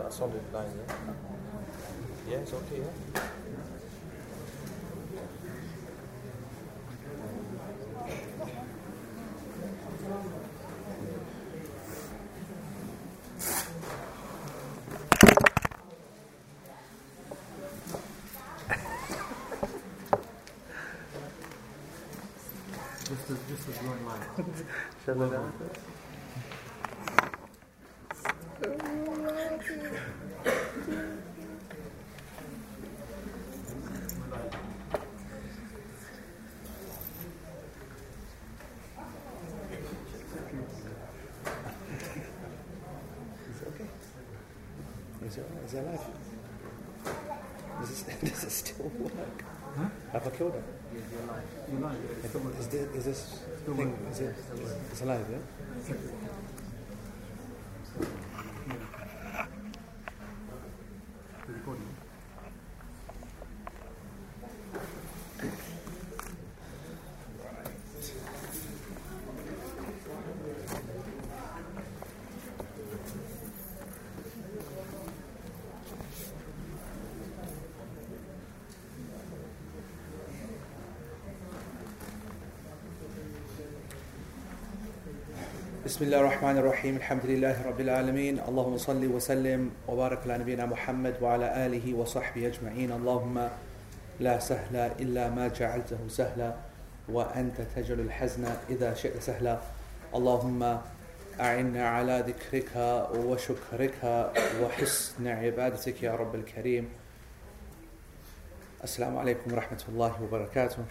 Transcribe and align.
a 0.00 0.10
solid 0.10 0.42
line, 0.52 0.66
yeah? 0.76 1.12
Yeah, 2.28 2.36
it's 2.38 2.52
okay, 2.52 2.78
yeah? 2.78 3.20
Just 23.06 23.30
as, 23.30 23.38
just 23.48 23.68
as 23.68 23.82
long 23.82 24.06
line. 24.06 24.20
Shall 25.04 25.22
I 25.22 25.28
down? 25.28 25.52
Is 43.50 43.60
it 43.60 43.68
okay? 43.68 43.88
Is 45.26 45.36
it, 45.36 45.46
is 45.66 45.74
it 45.74 45.78
alive? 45.78 46.00
Does 47.80 47.90
it, 48.08 48.20
does 48.24 48.44
it 48.44 48.50
still 48.50 48.90
work? 48.98 49.44
Huh? 50.38 50.44
Have 50.44 50.52
I 50.52 50.52
killed 50.52 50.54
it? 50.54 51.72
You 51.72 51.78
line. 51.78 51.96
Is 52.58 52.66
this, 52.68 52.96
is 52.96 53.04
this 53.04 53.40
thing, 53.66 53.98
is 54.10 54.20
it, 54.20 54.34
it's 54.90 55.02
alive, 55.02 55.26
yeah? 55.30 55.94
بسم 85.94 86.04
الله 86.04 86.20
الرحمن 86.20 86.58
الرحيم 86.58 86.96
الحمد 86.96 87.26
لله 87.26 87.66
رب 87.66 87.80
العالمين 87.80 88.38
اللهم 88.48 88.78
صل 88.78 89.06
وسلم 89.06 89.70
وبارك 89.88 90.18
على 90.26 90.38
نبينا 90.38 90.66
محمد 90.66 91.14
وعلى 91.22 91.66
آله 91.66 91.94
وصحبه 91.94 92.46
أجمعين 92.46 92.92
اللهم 92.92 93.48
لا 94.20 94.38
سهل 94.38 94.76
إلا 94.76 95.30
ما 95.30 95.48
جعلته 95.48 95.98
سهلا 96.08 96.54
وأنت 97.08 97.60
تجعل 97.76 98.00
الحزن 98.00 98.44
إذا 98.70 98.94
شئت 98.94 99.22
سهلا 99.22 99.58
اللهم 100.14 100.78
أعنا 101.40 101.88
على 101.88 102.24
ذكرك 102.26 102.74
وشكرك 103.14 103.98
وحسن 104.62 105.26
عبادتك 105.26 106.02
يا 106.02 106.14
رب 106.14 106.34
الكريم 106.34 106.88
السلام 108.84 109.18
عليكم 109.18 109.52
ورحمة 109.52 109.82
الله 109.88 110.22
وبركاته 110.22 110.84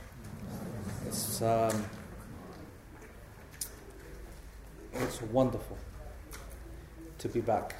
It's 5.14 5.22
wonderful 5.22 5.78
to 7.19 7.30
be 7.30 7.39
back. 7.39 7.75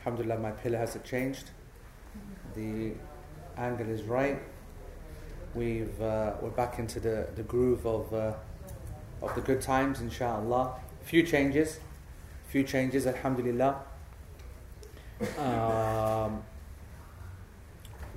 Alhamdulillah, 0.00 0.38
my 0.38 0.50
pillar 0.50 0.76
hasn't 0.76 1.06
changed. 1.06 1.44
The 2.54 2.92
angle 3.56 3.88
is 3.88 4.02
right. 4.02 4.38
We've 5.54 5.98
uh, 6.02 6.34
we're 6.42 6.50
back 6.50 6.78
into 6.78 7.00
the, 7.00 7.28
the 7.34 7.42
groove 7.44 7.86
of 7.86 8.12
uh, 8.12 8.34
of 9.22 9.34
the 9.36 9.40
good 9.40 9.62
times, 9.62 10.02
inshallah. 10.02 10.74
Few 11.00 11.22
changes, 11.22 11.80
few 12.48 12.62
changes, 12.62 13.06
alhamdulillah. 13.06 13.80
Um, 15.38 16.42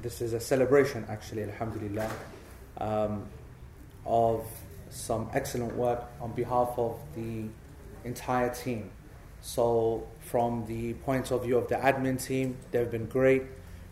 this 0.02 0.20
is 0.20 0.34
a 0.34 0.40
celebration, 0.42 1.06
actually, 1.08 1.44
alhamdulillah, 1.44 2.12
um, 2.78 3.26
of 4.06 4.46
some 4.90 5.30
excellent 5.34 5.74
work 5.78 6.04
on 6.20 6.34
behalf 6.34 6.74
of 6.76 7.00
the 7.16 7.46
entire 8.04 8.54
team. 8.54 8.92
So, 9.42 10.08
from 10.20 10.66
the 10.68 10.94
point 10.94 11.32
of 11.32 11.44
view 11.44 11.58
of 11.58 11.68
the 11.68 11.76
admin 11.76 12.24
team, 12.24 12.58
they've 12.72 12.90
been 12.90 13.08
great. 13.08 13.44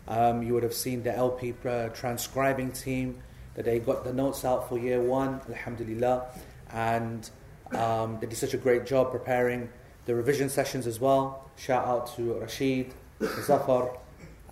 Um, 0.06 0.42
you 0.42 0.54
would 0.54 0.62
have 0.62 0.74
seen 0.74 1.02
the 1.02 1.14
LP 1.14 1.54
uh, 1.64 1.88
transcribing 1.88 2.72
team 2.72 3.22
that 3.54 3.64
they 3.64 3.80
got 3.80 4.04
the 4.04 4.12
notes 4.12 4.44
out 4.44 4.68
for 4.68 4.78
year 4.78 5.00
one, 5.00 5.40
alhamdulillah, 5.48 6.26
and 6.70 7.28
um, 7.72 8.18
they 8.20 8.26
did 8.26 8.36
such 8.36 8.54
a 8.54 8.58
great 8.58 8.86
job 8.86 9.10
preparing 9.10 9.68
the 10.06 10.14
revision 10.14 10.48
sessions 10.48 10.86
as 10.86 11.00
well. 11.00 11.50
Shout 11.56 11.84
out 11.84 12.14
to 12.16 12.34
Rashid, 12.34 12.94
Zafar, 13.20 13.96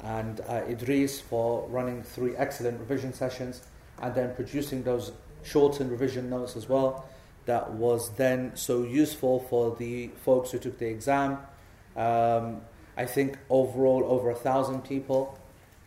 and 0.00 0.40
uh, 0.48 0.62
Idris 0.69 1.20
for 1.20 1.66
running 1.69 2.02
three 2.02 2.36
excellent 2.36 2.78
revision 2.80 3.12
sessions 3.12 3.62
and 4.02 4.14
then 4.14 4.34
producing 4.34 4.82
those 4.82 5.12
shortened 5.42 5.90
revision 5.90 6.28
notes 6.28 6.56
as 6.56 6.69
well 6.69 7.08
that 7.48 7.72
was 7.72 8.10
then 8.16 8.53
so 8.54 8.82
useful 8.82 9.41
for 9.48 9.75
the 9.76 10.09
folks 10.22 10.50
who 10.50 10.59
took 10.59 10.78
the 10.78 10.86
exam. 10.86 11.38
Um, 11.97 12.60
I 12.94 13.06
think 13.06 13.38
overall 13.48 14.04
over 14.04 14.31
a 14.31 14.34
thousand 14.34 14.84
people, 14.84 15.38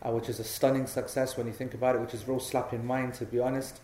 uh, 0.02 0.10
which 0.10 0.28
is 0.28 0.40
a 0.40 0.44
stunning 0.44 0.88
success 0.88 1.36
when 1.36 1.46
you 1.46 1.52
think 1.52 1.72
about 1.72 1.94
it, 1.94 2.00
which 2.00 2.14
is 2.14 2.26
real 2.26 2.40
slap 2.40 2.72
in 2.72 2.84
mind 2.84 3.14
to 3.14 3.24
be 3.24 3.38
honest, 3.38 3.80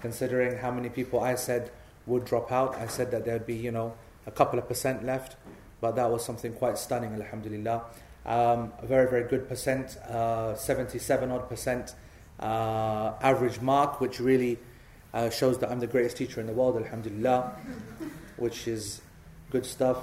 considering 0.00 0.56
how 0.56 0.70
many 0.70 0.88
people 0.88 1.20
I 1.20 1.34
said 1.34 1.70
would 2.06 2.24
drop 2.24 2.50
out. 2.50 2.74
I 2.76 2.86
said 2.86 3.10
that 3.10 3.26
there'd 3.26 3.46
be, 3.46 3.56
you 3.56 3.72
know, 3.72 3.92
a 4.26 4.30
couple 4.30 4.58
of 4.58 4.66
percent 4.66 5.04
left, 5.04 5.36
but 5.82 5.96
that 5.96 6.10
was 6.10 6.24
something 6.24 6.54
quite 6.54 6.78
stunning, 6.78 7.12
alhamdulillah. 7.12 7.82
Um, 8.24 8.72
a 8.80 8.86
very, 8.86 9.08
very 9.10 9.28
good 9.28 9.46
percent, 9.46 9.98
uh, 10.08 10.54
77 10.54 11.30
odd 11.30 11.46
percent 11.46 11.94
uh, 12.40 13.12
average 13.20 13.60
mark, 13.60 14.00
which 14.00 14.18
really 14.18 14.58
uh, 15.14 15.30
shows 15.30 15.58
that 15.58 15.70
I'm 15.70 15.80
the 15.80 15.86
greatest 15.86 16.16
teacher 16.16 16.40
in 16.40 16.46
the 16.46 16.52
world, 16.52 16.76
alhamdulillah, 16.76 17.56
which 18.36 18.68
is 18.68 19.00
good 19.50 19.64
stuff. 19.64 19.98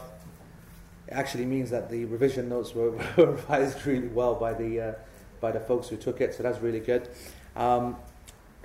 It 1.08 1.14
actually 1.14 1.46
means 1.46 1.70
that 1.70 1.90
the 1.90 2.06
revision 2.06 2.50
notes 2.50 2.74
were, 2.76 2.92
revised 3.18 3.86
really 3.86 4.08
well 4.08 4.36
by 4.36 4.54
the, 4.54 4.82
uh, 4.82 4.94
by 5.40 5.52
the 5.52 5.60
folks 5.60 5.90
who 5.90 5.98
took 5.98 6.22
it, 6.22 6.34
so 6.34 6.44
that's 6.44 6.60
really 6.60 6.80
good. 6.80 7.10
Um, 7.56 7.98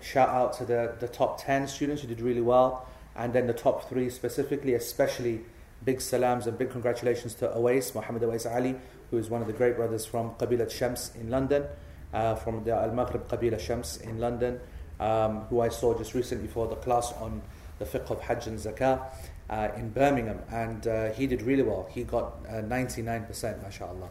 shout 0.00 0.30
out 0.30 0.54
to 0.54 0.64
the, 0.64 0.94
the 0.98 1.08
top 1.08 1.42
10 1.42 1.68
students 1.68 2.02
who 2.02 2.08
did 2.08 2.20
really 2.20 2.40
well, 2.40 2.88
and 3.14 3.32
then 3.32 3.46
the 3.46 3.52
top 3.52 3.88
three 3.88 4.08
specifically, 4.08 4.74
especially 4.74 5.40
big 5.84 6.00
salams 6.00 6.46
and 6.46 6.56
big 6.58 6.70
congratulations 6.70 7.34
to 7.34 7.48
Awais, 7.48 7.94
Muhammad 7.94 8.22
Awais 8.22 8.50
Ali, 8.50 8.76
who 9.10 9.18
is 9.18 9.28
one 9.28 9.40
of 9.40 9.46
the 9.46 9.52
great 9.52 9.76
brothers 9.76 10.06
from 10.06 10.30
Qabilat 10.34 10.70
Shams 10.70 11.10
in 11.18 11.30
London, 11.30 11.64
uh, 12.12 12.34
from 12.34 12.64
the 12.64 12.72
Al 12.72 12.92
Maghrib 12.92 13.28
Qabila 13.28 13.58
Shams 13.58 13.98
in 13.98 14.18
London 14.18 14.60
um, 15.00 15.40
who 15.48 15.60
I 15.60 15.68
saw 15.68 15.96
just 15.98 16.14
recently 16.14 16.46
for 16.46 16.68
the 16.68 16.76
class 16.76 17.12
on 17.14 17.42
the 17.78 17.84
fiqh 17.84 18.10
of 18.10 18.20
Hajj 18.20 18.46
and 18.46 18.58
Zakah 18.58 19.02
uh, 19.48 19.68
in 19.76 19.90
Birmingham, 19.90 20.40
and 20.52 20.86
uh, 20.86 21.10
he 21.12 21.26
did 21.26 21.42
really 21.42 21.62
well. 21.62 21.88
He 21.90 22.04
got 22.04 22.34
uh, 22.48 22.62
99%, 22.62 23.62
mashallah. 23.62 24.08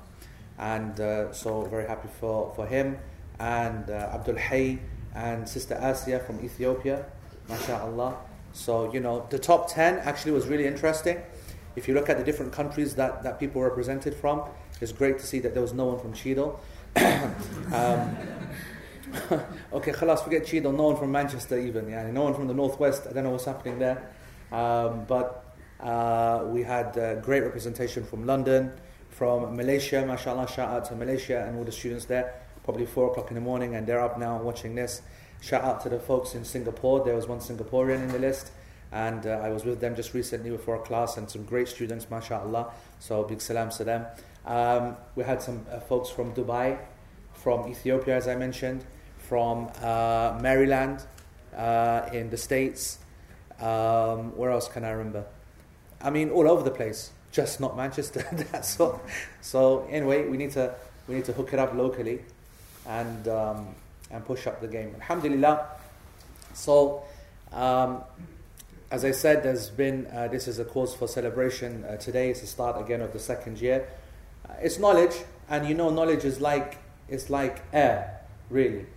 And 0.58 1.00
uh, 1.00 1.32
so, 1.32 1.62
very 1.62 1.88
happy 1.88 2.10
for, 2.20 2.52
for 2.56 2.68
him. 2.68 2.98
And 3.40 3.90
uh, 3.90 4.12
Abdul 4.14 4.36
Hay 4.36 4.80
and 5.16 5.48
Sister 5.48 5.76
Asia 5.76 6.20
from 6.20 6.44
Ethiopia, 6.44 7.06
mashallah. 7.48 8.18
So, 8.52 8.92
you 8.92 9.00
know, 9.00 9.26
the 9.30 9.40
top 9.40 9.72
10 9.72 10.00
actually 10.00 10.34
was 10.34 10.48
really 10.48 10.68
interesting. 10.68 11.22
If 11.78 11.88
you 11.88 11.94
look 11.94 12.10
at 12.10 12.18
the 12.18 12.24
different 12.24 12.52
countries 12.52 12.96
that, 12.96 13.24
that 13.24 13.40
people 13.40 13.62
were 13.62 13.70
represented 13.70 14.14
from, 14.16 14.44
it's 14.82 14.92
great 14.92 15.20
to 15.20 15.26
see 15.26 15.40
that 15.40 15.54
there 15.54 15.62
was 15.62 15.74
no 15.74 15.86
one 15.86 16.00
from 16.00 16.14
Cheadle. 16.14 16.60
um, 17.74 18.18
okay, 19.74 19.92
khalas, 19.92 20.24
forget 20.24 20.46
Cheadle, 20.46 20.72
no 20.72 20.84
one 20.84 20.96
from 20.96 21.12
Manchester 21.12 21.58
even, 21.58 21.90
yeah, 21.90 22.10
no 22.12 22.24
one 22.24 22.34
from 22.34 22.48
the 22.48 22.54
northwest, 22.54 23.08
I 23.10 23.14
don't 23.14 23.24
know 23.24 23.32
what's 23.32 23.46
happening 23.46 23.80
there. 23.80 24.12
Um, 24.52 25.06
but 25.06 25.56
uh, 25.80 26.44
we 26.48 26.64
had 26.64 26.98
uh, 26.98 27.16
great 27.16 27.44
representation 27.44 28.04
from 28.04 28.26
London, 28.26 28.72
from 29.10 29.56
Malaysia, 29.56 30.06
mashallah, 30.06 30.48
shout 30.48 30.70
out 30.70 30.86
to 30.86 30.96
Malaysia 30.96 31.46
and 31.48 31.58
all 31.58 31.64
the 31.64 31.72
students 31.72 32.06
there, 32.06 32.34
probably 32.64 32.86
4 32.86 33.12
o'clock 33.12 33.30
in 33.30 33.36
the 33.36 33.42
morning, 33.42 33.76
and 33.76 33.88
they're 33.88 34.02
up 34.02 34.20
now 34.20 34.38
watching 34.42 34.76
this. 34.76 35.02
Shout 35.42 35.64
out 35.64 35.82
to 35.82 35.90
the 35.90 36.00
folks 36.00 36.36
in 36.36 36.44
Singapore, 36.44 37.04
there 37.04 37.16
was 37.16 37.28
one 37.28 37.40
Singaporean 37.40 38.04
in 38.04 38.10
the 38.10 38.20
list, 38.20 38.52
and 38.92 39.26
uh, 39.26 39.42
I 39.44 39.50
was 39.50 39.66
with 39.66 39.80
them 39.80 39.96
just 39.96 40.14
recently 40.14 40.50
before 40.50 40.76
a 40.76 40.82
class, 40.82 41.18
and 41.18 41.30
some 41.30 41.46
great 41.46 41.68
students, 41.68 42.10
mashallah, 42.10 42.72
so 43.00 43.24
big 43.24 43.42
salams 43.42 43.78
to 43.78 43.84
them. 43.84 44.06
Um, 44.46 44.98
we 45.16 45.24
had 45.24 45.42
some 45.42 45.66
uh, 45.72 45.80
folks 45.80 46.10
from 46.10 46.34
Dubai, 46.34 46.78
from 47.34 47.68
Ethiopia, 47.68 48.18
as 48.18 48.28
I 48.28 48.36
mentioned, 48.36 48.86
from 49.30 49.70
uh, 49.84 50.40
Maryland 50.42 51.04
uh, 51.56 52.10
in 52.12 52.32
the 52.32 52.38
States. 52.38 52.98
Um, 53.62 54.36
where 54.36 54.50
else 54.50 54.68
can 54.68 54.84
I 54.84 54.90
remember? 54.90 55.24
I 56.02 56.10
mean, 56.10 56.32
all 56.32 56.50
over 56.50 56.64
the 56.64 56.72
place. 56.72 57.12
just 57.32 57.60
not 57.60 57.78
Manchester. 57.78 58.26
That's 58.52 58.80
all. 58.80 59.00
So 59.42 59.86
anyway, 59.90 60.28
we 60.28 60.36
need 60.38 60.52
to 60.54 60.74
we 61.08 61.16
need 61.16 61.26
to 61.26 61.34
hook 61.34 61.54
it 61.54 61.60
up 61.60 61.76
locally, 61.76 62.22
and 62.88 63.28
um, 63.28 63.76
and 64.10 64.26
push 64.26 64.48
up 64.48 64.60
the 64.62 64.68
game. 64.68 64.96
Alhamdulillah. 64.96 65.68
So. 66.54 67.04
Um, 67.54 68.04
as 68.92 69.06
I 69.06 69.12
said, 69.12 69.44
there's 69.44 69.70
been 69.70 70.08
uh, 70.08 70.28
this 70.30 70.48
is 70.48 70.58
a 70.58 70.66
cause 70.66 70.96
for 70.96 71.08
celebration 71.08 71.84
uh, 71.84 71.98
today. 71.98 72.32
It's 72.32 72.42
the 72.42 72.48
start 72.48 72.82
again 72.82 73.02
of 73.02 73.14
the 73.14 73.20
second 73.20 73.62
year. 73.62 73.88
Uh, 74.48 74.54
it's 74.62 74.80
knowledge, 74.80 75.16
and 75.48 75.68
you 75.68 75.76
know, 75.76 75.92
knowledge 75.92 76.26
is 76.26 76.42
like 76.42 76.80
it's 77.08 77.30
like 77.30 77.62
air, 77.72 78.22
really. 78.50 78.88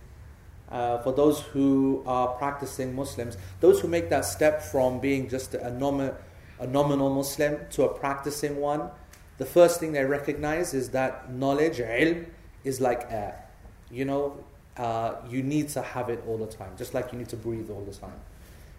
Uh, 0.73 0.97
for 1.03 1.11
those 1.13 1.39
who 1.39 2.01
are 2.07 2.29
practicing 2.29 2.95
Muslims, 2.95 3.37
those 3.59 3.79
who 3.79 3.87
make 3.87 4.09
that 4.09 4.25
step 4.25 4.59
from 4.59 4.99
being 4.99 5.29
just 5.29 5.53
a, 5.53 5.69
nomi- 5.69 6.15
a 6.59 6.65
nominal 6.65 7.13
Muslim 7.13 7.59
to 7.69 7.83
a 7.83 7.93
practicing 7.93 8.57
one, 8.57 8.89
the 9.37 9.45
first 9.45 9.79
thing 9.79 9.91
they 9.91 10.03
recognize 10.03 10.73
is 10.73 10.89
that 10.89 11.31
knowledge, 11.31 11.77
ilm, 11.77 12.25
is 12.63 12.81
like 12.81 13.05
air. 13.11 13.47
You 13.91 14.05
know, 14.05 14.43
uh, 14.75 15.13
you 15.29 15.43
need 15.43 15.69
to 15.69 15.83
have 15.83 16.09
it 16.09 16.23
all 16.27 16.39
the 16.39 16.47
time, 16.47 16.71
just 16.75 16.95
like 16.95 17.11
you 17.11 17.19
need 17.19 17.29
to 17.29 17.37
breathe 17.37 17.69
all 17.69 17.85
the 17.85 17.93
time. 17.93 18.19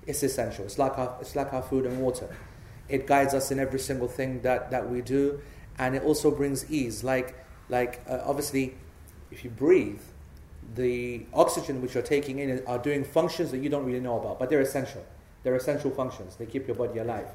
It's 0.05 0.25
essential. 0.25 0.65
It's 0.65 0.79
like 0.79 0.99
our, 0.99 1.17
it's 1.21 1.37
like 1.37 1.53
our 1.53 1.63
food 1.63 1.87
and 1.87 2.01
water. 2.01 2.29
It 2.89 3.07
guides 3.07 3.35
us 3.35 3.53
in 3.53 3.61
every 3.61 3.79
single 3.79 4.09
thing 4.09 4.41
that, 4.43 4.73
that 4.73 4.91
we 4.91 5.01
do, 5.01 5.41
and 5.79 5.95
it 5.95 6.03
also 6.03 6.33
brings 6.33 6.69
ease. 6.69 7.05
Like, 7.05 7.37
like 7.69 8.03
uh, 8.09 8.19
obviously, 8.25 8.75
if 9.31 9.45
you 9.45 9.51
breathe, 9.51 10.03
the 10.75 11.27
oxygen 11.33 11.83
which 11.83 11.95
you're 11.95 12.03
taking 12.03 12.39
in 12.39 12.65
are 12.67 12.79
doing 12.79 13.05
functions 13.05 13.51
that 13.51 13.59
you 13.59 13.69
don't 13.69 13.85
really 13.85 14.01
know 14.01 14.19
about, 14.19 14.39
but 14.39 14.51
they're 14.51 14.61
essential. 14.61 15.05
They're 15.43 15.57
essential 15.57 15.91
functions. 15.91 16.37
They 16.37 16.47
keep 16.47 16.67
your 16.67 16.77
body 16.77 16.99
alive. 16.99 17.29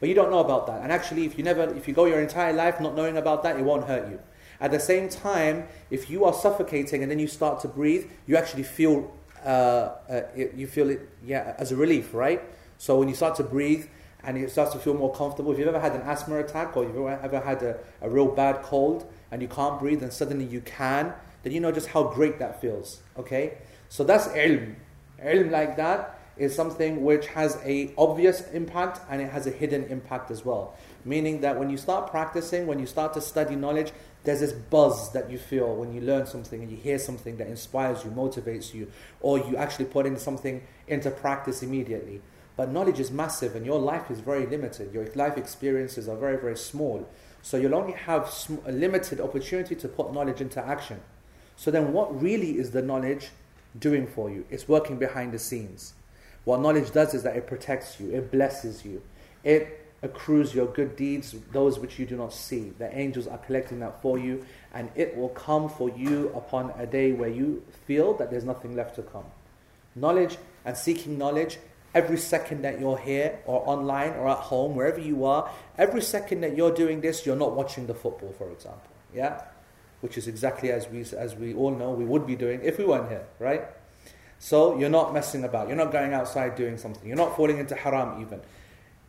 But 0.00 0.08
you 0.08 0.14
don't 0.14 0.30
know 0.30 0.38
about 0.38 0.66
that. 0.66 0.82
And 0.82 0.92
actually, 0.92 1.24
if 1.24 1.36
you 1.36 1.44
never, 1.44 1.74
if 1.74 1.88
you 1.88 1.94
go 1.94 2.04
your 2.04 2.20
entire 2.20 2.52
life 2.52 2.80
not 2.80 2.94
knowing 2.94 3.16
about 3.16 3.42
that, 3.42 3.58
it 3.58 3.64
won't 3.64 3.84
hurt 3.84 4.08
you. 4.10 4.20
At 4.60 4.70
the 4.70 4.80
same 4.80 5.08
time, 5.08 5.68
if 5.90 6.10
you 6.10 6.24
are 6.24 6.32
suffocating 6.32 7.02
and 7.02 7.10
then 7.10 7.18
you 7.18 7.28
start 7.28 7.60
to 7.60 7.68
breathe, 7.68 8.10
you 8.26 8.36
actually 8.36 8.64
feel 8.64 9.12
uh, 9.44 9.94
uh, 10.10 10.22
you 10.56 10.66
feel 10.66 10.90
it 10.90 11.08
yeah 11.24 11.54
as 11.58 11.72
a 11.72 11.76
relief, 11.76 12.12
right? 12.12 12.42
So 12.76 12.98
when 12.98 13.08
you 13.08 13.14
start 13.14 13.36
to 13.36 13.44
breathe 13.44 13.86
and 14.22 14.36
it 14.36 14.50
starts 14.50 14.72
to 14.72 14.78
feel 14.78 14.94
more 14.94 15.12
comfortable, 15.14 15.52
if 15.52 15.58
you've 15.58 15.68
ever 15.68 15.80
had 15.80 15.94
an 15.94 16.02
asthma 16.02 16.38
attack 16.38 16.76
or 16.76 16.84
you've 16.84 16.96
ever 16.96 17.40
had 17.40 17.62
a, 17.62 17.78
a 18.00 18.10
real 18.10 18.26
bad 18.26 18.62
cold 18.62 19.10
and 19.30 19.40
you 19.40 19.48
can't 19.48 19.78
breathe 19.78 20.02
and 20.02 20.12
suddenly 20.12 20.44
you 20.44 20.60
can, 20.60 21.14
then 21.42 21.52
you 21.52 21.60
know 21.60 21.72
just 21.72 21.88
how 21.88 22.04
great 22.04 22.38
that 22.38 22.60
feels. 22.60 23.00
Okay, 23.18 23.58
so 23.88 24.04
that's 24.04 24.28
ilm. 24.28 24.74
Ilm 25.22 25.50
like 25.50 25.76
that 25.76 26.18
is 26.36 26.54
something 26.54 27.02
which 27.02 27.26
has 27.26 27.58
a 27.64 27.92
obvious 27.98 28.48
impact 28.52 29.00
and 29.10 29.20
it 29.20 29.30
has 29.30 29.46
a 29.46 29.50
hidden 29.50 29.84
impact 29.84 30.30
as 30.30 30.44
well. 30.44 30.76
Meaning 31.04 31.40
that 31.40 31.58
when 31.58 31.68
you 31.70 31.76
start 31.76 32.10
practicing, 32.10 32.66
when 32.66 32.78
you 32.78 32.86
start 32.86 33.12
to 33.14 33.20
study 33.20 33.56
knowledge, 33.56 33.92
there's 34.24 34.40
this 34.40 34.52
buzz 34.52 35.12
that 35.12 35.30
you 35.30 35.38
feel 35.38 35.74
when 35.74 35.92
you 35.92 36.00
learn 36.00 36.26
something 36.26 36.62
and 36.62 36.70
you 36.70 36.76
hear 36.76 36.98
something 36.98 37.36
that 37.38 37.48
inspires 37.48 38.04
you, 38.04 38.10
motivates 38.10 38.74
you, 38.74 38.90
or 39.20 39.38
you 39.38 39.56
actually 39.56 39.86
put 39.86 40.06
in 40.06 40.16
something 40.16 40.62
into 40.86 41.10
practice 41.10 41.62
immediately. 41.62 42.20
But 42.56 42.72
knowledge 42.72 42.98
is 42.98 43.10
massive 43.10 43.54
and 43.54 43.64
your 43.64 43.78
life 43.78 44.10
is 44.10 44.20
very 44.20 44.46
limited. 44.46 44.92
Your 44.92 45.06
life 45.14 45.38
experiences 45.38 46.08
are 46.08 46.16
very, 46.16 46.36
very 46.36 46.56
small. 46.56 47.08
So 47.42 47.56
you'll 47.56 47.74
only 47.74 47.92
have 47.92 48.32
a 48.66 48.72
limited 48.72 49.20
opportunity 49.20 49.76
to 49.76 49.88
put 49.88 50.12
knowledge 50.12 50.40
into 50.40 50.64
action. 50.64 51.00
So 51.58 51.72
then, 51.72 51.92
what 51.92 52.22
really 52.22 52.56
is 52.56 52.70
the 52.70 52.82
knowledge 52.82 53.30
doing 53.76 54.06
for 54.06 54.30
you? 54.30 54.46
It's 54.48 54.68
working 54.68 54.96
behind 54.96 55.32
the 55.32 55.40
scenes. 55.40 55.92
What 56.44 56.60
knowledge 56.60 56.92
does 56.92 57.14
is 57.14 57.24
that 57.24 57.36
it 57.36 57.48
protects 57.48 57.98
you, 57.98 58.12
it 58.12 58.30
blesses 58.30 58.84
you, 58.84 59.02
it 59.42 59.84
accrues 60.00 60.54
your 60.54 60.66
good 60.66 60.94
deeds, 60.94 61.34
those 61.52 61.80
which 61.80 61.98
you 61.98 62.06
do 62.06 62.16
not 62.16 62.32
see. 62.32 62.70
The 62.78 62.96
angels 62.96 63.26
are 63.26 63.38
collecting 63.38 63.80
that 63.80 64.00
for 64.00 64.20
you, 64.20 64.46
and 64.72 64.88
it 64.94 65.16
will 65.16 65.30
come 65.30 65.68
for 65.68 65.90
you 65.90 66.28
upon 66.36 66.72
a 66.78 66.86
day 66.86 67.10
where 67.10 67.28
you 67.28 67.64
feel 67.88 68.14
that 68.18 68.30
there's 68.30 68.44
nothing 68.44 68.76
left 68.76 68.94
to 68.94 69.02
come. 69.02 69.24
Knowledge 69.96 70.38
and 70.64 70.76
seeking 70.76 71.18
knowledge, 71.18 71.58
every 71.92 72.18
second 72.18 72.62
that 72.62 72.78
you're 72.78 72.98
here 72.98 73.40
or 73.46 73.68
online 73.68 74.12
or 74.12 74.28
at 74.28 74.38
home, 74.38 74.76
wherever 74.76 75.00
you 75.00 75.24
are, 75.24 75.50
every 75.76 76.02
second 76.02 76.42
that 76.42 76.56
you're 76.56 76.74
doing 76.74 77.00
this, 77.00 77.26
you're 77.26 77.34
not 77.34 77.56
watching 77.56 77.88
the 77.88 77.94
football, 77.94 78.32
for 78.38 78.48
example. 78.52 78.92
Yeah? 79.12 79.42
Which 80.00 80.16
is 80.16 80.28
exactly 80.28 80.70
as 80.70 80.88
we, 80.88 81.00
as 81.16 81.34
we 81.34 81.54
all 81.54 81.72
know 81.72 81.90
we 81.90 82.04
would 82.04 82.26
be 82.26 82.36
doing 82.36 82.60
if 82.62 82.78
we 82.78 82.84
weren't 82.84 83.08
here, 83.08 83.26
right? 83.38 83.64
So 84.38 84.78
you're 84.78 84.90
not 84.90 85.12
messing 85.12 85.44
about. 85.44 85.68
You're 85.68 85.76
not 85.76 85.90
going 85.90 86.14
outside 86.14 86.54
doing 86.54 86.78
something. 86.78 87.06
You're 87.06 87.16
not 87.16 87.36
falling 87.36 87.58
into 87.58 87.74
haram 87.74 88.22
even. 88.22 88.40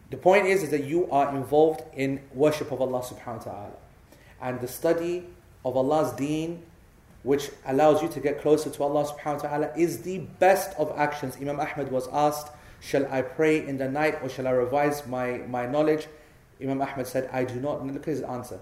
The 0.09 0.17
point 0.17 0.47
is, 0.47 0.63
is 0.63 0.71
that 0.71 0.85
you 0.85 1.09
are 1.11 1.35
involved 1.35 1.83
in 1.95 2.21
worship 2.33 2.71
of 2.71 2.81
Allah 2.81 3.01
subhanahu 3.01 3.45
wa 3.45 3.51
ta'ala. 3.51 3.71
And 4.41 4.59
the 4.59 4.67
study 4.67 5.25
of 5.63 5.77
Allah's 5.77 6.11
deen, 6.13 6.63
which 7.21 7.51
allows 7.67 8.01
you 8.01 8.09
to 8.09 8.19
get 8.19 8.41
closer 8.41 8.71
to 8.71 8.83
Allah 8.83 9.05
subhanahu 9.05 9.43
wa 9.43 9.49
ta'ala, 9.49 9.71
is 9.77 10.01
the 10.01 10.19
best 10.39 10.75
of 10.79 10.91
actions. 10.97 11.37
Imam 11.39 11.59
Ahmad 11.59 11.91
was 11.91 12.07
asked, 12.11 12.51
Shall 12.81 13.05
I 13.11 13.21
pray 13.21 13.67
in 13.67 13.77
the 13.77 13.89
night 13.89 14.17
or 14.23 14.29
shall 14.29 14.47
I 14.47 14.51
revise 14.51 15.05
my, 15.05 15.39
my 15.49 15.65
knowledge? 15.65 16.07
Imam 16.61 16.81
Ahmad 16.81 17.07
said, 17.07 17.29
I 17.31 17.43
do 17.43 17.59
not, 17.59 17.85
look 17.85 17.97
at 17.97 18.05
his 18.05 18.21
answer. 18.21 18.59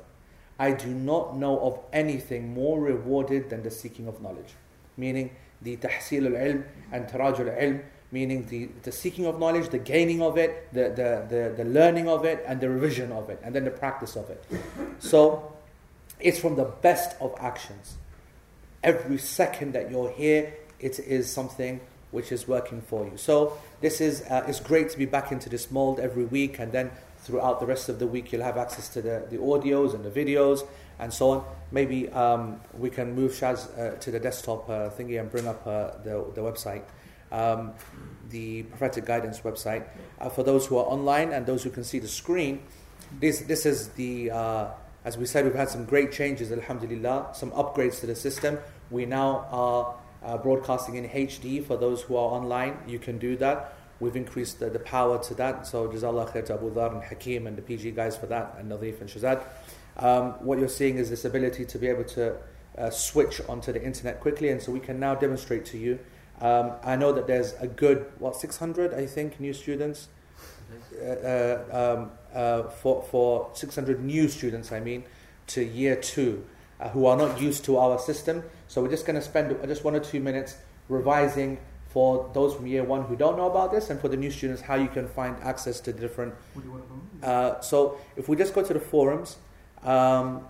I 0.60 0.72
do 0.72 0.88
not 0.88 1.38
know 1.38 1.60
of 1.60 1.80
anything 1.94 2.54
more 2.54 2.80
rewarded 2.80 3.50
than 3.50 3.64
the 3.64 3.72
seeking 3.72 4.08
of 4.08 4.22
knowledge. 4.22 4.54
Meaning 4.96 5.32
the 5.62 5.78
tahsil 5.78 6.26
al-ilm 6.26 6.64
and 6.92 7.08
tarajul 7.08 7.50
al-ilm 7.50 7.84
meaning 8.12 8.46
the, 8.46 8.70
the 8.84 8.92
seeking 8.92 9.26
of 9.26 9.40
knowledge, 9.40 9.70
the 9.70 9.78
gaining 9.78 10.22
of 10.22 10.38
it, 10.38 10.72
the, 10.74 10.84
the, 10.84 11.26
the, 11.30 11.64
the 11.64 11.70
learning 11.70 12.08
of 12.08 12.26
it, 12.26 12.44
and 12.48 12.62
the 12.62 12.70
revision 12.70 13.12
of 13.12 13.30
it, 13.30 13.40
and 13.44 13.54
then 13.54 13.66
the 13.66 13.72
practice 13.72 14.16
of 14.16 14.30
it. 14.30 14.44
So 15.00 15.54
it's 16.20 16.40
from 16.40 16.56
the 16.56 16.66
best 16.66 17.18
of 17.20 17.36
actions. 17.40 17.98
Every 18.84 19.18
second 19.18 19.74
that 19.74 19.92
you're 19.92 20.12
here, 20.12 20.54
it 20.80 21.00
is 21.00 21.30
something 21.30 21.82
which 22.12 22.32
is 22.32 22.48
working 22.48 22.82
for 22.82 23.06
you. 23.06 23.18
So 23.18 23.58
this 23.82 24.00
is 24.00 24.22
uh, 24.22 24.46
it's 24.48 24.62
great 24.62 24.90
to 24.92 24.98
be 24.98 25.06
back 25.06 25.32
into 25.32 25.50
this 25.50 25.70
mold 25.72 26.00
every 26.00 26.26
week, 26.26 26.60
and 26.60 26.72
then 26.72 26.92
throughout 27.28 27.60
the 27.60 27.66
rest 27.66 27.90
of 27.90 28.00
the 28.00 28.08
week 28.08 28.32
you'll 28.32 28.42
have 28.42 28.58
access 28.58 28.88
to 28.88 29.02
the, 29.02 29.26
the 29.30 29.38
audios 29.38 29.94
and 29.94 30.04
the 30.04 30.10
videos 30.10 30.66
and 30.98 31.14
so 31.14 31.30
on. 31.32 31.44
Maybe 31.72 32.10
um, 32.10 32.62
we 32.74 32.90
can 32.90 33.14
move 33.14 33.34
Shaz 33.34 33.68
uh, 33.78 34.00
to 34.00 34.12
the 34.12 34.20
desktop 34.20 34.70
uh, 34.70 34.90
thingy 34.90 35.20
and 35.20 35.30
bring 35.30 35.46
up 35.46 35.68
uh, 35.68 35.92
the, 36.04 36.26
the 36.34 36.42
website 36.42 36.84
um, 37.30 37.74
the 38.30 38.64
prophetic 38.64 39.04
guidance 39.06 39.42
website. 39.42 39.86
Uh, 40.20 40.30
for 40.30 40.44
those 40.44 40.66
who 40.66 40.78
are 40.78 40.86
online 40.86 41.34
and 41.34 41.46
those 41.46 41.62
who 41.62 41.70
can 41.70 41.84
see 41.84 42.00
the 42.00 42.08
screen, 42.08 42.64
this 43.20 43.42
this 43.42 43.66
is 43.66 43.90
the 43.90 44.32
uh, 44.32 44.68
as 45.04 45.18
we 45.18 45.26
said, 45.26 45.44
we've 45.44 45.54
had 45.54 45.70
some 45.70 45.84
great 45.84 46.14
changes, 46.14 46.52
alhamdulillah, 46.52 47.30
some 47.34 47.52
upgrades 47.52 48.00
to 48.00 48.08
the 48.08 48.16
system. 48.16 48.58
We 48.90 49.06
now 49.06 49.48
are 49.52 50.38
broadcasting 50.40 50.96
in 50.96 51.08
HD 51.08 51.66
for 51.66 51.78
those 51.78 52.02
who 52.02 52.16
are 52.16 52.30
online. 52.32 52.78
You 52.88 53.00
can 53.00 53.18
do 53.18 53.36
that. 53.38 53.77
We've 54.00 54.16
increased 54.16 54.60
the, 54.60 54.70
the 54.70 54.80
power 54.80 55.22
to 55.24 55.34
that. 55.36 55.68
So, 55.68 55.88
Jazallah 55.88 56.32
khair 56.32 56.46
to 56.46 56.54
Abu 56.54 56.72
Dhar 56.72 56.94
and 56.94 57.04
Hakim 57.04 57.48
and 57.48 57.58
the 57.58 57.62
PG 57.62 57.92
guys 57.92 58.16
for 58.18 58.28
that, 58.28 58.56
and 58.60 58.72
Nadif 58.72 59.02
and 59.02 59.10
Shazad. 59.10 59.44
Um, 59.98 60.34
what 60.46 60.60
you're 60.60 60.70
seeing 60.70 60.98
is 60.98 61.10
this 61.10 61.26
ability 61.26 61.66
to 61.66 61.78
be 61.80 61.88
able 61.88 62.04
to 62.06 62.36
uh, 62.78 62.90
switch 62.92 63.42
onto 63.50 63.72
the 63.74 63.84
internet 63.84 64.20
quickly, 64.20 64.50
and 64.50 64.62
so 64.62 64.72
we 64.72 64.80
can 64.80 65.00
now 65.00 65.16
demonstrate 65.16 65.66
to 65.68 65.78
you 65.78 66.00
um, 66.40 66.74
I 66.84 66.96
know 66.96 67.12
that 67.14 67.28
there's 67.28 67.54
a 67.54 67.68
good, 67.68 68.06
what, 68.20 68.36
600, 68.36 68.94
I 68.94 69.06
think, 69.06 69.40
new 69.40 69.54
students. 69.54 70.08
Uh, 71.02 71.06
uh, 71.06 71.96
um, 71.98 72.12
uh, 72.34 72.64
for, 72.64 73.02
for 73.04 73.50
600 73.54 74.04
new 74.04 74.28
students, 74.28 74.72
I 74.72 74.80
mean, 74.82 75.06
to 75.48 75.64
year 75.64 75.96
two, 75.96 76.46
uh, 76.80 76.90
who 76.90 77.06
are 77.06 77.16
not 77.16 77.42
used 77.42 77.64
to 77.66 77.78
our 77.78 77.98
system. 77.98 78.44
So 78.68 78.82
we're 78.82 78.90
just 78.90 79.06
going 79.06 79.16
to 79.16 79.22
spend 79.22 79.56
just 79.66 79.84
one 79.84 79.96
or 79.96 80.00
two 80.00 80.20
minutes 80.20 80.58
revising 80.90 81.58
for 81.90 82.30
those 82.34 82.56
from 82.56 82.68
year 82.68 82.84
one 82.84 83.04
who 83.04 83.16
don't 83.16 83.38
know 83.38 83.50
about 83.50 83.72
this, 83.72 83.90
and 83.90 84.00
for 84.00 84.08
the 84.08 84.18
new 84.18 84.32
students, 84.32 84.62
how 84.62 84.76
you 84.76 84.88
can 84.88 85.08
find 85.08 85.36
access 85.42 85.80
to 85.82 85.94
different. 85.94 86.34
Uh, 87.24 87.60
so 87.62 87.98
if 88.16 88.28
we 88.30 88.36
just 88.36 88.54
go 88.54 88.64
to 88.64 88.74
the 88.74 88.80
forums, 88.80 89.38
um, 89.84 90.46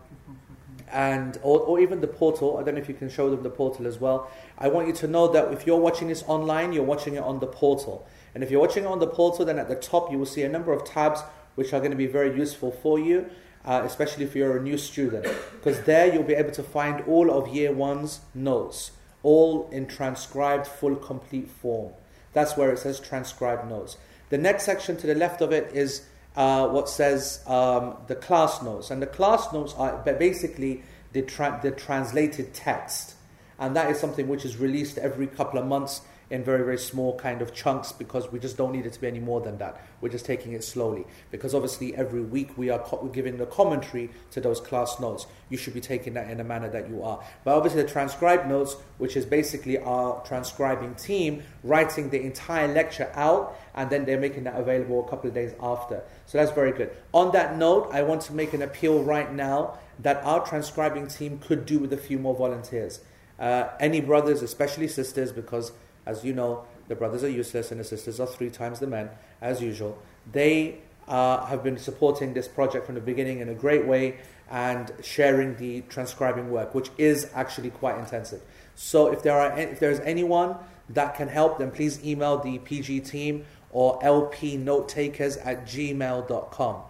and 0.91 1.37
or, 1.43 1.59
or 1.59 1.79
even 1.79 2.01
the 2.01 2.07
portal. 2.07 2.57
I 2.57 2.63
don't 2.63 2.75
know 2.75 2.81
if 2.81 2.87
you 2.87 2.95
can 2.95 3.09
show 3.09 3.29
them 3.29 3.43
the 3.43 3.49
portal 3.49 3.87
as 3.87 3.99
well. 3.99 4.31
I 4.57 4.69
want 4.69 4.87
you 4.87 4.93
to 4.93 5.07
know 5.07 5.27
that 5.27 5.51
if 5.51 5.67
you're 5.67 5.79
watching 5.79 6.07
this 6.07 6.23
online, 6.27 6.73
you're 6.73 6.83
watching 6.83 7.15
it 7.15 7.23
on 7.23 7.39
the 7.39 7.47
portal. 7.47 8.07
And 8.33 8.43
if 8.43 8.51
you're 8.51 8.61
watching 8.61 8.83
it 8.83 8.87
on 8.87 8.99
the 8.99 9.07
portal, 9.07 9.45
then 9.45 9.59
at 9.59 9.67
the 9.67 9.75
top 9.75 10.11
you 10.11 10.17
will 10.17 10.25
see 10.25 10.43
a 10.43 10.49
number 10.49 10.71
of 10.71 10.85
tabs 10.85 11.21
which 11.55 11.73
are 11.73 11.79
going 11.79 11.91
to 11.91 11.97
be 11.97 12.07
very 12.07 12.37
useful 12.37 12.71
for 12.71 12.99
you, 12.99 13.29
uh, 13.65 13.81
especially 13.83 14.23
if 14.23 14.35
you're 14.35 14.57
a 14.57 14.61
new 14.61 14.77
student. 14.77 15.25
Because 15.53 15.81
there 15.81 16.13
you'll 16.13 16.23
be 16.23 16.35
able 16.35 16.51
to 16.51 16.63
find 16.63 17.01
all 17.07 17.31
of 17.31 17.53
year 17.53 17.71
one's 17.71 18.21
notes, 18.33 18.91
all 19.23 19.69
in 19.71 19.87
transcribed, 19.87 20.67
full, 20.67 20.95
complete 20.95 21.49
form. 21.49 21.93
That's 22.33 22.55
where 22.55 22.71
it 22.71 22.79
says 22.79 22.99
transcribed 22.99 23.69
notes. 23.69 23.97
The 24.29 24.37
next 24.37 24.63
section 24.63 24.97
to 24.97 25.07
the 25.07 25.15
left 25.15 25.41
of 25.41 25.51
it 25.51 25.73
is 25.73 26.05
uh, 26.35 26.67
what 26.67 26.87
says 26.89 27.41
um, 27.47 27.97
the 28.07 28.15
class 28.15 28.61
notes. 28.61 28.91
And 28.91 29.01
the 29.01 29.07
class 29.07 29.51
notes 29.51 29.73
are 29.75 29.97
basically 30.03 30.83
the, 31.13 31.23
tra- 31.23 31.59
the 31.63 31.71
translated 31.71 32.53
text. 32.53 33.15
And 33.59 33.75
that 33.75 33.89
is 33.89 33.99
something 33.99 34.27
which 34.27 34.45
is 34.45 34.57
released 34.57 34.97
every 34.97 35.27
couple 35.27 35.59
of 35.59 35.65
months 35.65 36.01
in 36.29 36.43
very, 36.43 36.63
very 36.63 36.77
small 36.77 37.17
kind 37.17 37.41
of 37.41 37.53
chunks 37.53 37.91
because 37.91 38.31
we 38.31 38.39
just 38.39 38.57
don't 38.57 38.73
need 38.73 38.85
it 38.85 38.93
to 38.93 39.01
be 39.01 39.07
any 39.07 39.19
more 39.19 39.39
than 39.39 39.57
that. 39.57 39.81
We're 40.01 40.09
just 40.09 40.25
taking 40.25 40.53
it 40.53 40.63
slowly. 40.63 41.05
Because 41.31 41.55
obviously, 41.55 41.95
every 41.95 42.21
week 42.21 42.57
we 42.57 42.69
are 42.69 42.79
co- 42.79 43.07
giving 43.07 43.37
the 43.37 43.45
commentary 43.45 44.09
to 44.31 44.41
those 44.41 44.59
class 44.59 44.99
notes. 44.99 45.25
You 45.49 45.57
should 45.57 45.73
be 45.73 45.81
taking 45.81 46.13
that 46.15 46.29
in 46.29 46.39
a 46.39 46.43
manner 46.43 46.69
that 46.69 46.89
you 46.89 47.01
are. 47.03 47.23
But 47.43 47.55
obviously, 47.55 47.83
the 47.83 47.89
transcribed 47.89 48.47
notes, 48.47 48.75
which 48.97 49.15
is 49.15 49.25
basically 49.25 49.77
our 49.77 50.21
transcribing 50.25 50.95
team, 50.95 51.43
writing 51.63 52.09
the 52.09 52.21
entire 52.21 52.67
lecture 52.67 53.09
out 53.13 53.57
and 53.77 53.89
then 53.89 54.05
they're 54.05 54.19
making 54.19 54.43
that 54.43 54.59
available 54.59 55.05
a 55.05 55.09
couple 55.09 55.29
of 55.29 55.33
days 55.33 55.53
after. 55.61 56.03
So 56.25 56.37
that's 56.37 56.51
very 56.51 56.71
good. 56.71 56.91
On 57.13 57.31
that 57.31 57.57
note, 57.57 57.89
I 57.93 58.01
want 58.01 58.21
to 58.23 58.33
make 58.33 58.53
an 58.53 58.63
appeal 58.63 59.03
right 59.03 59.31
now 59.31 59.77
that 59.99 60.23
our 60.23 60.45
transcribing 60.45 61.07
team 61.07 61.39
could 61.39 61.65
do 61.65 61.79
with 61.79 61.93
a 61.93 61.97
few 61.97 62.19
more 62.19 62.35
volunteers. 62.35 62.99
Uh, 63.39 63.69
any 63.79 64.01
brothers, 64.01 64.41
especially 64.41 64.87
sisters, 64.87 65.31
because 65.31 65.71
as 66.07 66.23
you 66.23 66.33
know, 66.33 66.63
the 66.87 66.95
brothers 66.95 67.23
are 67.23 67.29
useless 67.29 67.71
and 67.71 67.79
the 67.79 67.83
sisters 67.83 68.19
are 68.19 68.25
three 68.25 68.49
times 68.49 68.79
the 68.79 68.87
men, 68.87 69.09
as 69.41 69.61
usual. 69.61 70.01
They 70.31 70.79
uh, 71.07 71.45
have 71.45 71.63
been 71.63 71.77
supporting 71.77 72.33
this 72.33 72.47
project 72.47 72.85
from 72.85 72.95
the 72.95 73.01
beginning 73.01 73.39
in 73.39 73.49
a 73.49 73.53
great 73.53 73.85
way 73.85 74.17
and 74.49 74.91
sharing 75.03 75.57
the 75.57 75.81
transcribing 75.89 76.49
work, 76.49 76.73
which 76.73 76.89
is 76.97 77.29
actually 77.35 77.69
quite 77.69 77.99
intensive. 77.99 78.41
So 78.75 79.11
if 79.11 79.21
there 79.23 79.37
are 79.37 79.59
if 79.59 79.79
there 79.79 79.91
is 79.91 79.99
anyone 80.01 80.55
that 80.89 81.15
can 81.15 81.27
help, 81.27 81.59
then 81.59 81.71
please 81.71 82.01
email 82.05 82.37
the 82.37 82.59
PG 82.59 83.01
team 83.01 83.45
or 83.71 83.99
lpnotetakers 83.99 85.45
at 85.45 85.65
gmail.com. 85.65 86.81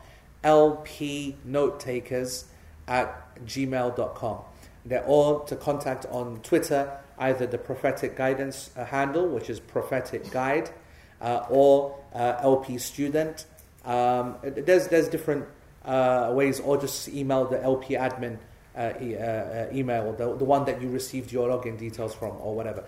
lpnotetakers 0.43 2.43
at 2.87 3.45
gmail.com. 3.45 4.37
They're 4.85 5.05
all 5.05 5.39
to 5.41 5.55
contact 5.55 6.05
on 6.05 6.39
Twitter, 6.41 6.99
either 7.17 7.47
the 7.47 7.57
prophetic 7.57 8.15
guidance 8.15 8.69
uh, 8.75 8.85
handle, 8.85 9.27
which 9.27 9.49
is 9.49 9.59
prophetic 9.59 10.29
guide, 10.31 10.69
uh, 11.21 11.45
or 11.49 11.97
uh, 12.13 12.37
LP 12.41 12.77
student. 12.77 13.45
Um, 13.85 14.35
there's, 14.43 14.87
there's 14.87 15.07
different 15.07 15.45
uh, 15.85 16.31
ways, 16.33 16.59
or 16.59 16.77
just 16.77 17.07
email 17.09 17.45
the 17.45 17.61
LP 17.63 17.95
admin 17.95 18.37
uh, 18.75 18.93
e- 19.01 19.17
uh, 19.17 19.65
email, 19.73 20.13
the, 20.13 20.35
the 20.35 20.45
one 20.45 20.65
that 20.65 20.81
you 20.81 20.89
received 20.89 21.31
your 21.31 21.49
login 21.49 21.77
details 21.77 22.13
from, 22.13 22.35
or 22.39 22.55
whatever. 22.55 22.83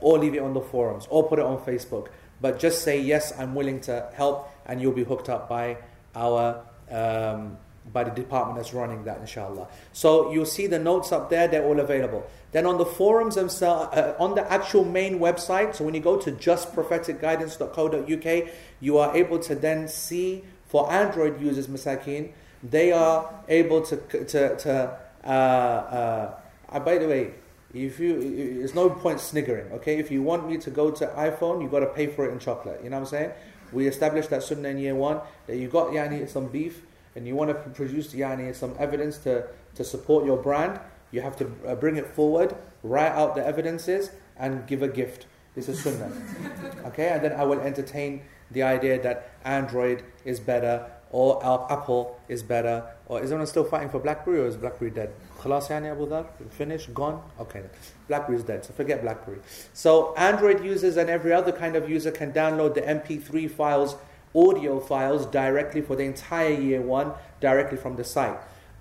Or 0.00 0.18
leave 0.18 0.34
it 0.34 0.42
on 0.42 0.52
the 0.52 0.60
forums, 0.60 1.06
or 1.08 1.26
put 1.28 1.38
it 1.38 1.44
on 1.44 1.58
Facebook. 1.58 2.08
But 2.40 2.58
just 2.58 2.82
say, 2.82 3.00
yes, 3.00 3.32
I'm 3.38 3.54
willing 3.54 3.80
to 3.82 4.10
help, 4.14 4.50
and 4.66 4.80
you'll 4.82 4.92
be 4.92 5.04
hooked 5.04 5.28
up 5.28 5.48
by 5.48 5.78
our 6.14 6.62
um, 6.90 7.56
by 7.92 8.04
the 8.04 8.10
department 8.10 8.56
that's 8.56 8.72
running 8.72 9.04
that, 9.04 9.20
inshallah. 9.20 9.68
So 9.92 10.32
you'll 10.32 10.46
see 10.46 10.66
the 10.66 10.78
notes 10.78 11.12
up 11.12 11.28
there, 11.30 11.48
they're 11.48 11.64
all 11.64 11.80
available. 11.80 12.26
Then 12.52 12.66
on 12.66 12.78
the 12.78 12.86
forums 12.86 13.34
themselves, 13.34 13.94
uh, 13.96 14.14
on 14.18 14.34
the 14.34 14.50
actual 14.50 14.84
main 14.84 15.18
website, 15.18 15.74
so 15.74 15.84
when 15.84 15.94
you 15.94 16.00
go 16.00 16.18
to 16.18 16.32
justpropheticguidance.co.uk, 16.32 18.48
you 18.80 18.98
are 18.98 19.16
able 19.16 19.38
to 19.40 19.54
then 19.54 19.88
see 19.88 20.44
for 20.66 20.90
Android 20.90 21.40
users, 21.40 21.66
Masakin, 21.66 22.32
they 22.62 22.92
are 22.92 23.30
able 23.48 23.82
to, 23.82 23.96
to, 23.96 24.56
to 24.56 24.98
uh, 25.24 25.28
uh, 25.28 26.34
uh, 26.70 26.80
by 26.80 26.98
the 26.98 27.06
way, 27.06 27.32
if 27.72 27.98
you, 27.98 28.58
there's 28.58 28.74
no 28.74 28.88
point 28.88 29.20
sniggering, 29.20 29.72
okay? 29.72 29.98
If 29.98 30.10
you 30.10 30.22
want 30.22 30.48
me 30.48 30.58
to 30.58 30.70
go 30.70 30.90
to 30.92 31.06
iPhone, 31.08 31.62
you 31.62 31.68
got 31.68 31.80
to 31.80 31.86
pay 31.86 32.06
for 32.06 32.28
it 32.28 32.32
in 32.32 32.38
chocolate. 32.38 32.80
You 32.84 32.90
know 32.90 32.96
what 32.96 33.06
I'm 33.06 33.10
saying? 33.10 33.32
We 33.72 33.88
established 33.88 34.30
that 34.30 34.42
sunnah 34.42 34.68
in 34.68 34.78
year 34.78 34.94
one 34.94 35.20
that 35.46 35.56
you 35.56 35.68
got 35.68 35.88
yani 35.88 36.28
some 36.28 36.46
beef 36.46 36.82
and 37.15 37.27
you 37.27 37.35
want 37.35 37.49
to 37.49 37.55
produce 37.71 38.13
yani 38.13 38.55
some 38.55 38.75
evidence 38.79 39.17
to, 39.19 39.45
to 39.75 39.83
support 39.83 40.25
your 40.25 40.37
brand. 40.37 40.79
You 41.11 41.21
have 41.21 41.35
to 41.37 41.51
uh, 41.67 41.75
bring 41.75 41.97
it 41.97 42.07
forward, 42.07 42.55
write 42.83 43.11
out 43.11 43.35
the 43.35 43.45
evidences, 43.45 44.11
and 44.37 44.65
give 44.67 44.83
a 44.83 44.87
gift. 44.87 45.25
This 45.55 45.67
is 45.67 45.81
sunnah. 45.81 46.11
okay, 46.85 47.09
and 47.09 47.23
then 47.23 47.33
I 47.33 47.43
will 47.43 47.59
entertain 47.59 48.21
the 48.51 48.63
idea 48.63 49.01
that 49.01 49.31
Android 49.43 50.03
is 50.23 50.39
better 50.39 50.85
or 51.11 51.43
Apple 51.71 52.19
is 52.27 52.43
better 52.43 52.85
or 53.07 53.21
is 53.21 53.31
anyone 53.31 53.47
still 53.47 53.63
fighting 53.63 53.89
for 53.89 53.99
BlackBerry 53.99 54.39
or 54.39 54.45
is 54.45 54.55
BlackBerry 54.55 54.91
dead? 54.91 55.09
خلاص 55.43 55.69
يعني 55.69 55.91
Abu 55.91 56.07
Dhar? 56.07 56.25
Finished? 56.51 56.93
Gone? 56.93 57.21
Okay. 57.39 57.63
BlackBerry 58.07 58.37
is 58.37 58.43
dead, 58.43 58.63
so 58.63 58.73
forget 58.73 59.01
BlackBerry. 59.01 59.39
So 59.73 60.13
Android 60.15 60.63
users 60.63 60.97
and 60.97 61.09
every 61.09 61.33
other 61.33 61.51
kind 61.51 61.75
of 61.75 61.89
user 61.89 62.11
can 62.11 62.31
download 62.31 62.75
the 62.75 62.81
MP3 62.81 63.49
files, 63.49 63.95
audio 64.34 64.80
files 64.80 65.26
directly 65.26 65.80
for 65.80 65.96
the 65.96 66.02
entire 66.02 66.50
year 66.50 66.80
one, 66.82 67.12
directly 67.40 67.78
from 67.78 67.96
the 67.96 68.04
site. 68.04 68.38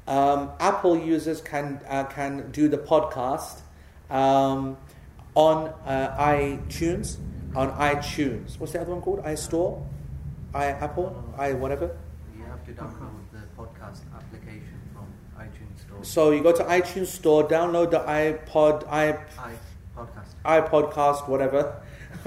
Um, 0.07 0.51
Apple 0.59 0.97
users 0.97 1.41
can, 1.41 1.79
uh, 1.87 2.03
can 2.05 2.51
do 2.51 2.67
the 2.67 2.77
podcast 2.77 3.61
um, 4.09 4.77
on 5.35 5.73
uh, 5.85 6.15
iTunes, 6.19 7.17
on 7.55 7.71
iTunes. 7.73 8.59
What's 8.59 8.73
the 8.73 8.81
other 8.81 8.91
one 8.91 9.01
called? 9.01 9.23
iStore? 9.23 9.83
i 10.53 10.65
Apple? 10.65 11.33
i 11.37 11.53
whatever? 11.53 11.95
You 12.37 12.43
have 12.45 12.63
to 12.65 12.71
download 12.73 13.23
the 13.31 13.39
podcast 13.57 14.01
application 14.15 14.79
from 14.93 15.05
iTunes 15.37 15.79
Store. 15.87 16.03
So 16.03 16.31
you 16.31 16.43
go 16.43 16.51
to 16.51 16.63
iTunes 16.63 17.07
Store, 17.07 17.47
download 17.47 17.91
the 17.91 17.99
iPod, 17.99 18.87
i 18.87 19.17
iPodcast. 19.95 20.33
iPodcast, 20.45 21.27
whatever. 21.27 21.81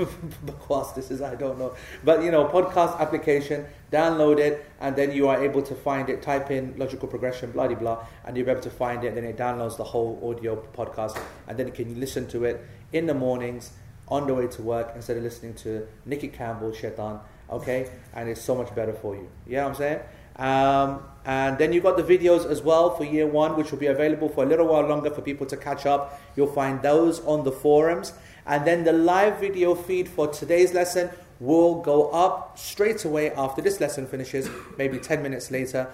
Bakwas, 0.46 0.94
this 0.94 1.10
is 1.10 1.22
I 1.22 1.34
don't 1.34 1.58
know, 1.58 1.74
but 2.04 2.22
you 2.22 2.30
know, 2.30 2.46
podcast 2.46 2.98
application. 3.00 3.66
Download 3.92 4.38
it, 4.38 4.66
and 4.80 4.96
then 4.96 5.12
you 5.12 5.28
are 5.28 5.42
able 5.42 5.62
to 5.62 5.74
find 5.74 6.08
it. 6.08 6.20
Type 6.20 6.50
in 6.50 6.74
logical 6.76 7.08
progression, 7.08 7.52
blah 7.52 7.68
blah 7.68 7.76
blah, 7.76 8.06
and 8.24 8.36
you'll 8.36 8.46
be 8.46 8.52
able 8.52 8.62
to 8.62 8.70
find 8.70 9.04
it. 9.04 9.14
Then 9.14 9.24
it 9.24 9.36
downloads 9.36 9.76
the 9.76 9.84
whole 9.84 10.18
audio 10.28 10.56
podcast, 10.76 11.20
and 11.46 11.58
then 11.58 11.68
you 11.68 11.72
can 11.72 11.98
listen 12.00 12.26
to 12.28 12.44
it 12.44 12.64
in 12.92 13.06
the 13.06 13.14
mornings 13.14 13.72
on 14.08 14.26
the 14.26 14.34
way 14.34 14.46
to 14.46 14.62
work 14.62 14.92
instead 14.94 15.16
of 15.16 15.22
listening 15.22 15.54
to 15.54 15.86
Nicky 16.04 16.28
Campbell, 16.28 16.72
Shaitan. 16.72 17.20
Okay, 17.48 17.90
and 18.12 18.28
it's 18.28 18.42
so 18.42 18.56
much 18.56 18.74
better 18.74 18.92
for 18.92 19.14
you. 19.14 19.28
Yeah, 19.46 19.50
you 19.50 19.56
know 19.56 19.68
I'm 19.68 19.74
saying. 19.76 20.00
Um, 20.36 21.02
and 21.24 21.58
then 21.58 21.72
you've 21.72 21.82
got 21.82 21.96
the 21.96 22.02
videos 22.02 22.48
as 22.48 22.62
well 22.62 22.94
for 22.94 23.04
year 23.04 23.26
one, 23.26 23.56
which 23.56 23.70
will 23.70 23.78
be 23.78 23.86
available 23.86 24.28
for 24.28 24.44
a 24.44 24.46
little 24.46 24.66
while 24.66 24.86
longer 24.86 25.10
for 25.10 25.22
people 25.22 25.46
to 25.46 25.56
catch 25.56 25.86
up. 25.86 26.20
You'll 26.36 26.52
find 26.52 26.82
those 26.82 27.20
on 27.24 27.44
the 27.44 27.52
forums. 27.52 28.12
And 28.46 28.64
then 28.66 28.84
the 28.84 28.92
live 28.92 29.40
video 29.40 29.74
feed 29.74 30.08
for 30.08 30.28
today's 30.28 30.72
lesson 30.72 31.10
will 31.40 31.82
go 31.82 32.08
up 32.10 32.58
straight 32.58 33.04
away 33.04 33.32
after 33.32 33.60
this 33.60 33.80
lesson 33.80 34.06
finishes, 34.06 34.48
maybe 34.78 34.98
10 34.98 35.22
minutes 35.22 35.50
later, 35.50 35.88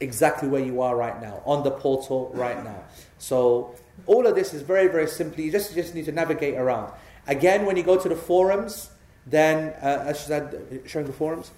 exactly 0.00 0.48
where 0.48 0.62
you 0.62 0.80
are 0.80 0.96
right 0.96 1.20
now, 1.20 1.42
on 1.44 1.62
the 1.62 1.70
portal 1.70 2.30
right 2.34 2.62
now. 2.64 2.82
So 3.18 3.74
all 4.06 4.26
of 4.26 4.34
this 4.34 4.54
is 4.54 4.62
very, 4.62 4.88
very 4.88 5.06
simply, 5.06 5.44
you 5.44 5.52
just, 5.52 5.74
you 5.74 5.82
just 5.82 5.94
need 5.94 6.06
to 6.06 6.12
navigate 6.12 6.54
around. 6.54 6.92
Again, 7.26 7.66
when 7.66 7.76
you 7.76 7.82
go 7.82 7.98
to 7.98 8.08
the 8.08 8.16
forums, 8.16 8.90
then, 9.26 9.74
uh, 9.82 10.04
as 10.06 10.20
she 10.20 10.26
said, 10.26 10.82
showing 10.86 11.06
the 11.06 11.12
forums. 11.12 11.50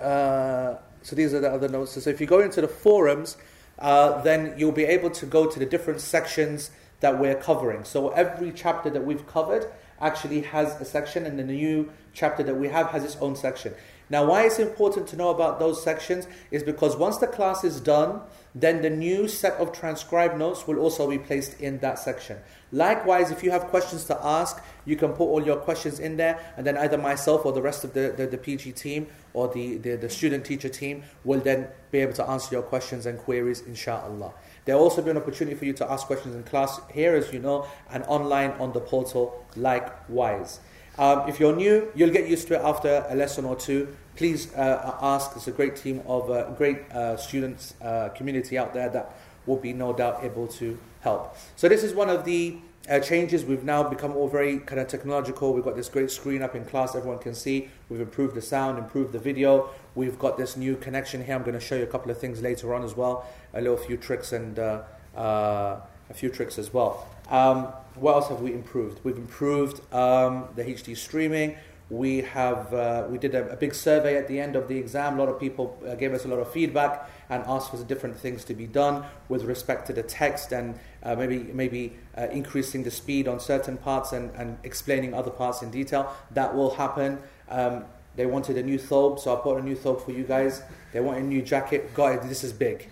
Uh, 0.00 0.76
so 1.02 1.16
these 1.16 1.32
are 1.32 1.40
the 1.40 1.50
other 1.50 1.68
notes. 1.68 1.92
So 2.02 2.10
if 2.10 2.20
you 2.20 2.26
go 2.26 2.40
into 2.40 2.60
the 2.60 2.68
forums, 2.68 3.38
uh, 3.78 4.20
then 4.22 4.54
you'll 4.58 4.72
be 4.72 4.84
able 4.84 5.10
to 5.10 5.26
go 5.26 5.46
to 5.46 5.58
the 5.58 5.66
different 5.66 6.00
sections 6.00 6.70
that 7.00 7.18
we're 7.18 7.34
covering. 7.34 7.84
So 7.84 8.10
every 8.10 8.52
chapter 8.52 8.90
that 8.90 9.04
we've 9.04 9.26
covered 9.26 9.70
actually 10.00 10.42
has 10.42 10.80
a 10.80 10.84
section, 10.84 11.24
and 11.26 11.38
the 11.38 11.44
new 11.44 11.90
chapter 12.12 12.42
that 12.42 12.54
we 12.54 12.68
have 12.68 12.88
has 12.88 13.04
its 13.04 13.16
own 13.16 13.36
section. 13.36 13.74
Now, 14.08 14.24
why 14.24 14.44
it's 14.44 14.60
important 14.60 15.08
to 15.08 15.16
know 15.16 15.30
about 15.30 15.58
those 15.58 15.82
sections 15.82 16.28
is 16.52 16.62
because 16.62 16.96
once 16.96 17.18
the 17.18 17.26
class 17.26 17.64
is 17.64 17.80
done, 17.80 18.20
then 18.54 18.80
the 18.80 18.90
new 18.90 19.26
set 19.26 19.54
of 19.54 19.72
transcribed 19.72 20.38
notes 20.38 20.66
will 20.66 20.78
also 20.78 21.10
be 21.10 21.18
placed 21.18 21.60
in 21.60 21.78
that 21.80 21.98
section. 21.98 22.38
Likewise, 22.70 23.32
if 23.32 23.42
you 23.42 23.50
have 23.50 23.64
questions 23.64 24.04
to 24.04 24.18
ask, 24.24 24.62
you 24.84 24.94
can 24.94 25.10
put 25.10 25.24
all 25.24 25.44
your 25.44 25.56
questions 25.56 25.98
in 25.98 26.16
there, 26.16 26.38
and 26.56 26.64
then 26.64 26.76
either 26.76 26.96
myself 26.96 27.44
or 27.44 27.52
the 27.52 27.60
rest 27.60 27.82
of 27.82 27.94
the, 27.94 28.14
the, 28.16 28.26
the 28.26 28.38
PG 28.38 28.72
team 28.72 29.08
or 29.34 29.48
the, 29.48 29.76
the, 29.78 29.96
the 29.96 30.08
student 30.08 30.44
teacher 30.44 30.68
team 30.68 31.02
will 31.24 31.40
then 31.40 31.66
be 31.90 31.98
able 31.98 32.14
to 32.14 32.30
answer 32.30 32.54
your 32.54 32.62
questions 32.62 33.06
and 33.06 33.18
queries, 33.18 33.60
inshallah. 33.62 34.32
There'll 34.66 34.82
also 34.82 35.00
be 35.00 35.10
an 35.10 35.16
opportunity 35.16 35.56
for 35.56 35.64
you 35.64 35.72
to 35.74 35.90
ask 35.90 36.06
questions 36.08 36.34
in 36.34 36.42
class 36.42 36.80
here, 36.92 37.14
as 37.14 37.32
you 37.32 37.38
know, 37.38 37.66
and 37.90 38.02
online 38.04 38.50
on 38.58 38.72
the 38.72 38.80
portal 38.80 39.46
likewise. 39.54 40.58
Um, 40.98 41.28
if 41.28 41.38
you're 41.38 41.54
new, 41.54 41.90
you'll 41.94 42.10
get 42.10 42.28
used 42.28 42.48
to 42.48 42.54
it 42.54 42.62
after 42.62 43.06
a 43.08 43.14
lesson 43.14 43.44
or 43.44 43.54
two. 43.54 43.96
Please 44.16 44.52
uh, 44.54 44.98
ask. 45.00 45.30
It's 45.36 45.46
a 45.46 45.52
great 45.52 45.76
team 45.76 46.02
of 46.06 46.30
uh, 46.30 46.50
great 46.52 46.90
uh, 46.90 47.16
students, 47.16 47.74
uh, 47.80 48.08
community 48.08 48.58
out 48.58 48.74
there 48.74 48.88
that 48.88 49.16
will 49.46 49.58
be 49.58 49.72
no 49.72 49.92
doubt 49.92 50.24
able 50.24 50.48
to 50.48 50.76
help. 51.00 51.36
So 51.54 51.68
this 51.68 51.84
is 51.84 51.94
one 51.94 52.08
of 52.08 52.24
the 52.24 52.56
uh, 52.90 52.98
changes. 52.98 53.44
We've 53.44 53.62
now 53.62 53.88
become 53.88 54.16
all 54.16 54.28
very 54.28 54.58
kind 54.58 54.80
of 54.80 54.88
technological. 54.88 55.52
We've 55.52 55.64
got 55.64 55.76
this 55.76 55.88
great 55.88 56.10
screen 56.10 56.42
up 56.42 56.56
in 56.56 56.64
class, 56.64 56.96
everyone 56.96 57.18
can 57.18 57.34
see. 57.34 57.68
We've 57.88 58.00
improved 58.00 58.34
the 58.34 58.42
sound, 58.42 58.78
improved 58.78 59.12
the 59.12 59.18
video. 59.18 59.70
We've 59.96 60.18
got 60.18 60.36
this 60.36 60.58
new 60.58 60.76
connection 60.76 61.24
here. 61.24 61.34
I'm 61.34 61.42
going 61.42 61.58
to 61.58 61.60
show 61.60 61.74
you 61.74 61.82
a 61.82 61.88
couple 61.88 62.10
of 62.10 62.18
things 62.18 62.42
later 62.42 62.74
on 62.74 62.84
as 62.84 62.94
well, 62.94 63.26
a 63.54 63.62
little 63.62 63.78
few 63.78 63.96
tricks 63.96 64.30
and 64.32 64.58
uh, 64.58 64.82
uh, 65.16 65.80
a 66.10 66.14
few 66.14 66.28
tricks 66.28 66.58
as 66.58 66.72
well. 66.72 67.08
Um, 67.30 67.68
what 67.94 68.12
else 68.12 68.28
have 68.28 68.42
we 68.42 68.52
improved? 68.52 69.00
We've 69.04 69.16
improved 69.16 69.80
um, 69.94 70.48
the 70.54 70.64
HD 70.64 70.94
streaming. 70.96 71.56
We 71.88 72.22
have 72.22 72.74
uh, 72.74 73.06
we 73.08 73.16
did 73.16 73.34
a, 73.34 73.48
a 73.48 73.56
big 73.56 73.72
survey 73.72 74.16
at 74.16 74.28
the 74.28 74.38
end 74.38 74.54
of 74.54 74.68
the 74.68 74.76
exam. 74.76 75.14
A 75.14 75.24
lot 75.24 75.28
of 75.30 75.40
people 75.40 75.80
uh, 75.86 75.94
gave 75.94 76.12
us 76.12 76.24
a 76.24 76.28
lot 76.28 76.40
of 76.40 76.52
feedback 76.52 77.08
and 77.30 77.42
asked 77.46 77.70
for 77.70 77.82
different 77.84 78.18
things 78.18 78.44
to 78.44 78.54
be 78.54 78.66
done 78.66 79.04
with 79.28 79.44
respect 79.44 79.86
to 79.86 79.92
the 79.92 80.02
text 80.02 80.52
and 80.52 80.78
uh, 81.04 81.14
maybe 81.14 81.38
maybe 81.54 81.96
uh, 82.18 82.26
increasing 82.32 82.82
the 82.82 82.90
speed 82.90 83.28
on 83.28 83.40
certain 83.40 83.76
parts 83.78 84.12
and, 84.12 84.30
and 84.32 84.58
explaining 84.62 85.14
other 85.14 85.30
parts 85.30 85.62
in 85.62 85.70
detail. 85.70 86.12
That 86.32 86.54
will 86.54 86.74
happen. 86.74 87.18
Um, 87.48 87.84
they 88.16 88.26
wanted 88.26 88.56
a 88.56 88.62
new 88.62 88.78
thobe, 88.78 89.20
so 89.20 89.36
I 89.36 89.42
bought 89.42 89.58
a 89.58 89.62
new 89.62 89.76
thobe 89.76 90.04
for 90.04 90.10
you 90.10 90.24
guys. 90.24 90.62
They 90.92 91.00
want 91.00 91.18
a 91.18 91.22
new 91.22 91.42
jacket. 91.42 91.94
God, 91.94 92.22
this 92.28 92.42
is 92.42 92.52
big. 92.52 92.88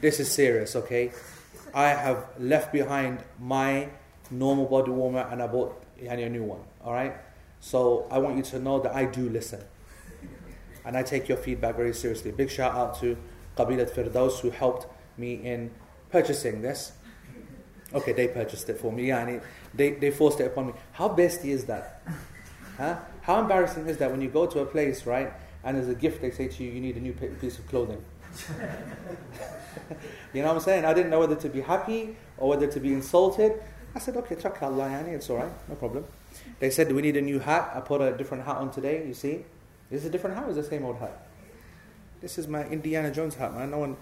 This 0.00 0.20
is 0.20 0.30
serious, 0.30 0.76
okay? 0.76 1.12
I 1.74 1.88
have 1.88 2.26
left 2.38 2.72
behind 2.72 3.24
my 3.38 3.88
normal 4.30 4.66
body 4.66 4.90
warmer 4.90 5.26
and 5.30 5.42
I 5.42 5.46
bought 5.46 5.82
a 5.98 6.28
new 6.28 6.42
one, 6.42 6.60
all 6.84 6.92
right? 6.92 7.14
So 7.60 8.06
I 8.10 8.18
want 8.18 8.36
you 8.36 8.42
to 8.42 8.58
know 8.58 8.80
that 8.80 8.94
I 8.94 9.04
do 9.04 9.28
listen. 9.28 9.60
And 10.84 10.96
I 10.96 11.02
take 11.02 11.28
your 11.28 11.36
feedback 11.36 11.76
very 11.76 11.92
seriously. 11.92 12.32
Big 12.32 12.50
shout 12.50 12.74
out 12.74 12.98
to 13.00 13.16
Qabilat 13.56 13.90
Firdaus 13.90 14.40
who 14.40 14.50
helped 14.50 14.86
me 15.18 15.34
in 15.34 15.70
purchasing 16.10 16.62
this. 16.62 16.92
Okay, 17.92 18.12
they 18.12 18.28
purchased 18.28 18.68
it 18.68 18.78
for 18.78 18.92
me. 18.92 19.08
Yeah, 19.08 19.40
they, 19.74 19.92
they 19.92 20.10
forced 20.10 20.40
it 20.40 20.46
upon 20.46 20.68
me. 20.68 20.72
How 20.92 21.08
bestie 21.08 21.50
is 21.50 21.64
that? 21.64 22.02
Huh? 22.76 22.96
How 23.22 23.40
embarrassing 23.40 23.86
is 23.86 23.98
that 23.98 24.10
when 24.10 24.20
you 24.20 24.28
go 24.28 24.46
to 24.46 24.60
a 24.60 24.66
place, 24.66 25.06
right, 25.06 25.32
and 25.64 25.76
as 25.76 25.88
a 25.88 25.94
gift 25.94 26.22
they 26.22 26.30
say 26.30 26.48
to 26.48 26.64
you, 26.64 26.70
you 26.70 26.80
need 26.80 26.96
a 26.96 27.00
new 27.00 27.12
piece 27.12 27.58
of 27.58 27.66
clothing? 27.68 28.02
you 30.32 30.42
know 30.42 30.48
what 30.48 30.54
I'm 30.54 30.60
saying? 30.60 30.84
I 30.84 30.94
didn't 30.94 31.10
know 31.10 31.20
whether 31.20 31.36
to 31.36 31.48
be 31.48 31.60
happy 31.60 32.16
or 32.38 32.48
whether 32.48 32.66
to 32.66 32.80
be 32.80 32.92
insulted. 32.92 33.60
I 33.94 33.98
said, 33.98 34.16
okay, 34.16 34.36
check 34.36 34.62
Allah, 34.62 34.88
it's 35.08 35.28
alright, 35.28 35.50
no 35.68 35.74
problem. 35.74 36.04
They 36.60 36.70
said, 36.70 36.92
we 36.92 37.02
need 37.02 37.16
a 37.16 37.22
new 37.22 37.40
hat. 37.40 37.72
I 37.74 37.80
put 37.80 38.00
a 38.00 38.16
different 38.16 38.44
hat 38.44 38.56
on 38.56 38.70
today, 38.70 39.06
you 39.06 39.14
see? 39.14 39.44
This 39.90 40.02
is 40.02 40.06
a 40.06 40.10
different 40.10 40.36
hat 40.36 40.46
or 40.46 40.50
is 40.50 40.56
the 40.56 40.62
same 40.62 40.84
old 40.84 40.98
hat? 40.98 41.26
This 42.20 42.38
is 42.38 42.46
my 42.46 42.64
Indiana 42.66 43.10
Jones 43.10 43.34
hat, 43.34 43.54
man. 43.54 43.70
No 43.70 43.78
one, 43.78 43.96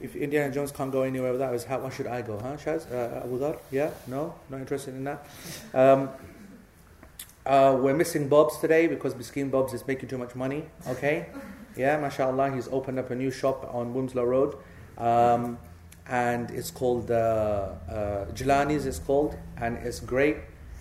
if 0.00 0.16
Indiana 0.16 0.52
Jones 0.52 0.72
can't 0.72 0.90
go 0.90 1.02
anywhere 1.02 1.32
without 1.32 1.52
his 1.52 1.64
hat, 1.64 1.82
why 1.82 1.90
should 1.90 2.06
I 2.06 2.22
go, 2.22 2.38
huh, 2.38 2.56
Shaz? 2.56 2.90
Uh, 2.90 3.24
Abu 3.24 3.38
Dhar? 3.38 3.58
Yeah? 3.70 3.90
No? 4.06 4.34
Not 4.48 4.60
interested 4.60 4.94
in 4.94 5.04
that? 5.04 5.26
Um, 5.74 6.08
uh, 7.48 7.76
we're 7.80 7.94
missing 7.94 8.28
Bobs 8.28 8.58
today 8.58 8.86
because 8.86 9.14
Biskin 9.14 9.50
Bobs 9.50 9.72
is 9.72 9.86
making 9.86 10.08
too 10.08 10.18
much 10.18 10.34
money, 10.34 10.66
okay? 10.86 11.26
Yeah, 11.76 11.96
mashallah, 11.96 12.54
he's 12.54 12.68
opened 12.68 12.98
up 12.98 13.10
a 13.10 13.14
new 13.14 13.30
shop 13.30 13.68
on 13.72 13.94
Wilmslow 13.94 14.26
Road. 14.26 14.56
Um, 14.98 15.58
and 16.06 16.50
it's 16.50 16.70
called 16.70 17.10
uh, 17.10 17.14
uh, 17.14 18.26
Jelani's, 18.32 18.84
it's 18.86 18.98
called, 18.98 19.36
and 19.56 19.78
it's 19.78 20.00
great 20.00 20.36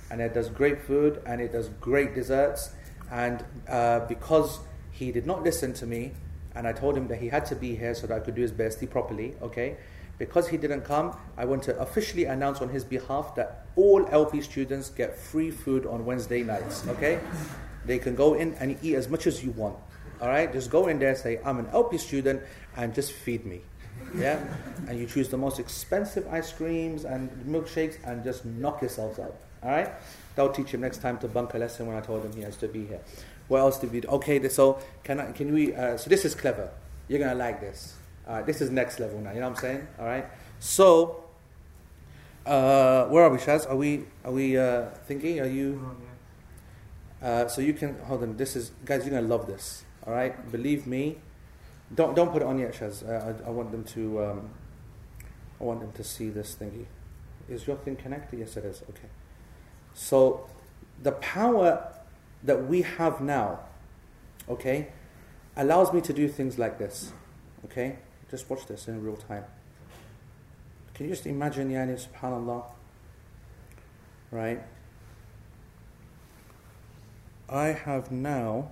and 0.10 0.22
it 0.22 0.34
does 0.34 0.50
great 0.50 0.82
food 0.82 1.22
and 1.26 1.42
it 1.42 1.52
does 1.52 1.70
great 1.82 2.16
desserts. 2.16 2.72
And 3.12 3.44
uh, 3.68 4.02
because 4.02 4.60
he 4.92 5.12
did 5.12 5.26
not 5.26 5.44
listen 5.44 5.74
to 5.76 5.86
me, 5.86 6.12
and 6.56 6.68
I 6.68 6.74
told 6.74 6.98
him 6.98 7.08
that 7.08 7.20
he 7.20 7.30
had 7.30 7.46
to 7.48 7.56
be 7.56 7.76
here 7.76 7.94
so 7.94 8.08
that 8.08 8.16
I 8.16 8.20
could 8.20 8.36
do 8.36 8.42
his 8.42 8.52
bestie 8.52 8.90
properly, 8.90 9.36
okay? 9.42 9.78
Because 10.18 10.48
he 10.48 10.58
didn't 10.58 10.82
come, 10.82 11.16
I 11.38 11.46
want 11.46 11.64
to 11.64 11.78
officially 11.80 12.26
announce 12.26 12.62
on 12.62 12.70
his 12.70 12.84
behalf 12.84 13.36
that 13.36 13.68
all 13.76 14.08
LP 14.08 14.42
students 14.42 14.90
get 14.90 15.18
free 15.18 15.52
food 15.52 15.86
on 15.86 16.06
Wednesday 16.06 16.44
nights, 16.44 16.88
okay? 16.88 17.20
They 17.86 18.00
can 18.00 18.16
go 18.16 18.34
in 18.34 18.56
and 18.56 18.78
eat 18.82 18.96
as 18.96 19.10
much 19.10 19.28
as 19.28 19.44
you 19.44 19.52
want, 19.52 19.78
all 20.20 20.28
right? 20.28 20.52
Just 20.52 20.72
go 20.72 20.88
in 20.88 20.98
there 20.98 21.10
and 21.10 21.18
say, 21.18 21.40
I'm 21.46 21.60
an 21.60 21.68
LP 21.72 22.00
student, 22.00 22.42
and 22.76 22.96
just 22.96 23.12
feed 23.12 23.46
me, 23.46 23.62
yeah? 24.18 24.44
And 24.88 25.00
you 25.00 25.06
choose 25.06 25.30
the 25.30 25.38
most 25.38 25.60
expensive 25.60 26.28
ice 26.32 26.52
creams 26.52 27.06
and 27.06 27.30
milkshakes 27.46 27.98
and 28.04 28.24
just 28.24 28.44
knock 28.44 28.82
yourselves 28.82 29.20
out. 29.20 29.36
All 29.64 29.70
right? 29.70 29.92
That'll 30.36 30.52
teach 30.52 30.74
him 30.74 30.82
next 30.82 31.02
time 31.02 31.18
to 31.20 31.28
bunk 31.28 31.54
a 31.54 31.58
lesson 31.58 31.88
when 31.88 31.96
I 31.96 32.02
told 32.02 32.24
him 32.24 32.34
he 32.34 32.42
has 32.42 32.58
to 32.58 32.68
be 32.68 32.86
here. 32.86 33.02
What 33.48 33.60
else 33.60 33.80
did 33.80 33.92
we 33.92 34.02
do? 34.02 34.08
Okay, 34.10 34.48
so 34.50 34.80
can, 35.04 35.20
I, 35.20 35.32
can 35.32 35.54
we, 35.54 35.74
uh, 35.74 35.98
so 35.98 36.10
this 36.10 36.26
is 36.26 36.36
clever. 36.36 36.70
You're 37.08 37.20
to 37.20 37.34
like 37.34 37.62
this. 37.62 37.96
All 38.28 38.36
right, 38.36 38.46
this 38.46 38.60
is 38.60 38.70
next 38.70 39.00
level 39.00 39.20
now. 39.20 39.32
You 39.32 39.40
know 39.40 39.50
what 39.50 39.58
I'm 39.58 39.62
saying? 39.62 39.88
All 39.98 40.06
right? 40.06 40.26
So, 40.60 41.24
uh, 42.46 43.06
where 43.06 43.24
are 43.24 43.30
we, 43.30 43.38
Shaz? 43.38 43.70
Are 43.70 43.76
we, 43.76 44.04
are 44.26 44.32
we 44.32 44.58
uh, 44.58 44.90
thinking? 45.08 45.40
Are 45.40 45.48
you? 45.48 45.96
Uh, 47.22 47.48
so 47.48 47.62
you 47.62 47.74
can, 47.74 47.98
hold 48.00 48.24
on, 48.24 48.36
this 48.36 48.56
is, 48.56 48.72
guys, 48.84 49.04
you're 49.04 49.12
going 49.12 49.24
to 49.24 49.30
love 49.30 49.48
this. 49.48 49.86
All 50.06 50.14
right? 50.14 50.52
Believe 50.52 50.86
me. 50.86 51.20
Don't, 51.96 52.16
don't 52.16 52.32
put 52.32 52.42
it 52.42 52.46
on 52.46 52.60
yet, 52.60 52.74
Shaz. 52.74 53.08
Uh, 53.08 53.34
I, 53.44 53.48
I 53.48 53.52
want 53.52 53.72
them 53.72 53.86
to, 53.86 54.24
um, 54.26 54.50
I 55.62 55.64
want 55.64 55.80
them 55.80 55.94
to 55.94 56.04
see 56.04 56.30
this 56.30 56.58
thingy. 56.60 56.86
Is 57.48 57.66
your 57.66 57.78
thing 57.78 57.96
connected? 57.96 58.40
Yes, 58.40 58.58
it 58.58 58.66
is. 58.66 58.84
Okay. 58.90 59.08
So 59.94 60.48
the 61.02 61.14
power 61.14 61.94
that 62.44 62.68
we 62.68 62.82
have 62.82 63.22
now, 63.22 63.62
okay, 64.50 64.90
allows 65.56 65.94
me 65.94 66.02
to 66.02 66.12
do 66.12 66.28
things 66.28 66.60
like 66.60 66.78
this. 66.78 67.14
Okay? 67.66 68.00
Just 68.30 68.50
watch 68.50 68.66
this 68.68 68.88
in 68.88 69.04
real 69.04 69.16
time. 69.16 69.46
Can 70.94 71.06
you 71.06 71.12
just 71.12 71.26
imagine, 71.28 71.70
Yani, 71.70 71.96
subhanAllah? 71.96 72.66
Right? 74.32 74.62
I 77.50 77.68
have 77.68 78.12
now 78.12 78.72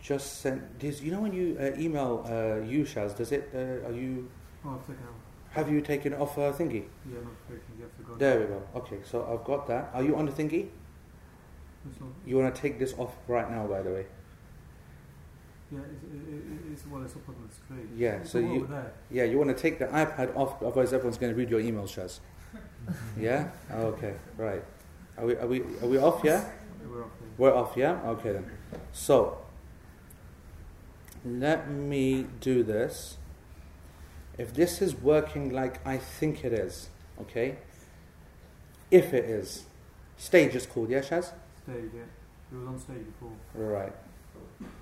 just 0.00 0.40
sent 0.40 0.78
this. 0.78 1.02
You 1.02 1.12
know 1.12 1.20
when 1.20 1.32
you 1.32 1.56
uh, 1.60 1.78
email 1.78 2.24
uh, 2.26 2.64
you, 2.64 2.84
Shaz, 2.84 3.16
does 3.16 3.32
it, 3.32 3.50
uh, 3.54 3.88
are 3.88 3.92
you. 3.92 4.30
Oh, 4.64 4.70
I've 4.70 4.86
taken 4.86 5.02
out. 5.04 5.14
Have 5.50 5.70
you 5.70 5.80
taken 5.80 6.12
it 6.12 6.20
off 6.20 6.38
uh, 6.38 6.52
thingy? 6.52 6.84
Yeah, 7.06 7.18
notifications. 7.20 7.76
You 7.76 7.82
have 7.82 7.96
to 7.96 8.02
go. 8.02 8.14
There 8.16 8.40
we 8.40 8.46
go. 8.46 8.62
Okay, 8.76 8.98
so 9.04 9.28
I've 9.30 9.44
got 9.44 9.66
that. 9.68 9.90
Are 9.92 10.02
you 10.02 10.16
on 10.16 10.26
the 10.26 10.32
thingy? 10.32 10.68
You 12.24 12.38
want 12.38 12.54
to 12.54 12.60
take 12.60 12.78
this 12.78 12.94
off 12.96 13.14
right 13.28 13.50
now, 13.50 13.66
by 13.66 13.82
the 13.82 13.90
way? 13.90 14.06
Yeah, 15.74 15.80
it's, 15.90 16.04
it, 16.04 16.34
it, 16.34 16.72
it's 16.72 16.86
well, 16.86 17.02
it's 17.02 17.16
up 17.16 17.28
on 17.28 17.36
the 17.48 17.54
screen. 17.54 17.88
Yeah, 17.96 18.16
It's 18.16 18.30
so 18.30 18.38
you-. 18.38 18.68
Yeah, 19.10 19.24
you 19.24 19.38
want 19.38 19.50
to 19.56 19.60
take 19.60 19.78
the 19.78 19.86
iPad 19.86 20.36
off, 20.36 20.62
otherwise 20.62 20.92
everyone's 20.92 21.18
going 21.18 21.32
to 21.32 21.38
read 21.38 21.50
your 21.50 21.60
emails, 21.60 21.90
Shaz. 21.94 22.20
yeah? 23.18 23.48
Oh, 23.72 23.86
okay, 23.86 24.14
right. 24.36 24.62
Are 25.18 25.26
we, 25.26 25.36
are 25.36 25.46
we, 25.46 25.60
are 25.82 25.88
we 25.88 25.98
off, 25.98 26.22
yeah? 26.22 26.44
We're 26.88 27.04
off 27.04 27.10
there. 27.18 27.28
We're 27.38 27.54
off, 27.54 27.76
yeah? 27.76 28.00
Okay 28.10 28.32
then. 28.32 28.50
So, 28.92 29.38
let 31.24 31.68
me 31.70 32.26
do 32.40 32.62
this. 32.62 33.16
If 34.38 34.54
this 34.54 34.82
is 34.82 34.94
working 34.94 35.52
like 35.52 35.84
I 35.86 35.96
think 35.96 36.44
it 36.44 36.52
is, 36.52 36.88
okay? 37.20 37.56
If 38.90 39.14
it 39.14 39.24
is, 39.24 39.64
stage 40.16 40.54
is 40.54 40.66
called, 40.66 40.90
yeah, 40.90 41.00
Shaz? 41.00 41.32
Stage, 41.62 41.90
yeah. 41.94 42.02
It 42.52 42.58
was 42.58 42.68
on 42.68 42.78
stage 42.78 43.06
before. 43.06 43.32
Right. 43.54 43.92
The 43.92 43.94
background, 43.94 44.02
you 44.02 44.02
need 44.02 44.02
to 44.02 44.02
change 44.04 44.52
the 44.54 44.64
background. 44.64 44.72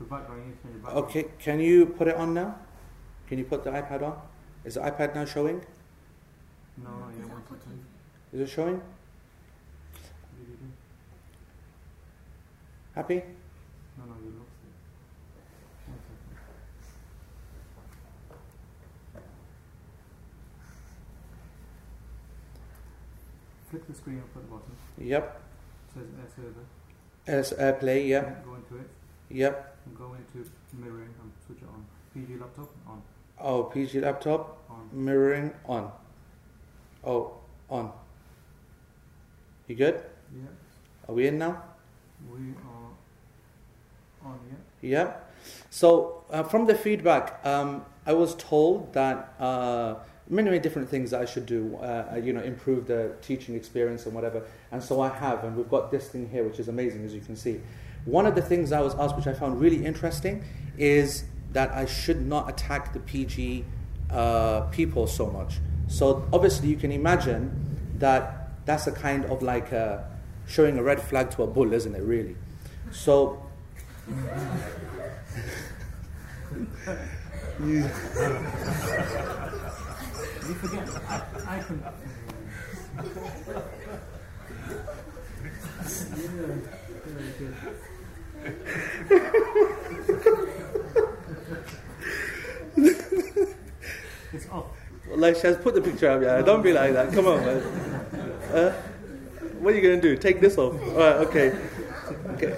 Okay, 0.00 1.24
can 1.38 1.58
you 1.60 1.86
put 1.86 2.06
it 2.08 2.14
on 2.14 2.32
now? 2.34 2.54
Can 3.26 3.38
you 3.38 3.44
put 3.44 3.64
the 3.64 3.70
iPad 3.70 4.02
on? 4.02 4.16
Is 4.64 4.74
the 4.74 4.80
iPad 4.80 5.14
now 5.14 5.24
showing? 5.24 5.60
No, 6.76 6.90
no, 6.90 7.06
yeah, 7.10 7.26
one 7.26 7.42
second. 7.42 7.84
Is 8.32 8.40
it 8.40 8.48
showing? 8.48 8.80
Happy? 12.94 13.22
No, 13.96 14.04
no, 14.04 14.14
you 14.22 14.34
lost 14.38 14.58
it. 14.58 14.74
One 15.86 15.98
second. 15.98 16.42
Flick 23.70 23.86
the 23.86 23.94
screen 23.94 24.18
up 24.18 24.36
at 24.36 24.42
the 24.42 24.48
bottom. 24.48 24.76
Yep. 24.98 25.42
It 25.88 25.94
says 25.94 26.06
air 26.18 26.28
server. 26.34 26.66
As 27.26 27.52
AirPlay, 27.52 28.08
yep. 28.08 28.44
Go 28.44 28.54
into 28.54 28.76
it 28.76 28.90
Yep. 29.30 29.77
Go 29.96 30.14
into 30.14 30.48
mirroring 30.72 31.14
and 31.22 31.32
switch 31.46 31.58
it 31.62 31.68
on. 31.68 31.84
PG 32.14 32.38
laptop 32.40 32.68
on. 32.86 33.02
Oh, 33.40 33.64
PG 33.64 34.00
laptop, 34.00 34.58
On. 34.68 34.88
mirroring 34.92 35.52
on. 35.66 35.92
Oh, 37.04 37.34
on. 37.70 37.92
You 39.68 39.76
good? 39.76 40.02
Yeah. 40.34 40.48
Are 41.08 41.14
we 41.14 41.26
in 41.28 41.38
now? 41.38 41.62
We 42.30 42.38
are 42.38 44.28
on, 44.28 44.38
yeah. 44.82 44.88
Yep. 44.98 45.34
So, 45.70 46.24
uh, 46.30 46.42
from 46.42 46.66
the 46.66 46.74
feedback, 46.74 47.44
um, 47.46 47.84
I 48.06 48.12
was 48.12 48.34
told 48.34 48.92
that 48.94 49.34
uh, 49.38 49.96
many, 50.28 50.50
many 50.50 50.58
different 50.58 50.88
things 50.88 51.10
that 51.12 51.20
I 51.20 51.24
should 51.24 51.46
do, 51.46 51.76
uh, 51.76 52.20
you 52.22 52.32
know, 52.32 52.42
improve 52.42 52.86
the 52.86 53.12
teaching 53.22 53.54
experience 53.54 54.06
and 54.06 54.14
whatever. 54.14 54.42
And 54.72 54.82
so 54.82 55.00
I 55.00 55.08
have, 55.08 55.44
and 55.44 55.56
we've 55.56 55.68
got 55.70 55.90
this 55.90 56.08
thing 56.08 56.28
here, 56.28 56.44
which 56.44 56.58
is 56.58 56.68
amazing, 56.68 57.04
as 57.04 57.14
you 57.14 57.20
can 57.20 57.36
see. 57.36 57.60
One 58.08 58.24
of 58.24 58.34
the 58.34 58.40
things 58.40 58.72
I 58.72 58.80
was 58.80 58.94
asked, 58.94 59.16
which 59.16 59.26
I 59.26 59.34
found 59.34 59.60
really 59.60 59.84
interesting, 59.84 60.42
is 60.78 61.24
that 61.52 61.72
I 61.72 61.84
should 61.84 62.26
not 62.26 62.48
attack 62.48 62.94
the 62.94 63.00
PG 63.00 63.66
uh, 64.10 64.62
people 64.70 65.06
so 65.06 65.26
much. 65.26 65.58
So 65.88 66.26
obviously, 66.32 66.68
you 66.70 66.76
can 66.76 66.90
imagine 66.90 67.52
that 67.98 68.48
that's 68.64 68.86
a 68.86 68.92
kind 68.92 69.26
of 69.26 69.42
like 69.42 69.72
uh 69.72 69.98
showing 70.46 70.78
a 70.78 70.82
red 70.82 71.02
flag 71.02 71.30
to 71.32 71.42
a 71.42 71.46
bull, 71.46 71.72
isn't 71.74 71.94
it? 71.94 72.02
Really. 72.02 72.36
So 72.92 73.42
You 77.60 77.82
forget, 80.54 80.88
I, 81.08 81.22
I 81.46 81.62
can. 81.62 81.82
very 87.04 87.32
good. 87.38 87.54
It's 94.32 94.48
off. 94.50 94.66
Like 95.10 95.36
she 95.36 95.46
has 95.46 95.56
put 95.56 95.74
the 95.74 95.80
picture 95.80 96.08
up, 96.10 96.22
yeah. 96.22 96.42
Don't 96.42 96.62
be 96.62 96.72
like 96.72 96.92
that. 96.92 97.12
Come 97.12 97.26
on, 97.26 97.44
man. 97.44 97.62
Uh, 98.52 98.72
what 99.60 99.74
are 99.74 99.76
you 99.76 99.82
gonna 99.82 100.00
do? 100.00 100.16
Take 100.16 100.40
this 100.40 100.58
off? 100.58 100.74
All 100.74 100.98
right, 100.98 101.16
okay, 101.26 101.58
okay. 102.34 102.56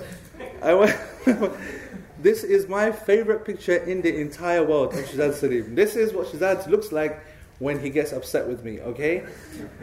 I 0.62 0.75
want. 0.75 0.95
this 2.21 2.45
is 2.45 2.69
my 2.69 2.93
favorite 2.93 3.45
picture 3.45 3.77
in 3.77 4.03
the 4.03 4.21
entire 4.21 4.62
world 4.64 4.93
of 4.95 5.05
Shazad 5.07 5.35
Salim. 5.35 5.75
This 5.75 5.97
is 5.97 6.12
what 6.12 6.27
Shazad 6.27 6.66
looks 6.66 6.93
like 6.93 7.25
when 7.61 7.79
he 7.79 7.90
gets 7.90 8.12
upset 8.12 8.49
with 8.49 8.64
me. 8.64 8.81
Okay, 8.81 9.23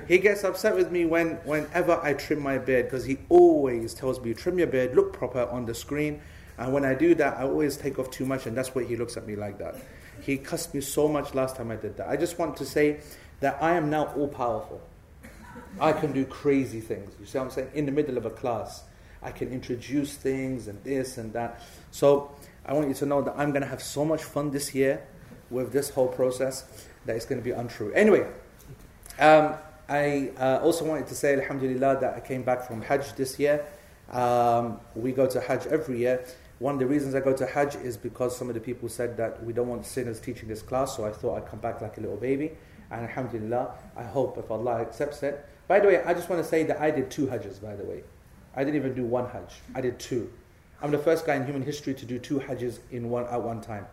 he 0.08 0.18
gets 0.18 0.44
upset 0.44 0.76
with 0.76 0.92
me 0.92 1.06
when 1.06 1.36
whenever 1.46 1.98
I 2.04 2.14
trim 2.14 2.42
my 2.42 2.58
beard 2.58 2.88
because 2.88 3.06
he 3.06 3.20
always 3.30 3.94
tells 3.94 4.20
me 4.20 4.34
trim 4.34 4.58
your 4.58 4.68
beard, 4.68 4.94
look 4.96 5.14
proper 5.14 5.46
on 5.46 5.66
the 5.66 5.74
screen. 5.74 6.20
And 6.58 6.74
when 6.74 6.84
I 6.84 6.96
do 6.96 7.14
that, 7.16 7.38
I 7.38 7.44
always 7.44 7.78
take 7.78 8.00
off 8.00 8.10
too 8.10 8.26
much, 8.26 8.48
and 8.48 8.58
that's 8.58 8.74
why 8.74 8.84
he 8.84 8.96
looks 8.96 9.16
at 9.16 9.28
me 9.28 9.36
like 9.36 9.60
that. 9.60 9.76
He 10.22 10.38
cussed 10.38 10.74
me 10.74 10.82
so 10.82 11.08
much 11.08 11.36
last 11.36 11.56
time 11.56 11.70
I 11.70 11.76
did 11.76 11.98
that. 11.98 12.10
I 12.10 12.18
just 12.18 12.40
want 12.40 12.58
to 12.58 12.66
say 12.66 13.00
that 13.42 13.62
I 13.62 13.74
am 13.74 13.92
now 13.92 14.08
all 14.16 14.28
powerful. 14.28 14.82
I 15.80 15.92
can 15.92 16.12
do 16.12 16.26
crazy 16.26 16.82
things. 16.82 17.12
You 17.20 17.28
see 17.28 17.38
what 17.38 17.46
I'm 17.46 17.52
saying? 17.52 17.70
In 17.76 17.86
the 17.86 17.92
middle 17.92 18.18
of 18.18 18.26
a 18.26 18.32
class, 18.32 18.84
I 19.22 19.32
can 19.32 19.52
introduce 19.52 20.16
things 20.16 20.68
and 20.68 20.84
this 20.84 21.20
and 21.20 21.32
that. 21.34 21.62
So 21.92 22.32
I 22.66 22.74
want 22.74 22.88
you 22.88 22.96
to 22.96 23.06
know 23.06 23.22
that 23.22 23.36
I'm 23.38 23.52
going 23.52 23.62
to 23.62 23.68
have 23.68 23.84
so 23.84 24.04
much 24.04 24.24
fun 24.24 24.50
this 24.50 24.74
year 24.74 25.04
with 25.52 25.72
this 25.72 25.92
whole 25.92 26.08
process 26.08 26.87
that 27.08 27.16
it's 27.16 27.26
going 27.26 27.42
to 27.42 27.44
be 27.44 27.52
untrue. 27.52 27.92
Anyway, 27.94 28.28
um, 29.18 29.56
I 29.90 30.32
uh, 30.38 30.60
also 30.62 30.86
wanted 30.86 31.08
to 31.08 31.16
say, 31.16 31.34
Alhamdulillah, 31.34 32.00
that 32.02 32.14
I 32.16 32.20
came 32.20 32.44
back 32.44 32.68
from 32.68 32.82
Hajj 32.82 33.14
this 33.14 33.40
year. 33.40 33.66
Um, 34.12 34.80
we 34.96 35.12
go 35.12 35.26
to 35.26 35.42
Hajj 35.42 35.68
every 35.68 36.00
year. 36.00 36.24
One 36.60 36.76
of 36.76 36.80
the 36.80 36.88
reasons 36.88 37.16
I 37.16 37.20
go 37.22 37.34
to 37.34 37.46
Hajj 37.46 37.76
is 37.78 37.98
because 37.98 38.38
some 38.38 38.50
of 38.50 38.56
the 38.56 38.62
people 38.62 38.90
said 38.90 39.16
that 39.18 39.44
we 39.44 39.54
don't 39.54 39.68
want 39.68 39.86
sinners 39.86 40.20
teaching 40.20 40.50
this 40.50 40.62
class, 40.62 40.96
so 40.96 41.06
I 41.06 41.12
thought 41.12 41.38
I'd 41.38 41.48
come 41.48 41.60
back 41.60 41.82
like 41.82 41.98
a 41.98 42.02
little 42.02 42.18
baby. 42.18 42.52
And 42.92 43.02
Alhamdulillah, 43.02 43.76
I 43.96 44.04
hope 44.04 44.38
if 44.38 44.52
Allah 44.52 44.82
accepts 44.82 45.24
it. 45.24 45.46
By 45.68 45.80
the 45.80 45.88
way, 45.88 46.04
I 46.04 46.14
just 46.14 46.30
want 46.30 46.42
to 46.42 46.48
say 46.48 46.64
that 46.64 46.80
I 46.80 46.92
did 46.92 47.10
two 47.12 47.28
Hajjs, 47.28 47.62
by 47.62 47.76
the 47.76 47.84
way. 47.84 48.04
I 48.56 48.64
didn't 48.64 48.78
even 48.78 48.96
do 48.96 49.06
one 49.06 49.30
Hajj, 49.30 49.54
I 49.76 49.82
did 49.82 50.00
two. 50.00 50.32
I'm 50.82 50.92
the 50.92 50.98
first 50.98 51.26
guy 51.26 51.36
in 51.36 51.46
human 51.46 51.64
history 51.64 51.94
to 51.94 52.06
do 52.06 52.20
two 52.20 52.40
Hajjs 52.40 52.80
in 52.92 53.10
one, 53.10 53.26
at 53.26 53.42
one 53.42 53.62
time. 53.62 53.86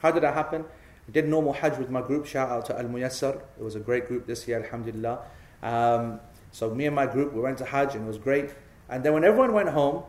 How 0.00 0.10
did 0.10 0.22
that 0.22 0.34
happen? 0.34 0.64
I 1.08 1.10
did 1.12 1.28
normal 1.28 1.52
Hajj 1.52 1.78
with 1.78 1.90
my 1.90 2.00
group. 2.00 2.26
Shout 2.26 2.48
out 2.48 2.66
to 2.66 2.78
Al 2.78 2.84
Muyassar. 2.84 3.36
It 3.58 3.62
was 3.62 3.74
a 3.74 3.80
great 3.80 4.06
group 4.06 4.26
this 4.26 4.46
year, 4.46 4.62
Alhamdulillah. 4.62 5.20
Um, 5.62 6.20
so 6.52 6.74
me 6.74 6.86
and 6.86 6.94
my 6.94 7.06
group, 7.06 7.32
we 7.32 7.40
went 7.40 7.58
to 7.58 7.64
Hajj 7.64 7.94
and 7.94 8.04
it 8.04 8.08
was 8.08 8.18
great. 8.18 8.50
And 8.88 9.02
then 9.02 9.12
when 9.12 9.24
everyone 9.24 9.52
went 9.52 9.70
home, 9.70 10.04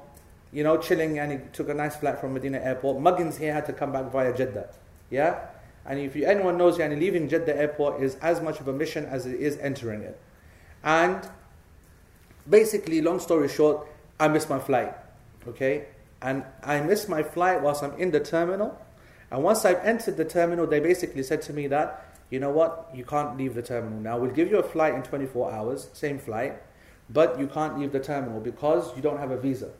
you 0.53 0.63
know, 0.63 0.77
chilling, 0.77 1.17
and 1.19 1.31
he 1.31 1.39
took 1.51 1.67
a 1.67 1.73
nice 1.73 1.95
flight 1.95 2.19
from 2.19 2.33
Medina 2.33 2.59
Airport. 2.59 3.01
Muggins 3.01 3.37
here 3.37 3.53
had 3.53 3.65
to 3.65 3.73
come 3.73 3.91
back 3.91 4.11
via 4.11 4.35
Jeddah. 4.35 4.69
Yeah? 5.09 5.47
And 5.85 5.99
if 5.99 6.15
you, 6.15 6.25
anyone 6.25 6.57
knows, 6.57 6.77
yani, 6.77 6.97
leaving 6.99 7.27
Jeddah 7.27 7.57
Airport 7.57 8.01
is 8.01 8.15
as 8.15 8.39
much 8.39 8.59
of 8.59 8.67
a 8.67 8.73
mission 8.73 9.05
as 9.05 9.25
it 9.25 9.39
is 9.39 9.57
entering 9.57 10.03
it. 10.03 10.19
And 10.83 11.27
basically, 12.47 13.01
long 13.01 13.19
story 13.19 13.49
short, 13.49 13.87
I 14.19 14.27
missed 14.27 14.49
my 14.49 14.59
flight. 14.59 14.93
Okay? 15.47 15.87
And 16.21 16.43
I 16.63 16.79
missed 16.81 17.09
my 17.09 17.23
flight 17.23 17.61
whilst 17.61 17.83
I'm 17.83 17.97
in 17.99 18.11
the 18.11 18.19
terminal. 18.19 18.79
And 19.33 19.43
once 19.43 19.65
I've 19.65 19.83
entered 19.83 20.15
the 20.15 20.25
terminal, 20.25 20.67
they 20.67 20.79
basically 20.79 21.23
said 21.23 21.41
to 21.43 21.53
me 21.53 21.65
that, 21.67 22.05
you 22.29 22.39
know 22.39 22.51
what, 22.51 22.91
you 22.93 23.03
can't 23.03 23.35
leave 23.35 23.55
the 23.55 23.63
terminal 23.63 23.99
now. 23.99 24.19
We'll 24.19 24.29
give 24.29 24.51
you 24.51 24.59
a 24.59 24.63
flight 24.63 24.93
in 24.93 25.01
24 25.01 25.51
hours, 25.51 25.89
same 25.93 26.19
flight, 26.19 26.61
but 27.09 27.39
you 27.39 27.47
can't 27.47 27.79
leave 27.79 27.91
the 27.91 27.99
terminal 27.99 28.39
because 28.39 28.95
you 28.95 29.01
don't 29.01 29.17
have 29.17 29.31
a 29.31 29.37
visa. 29.37 29.71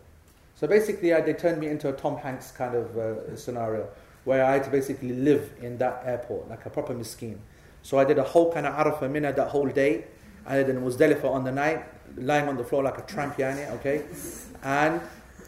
So 0.56 0.66
basically, 0.66 1.14
I, 1.14 1.22
they 1.22 1.34
turned 1.34 1.60
me 1.60 1.68
into 1.68 1.88
a 1.88 1.94
Tom 1.94 2.18
Hanks 2.18 2.50
kind 2.50 2.74
of 2.74 2.98
uh, 2.98 3.36
scenario 3.36 3.88
where 4.24 4.44
I 4.44 4.54
had 4.54 4.64
to 4.64 4.72
basically 4.72 5.14
live 5.14 5.52
in 5.62 5.78
that 5.78 6.02
airport 6.04 6.50
like 6.50 6.66
a 6.66 6.72
proper 6.72 6.96
miskin. 6.96 7.38
So 7.84 8.00
I 8.00 8.06
did 8.06 8.18
a 8.18 8.24
whole 8.24 8.52
kind 8.52 8.66
of 8.66 8.74
Arafah 8.74 9.12
Mina 9.12 9.34
that 9.34 9.50
whole 9.50 9.70
day. 9.70 10.06
I 10.48 10.64
did 10.64 10.76
Muzdalifah 10.78 11.30
on 11.30 11.44
the 11.44 11.52
night, 11.52 11.86
lying 12.18 12.48
on 12.48 12.58
the 12.58 12.64
floor 12.64 12.82
like 12.82 12.98
a 12.98 13.04
tramp 13.04 13.38
yani, 13.38 13.70
okay? 13.74 14.04
And 14.64 15.00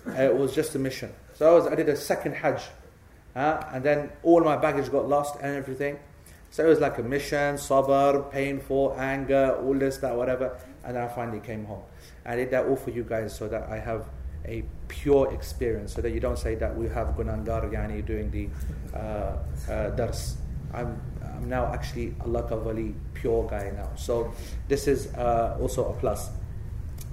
uh, 0.08 0.22
it 0.22 0.36
was 0.36 0.54
just 0.54 0.76
a 0.76 0.80
mission. 0.80 1.12
So 1.34 1.52
I, 1.52 1.56
was, 1.56 1.66
I 1.66 1.74
did 1.74 1.90
a 1.90 1.96
second 1.98 2.34
Hajj. 2.34 2.62
Uh, 3.36 3.62
and 3.74 3.84
then 3.84 4.10
all 4.24 4.42
my 4.42 4.56
baggage 4.56 4.90
got 4.92 5.08
lost 5.08 5.36
and 5.42 5.56
everything. 5.56 6.00
So 6.52 6.66
it 6.66 6.70
was 6.70 6.80
like 6.80 6.98
a 7.00 7.04
mission, 7.04 7.56
sabr, 7.56 8.32
painful, 8.32 8.96
anger, 8.98 9.58
all 9.62 9.74
this, 9.74 9.98
that, 9.98 10.16
whatever. 10.16 10.58
And 10.86 10.96
then 10.96 11.04
I 11.04 11.08
finally 11.08 11.42
came 11.42 11.66
home. 11.66 11.84
I 12.26 12.36
did 12.38 12.52
that 12.52 12.66
all 12.66 12.78
for 12.78 12.92
you 12.92 13.04
guys 13.04 13.36
so 13.36 13.48
that 13.50 13.68
I 13.70 13.78
have 13.80 14.06
a 14.46 14.64
pure 14.88 15.34
experience 15.34 15.94
so 15.94 16.02
that 16.02 16.12
you 16.12 16.20
don't 16.20 16.40
say 16.40 16.56
that 16.56 16.76
we 16.76 16.88
have 16.88 17.08
Gunangar 17.10 17.72
Yani 17.72 18.06
doing 18.06 18.32
the 18.32 18.48
uh, 18.98 19.38
uh, 19.70 19.90
dars. 19.92 20.38
I'm, 20.74 21.02
I'm 21.24 21.50
now 21.50 21.66
actually 21.74 22.16
Allah 22.22 22.44
Kavali 22.44 22.94
pure 23.14 23.48
guy 23.50 23.72
now. 23.76 23.90
So 23.96 24.34
this 24.68 24.88
is 24.88 25.14
uh, 25.16 25.58
also 25.60 25.90
a 25.90 25.94
plus. 25.94 26.30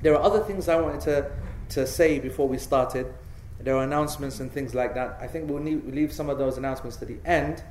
There 0.02 0.14
are 0.14 0.22
other 0.22 0.40
things 0.40 0.68
I 0.68 0.80
wanted 0.80 1.00
to, 1.02 1.30
to 1.70 1.86
say 1.86 2.18
before 2.18 2.48
we 2.48 2.58
started. 2.58 3.12
There 3.62 3.76
are 3.76 3.84
announcements 3.84 4.40
and 4.40 4.50
things 4.50 4.74
like 4.74 4.94
that. 4.94 5.18
I 5.20 5.26
think 5.26 5.48
we'll 5.48 5.62
leave 5.62 6.12
some 6.12 6.28
of 6.28 6.38
those 6.38 6.58
announcements 6.58 6.96
to 6.98 7.04
the 7.04 7.18
end, 7.24 7.62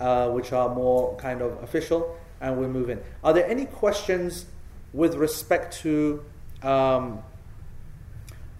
uh, 0.00 0.28
which 0.30 0.52
are 0.52 0.74
more 0.74 1.16
kind 1.16 1.40
of 1.40 1.62
official, 1.62 2.16
and 2.40 2.58
we'll 2.58 2.68
move 2.68 2.90
in. 2.90 3.00
Are 3.22 3.32
there 3.32 3.46
any 3.46 3.66
questions 3.66 4.46
with 4.92 5.14
respect 5.16 5.76
to 5.78 6.24
um, 6.62 7.22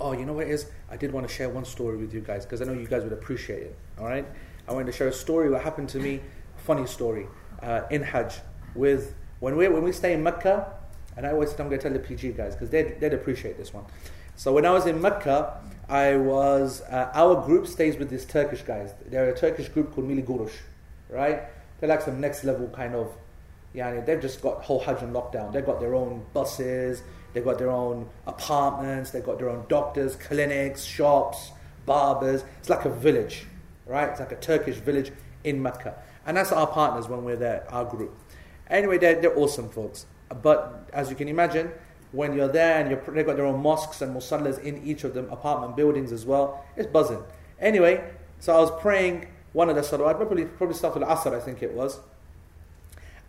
oh, 0.00 0.12
you 0.12 0.27
know 0.27 0.35
what 0.35 0.46
it 0.46 0.50
is? 0.50 0.66
I 0.90 0.96
did 0.96 1.12
want 1.12 1.27
to 1.27 1.33
share 1.33 1.48
one 1.48 1.64
story 1.64 1.96
with 1.96 2.12
you 2.12 2.20
guys 2.20 2.44
because 2.44 2.61
I 2.61 2.66
know 2.66 2.72
you 2.72 2.87
guys 2.87 3.03
would 3.03 3.12
appreciate 3.12 3.62
it. 3.62 3.77
All 3.98 4.07
right, 4.07 4.27
I 4.68 4.72
wanted 4.72 4.87
to 4.87 4.92
share 4.92 5.09
a 5.09 5.12
story 5.12 5.50
what 5.50 5.62
happened 5.62 5.88
to 5.90 5.98
me, 5.98 6.20
funny 6.59 6.87
story, 6.87 7.27
uh, 7.62 7.83
in 7.90 8.03
Hajj 8.03 8.40
with 8.74 9.14
when 9.40 9.57
we 9.57 9.68
when 9.68 9.83
we 9.83 9.92
stay 9.92 10.12
in 10.12 10.22
Mecca, 10.22 10.72
and 11.16 11.27
I 11.27 11.31
always 11.31 11.50
I'm 11.53 11.68
going 11.68 11.70
to 11.70 11.79
tell 11.79 11.92
the 11.92 11.98
PG 11.98 12.33
guys 12.33 12.55
because 12.55 12.70
they'd, 12.70 13.00
they'd 13.00 13.14
appreciate 13.14 13.57
this 13.57 13.72
one. 13.72 13.85
So 14.37 14.53
when 14.53 14.66
I 14.66 14.70
was 14.70 14.87
in 14.87 15.00
Mecca, 15.00 15.61
I 15.88 16.16
was 16.16 16.83
uh, 16.83 17.11
our 17.14 17.44
group 17.44 17.66
stays 17.66 17.97
with 17.97 18.11
these 18.11 18.25
Turkish 18.25 18.62
guys. 18.62 18.92
They're 19.07 19.31
a 19.31 19.37
Turkish 19.37 19.68
group 19.68 19.94
called 19.94 20.09
Milli 20.09 20.25
Görüş, 20.25 20.53
right? 21.11 21.42
They're 21.79 21.88
like 21.88 22.03
some 22.03 22.20
next 22.20 22.44
level 22.44 22.68
kind 22.68 22.94
of. 22.94 23.12
Yeah, 23.75 24.01
they've 24.01 24.20
just 24.20 24.40
got 24.40 24.62
whole 24.62 24.81
Hajj 24.81 25.03
on 25.03 25.12
lockdown. 25.12 25.53
They've 25.53 25.66
got 25.66 25.81
their 25.81 25.97
own 25.97 26.25
buses, 26.33 27.03
They've 27.35 27.44
got 27.44 27.59
their 27.59 27.70
own 27.70 28.09
apartments, 28.29 29.11
they've 29.11 29.25
got 29.25 29.38
their 29.38 29.51
own 29.51 29.66
doctors, 29.68 30.14
clinics, 30.14 30.85
shops, 30.85 31.51
barbers. 31.85 32.44
It's 32.61 32.70
like 32.70 32.85
a 32.85 32.90
village, 32.90 33.44
right? 33.87 34.09
It's 34.09 34.20
like 34.20 34.31
a 34.31 34.37
Turkish 34.37 34.77
village 34.77 35.11
in 35.42 35.61
Mecca. 35.61 35.97
And 36.25 36.37
that's 36.37 36.53
our 36.53 36.68
partners 36.68 37.09
when 37.09 37.25
we're 37.25 37.37
there, 37.37 37.66
our 37.70 37.85
group. 37.85 38.16
Anyway, 38.70 38.99
they're, 38.99 39.20
they're 39.20 39.37
awesome 39.37 39.68
folks. 39.68 40.07
But 40.42 40.88
as 40.92 41.11
you 41.11 41.16
can 41.16 41.29
imagine, 41.29 41.73
when 42.14 42.35
you're 42.35 42.48
there 42.48 42.81
and 42.81 42.90
you're, 42.90 43.00
they've 43.14 43.27
got 43.27 43.37
their 43.37 43.46
own 43.46 43.61
mosques 43.61 44.00
and 44.00 44.14
musallas 44.14 44.62
in 44.62 44.83
each 44.87 45.05
of 45.05 45.14
them 45.14 45.29
apartment 45.31 45.77
buildings 45.77 46.12
as 46.12 46.24
well, 46.24 46.64
it's 46.77 46.87
buzzing. 46.87 47.22
Anyway, 47.59 48.03
so 48.38 48.57
I 48.57 48.61
was 48.61 48.70
praying 48.81 49.29
one 49.53 49.68
of 49.68 49.77
the 49.77 49.83
salawat, 49.83 50.16
probably, 50.16 50.44
probably 50.44 50.77
started 50.77 51.03
Asr, 51.03 51.35
I 51.35 51.40
think 51.40 51.62
it 51.62 51.72
was. 51.72 51.98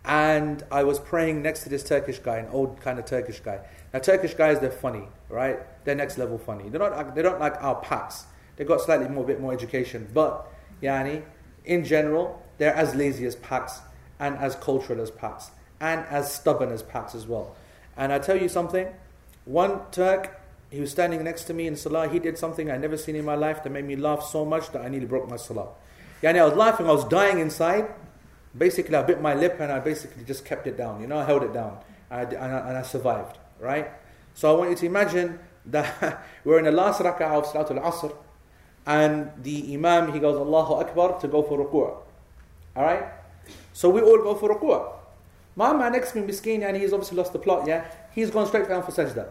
And 0.04 0.62
I 0.70 0.84
was 0.84 1.00
praying 1.00 1.42
next 1.42 1.64
to 1.64 1.68
this 1.68 1.82
Turkish 1.82 2.20
guy, 2.20 2.38
an 2.38 2.48
old 2.50 2.80
kind 2.80 2.98
of 2.98 3.06
Turkish 3.06 3.40
guy. 3.40 3.60
Now, 3.92 3.98
Turkish 3.98 4.34
guys, 4.34 4.60
they're 4.60 4.70
funny, 4.70 5.08
right? 5.28 5.58
They're 5.84 5.96
next 5.96 6.16
level 6.16 6.38
funny. 6.38 6.68
They're 6.68 6.78
not, 6.78 7.14
they 7.14 7.22
don't 7.22 7.40
like 7.40 7.60
our 7.62 7.76
packs. 7.76 8.26
They've 8.54 8.68
got 8.68 8.80
slightly 8.80 9.08
more, 9.08 9.24
bit 9.24 9.40
more 9.40 9.52
education. 9.52 10.08
But, 10.14 10.46
yani, 10.80 11.22
in 11.64 11.84
general, 11.84 12.40
they're 12.58 12.74
as 12.74 12.94
lazy 12.94 13.26
as 13.26 13.34
packs 13.36 13.80
and 14.20 14.36
as 14.36 14.54
cultural 14.54 15.00
as 15.00 15.10
packs 15.10 15.50
and 15.80 16.04
as 16.06 16.32
stubborn 16.32 16.70
as 16.70 16.82
packs 16.82 17.14
as 17.14 17.26
well. 17.26 17.56
And 17.96 18.12
I 18.12 18.18
tell 18.18 18.40
you 18.40 18.48
something, 18.48 18.88
one 19.44 19.80
Turk, 19.90 20.40
he 20.70 20.80
was 20.80 20.90
standing 20.90 21.22
next 21.24 21.44
to 21.44 21.54
me 21.54 21.66
in 21.66 21.76
Salah, 21.76 22.08
he 22.08 22.18
did 22.18 22.36
something 22.36 22.70
I 22.70 22.76
never 22.76 22.96
seen 22.96 23.16
in 23.16 23.24
my 23.24 23.34
life 23.34 23.62
that 23.62 23.70
made 23.70 23.84
me 23.84 23.96
laugh 23.96 24.22
so 24.22 24.44
much 24.44 24.70
that 24.72 24.82
I 24.82 24.88
nearly 24.88 25.06
broke 25.06 25.28
my 25.28 25.36
Salah. 25.36 25.68
Yani, 26.22 26.38
I 26.38 26.44
was 26.44 26.54
laughing, 26.54 26.86
I 26.88 26.92
was 26.92 27.04
dying 27.04 27.38
inside. 27.38 27.88
Basically, 28.56 28.94
I 28.94 29.02
bit 29.02 29.20
my 29.20 29.34
lip 29.34 29.56
and 29.60 29.70
I 29.70 29.80
basically 29.80 30.24
just 30.24 30.44
kept 30.44 30.66
it 30.66 30.76
down. 30.76 31.00
You 31.00 31.06
know, 31.06 31.18
I 31.18 31.24
held 31.24 31.42
it 31.42 31.52
down 31.52 31.78
and 32.10 32.20
I, 32.20 32.22
and 32.22 32.54
I, 32.54 32.68
and 32.68 32.78
I 32.78 32.82
survived 32.82 33.38
right? 33.58 33.90
So 34.34 34.54
I 34.54 34.58
want 34.58 34.70
you 34.70 34.76
to 34.76 34.86
imagine 34.86 35.38
that 35.66 36.24
we're 36.44 36.58
in 36.58 36.64
the 36.64 36.72
last 36.72 37.00
rak'ah 37.00 37.32
of 37.32 37.46
Salatul 37.46 37.82
Asr, 37.82 38.14
and 38.86 39.32
the 39.42 39.74
Imam 39.74 40.12
he 40.12 40.20
goes 40.20 40.36
Allahu 40.36 40.74
Akbar 40.74 41.18
to 41.20 41.28
go 41.28 41.42
for 41.42 41.58
ruku'. 41.58 41.96
Alright? 42.76 43.04
So 43.72 43.90
we 43.90 44.00
all 44.00 44.18
go 44.18 44.34
for 44.34 44.54
ruku'. 44.54 44.92
My 45.56 45.72
man 45.72 45.92
next 45.92 46.12
to 46.12 46.20
me, 46.20 46.26
Miskin, 46.26 46.62
and 46.62 46.76
he's 46.76 46.92
obviously 46.92 47.16
lost 47.16 47.32
the 47.32 47.38
plot, 47.38 47.66
yeah? 47.66 47.86
He's 48.14 48.30
gone 48.30 48.46
straight 48.46 48.68
down 48.68 48.82
for 48.82 48.92
sajda. 48.92 49.28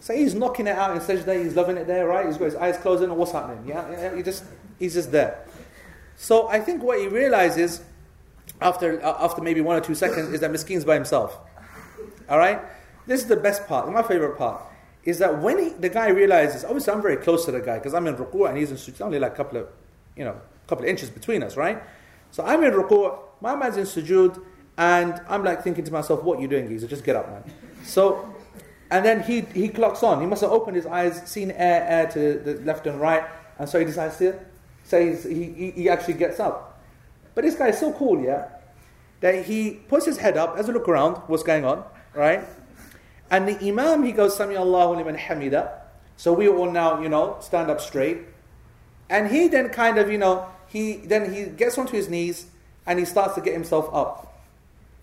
So 0.00 0.14
he's 0.14 0.34
knocking 0.34 0.66
it 0.66 0.76
out 0.76 0.96
in 0.96 1.02
sajda, 1.02 1.44
he's 1.44 1.54
loving 1.54 1.76
it 1.76 1.86
there, 1.86 2.06
right? 2.06 2.26
He's 2.26 2.38
got 2.38 2.46
his 2.46 2.54
eyes 2.54 2.78
closed 2.78 3.02
and 3.02 3.14
what's 3.16 3.32
happening? 3.32 3.66
Yeah, 3.66 4.16
he 4.16 4.22
just 4.22 4.44
he's 4.78 4.94
just 4.94 5.12
there. 5.12 5.44
So 6.16 6.48
I 6.48 6.58
think 6.58 6.82
what 6.82 6.98
he 6.98 7.06
realizes 7.06 7.82
after 8.60 9.04
uh, 9.04 9.24
after 9.24 9.42
maybe 9.42 9.60
one 9.60 9.76
or 9.76 9.82
two 9.82 9.94
seconds 9.94 10.32
is 10.32 10.40
that 10.40 10.50
Miskin's 10.50 10.84
by 10.86 10.94
himself. 10.94 11.38
Alright? 12.30 12.60
This 13.06 13.20
is 13.20 13.26
the 13.26 13.36
best 13.36 13.66
part, 13.66 13.92
my 13.92 14.02
favorite 14.02 14.38
part. 14.38 14.62
is 15.04 15.18
that 15.18 15.40
when 15.40 15.58
he, 15.58 15.68
the 15.70 15.88
guy 15.88 16.08
realizes, 16.08 16.64
obviously 16.64 16.92
I'm 16.92 17.02
very 17.02 17.16
close 17.16 17.44
to 17.46 17.52
the 17.52 17.60
guy 17.60 17.78
because 17.78 17.94
I'm 17.94 18.06
in 18.06 18.16
ruku 18.16 18.48
and 18.48 18.58
he's 18.58 18.70
in 18.70 18.76
sujood, 18.76 19.00
only 19.00 19.18
like 19.18 19.32
a 19.32 19.36
couple 19.36 19.58
of, 19.58 19.68
you 20.16 20.24
know, 20.24 20.40
couple 20.66 20.84
of 20.84 20.90
inches 20.90 21.10
between 21.10 21.42
us, 21.42 21.56
right? 21.56 21.82
So 22.30 22.44
I'm 22.44 22.62
in 22.62 22.72
ruku, 22.72 23.18
my 23.40 23.56
man's 23.56 23.76
in 23.76 23.84
sujood, 23.84 24.40
and 24.80 25.20
I'm 25.28 25.44
like 25.44 25.62
thinking 25.62 25.84
to 25.84 25.92
myself, 25.92 26.22
what 26.22 26.38
are 26.38 26.42
you 26.42 26.48
doing, 26.48 26.66
geezer? 26.66 26.86
Just 26.86 27.04
get 27.04 27.14
up, 27.14 27.28
man. 27.28 27.44
So, 27.84 28.34
and 28.90 29.04
then 29.04 29.22
he, 29.22 29.42
he 29.42 29.68
clocks 29.68 30.02
on. 30.02 30.22
He 30.22 30.26
must 30.26 30.40
have 30.40 30.50
opened 30.50 30.74
his 30.74 30.86
eyes, 30.86 31.20
seen 31.30 31.50
air, 31.50 31.86
air 31.86 32.06
to 32.12 32.38
the 32.38 32.54
left 32.64 32.86
and 32.86 32.98
right, 32.98 33.24
and 33.58 33.68
so 33.68 33.78
he 33.78 33.84
decides 33.84 34.16
to 34.16 34.40
say 34.82 35.14
he, 35.14 35.52
he, 35.52 35.70
he 35.72 35.88
actually 35.90 36.14
gets 36.14 36.40
up. 36.40 36.80
But 37.34 37.44
this 37.44 37.56
guy 37.56 37.68
is 37.68 37.78
so 37.78 37.92
cool, 37.92 38.24
yeah, 38.24 38.48
that 39.20 39.44
he 39.44 39.72
puts 39.72 40.06
his 40.06 40.16
head 40.16 40.38
up, 40.38 40.56
has 40.56 40.70
a 40.70 40.72
look 40.72 40.88
around, 40.88 41.16
what's 41.26 41.42
going 41.42 41.66
on, 41.66 41.84
right? 42.14 42.42
And 43.30 43.46
the 43.46 43.68
Imam, 43.68 44.02
he 44.02 44.12
goes, 44.12 44.34
Sami 44.34 44.56
Allahu 44.56 44.96
liman 44.96 45.16
hamida. 45.16 45.72
So 46.16 46.32
we 46.32 46.48
all 46.48 46.70
now, 46.70 47.02
you 47.02 47.10
know, 47.10 47.36
stand 47.40 47.70
up 47.70 47.82
straight. 47.82 48.22
And 49.10 49.30
he 49.30 49.48
then 49.48 49.68
kind 49.68 49.98
of, 49.98 50.10
you 50.10 50.18
know, 50.18 50.46
he 50.68 50.96
then 50.96 51.34
he 51.34 51.44
gets 51.44 51.76
onto 51.76 51.92
his 51.92 52.08
knees 52.08 52.46
and 52.86 52.98
he 52.98 53.04
starts 53.04 53.34
to 53.34 53.42
get 53.42 53.52
himself 53.52 53.92
up. 53.92 54.29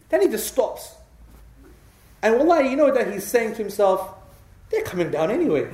Then 0.09 0.21
he 0.21 0.27
just 0.29 0.47
stops. 0.47 0.95
And 2.21 2.37
wallahi, 2.37 2.69
you 2.69 2.75
know 2.75 2.91
that 2.93 3.11
he's 3.11 3.25
saying 3.25 3.51
to 3.51 3.57
himself, 3.57 4.13
they're 4.69 4.83
coming 4.83 5.11
down 5.11 5.31
anyway. 5.31 5.65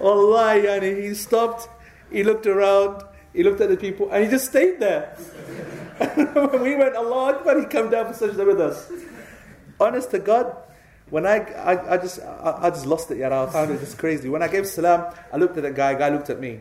wallahi, 0.00 0.62
yani, 0.62 1.02
he 1.02 1.14
stopped, 1.14 1.68
he 2.10 2.24
looked 2.24 2.46
around, 2.46 3.02
he 3.32 3.42
looked 3.42 3.60
at 3.60 3.68
the 3.68 3.76
people, 3.76 4.10
and 4.10 4.24
he 4.24 4.30
just 4.30 4.46
stayed 4.46 4.80
there. 4.80 5.14
when 6.32 6.62
we 6.62 6.74
went, 6.74 6.96
Allah 6.96 7.34
Akbar, 7.34 7.60
he 7.60 7.66
come 7.66 7.90
down 7.90 8.12
for 8.12 8.28
sajda 8.28 8.46
with 8.46 8.60
us. 8.60 8.90
Honest 9.78 10.10
to 10.10 10.18
God, 10.18 10.56
when 11.10 11.26
I, 11.26 11.38
I, 11.38 11.94
I 11.94 11.96
just 11.98 12.20
I, 12.20 12.58
I, 12.62 12.70
just 12.70 12.86
lost 12.86 13.10
it, 13.10 13.18
yeah, 13.18 13.42
I 13.42 13.46
found 13.50 13.70
it 13.70 13.80
just 13.80 13.98
crazy. 13.98 14.28
When 14.28 14.42
I 14.42 14.48
gave 14.48 14.66
salam, 14.66 15.12
I 15.32 15.36
looked 15.36 15.56
at 15.58 15.62
the 15.62 15.70
guy, 15.70 15.94
guy 15.94 16.08
looked 16.08 16.30
at 16.30 16.40
me. 16.40 16.60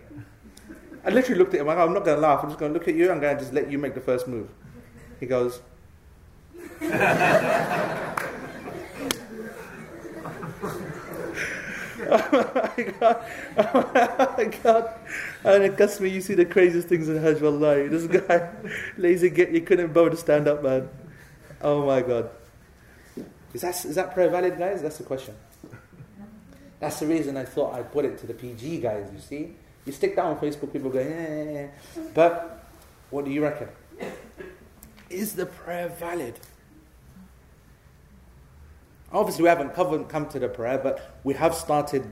I 1.04 1.10
literally 1.10 1.40
looked 1.40 1.54
at 1.54 1.62
him, 1.62 1.70
I'm 1.70 1.94
not 1.94 2.06
going 2.06 2.16
to 2.16 2.22
laugh, 2.22 2.44
I'm 2.44 2.50
just 2.50 2.60
going 2.60 2.74
to 2.74 2.78
look 2.78 2.88
at 2.88 2.96
you, 2.96 3.12
I'm 3.12 3.20
going 3.20 3.36
to 3.36 3.42
just 3.42 3.54
let 3.54 3.72
you 3.72 3.78
make 3.78 3.96
the 3.96 4.02
first 4.02 4.28
move. 4.28 4.50
He 5.20 5.26
goes, 5.26 5.62
oh, 6.82 8.12
oh 12.12 12.72
my 12.78 12.84
god, 12.84 13.26
oh 13.58 14.34
my 14.38 14.46
god. 14.46 14.94
And 15.44 15.64
it 15.64 15.78
cuts 15.78 16.00
me, 16.00 16.10
you 16.10 16.22
see 16.22 16.36
the 16.36 16.46
craziest 16.46 16.88
things 16.88 17.10
in 17.10 17.22
Hajj, 17.22 17.42
wallahi. 17.42 17.88
This 17.88 18.06
guy, 18.06 18.50
lazy 18.98 19.30
get, 19.30 19.52
you 19.52 19.62
couldn't 19.62 19.94
bother 19.94 20.12
to 20.12 20.18
stand 20.18 20.48
up, 20.48 20.64
man. 20.64 20.90
Oh 21.62 21.86
my 21.86 22.02
god. 22.02 22.30
Is 23.54 23.62
that, 23.62 23.86
is 23.86 23.96
that 23.96 24.14
prayer 24.14 24.30
valid, 24.30 24.58
guys? 24.58 24.82
That's 24.82 24.98
the 24.98 25.04
question. 25.04 25.36
That's 26.80 27.00
the 27.00 27.08
reason 27.08 27.38
I 27.38 27.46
thought 27.46 27.76
I'd 27.76 27.92
put 27.92 28.06
it 28.06 28.18
to 28.20 28.28
the 28.28 28.34
PG 28.34 28.80
guys, 28.82 29.10
you 29.14 29.20
see? 29.20 29.56
You 29.86 29.92
stick 29.92 30.16
that 30.16 30.26
on 30.26 30.38
Facebook, 30.38 30.72
people 30.72 30.90
go, 30.90 31.00
yeah. 31.00 31.68
But 32.14 32.66
what 33.10 33.26
do 33.26 33.32
you 33.32 33.42
reckon? 33.42 33.68
Is 35.10 35.34
the 35.34 35.46
prayer 35.46 35.90
valid? 35.90 36.40
Obviously, 39.12 39.44
we 39.44 39.50
haven't 39.50 39.74
covered, 39.74 40.08
come 40.08 40.28
to 40.30 40.40
the 40.40 40.48
prayer, 40.48 40.78
but 40.78 41.18
we 41.24 41.34
have 41.34 41.54
started, 41.54 42.06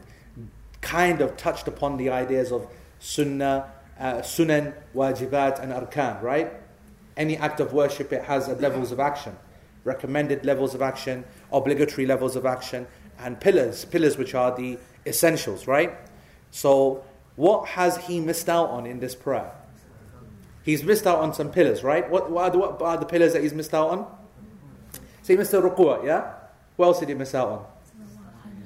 kind 0.81 1.21
of 1.21 1.37
touched 1.37 1.67
upon 1.67 1.95
the 1.97 2.09
ideas 2.09 2.51
of 2.51 2.67
sunnah, 2.99 3.71
uh, 3.99 4.15
sunan, 4.15 4.73
wajibat, 4.93 5.59
and 5.61 5.71
arkan, 5.71 6.21
right? 6.21 6.51
Any 7.15 7.37
act 7.37 7.59
of 7.59 7.71
worship, 7.71 8.11
it 8.11 8.23
has 8.23 8.47
levels 8.47 8.91
of 8.91 8.99
action, 8.99 9.37
recommended 9.83 10.43
levels 10.45 10.73
of 10.73 10.81
action, 10.81 11.23
obligatory 11.53 12.05
levels 12.05 12.35
of 12.35 12.45
action, 12.45 12.87
and 13.19 13.39
pillars, 13.39 13.85
pillars 13.85 14.17
which 14.17 14.35
are 14.35 14.55
the 14.55 14.77
essentials, 15.05 15.67
right? 15.67 15.93
So, 16.51 17.03
what 17.39 17.69
has 17.69 17.95
he 17.95 18.19
missed 18.19 18.49
out 18.49 18.69
on 18.69 18.85
in 18.85 18.99
this 18.99 19.15
prayer? 19.15 19.49
He's 20.61 20.83
missed 20.83 21.07
out 21.07 21.19
on 21.19 21.33
some 21.33 21.51
pillars, 21.51 21.85
right? 21.85 22.09
What, 22.09 22.29
what, 22.29 22.43
are, 22.43 22.49
the, 22.49 22.57
what 22.57 22.81
are 22.81 22.97
the 22.97 23.05
pillars 23.05 23.31
that 23.31 23.41
he's 23.41 23.53
missed 23.53 23.73
out 23.73 23.89
on? 23.91 24.17
So 25.21 25.31
he 25.31 25.37
missed 25.37 25.51
the 25.51 25.61
ruku'ah, 25.61 26.03
yeah? 26.03 26.33
What 26.75 26.87
else 26.87 26.99
did 26.99 27.07
he 27.07 27.15
miss 27.15 27.33
out 27.33 27.47
on? 27.47 27.65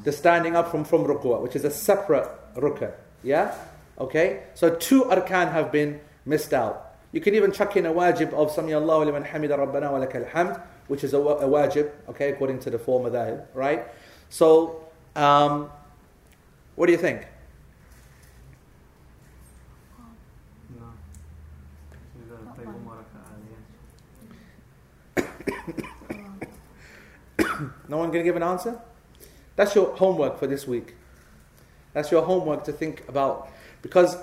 The 0.03 0.11
standing 0.11 0.55
up 0.55 0.71
from, 0.71 0.85
from 0.85 1.03
ruku'ah, 1.03 1.39
which 1.39 1.55
is 1.55 1.63
a 1.65 1.69
separate 1.69 2.27
ruk'ah. 2.55 2.93
Yeah? 3.21 3.55
Okay? 3.99 4.41
So 4.55 4.73
two 4.73 5.03
arkan 5.03 5.51
have 5.51 5.71
been 5.71 6.01
missed 6.25 6.51
out. 6.51 6.95
You 7.11 7.21
can 7.21 7.35
even 7.35 7.51
chuck 7.51 7.77
in 7.77 7.85
a 7.85 7.93
wajib 7.93 8.33
of 8.33 8.49
Sami 8.49 8.73
Allahu 8.73 9.05
liman 9.05 9.23
hamida 9.23 9.55
rabbana 9.55 9.91
wa 9.91 9.99
lakal 9.99 10.27
hamd, 10.31 10.59
which 10.87 11.03
is 11.03 11.13
a, 11.13 11.19
a 11.19 11.47
wajib, 11.47 11.91
okay, 12.09 12.31
according 12.31 12.57
to 12.61 12.71
the 12.71 12.79
four 12.79 13.07
madhahib, 13.07 13.45
right? 13.53 13.85
So, 14.29 14.87
um, 15.15 15.69
what 16.73 16.87
do 16.87 16.91
you 16.91 16.97
think? 16.97 17.27
No. 20.79 20.85
You 22.17 22.35
gotta 22.35 22.55
play 22.55 22.65
one 22.65 22.83
more 22.83 22.97
No 27.93 27.99
one 27.99 28.09
going 28.09 28.23
to 28.23 28.27
give 28.27 28.35
an 28.35 28.41
answer? 28.41 28.81
That's 29.55 29.75
your 29.75 29.95
homework 29.95 30.39
for 30.39 30.47
this 30.47 30.65
week. 30.65 30.95
That's 31.93 32.09
your 32.09 32.23
homework 32.23 32.63
to 32.63 32.71
think 32.71 33.07
about. 33.07 33.49
Because 33.83 34.15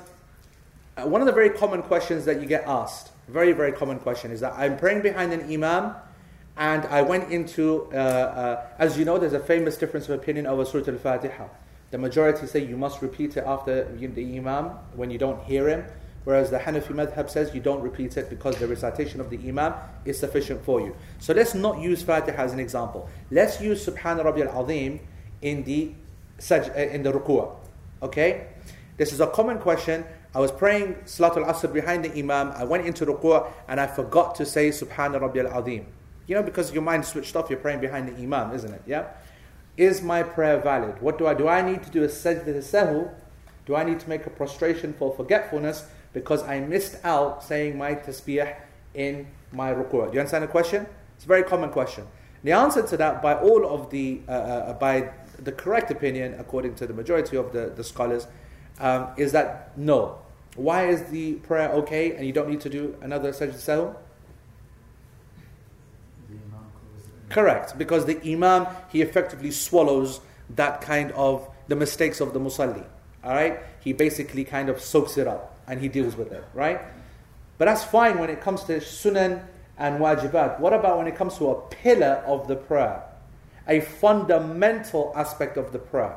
uh, 0.97 1.07
one 1.07 1.21
of 1.21 1.29
the 1.29 1.33
very 1.33 1.51
common 1.51 1.83
questions 1.83 2.25
that 2.25 2.41
you 2.41 2.49
get 2.49 2.65
asked, 2.67 3.13
very, 3.29 3.53
very 3.53 3.71
common 3.71 4.01
question, 4.01 4.33
is 4.33 4.41
that 4.41 4.55
I'm 4.55 4.77
praying 4.77 5.03
behind 5.03 5.33
an 5.33 5.43
imam 5.43 5.95
and 6.57 6.85
I 6.87 7.03
went 7.03 7.31
into, 7.31 7.89
uh, 7.93 7.97
uh, 7.97 8.67
as 8.81 8.99
you 8.99 9.05
know, 9.05 9.19
there's 9.19 9.35
a 9.35 9.39
famous 9.39 9.77
difference 9.77 10.09
of 10.09 10.19
opinion 10.19 10.49
over 10.49 10.65
Surah 10.65 10.91
Al 10.91 10.99
Fatiha. 10.99 11.47
The 11.93 11.99
majority 11.99 12.49
say 12.49 12.65
you 12.65 12.77
must 12.77 13.01
repeat 13.03 13.37
it 13.37 13.45
after 13.47 13.85
the 13.85 14.37
imam 14.37 14.71
when 14.97 15.13
you 15.13 15.19
don't 15.19 15.41
hear 15.45 15.69
him. 15.69 15.85
Whereas 16.31 16.49
the 16.49 16.59
Hanafi 16.61 16.95
madhab 16.95 17.29
says 17.29 17.53
you 17.57 17.61
don't 17.61 17.83
repeat 17.83 18.16
it 18.16 18.31
because 18.31 18.55
the 18.55 18.69
recitation 18.69 19.21
of 19.21 19.31
the 19.31 19.38
Imam 19.49 19.75
is 20.05 20.16
sufficient 20.16 20.64
for 20.64 20.81
you. 20.81 20.95
So 21.19 21.35
let's 21.35 21.57
not 21.57 21.81
use 21.81 22.05
Fatiha 22.05 22.40
as 22.40 22.53
an 22.53 22.61
example. 22.61 23.09
Let's 23.33 23.61
use 23.61 23.85
Subhana 23.85 24.25
Rabbi 24.25 24.43
al-Azim 24.43 25.01
in 25.43 25.64
the, 25.64 25.90
uh, 26.49 26.55
in 26.77 27.03
the 27.03 27.11
ruku'ah. 27.12 27.51
Okay? 28.05 28.47
This 28.97 29.12
is 29.12 29.19
a 29.19 29.27
common 29.27 29.59
question. 29.59 30.05
I 30.33 30.38
was 30.38 30.53
praying 30.53 30.95
Salatul 31.05 31.45
Asr 31.49 31.73
behind 31.73 32.05
the 32.05 32.16
Imam. 32.16 32.53
I 32.53 32.62
went 32.62 32.87
into 32.87 33.05
ruku'ah 33.07 33.51
and 33.66 33.81
I 33.81 33.88
forgot 33.88 34.37
to 34.37 34.47
say 34.47 34.69
Subhana 34.69 35.21
Rabbi 35.21 35.40
al-Azim. 35.40 35.85
You 36.29 36.37
know, 36.37 36.45
because 36.45 36.73
your 36.73 36.83
mind 36.83 37.05
switched 37.07 37.35
off, 37.35 37.51
you're 37.51 37.59
praying 37.59 37.81
behind 37.81 38.07
the 38.07 38.14
Imam, 38.23 38.55
isn't 38.55 38.73
it? 38.73 38.83
Yeah? 38.87 39.09
Is 39.77 40.01
my 40.01 40.23
prayer 40.23 40.61
valid? 40.61 41.03
What 41.03 41.19
do 41.19 41.27
I 41.27 41.35
do? 41.35 41.49
I 41.49 41.61
need 41.61 41.83
to 41.83 41.90
do 41.90 42.05
a 42.05 42.09
sajda 42.09 42.55
sahu? 42.59 43.11
Do 43.66 43.75
I 43.75 43.83
need 43.83 43.99
to 43.99 44.09
make 44.09 44.27
a 44.27 44.31
prostration 44.31 44.93
for 44.93 45.12
forgetfulness? 45.12 45.87
Because 46.12 46.42
I 46.42 46.61
missed 46.61 46.96
out 47.05 47.44
saying 47.44 47.79
my 47.79 47.94
tasbih 47.94 48.57
in 48.94 49.27
my 49.53 49.73
ruku'. 49.73 50.09
Do 50.09 50.14
you 50.14 50.20
understand 50.20 50.44
the 50.44 50.49
question? 50.49 50.87
It's 51.16 51.25
a 51.25 51.29
very 51.29 51.42
common 51.42 51.70
question. 51.70 52.07
The 52.42 52.53
answer 52.53 52.83
to 52.87 52.96
that, 52.96 53.20
by 53.23 53.35
all 53.35 53.66
of 53.66 53.90
the, 53.90 54.20
uh, 54.27 54.33
uh, 54.33 54.73
by 54.75 55.11
the 55.38 55.53
correct 55.53 55.90
opinion, 55.90 56.37
according 56.38 56.75
to 56.77 56.87
the 56.87 56.94
majority 56.94 57.37
of 57.37 57.53
the, 57.53 57.73
the 57.77 57.85
scholars, 57.85 58.27
um, 58.79 59.09
is 59.16 59.33
that 59.33 59.77
no. 59.77 60.18
Why 60.57 60.88
is 60.88 61.05
the 61.05 61.35
prayer 61.35 61.68
okay 61.70 62.16
and 62.16 62.27
you 62.27 62.33
don't 62.33 62.49
need 62.49 62.61
to 62.62 62.70
do 62.70 62.96
another 63.03 63.33
sajda 63.33 63.55
sahu? 63.55 63.94
Correct, 67.29 67.79
because 67.79 68.07
the 68.07 68.18
imam 68.27 68.66
he 68.88 69.03
effectively 69.03 69.53
swallows 69.53 70.20
that 70.57 70.81
kind 70.81 71.12
of 71.12 71.49
the 71.68 71.77
mistakes 71.77 72.20
of 72.20 72.33
the 72.33 72.40
musalli. 72.40 72.85
All 73.23 73.35
right, 73.35 73.61
he 73.79 73.92
basically 73.92 74.44
kind 74.44 74.68
of 74.68 74.81
soaks 74.81 75.16
it 75.16 75.29
up 75.29 75.50
and 75.71 75.81
he 75.81 75.89
deals 75.89 76.17
with 76.17 76.33
it, 76.33 76.45
right? 76.53 76.81
But 77.57 77.67
that's 77.67 77.85
fine 77.85 78.19
when 78.19 78.29
it 78.29 78.41
comes 78.41 78.65
to 78.65 78.79
sunan 78.79 79.45
and 79.79 80.01
wajibat. 80.01 80.59
What 80.59 80.73
about 80.73 80.99
when 80.99 81.07
it 81.07 81.15
comes 81.15 81.39
to 81.39 81.51
a 81.53 81.61
pillar 81.69 82.25
of 82.27 82.49
the 82.49 82.57
prayer? 82.57 83.05
A 83.69 83.81
fundamental 83.81 85.13
aspect 85.15 85.57
of 85.57 85.71
the 85.71 85.79
prayer. 85.79 86.17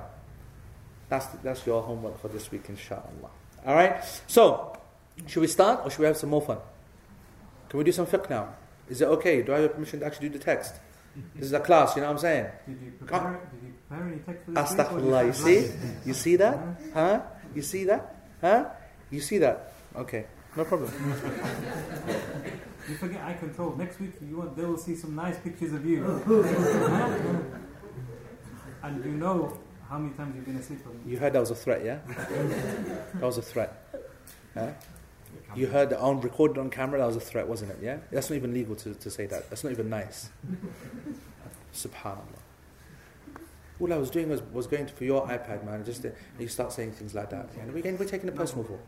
That's, 1.08 1.28
that's 1.44 1.68
your 1.68 1.84
homework 1.84 2.20
for 2.20 2.30
this 2.30 2.50
week, 2.50 2.66
inshallah. 2.68 3.30
All 3.66 3.76
right? 3.76 4.04
So, 4.26 4.76
should 5.28 5.42
we 5.42 5.48
start 5.48 5.82
or 5.86 5.92
should 5.92 6.00
we 6.00 6.08
have 6.08 6.18
some 6.18 6.32
more 6.32 6.42
fun? 6.42 6.58
Can 7.70 7.78
we 7.78 7.84
do 7.84 7.92
some 7.92 8.08
fiqh 8.08 8.30
now? 8.32 8.56
Is 8.90 9.02
it 9.02 9.06
okay? 9.06 9.44
Do 9.44 9.54
I 9.54 9.60
have 9.60 9.74
permission 9.74 10.00
to 10.00 10.06
actually 10.08 10.30
do 10.30 10.40
the 10.40 10.44
text? 10.44 10.74
This 11.36 11.46
is 11.46 11.54
a 11.54 11.60
class, 11.60 11.96
you 11.96 12.02
know 12.02 12.08
what 12.08 12.14
I'm 12.14 12.20
saying? 12.20 12.48
Did 12.68 12.82
you 12.82 12.92
prepare, 12.98 13.40
did 13.54 13.68
you 13.68 13.74
prepare 13.88 14.08
any 14.08 14.18
text 14.18 14.46
for 14.46 14.52
this 14.52 14.74
Astaghfirullah. 14.74 15.26
You 15.28 15.34
see? 15.34 15.72
You 16.08 16.14
see 16.16 16.36
that? 16.38 16.58
Huh? 16.92 17.22
You 17.54 17.62
see 17.62 17.84
that? 17.84 18.16
Huh? 18.42 18.66
You 19.14 19.22
see 19.22 19.38
that? 19.38 19.74
Okay, 19.96 20.26
no 20.58 20.66
problem. 20.66 20.92
you 22.90 22.96
forget 22.96 23.24
I 23.24 23.34
control. 23.34 23.76
Next 23.76 24.00
week, 24.00 24.14
you 24.28 24.38
want 24.38 24.58
they 24.58 24.66
will 24.66 24.80
see 24.80 24.96
some 24.96 25.14
nice 25.14 25.38
pictures 25.38 25.72
of 25.74 25.86
you, 25.86 26.04
and 28.84 29.06
you 29.06 29.12
know 29.12 29.56
how 29.88 30.00
many 30.00 30.16
times 30.16 30.36
you've 30.36 30.46
been 30.46 30.56
asleep. 30.56 30.80
You 31.06 31.18
heard 31.18 31.34
that 31.34 31.42
was 31.42 31.52
a 31.52 31.56
threat, 31.56 31.86
yeah? 31.86 32.00
that 32.08 33.22
was 33.22 33.38
a 33.38 33.44
threat. 33.44 33.86
Huh? 34.56 34.72
You 35.56 35.68
heard 35.68 35.92
that 35.92 36.00
on 36.00 36.20
recorded 36.22 36.58
on 36.58 36.72
camera. 36.72 36.98
That 36.98 37.06
was 37.06 37.18
a 37.18 37.20
threat, 37.20 37.48
wasn't 37.48 37.74
it? 37.74 37.78
Yeah. 37.84 37.98
That's 38.12 38.32
not 38.32 38.38
even 38.38 38.52
legal 38.52 38.76
to, 38.78 38.96
to 38.96 39.12
say 39.12 39.28
that. 39.28 39.48
That's 39.52 39.64
not 39.64 39.74
even 39.74 39.92
nice. 39.92 40.32
Subhanallah. 41.72 42.43
All 43.80 43.92
I 43.92 43.98
was 43.98 44.10
doing 44.10 44.30
was, 44.30 44.42
was 44.54 44.68
going 44.68 44.88
for 44.88 45.04
your 45.04 45.28
iPad, 45.28 45.66
man. 45.66 45.84
Just 45.84 46.06
uh, 46.06 46.10
you 46.40 46.48
start 46.48 46.72
saying 46.72 46.94
things 46.94 47.14
like 47.16 47.30
that. 47.32 47.50
Yeah, 47.58 47.66
we're, 47.66 47.82
getting, 47.82 47.98
we're 47.98 48.06
taking 48.06 48.30
it 48.30 48.36
personal 48.36 48.64
for. 48.64 48.80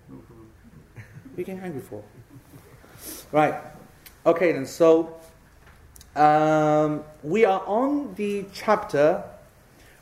We're 1.36 1.44
getting 1.44 1.60
angry 1.60 1.82
for. 1.82 2.04
Right. 3.32 3.56
Okay 4.26 4.52
then. 4.54 4.66
So 4.66 5.20
um, 6.16 7.04
we 7.24 7.46
are 7.46 7.62
on 7.66 8.14
the 8.16 8.46
chapter 8.54 9.24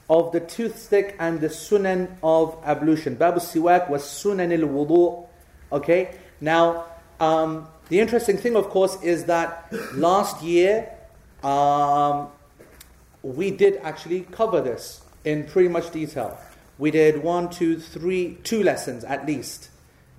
of 0.10 0.32
the 0.32 0.42
toothstick 0.42 1.16
and 1.20 1.40
the 1.40 1.48
sunan 1.48 2.18
of 2.22 2.58
ablution. 2.66 3.16
Babu 3.16 3.40
siwak 3.40 3.90
was 3.90 4.04
sunan 4.04 4.52
al 4.52 4.68
wudu. 4.68 5.26
Okay. 5.72 6.16
Now 6.40 6.86
um, 7.20 7.68
the 7.90 8.00
interesting 8.00 8.38
thing, 8.38 8.56
of 8.56 8.70
course, 8.70 9.02
is 9.02 9.26
that 9.26 9.74
last 9.94 10.42
year 10.44 10.90
um, 11.44 12.28
we 13.24 13.50
did 13.50 13.78
actually 13.78 14.22
cover 14.32 14.62
this 14.62 15.02
in 15.24 15.46
pretty 15.46 15.70
much 15.70 15.92
detail. 15.92 16.38
We 16.78 16.92
did 16.92 17.24
one, 17.24 17.50
two, 17.50 17.80
three, 17.80 18.38
two 18.44 18.62
lessons 18.62 19.04
at 19.04 19.26
least. 19.26 19.70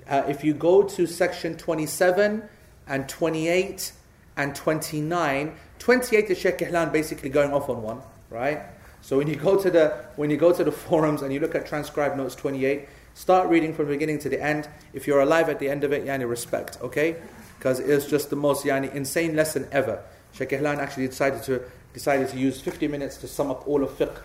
Uh, 0.09 0.23
if 0.27 0.43
you 0.43 0.55
go 0.55 0.83
to 0.83 1.07
section 1.07 1.57
27 1.57 2.43
and 2.87 3.09
28 3.09 3.93
and 4.37 4.55
29, 4.55 5.55
28 5.79 6.31
is 6.31 6.39
Sheikh 6.39 6.59
Ihlan 6.59 6.93
basically 6.93 7.31
going 7.31 7.53
off 7.53 7.69
on 7.69 7.83
one, 7.83 8.01
right? 8.31 8.63
So 9.03 9.19
when 9.19 9.29
you 9.29 9.37
go 9.37 9.61
to 9.61 9.71
the 9.71 10.07
when 10.17 10.31
you 10.31 10.39
go 10.39 10.53
to 10.53 10.65
the 10.65 10.73
forums 10.73 11.21
and 11.21 11.33
you 11.33 11.41
look 11.41 11.55
at 11.55 11.67
transcribed 11.67 12.17
notes 12.17 12.35
28, 12.35 12.89
start 13.13 13.49
reading 13.49 13.75
from 13.75 13.87
the 13.87 13.93
beginning 13.93 14.19
to 14.21 14.31
the 14.31 14.43
end. 14.43 14.69
If 14.95 15.07
you're 15.07 15.21
alive 15.21 15.51
at 15.51 15.59
the 15.59 15.69
end 15.69 15.85
of 15.85 15.93
it, 15.93 16.07
yani 16.07 16.29
respect, 16.29 16.79
okay? 16.81 17.17
Because 17.59 17.81
it's 17.81 18.07
just 18.07 18.31
the 18.31 18.37
most 18.37 18.65
yani 18.65 18.95
insane 18.95 19.37
lesson 19.37 19.69
ever. 19.73 20.03
Sheikh 20.33 20.51
Ihlan 20.51 20.79
actually 20.79 21.09
decided 21.09 21.43
to 21.45 21.63
decided 21.95 22.29
to 22.29 22.37
use 22.37 22.61
50 22.61 22.89
minutes 22.89 23.17
to 23.19 23.29
sum 23.29 23.51
up 23.51 23.67
all 23.67 23.83
of 23.83 23.91
fiqh, 23.91 24.21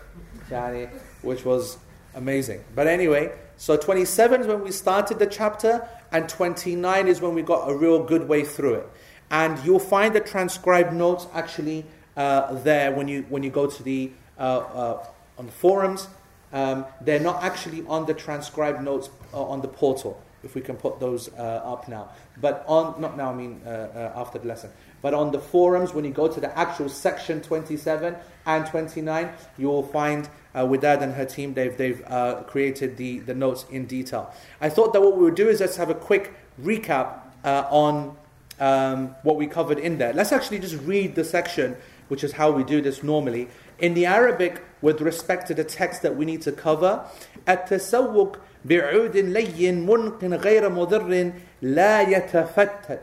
which 1.22 1.44
was 1.44 1.78
amazing. 2.14 2.62
But 2.74 2.88
anyway, 2.88 3.32
so 3.56 3.76
27 3.76 4.42
is 4.42 4.46
when 4.46 4.62
we 4.62 4.72
started 4.72 5.18
the 5.18 5.26
chapter, 5.26 5.88
and 6.12 6.28
29 6.28 7.08
is 7.08 7.20
when 7.20 7.34
we 7.34 7.42
got 7.42 7.70
a 7.70 7.74
real 7.74 8.02
good 8.02 8.28
way 8.28 8.44
through 8.44 8.74
it. 8.74 8.88
And 9.30 9.64
you'll 9.64 9.78
find 9.78 10.14
the 10.14 10.20
transcribed 10.20 10.92
notes 10.92 11.28
actually 11.32 11.86
uh, 12.16 12.54
there 12.54 12.90
when 12.92 13.06
you 13.06 13.24
when 13.28 13.44
you 13.44 13.50
go 13.50 13.68
to 13.68 13.82
the 13.82 14.10
uh, 14.38 14.42
uh, 14.42 15.06
on 15.38 15.46
the 15.46 15.52
forums. 15.52 16.08
Um, 16.52 16.84
they're 17.00 17.20
not 17.20 17.44
actually 17.44 17.86
on 17.86 18.06
the 18.06 18.14
transcribed 18.14 18.82
notes 18.82 19.08
uh, 19.32 19.40
on 19.40 19.62
the 19.62 19.68
portal. 19.68 20.20
If 20.42 20.56
we 20.56 20.62
can 20.62 20.76
put 20.76 20.98
those 20.98 21.28
uh, 21.34 21.62
up 21.72 21.86
now, 21.86 22.10
but 22.40 22.64
on 22.66 23.00
not 23.00 23.16
now, 23.16 23.30
I 23.30 23.34
mean 23.34 23.60
uh, 23.64 24.12
after 24.16 24.38
the 24.40 24.48
lesson. 24.48 24.70
But 25.01 25.13
on 25.13 25.31
the 25.31 25.39
forums, 25.39 25.93
when 25.93 26.03
you 26.03 26.11
go 26.11 26.27
to 26.27 26.39
the 26.39 26.57
actual 26.57 26.89
section 26.89 27.41
27 27.41 28.15
and 28.45 28.65
29, 28.65 29.29
you 29.57 29.67
will 29.67 29.83
find 29.83 30.27
uh, 30.55 30.63
Widad 30.63 31.01
and 31.01 31.13
her 31.13 31.25
team, 31.25 31.53
they've, 31.53 31.77
they've 31.77 32.03
uh, 32.07 32.43
created 32.47 32.97
the, 32.97 33.19
the 33.19 33.33
notes 33.33 33.65
in 33.69 33.85
detail. 33.85 34.33
I 34.61 34.69
thought 34.69 34.93
that 34.93 35.01
what 35.01 35.17
we 35.17 35.23
would 35.23 35.35
do 35.35 35.47
is 35.49 35.59
let's 35.59 35.75
have 35.75 35.89
a 35.89 35.95
quick 35.95 36.33
recap 36.61 37.19
uh, 37.43 37.67
on 37.69 38.17
um, 38.59 39.15
what 39.23 39.35
we 39.35 39.47
covered 39.47 39.79
in 39.79 39.97
there. 39.97 40.13
Let's 40.13 40.31
actually 40.31 40.59
just 40.59 40.77
read 40.83 41.15
the 41.15 41.23
section, 41.23 41.75
which 42.07 42.23
is 42.23 42.31
how 42.31 42.51
we 42.51 42.63
do 42.63 42.81
this 42.81 43.03
normally. 43.03 43.49
In 43.79 43.93
the 43.93 44.05
Arabic, 44.05 44.63
with 44.81 45.01
respect 45.01 45.47
to 45.47 45.53
the 45.53 45.63
text 45.63 46.01
that 46.03 46.15
we 46.15 46.25
need 46.25 46.41
to 46.43 46.51
cover, 46.51 47.05
التسوق 47.47 48.37
بعود 48.65 49.17
لين 49.17 49.85
منق 49.85 50.23
غير 50.23 50.69
مضر 50.69 51.31
لا 51.61 52.01
يتفتت 52.01 52.99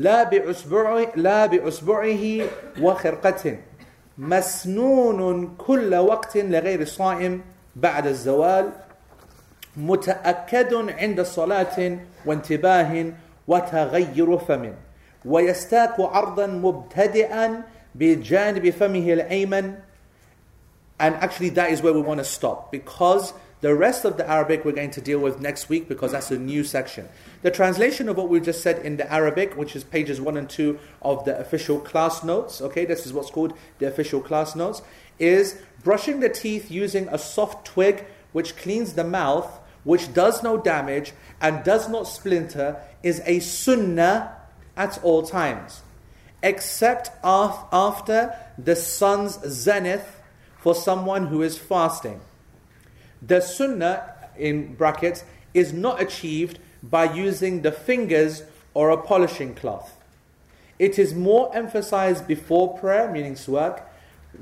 لا 0.00 0.22
بأسبوعه 0.22 1.12
لا 1.16 1.46
بأسبوعه 1.46 2.48
وخرقة 2.80 3.58
مسنون 4.18 5.54
كل 5.58 5.94
وقت 5.94 6.36
لغير 6.36 6.80
الصائم 6.80 7.40
بعد 7.76 8.06
الزوال 8.06 8.70
متأكد 9.76 10.74
عند 10.74 11.22
صلاة 11.22 11.98
وانتباه 12.26 13.12
وتغير 13.48 14.38
فم 14.38 14.72
ويستاك 15.24 16.00
عرضا 16.00 16.46
مبتدئا 16.46 17.62
بجانب 17.94 18.70
فمه 18.70 19.12
الأيمن. 19.12 19.74
And 20.98 21.14
actually 21.16 21.50
that 21.50 21.70
is 21.70 21.82
where 21.82 21.92
we 21.92 22.00
want 22.00 22.18
to 22.18 22.24
stop 22.24 22.72
because 22.72 23.32
the 23.60 23.74
rest 23.74 24.04
of 24.04 24.16
the 24.16 24.28
Arabic 24.28 24.64
we're 24.64 24.72
going 24.72 24.90
to 24.92 25.00
deal 25.00 25.18
with 25.18 25.40
next 25.40 25.68
week 25.68 25.88
because 25.88 26.12
that's 26.12 26.30
a 26.30 26.38
new 26.38 26.64
section. 26.64 27.08
The 27.42 27.50
translation 27.50 28.08
of 28.08 28.16
what 28.16 28.28
we 28.28 28.40
just 28.40 28.62
said 28.62 28.84
in 28.84 28.96
the 28.96 29.10
Arabic, 29.12 29.56
which 29.56 29.76
is 29.76 29.84
pages 29.84 30.20
1 30.20 30.36
and 30.36 30.48
2 30.48 30.78
of 31.02 31.24
the 31.24 31.38
official 31.38 31.78
class 31.78 32.24
notes, 32.24 32.62
okay, 32.62 32.86
this 32.86 33.04
is 33.04 33.12
what's 33.12 33.30
called 33.30 33.52
the 33.78 33.86
official 33.86 34.20
class 34.20 34.56
notes, 34.56 34.80
is 35.18 35.60
brushing 35.84 36.20
the 36.20 36.28
teeth 36.30 36.70
using 36.70 37.06
a 37.08 37.18
soft 37.18 37.66
twig 37.66 38.06
which 38.32 38.56
cleans 38.56 38.94
the 38.94 39.04
mouth, 39.04 39.60
which 39.84 40.12
does 40.14 40.42
no 40.42 40.56
damage 40.56 41.12
and 41.40 41.62
does 41.64 41.88
not 41.88 42.06
splinter, 42.06 42.80
is 43.02 43.20
a 43.26 43.40
sunnah 43.40 44.36
at 44.76 45.02
all 45.02 45.22
times, 45.22 45.82
except 46.42 47.10
after 47.22 48.34
the 48.56 48.76
sun's 48.76 49.38
zenith 49.46 50.20
for 50.58 50.74
someone 50.74 51.26
who 51.26 51.42
is 51.42 51.58
fasting. 51.58 52.20
The 53.22 53.40
sunnah, 53.40 54.14
in 54.38 54.74
brackets, 54.74 55.24
is 55.52 55.72
not 55.72 56.00
achieved 56.00 56.58
by 56.82 57.12
using 57.12 57.62
the 57.62 57.72
fingers 57.72 58.42
or 58.74 58.90
a 58.90 58.96
polishing 58.96 59.54
cloth. 59.54 59.96
It 60.78 60.98
is 60.98 61.14
more 61.14 61.54
emphasized 61.54 62.26
before 62.26 62.78
prayer, 62.78 63.10
meaning 63.10 63.34
siwak, 63.34 63.82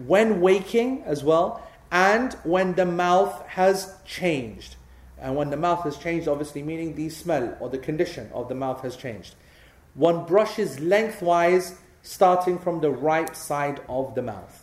when 0.07 0.41
waking 0.41 1.03
as 1.05 1.25
well, 1.25 1.63
and 1.91 2.35
when 2.45 2.75
the 2.75 2.87
mouth 2.87 3.45
has 3.49 3.95
changed. 4.05 4.77
And 5.21 5.35
when 5.35 5.51
the 5.51 5.57
mouth 5.57 5.83
has 5.83 5.97
changed, 5.97 6.29
obviously 6.29 6.63
meaning 6.63 6.95
the 6.95 7.09
smell 7.09 7.57
or 7.59 7.69
the 7.69 7.79
condition 7.79 8.31
of 8.33 8.49
the 8.49 8.55
mouth 8.55 8.83
has 8.83 8.95
changed. 8.95 9.35
One 9.95 10.27
brushes 10.27 10.79
lengthwise, 10.79 11.75
starting 12.03 12.59
from 12.59 12.81
the 12.81 12.91
right 12.91 13.37
side 13.37 13.81
of 13.89 14.15
the 14.15 14.23
mouth. 14.23 14.63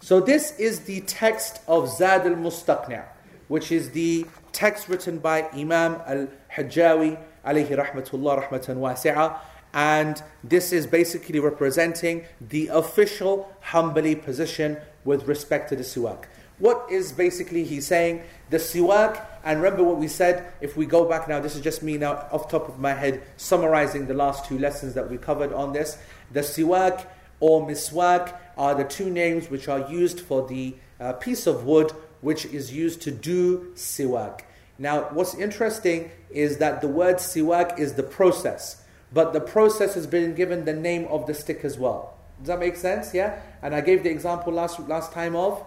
So 0.00 0.20
this 0.20 0.56
is 0.58 0.80
the 0.80 1.00
text 1.00 1.60
of 1.66 1.90
Zad 1.90 2.24
al-Mustaqni' 2.26 3.04
which 3.48 3.72
is 3.72 3.90
the 3.90 4.26
text 4.52 4.88
written 4.88 5.18
by 5.18 5.48
Imam 5.50 6.00
al-Hajjawi 6.06 7.18
alayhi 7.44 7.76
rahmatullah 7.76 8.48
rahmatan 8.48 8.76
wasi'a 8.76 9.38
and 9.74 10.22
this 10.42 10.72
is 10.72 10.86
basically 10.86 11.40
representing 11.40 12.24
the 12.40 12.68
official 12.68 13.54
Hanbali 13.66 14.22
position 14.22 14.78
with 15.04 15.26
respect 15.26 15.68
to 15.68 15.76
the 15.76 15.82
siwak. 15.82 16.24
What 16.58 16.86
is 16.90 17.12
basically 17.12 17.64
he 17.64 17.80
saying? 17.80 18.22
The 18.50 18.56
siwak, 18.56 19.24
and 19.44 19.62
remember 19.62 19.84
what 19.84 19.98
we 19.98 20.08
said, 20.08 20.52
if 20.60 20.76
we 20.76 20.86
go 20.86 21.04
back 21.04 21.28
now, 21.28 21.38
this 21.38 21.54
is 21.54 21.60
just 21.60 21.82
me 21.82 21.98
now 21.98 22.26
off 22.32 22.50
top 22.50 22.68
of 22.68 22.80
my 22.80 22.94
head 22.94 23.22
summarizing 23.36 24.06
the 24.06 24.14
last 24.14 24.46
two 24.46 24.58
lessons 24.58 24.94
that 24.94 25.08
we 25.08 25.18
covered 25.18 25.52
on 25.52 25.72
this. 25.72 25.98
The 26.32 26.40
siwak 26.40 27.06
or 27.40 27.66
miswak 27.66 28.34
are 28.56 28.74
the 28.74 28.84
two 28.84 29.08
names 29.08 29.50
which 29.50 29.68
are 29.68 29.88
used 29.90 30.20
for 30.20 30.48
the 30.48 30.74
uh, 30.98 31.12
piece 31.12 31.46
of 31.46 31.64
wood 31.64 31.92
which 32.20 32.46
is 32.46 32.72
used 32.72 33.02
to 33.02 33.10
do 33.10 33.72
siwak. 33.74 34.40
Now, 34.78 35.08
what's 35.12 35.34
interesting 35.34 36.10
is 36.30 36.58
that 36.58 36.80
the 36.80 36.88
word 36.88 37.16
siwak 37.16 37.78
is 37.78 37.94
the 37.94 38.02
process, 38.02 38.84
but 39.12 39.32
the 39.32 39.40
process 39.40 39.94
has 39.94 40.06
been 40.06 40.34
given 40.34 40.64
the 40.64 40.72
name 40.72 41.06
of 41.06 41.26
the 41.26 41.34
stick 41.34 41.64
as 41.64 41.78
well. 41.78 42.16
Does 42.38 42.48
that 42.48 42.60
make 42.60 42.76
sense? 42.76 43.12
Yeah? 43.12 43.40
And 43.62 43.74
I 43.74 43.80
gave 43.80 44.04
the 44.04 44.10
example 44.10 44.52
last, 44.52 44.78
last 44.80 45.12
time 45.12 45.34
of. 45.34 45.64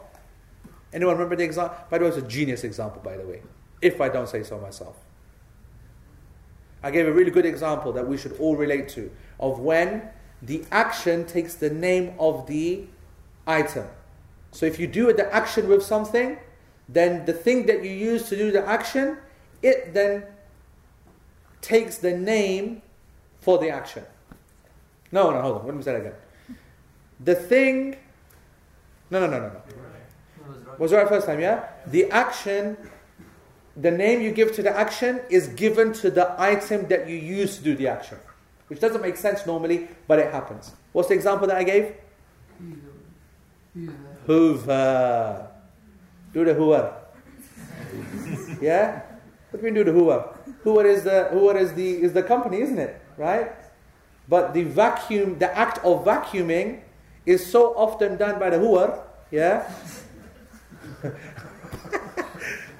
Anyone 0.93 1.15
remember 1.15 1.35
the 1.35 1.43
example? 1.43 1.77
By 1.89 1.97
the 1.97 2.05
way, 2.05 2.09
it's 2.09 2.17
a 2.17 2.21
genius 2.21 2.63
example, 2.63 3.01
by 3.03 3.17
the 3.17 3.25
way, 3.25 3.41
if 3.81 3.99
I 3.99 4.09
don't 4.09 4.29
say 4.29 4.43
so 4.43 4.59
myself. 4.59 4.95
I 6.83 6.91
gave 6.91 7.07
a 7.07 7.11
really 7.11 7.31
good 7.31 7.45
example 7.45 7.91
that 7.93 8.07
we 8.07 8.17
should 8.17 8.33
all 8.39 8.55
relate 8.55 8.89
to 8.89 9.11
of 9.39 9.59
when 9.59 10.09
the 10.41 10.63
action 10.71 11.25
takes 11.25 11.55
the 11.55 11.69
name 11.69 12.13
of 12.17 12.47
the 12.47 12.85
item. 13.45 13.87
So 14.51 14.65
if 14.65 14.79
you 14.79 14.87
do 14.87 15.13
the 15.13 15.33
action 15.33 15.67
with 15.67 15.83
something, 15.83 16.37
then 16.87 17.25
the 17.25 17.33
thing 17.33 17.65
that 17.67 17.83
you 17.83 17.91
use 17.91 18.27
to 18.29 18.35
do 18.35 18.51
the 18.51 18.65
action, 18.67 19.17
it 19.61 19.93
then 19.93 20.25
takes 21.61 21.97
the 21.97 22.15
name 22.17 22.81
for 23.39 23.57
the 23.57 23.69
action. 23.69 24.03
No, 25.11 25.31
no, 25.31 25.41
hold 25.41 25.57
on. 25.61 25.65
Let 25.65 25.75
me 25.75 25.83
say 25.83 25.93
that 25.93 26.01
again. 26.01 26.13
The 27.19 27.35
thing. 27.35 27.95
No, 29.09 29.19
no, 29.19 29.27
no, 29.27 29.39
no, 29.39 29.47
no. 29.49 29.61
Was 30.77 30.91
right 30.93 31.07
first 31.07 31.27
time, 31.27 31.39
yeah? 31.39 31.67
The 31.87 32.09
action, 32.11 32.77
the 33.75 33.91
name 33.91 34.21
you 34.21 34.31
give 34.31 34.53
to 34.55 34.63
the 34.63 34.75
action 34.75 35.21
is 35.29 35.47
given 35.49 35.93
to 35.93 36.09
the 36.09 36.33
item 36.41 36.87
that 36.87 37.07
you 37.07 37.15
use 37.15 37.57
to 37.57 37.63
do 37.63 37.75
the 37.75 37.87
action. 37.87 38.17
Which 38.67 38.79
doesn't 38.79 39.01
make 39.01 39.17
sense 39.17 39.45
normally, 39.45 39.89
but 40.07 40.17
it 40.19 40.31
happens. 40.31 40.71
What's 40.93 41.09
the 41.09 41.13
example 41.13 41.47
that 41.47 41.57
I 41.57 41.63
gave? 41.63 41.93
Hoover. 44.25 45.47
Do 46.33 46.45
the 46.45 46.53
Hoover. 46.53 46.93
yeah? 48.61 49.01
What 49.49 49.61
do 49.61 49.65
we 49.65 49.71
do 49.71 49.83
to 49.83 49.91
Hoover? 49.91 50.37
Hoover 50.63 50.85
is 50.85 51.03
the 51.03 51.25
Hoover 51.31 51.57
is 51.57 51.73
the 51.73 52.01
is 52.01 52.13
the 52.13 52.23
company, 52.23 52.61
isn't 52.61 52.79
it? 52.79 53.01
Right? 53.17 53.51
But 54.29 54.53
the 54.53 54.63
vacuum, 54.63 55.39
the 55.39 55.55
act 55.57 55.79
of 55.83 56.05
vacuuming 56.05 56.81
is 57.25 57.45
so 57.45 57.75
often 57.75 58.17
done 58.17 58.39
by 58.39 58.49
the 58.49 58.59
Hoover, 58.59 59.03
yeah? 59.29 59.69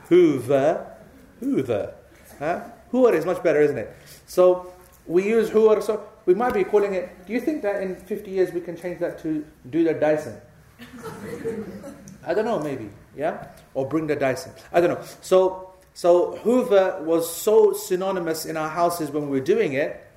Hoover, 0.09 0.95
Hoover. 1.39 1.93
Huh? 2.39 2.61
Hoover 2.91 3.13
is 3.15 3.25
much 3.25 3.43
better, 3.43 3.61
isn't 3.61 3.77
it? 3.77 3.93
So 4.27 4.73
we 5.05 5.27
use 5.27 5.49
Hoover, 5.49 5.81
so 5.81 6.07
we 6.25 6.33
might 6.33 6.53
be 6.53 6.63
calling 6.63 6.93
it. 6.93 7.25
Do 7.25 7.33
you 7.33 7.41
think 7.41 7.61
that 7.63 7.81
in 7.81 7.95
50 7.95 8.31
years 8.31 8.53
we 8.53 8.61
can 8.61 8.77
change 8.77 8.99
that 8.99 9.19
to 9.23 9.45
do 9.69 9.83
the 9.83 9.93
Dyson? 9.93 10.39
I 12.25 12.33
don't 12.33 12.45
know, 12.45 12.59
maybe, 12.59 12.89
yeah? 13.15 13.47
Or 13.73 13.87
bring 13.87 14.07
the 14.07 14.15
Dyson. 14.15 14.51
I 14.71 14.81
don't 14.81 14.91
know. 14.91 15.05
So, 15.21 15.73
so 15.93 16.37
Hoover 16.37 17.01
was 17.03 17.33
so 17.33 17.73
synonymous 17.73 18.45
in 18.45 18.57
our 18.57 18.69
houses 18.69 19.09
when 19.09 19.23
we 19.23 19.39
were 19.39 19.45
doing 19.45 19.73
it 19.73 20.07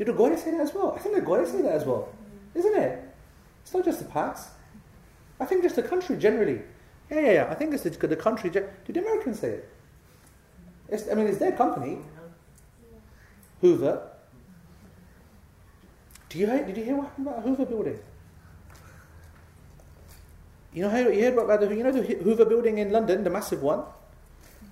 did 0.00 0.08
the 0.08 0.14
Goya 0.14 0.38
say 0.38 0.50
that 0.52 0.62
as 0.62 0.72
well? 0.72 0.94
I 0.96 0.98
think 0.98 1.14
the 1.14 1.20
Goya 1.20 1.46
say 1.46 1.60
that 1.60 1.74
as 1.74 1.84
well, 1.84 2.08
isn't 2.54 2.74
it? 2.74 3.04
It's 3.60 3.74
not 3.74 3.84
just 3.84 3.98
the 3.98 4.06
Pats. 4.06 4.48
I 5.38 5.44
think 5.44 5.62
just 5.62 5.76
the 5.76 5.82
country 5.82 6.16
generally. 6.16 6.62
Yeah, 7.10 7.20
yeah, 7.20 7.32
yeah. 7.32 7.48
I 7.50 7.54
think 7.54 7.74
it's 7.74 7.82
the, 7.82 7.90
the 7.90 8.16
country. 8.16 8.48
Did 8.48 8.70
the 8.86 8.98
Americans 8.98 9.40
say 9.40 9.50
it? 9.50 9.68
It's, 10.88 11.04
I 11.06 11.12
mean, 11.12 11.26
it's 11.26 11.36
their 11.36 11.52
company. 11.52 11.98
Hoover. 13.60 14.08
Do 16.30 16.38
you 16.38 16.46
hear, 16.46 16.64
did 16.64 16.78
you 16.78 16.84
hear 16.84 16.96
what 16.96 17.08
happened 17.08 17.26
about 17.26 17.42
Hoover 17.42 17.66
building? 17.66 17.98
You 20.72 20.82
know 20.82 21.08
you 21.08 21.22
heard 21.22 21.36
about 21.36 21.60
the 21.60 21.74
you 21.74 21.82
know 21.82 21.92
the 21.92 22.02
Hoover 22.02 22.44
building 22.44 22.78
in 22.78 22.92
London, 22.92 23.24
the 23.24 23.30
massive 23.30 23.62
one. 23.62 23.82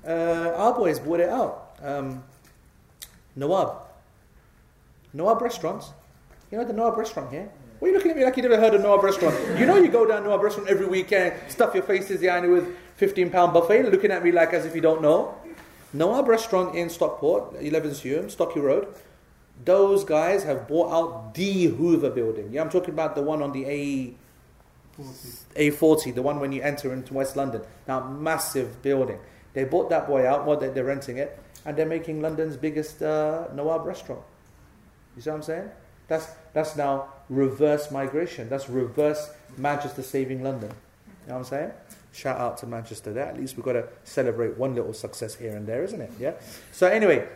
Uh, 0.07 0.53
our 0.57 0.74
boys 0.74 0.99
bought 0.99 1.20
it 1.20 1.28
out. 1.28 1.76
Um, 1.82 2.22
Nawab. 3.34 3.82
Nawab 5.12 5.42
Restaurants. 5.42 5.90
You 6.51 6.59
know 6.59 6.64
the 6.64 6.72
Nawab 6.72 6.96
Restaurant 6.96 7.30
here? 7.30 7.51
What 7.78 7.88
are 7.88 7.90
you 7.90 7.96
looking 7.96 8.11
at 8.11 8.16
me 8.16 8.24
like 8.24 8.36
you 8.36 8.42
never 8.42 8.59
heard 8.59 8.74
of 8.74 8.80
Nawab 8.82 9.05
Restaurant? 9.05 9.36
You 9.59 9.66
know 9.66 9.76
you 9.76 9.88
go 9.88 10.07
down 10.07 10.24
Nawab 10.24 10.42
Restaurant 10.42 10.68
every 10.68 10.86
weekend, 10.86 11.34
stuff 11.49 11.74
your 11.74 11.84
faces 11.84 12.20
yani 12.20 12.51
with 12.53 12.76
15 12.96 13.30
pound 13.30 13.53
buffet, 13.53 13.84
looking 13.90 14.11
at 14.11 14.24
me 14.24 14.32
like 14.32 14.53
as 14.53 14.66
if 14.66 14.74
you 14.74 14.80
don't 14.80 15.03
know. 15.03 15.34
Nawab 15.92 16.28
Restaurant 16.28 16.74
in 16.74 16.90
Stockport, 16.90 17.61
Levenshulme, 17.61 18.30
Stocky 18.30 18.61
Road. 18.61 18.88
Those 19.64 20.05
guys 20.05 20.44
have 20.44 20.68
bought 20.68 20.92
out 20.92 21.34
the 21.34 21.66
Hoover 21.66 22.11
building. 22.11 22.53
Yeah, 22.53 22.62
I'm 22.62 22.70
talking 22.70 22.90
about 22.90 23.14
the 23.14 23.22
one 23.22 23.42
on 23.42 23.53
the 23.53 23.64
A. 23.66 24.14
40. 24.99 25.70
A40, 25.70 26.14
the 26.14 26.22
one 26.22 26.40
when 26.40 26.53
you 26.53 26.62
enter 26.62 26.92
into 26.92 27.14
West 27.14 27.36
London. 27.36 27.62
Now, 27.86 28.09
massive 28.09 28.82
building. 28.82 29.18
They 29.55 29.64
bought 29.64 29.90
that 29.90 30.07
boy 30.07 30.26
out, 30.26 30.46
well, 30.46 30.57
they're 30.57 30.84
renting 30.84 31.18
it, 31.18 31.38
and 31.64 31.76
they're 31.76 31.86
making 31.86 32.20
London's 32.20 32.57
biggest 32.57 33.03
uh, 33.03 33.49
Nawab 33.55 33.86
restaurant. 33.86 34.22
You 35.16 35.22
see 35.22 35.30
what 35.30 35.36
I'm 35.36 35.42
saying? 35.42 35.70
That's, 36.09 36.26
that's 36.53 36.76
now 36.76 37.09
reverse 37.28 37.90
migration. 37.90 38.49
That's 38.49 38.68
reverse 38.68 39.30
Manchester 39.57 40.03
saving 40.03 40.42
London. 40.42 40.70
You 40.70 41.28
know 41.28 41.34
what 41.34 41.38
I'm 41.40 41.44
saying? 41.44 41.70
Shout 42.12 42.40
out 42.40 42.59
to 42.59 42.66
Manchester 42.66 43.12
there. 43.12 43.26
At 43.26 43.36
least 43.38 43.57
we've 43.57 43.64
got 43.64 43.74
to 43.74 43.88
celebrate 44.05 44.57
one 44.57 44.74
little 44.74 44.94
success 44.94 45.34
here 45.34 45.55
and 45.55 45.66
there, 45.66 45.84
isn't 45.84 46.01
it? 46.01 46.11
Yeah? 46.18 46.32
So, 46.72 46.86
anyway, 46.86 47.28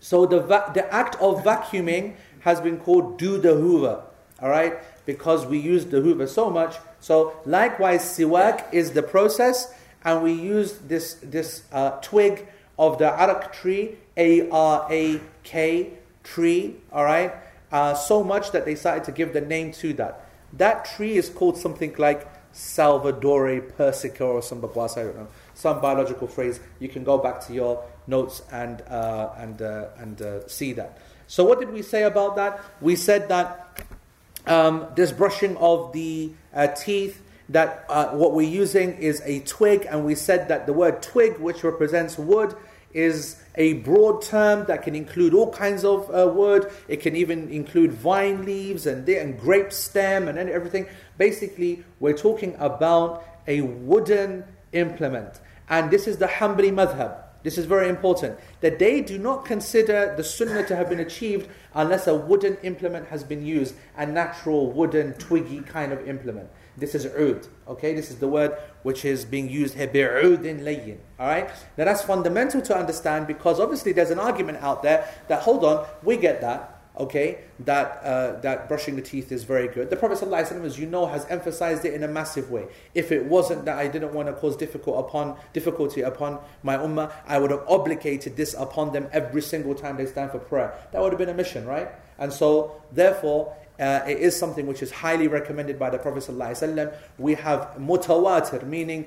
so 0.00 0.26
the, 0.26 0.40
va- 0.40 0.72
the 0.74 0.92
act 0.92 1.14
of 1.16 1.44
vacuuming 1.44 2.16
has 2.40 2.60
been 2.60 2.78
called 2.78 3.18
do 3.18 3.38
the 3.38 3.54
hoover. 3.54 4.02
All 4.42 4.48
right? 4.48 4.78
Because 5.06 5.46
we 5.46 5.58
use 5.58 5.86
the 5.86 6.00
hoover 6.02 6.26
so 6.26 6.50
much. 6.50 6.76
So, 7.00 7.32
likewise, 7.46 8.02
siwak 8.02 8.64
is 8.72 8.90
the 8.90 9.02
process, 9.02 9.72
and 10.04 10.22
we 10.22 10.32
use 10.32 10.78
this, 10.78 11.14
this 11.22 11.62
uh, 11.72 11.92
twig 12.02 12.46
of 12.78 12.98
the 12.98 13.08
arak 13.08 13.52
tree, 13.52 13.96
A 14.16 14.50
R 14.50 14.86
A 14.90 15.20
K 15.44 15.92
tree, 16.24 16.76
all 16.92 17.04
right, 17.04 17.32
uh, 17.70 17.94
so 17.94 18.24
much 18.24 18.50
that 18.50 18.64
they 18.64 18.74
started 18.74 19.04
to 19.04 19.12
give 19.12 19.32
the 19.32 19.40
name 19.40 19.72
to 19.72 19.92
that. 19.94 20.28
That 20.52 20.84
tree 20.84 21.16
is 21.16 21.30
called 21.30 21.56
something 21.56 21.94
like 21.98 22.26
Salvadora 22.52 23.72
persica 23.72 24.22
or 24.22 24.42
some 24.42 24.60
baguas, 24.60 24.96
I 24.96 25.04
don't 25.04 25.16
know, 25.16 25.28
some 25.54 25.80
biological 25.80 26.26
phrase. 26.26 26.58
You 26.80 26.88
can 26.88 27.04
go 27.04 27.18
back 27.18 27.46
to 27.46 27.52
your 27.52 27.84
notes 28.06 28.42
and, 28.50 28.82
uh, 28.82 29.30
and, 29.36 29.62
uh, 29.62 29.88
and 29.98 30.20
uh, 30.20 30.48
see 30.48 30.72
that. 30.72 30.98
So, 31.26 31.44
what 31.44 31.60
did 31.60 31.72
we 31.72 31.82
say 31.82 32.04
about 32.04 32.36
that? 32.36 32.60
We 32.80 32.96
said 32.96 33.28
that 33.28 33.85
um, 34.46 34.86
this 34.94 35.12
brushing 35.12 35.56
of 35.56 35.92
the 35.92 36.32
uh, 36.54 36.68
teeth, 36.68 37.22
that 37.48 37.84
uh, 37.88 38.08
what 38.08 38.32
we're 38.32 38.48
using 38.48 38.96
is 38.98 39.22
a 39.24 39.40
twig, 39.40 39.86
and 39.88 40.04
we 40.04 40.14
said 40.14 40.48
that 40.48 40.66
the 40.66 40.72
word 40.72 41.02
twig, 41.02 41.38
which 41.38 41.62
represents 41.62 42.18
wood, 42.18 42.54
is 42.92 43.36
a 43.56 43.74
broad 43.74 44.22
term 44.22 44.64
that 44.66 44.82
can 44.82 44.94
include 44.94 45.34
all 45.34 45.52
kinds 45.52 45.84
of 45.84 46.08
uh, 46.10 46.26
wood. 46.32 46.70
It 46.88 47.02
can 47.02 47.14
even 47.14 47.50
include 47.50 47.92
vine 47.92 48.44
leaves 48.44 48.86
and, 48.86 49.06
and 49.08 49.38
grape 49.38 49.72
stem 49.72 50.28
and 50.28 50.38
everything. 50.38 50.86
Basically, 51.18 51.84
we're 52.00 52.16
talking 52.16 52.56
about 52.58 53.24
a 53.46 53.60
wooden 53.60 54.44
implement. 54.72 55.40
And 55.68 55.90
this 55.90 56.06
is 56.06 56.16
the 56.16 56.26
Hanbali 56.26 56.72
madhab. 56.72 57.25
This 57.46 57.58
is 57.58 57.66
very 57.66 57.88
important. 57.88 58.40
That 58.60 58.80
they 58.80 59.00
do 59.00 59.18
not 59.18 59.44
consider 59.44 60.12
the 60.16 60.24
sunnah 60.24 60.66
to 60.66 60.74
have 60.74 60.88
been 60.88 60.98
achieved 60.98 61.48
unless 61.74 62.08
a 62.08 62.14
wooden 62.16 62.56
implement 62.64 63.06
has 63.06 63.22
been 63.22 63.46
used, 63.46 63.76
a 63.96 64.04
natural 64.04 64.72
wooden 64.72 65.12
twiggy 65.12 65.60
kind 65.60 65.92
of 65.92 66.08
implement. 66.08 66.48
This 66.76 66.96
is 66.96 67.06
ud. 67.06 67.46
Okay, 67.68 67.94
this 67.94 68.10
is 68.10 68.16
the 68.16 68.26
word 68.26 68.58
which 68.82 69.04
is 69.04 69.24
being 69.24 69.48
used 69.48 69.74
here. 69.74 69.86
Bi'udin 69.86 70.62
layyin. 70.62 70.98
All 71.20 71.28
right. 71.28 71.48
Now 71.78 71.84
that's 71.84 72.02
fundamental 72.02 72.62
to 72.62 72.76
understand 72.76 73.28
because 73.28 73.60
obviously 73.60 73.92
there's 73.92 74.10
an 74.10 74.18
argument 74.18 74.58
out 74.60 74.82
there 74.82 75.08
that 75.28 75.42
hold 75.42 75.64
on, 75.64 75.86
we 76.02 76.16
get 76.16 76.40
that. 76.40 76.75
Okay, 76.98 77.40
that 77.60 78.00
uh, 78.02 78.40
that 78.40 78.68
brushing 78.68 78.96
the 78.96 79.02
teeth 79.02 79.30
is 79.30 79.44
very 79.44 79.68
good. 79.68 79.90
The 79.90 79.96
Prophet 79.96 80.18
ﷺ, 80.18 80.64
as 80.64 80.78
you 80.78 80.86
know, 80.86 81.04
has 81.06 81.26
emphasized 81.26 81.84
it 81.84 81.92
in 81.92 82.02
a 82.02 82.08
massive 82.08 82.50
way. 82.50 82.68
If 82.94 83.12
it 83.12 83.26
wasn't 83.26 83.66
that 83.66 83.76
I 83.76 83.86
didn't 83.86 84.14
want 84.14 84.28
to 84.28 84.32
cause 84.32 84.56
difficult 84.56 85.06
upon 85.06 85.36
difficulty 85.52 86.00
upon 86.00 86.38
my 86.62 86.78
ummah, 86.78 87.12
I 87.26 87.38
would 87.38 87.50
have 87.50 87.64
obligated 87.68 88.36
this 88.36 88.54
upon 88.54 88.92
them 88.92 89.08
every 89.12 89.42
single 89.42 89.74
time 89.74 89.98
they 89.98 90.06
stand 90.06 90.30
for 90.30 90.38
prayer. 90.38 90.72
That 90.92 91.02
would 91.02 91.12
have 91.12 91.18
been 91.18 91.28
a 91.28 91.34
mission, 91.34 91.66
right? 91.66 91.88
And 92.18 92.32
so, 92.32 92.80
therefore, 92.92 93.54
uh, 93.78 94.00
it 94.06 94.18
is 94.18 94.34
something 94.34 94.66
which 94.66 94.82
is 94.82 94.90
highly 94.90 95.28
recommended 95.28 95.78
by 95.78 95.90
the 95.90 95.98
Prophet 95.98 96.22
ﷺ. 96.22 96.94
We 97.18 97.34
have 97.34 97.74
mutawatir, 97.78 98.66
meaning 98.66 99.06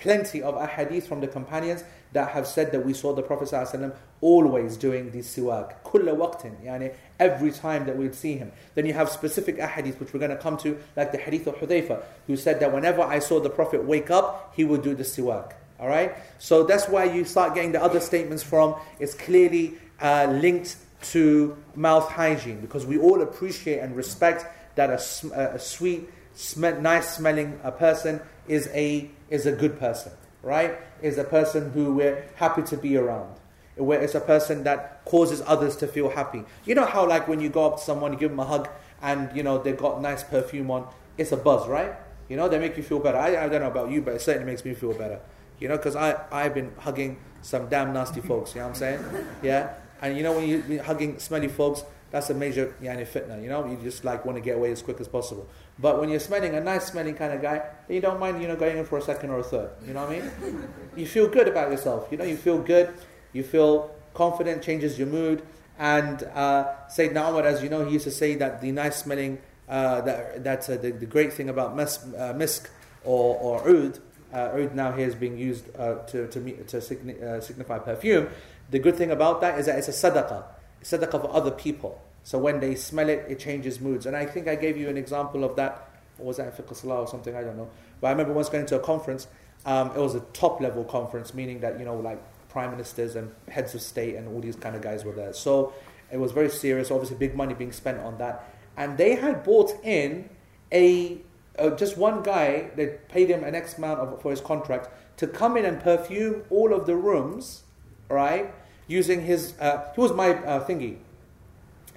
plenty 0.00 0.42
of 0.42 0.54
ahadith 0.54 1.04
from 1.04 1.20
the 1.20 1.28
companions 1.28 1.84
that 2.12 2.30
have 2.30 2.46
said 2.46 2.72
that 2.72 2.84
we 2.84 2.92
saw 2.92 3.12
the 3.14 3.22
Prophet 3.22 3.48
ﷺ 3.48 3.94
always 4.20 4.76
doing 4.76 5.10
the 5.10 5.18
siwak. 5.18 5.74
Kulla 5.84 6.14
waqtin, 6.14 6.64
yani 6.64 6.94
every 7.20 7.50
time 7.50 7.86
that 7.86 7.96
we'd 7.96 8.14
see 8.14 8.36
him. 8.36 8.52
Then 8.74 8.86
you 8.86 8.92
have 8.94 9.08
specific 9.08 9.58
ahadith 9.58 10.00
which 10.00 10.12
we're 10.12 10.20
going 10.20 10.30
to 10.30 10.36
come 10.36 10.56
to, 10.58 10.78
like 10.96 11.12
the 11.12 11.18
hadith 11.18 11.46
of 11.46 11.56
Hudayfa, 11.56 12.02
who 12.26 12.36
said 12.36 12.60
that 12.60 12.72
whenever 12.72 13.02
I 13.02 13.18
saw 13.18 13.40
the 13.40 13.50
Prophet 13.50 13.84
wake 13.84 14.10
up, 14.10 14.52
he 14.56 14.64
would 14.64 14.82
do 14.82 14.94
the 14.94 15.04
siwak. 15.04 15.52
Alright? 15.80 16.16
So 16.38 16.64
that's 16.64 16.88
why 16.88 17.04
you 17.04 17.24
start 17.24 17.54
getting 17.54 17.72
the 17.72 17.82
other 17.82 18.00
statements 18.00 18.42
from, 18.42 18.74
it's 18.98 19.14
clearly 19.14 19.74
uh, 20.00 20.26
linked 20.40 20.76
to 21.00 21.56
mouth 21.76 22.10
hygiene 22.10 22.60
because 22.60 22.84
we 22.84 22.98
all 22.98 23.22
appreciate 23.22 23.78
and 23.78 23.94
respect 23.94 24.46
that 24.74 24.90
a, 24.90 25.54
a 25.54 25.58
sweet, 25.58 26.08
sm- 26.34 26.82
nice 26.82 27.16
smelling 27.16 27.60
a 27.62 27.70
person 27.70 28.20
is 28.48 28.68
a, 28.72 29.08
is 29.30 29.46
a 29.46 29.52
good 29.52 29.78
person, 29.78 30.12
right? 30.42 30.78
Is 31.02 31.18
a 31.18 31.24
person 31.24 31.72
who 31.72 31.94
we're 31.94 32.24
happy 32.36 32.62
to 32.62 32.76
be 32.76 32.96
around. 32.96 33.36
Where 33.76 34.00
it's 34.00 34.14
a 34.14 34.20
person 34.20 34.64
that 34.64 35.04
causes 35.04 35.40
others 35.46 35.76
to 35.76 35.86
feel 35.86 36.10
happy. 36.10 36.44
You 36.64 36.74
know 36.74 36.84
how, 36.84 37.06
like, 37.06 37.28
when 37.28 37.40
you 37.40 37.48
go 37.48 37.66
up 37.66 37.76
to 37.76 37.82
someone, 37.82 38.12
you 38.12 38.18
give 38.18 38.30
them 38.30 38.40
a 38.40 38.44
hug, 38.44 38.68
and 39.00 39.34
you 39.36 39.42
know 39.42 39.58
they've 39.58 39.76
got 39.76 40.02
nice 40.02 40.24
perfume 40.24 40.70
on, 40.70 40.88
it's 41.16 41.30
a 41.32 41.36
buzz, 41.36 41.68
right? 41.68 41.92
You 42.28 42.36
know, 42.36 42.48
they 42.48 42.58
make 42.58 42.76
you 42.76 42.82
feel 42.82 42.98
better. 42.98 43.18
I, 43.18 43.44
I 43.44 43.48
don't 43.48 43.62
know 43.62 43.68
about 43.68 43.90
you, 43.90 44.02
but 44.02 44.14
it 44.14 44.20
certainly 44.20 44.50
makes 44.50 44.64
me 44.64 44.74
feel 44.74 44.92
better. 44.94 45.20
You 45.60 45.68
know, 45.68 45.76
because 45.76 45.96
I 45.96 46.16
I've 46.30 46.54
been 46.54 46.72
hugging 46.78 47.18
some 47.42 47.68
damn 47.68 47.92
nasty 47.92 48.20
folks, 48.20 48.54
you 48.54 48.60
know 48.60 48.68
what 48.68 48.70
I'm 48.70 48.78
saying? 48.78 49.04
Yeah? 49.42 49.74
And 50.02 50.16
you 50.16 50.22
know, 50.22 50.32
when 50.32 50.48
you're 50.48 50.82
hugging 50.82 51.18
smelly 51.18 51.48
folks, 51.48 51.84
that's 52.10 52.30
a 52.30 52.34
major 52.34 52.74
yani, 52.82 53.06
fitna. 53.06 53.42
You 53.42 53.48
know, 53.48 53.66
you 53.66 53.76
just 53.82 54.04
like 54.04 54.24
want 54.24 54.36
to 54.36 54.42
get 54.42 54.56
away 54.56 54.72
as 54.72 54.82
quick 54.82 55.00
as 55.00 55.08
possible. 55.08 55.48
But 55.80 56.00
when 56.00 56.08
you're 56.08 56.20
smelling 56.20 56.54
a 56.54 56.60
nice 56.60 56.86
smelling 56.86 57.14
kind 57.14 57.32
of 57.32 57.40
guy, 57.40 57.62
you 57.88 58.00
don't 58.00 58.18
mind, 58.18 58.42
you 58.42 58.48
know, 58.48 58.56
going 58.56 58.78
in 58.78 58.84
for 58.84 58.98
a 58.98 59.02
second 59.02 59.30
or 59.30 59.38
a 59.38 59.44
third. 59.44 59.70
You 59.86 59.94
know 59.94 60.06
what 60.06 60.16
I 60.16 60.20
mean? 60.20 60.68
you 60.96 61.06
feel 61.06 61.28
good 61.28 61.46
about 61.46 61.70
yourself. 61.70 62.08
You 62.10 62.18
know, 62.18 62.24
you 62.24 62.36
feel 62.36 62.58
good. 62.58 62.92
You 63.32 63.44
feel 63.44 63.94
confident, 64.14 64.62
changes 64.62 64.98
your 64.98 65.06
mood. 65.06 65.42
And 65.78 66.24
uh, 66.34 66.74
Sayyidina 66.90 67.30
Umar, 67.30 67.44
as 67.44 67.62
you 67.62 67.68
know, 67.68 67.84
he 67.84 67.92
used 67.92 68.04
to 68.04 68.10
say 68.10 68.34
that 68.34 68.60
the 68.60 68.72
nice 68.72 68.96
smelling, 68.96 69.38
uh, 69.68 70.00
that, 70.00 70.42
that's 70.42 70.68
uh, 70.68 70.76
the, 70.76 70.90
the 70.90 71.06
great 71.06 71.32
thing 71.32 71.48
about 71.48 71.76
misk, 71.76 72.12
uh, 72.18 72.34
misk 72.34 72.68
or, 73.04 73.36
or 73.36 73.68
oud, 73.68 74.00
uh, 74.34 74.58
oud 74.58 74.74
now 74.74 74.90
here 74.90 75.06
is 75.06 75.14
being 75.14 75.38
used 75.38 75.64
uh, 75.78 75.96
to, 76.06 76.26
to, 76.26 76.40
to 76.64 76.76
signi- 76.78 77.22
uh, 77.22 77.40
signify 77.40 77.78
perfume, 77.78 78.28
the 78.70 78.80
good 78.80 78.96
thing 78.96 79.12
about 79.12 79.40
that 79.40 79.58
is 79.58 79.66
that 79.66 79.78
it's 79.78 79.88
a 79.88 79.92
sadaqah, 79.92 80.42
sadaqah 80.82 81.20
for 81.20 81.34
other 81.34 81.52
people. 81.52 82.02
So 82.28 82.36
when 82.36 82.60
they 82.60 82.74
smell 82.74 83.08
it, 83.08 83.24
it 83.26 83.38
changes 83.38 83.80
moods. 83.80 84.04
And 84.04 84.14
I 84.14 84.26
think 84.26 84.48
I 84.48 84.54
gave 84.54 84.76
you 84.76 84.90
an 84.90 84.98
example 84.98 85.44
of 85.44 85.56
that. 85.56 85.88
Or 86.18 86.26
was 86.26 86.36
that 86.36 86.54
Fiqh 86.54 86.76
Salah 86.76 87.00
or 87.00 87.08
something? 87.08 87.34
I 87.34 87.42
don't 87.42 87.56
know. 87.56 87.70
But 88.02 88.08
I 88.08 88.10
remember 88.10 88.34
once 88.34 88.50
going 88.50 88.66
to 88.66 88.76
a 88.76 88.80
conference. 88.80 89.28
Um, 89.64 89.92
it 89.92 89.98
was 89.98 90.14
a 90.14 90.20
top 90.34 90.60
level 90.60 90.84
conference, 90.84 91.32
meaning 91.32 91.60
that, 91.60 91.78
you 91.78 91.86
know, 91.86 91.96
like 91.96 92.22
prime 92.50 92.70
ministers 92.70 93.16
and 93.16 93.32
heads 93.48 93.74
of 93.74 93.80
state 93.80 94.14
and 94.16 94.28
all 94.28 94.42
these 94.42 94.56
kind 94.56 94.76
of 94.76 94.82
guys 94.82 95.06
were 95.06 95.12
there. 95.12 95.32
So 95.32 95.72
it 96.12 96.18
was 96.18 96.32
very 96.32 96.50
serious. 96.50 96.90
Obviously, 96.90 97.16
big 97.16 97.34
money 97.34 97.54
being 97.54 97.72
spent 97.72 97.98
on 98.00 98.18
that, 98.18 98.54
and 98.76 98.98
they 98.98 99.14
had 99.14 99.42
bought 99.42 99.72
in 99.82 100.28
a 100.70 101.16
uh, 101.58 101.70
just 101.70 101.96
one 101.96 102.22
guy. 102.22 102.68
They 102.76 102.98
paid 103.08 103.30
him 103.30 103.42
an 103.42 103.54
X 103.54 103.78
amount 103.78 104.00
of, 104.00 104.20
for 104.20 104.32
his 104.32 104.42
contract 104.42 104.90
to 105.16 105.26
come 105.26 105.56
in 105.56 105.64
and 105.64 105.80
perfume 105.80 106.42
all 106.50 106.74
of 106.74 106.84
the 106.84 106.94
rooms, 106.94 107.62
right? 108.10 108.52
Using 108.86 109.22
his, 109.22 109.54
uh, 109.58 109.90
he 109.94 110.00
was 110.02 110.12
my 110.12 110.34
uh, 110.34 110.66
thingy. 110.66 110.98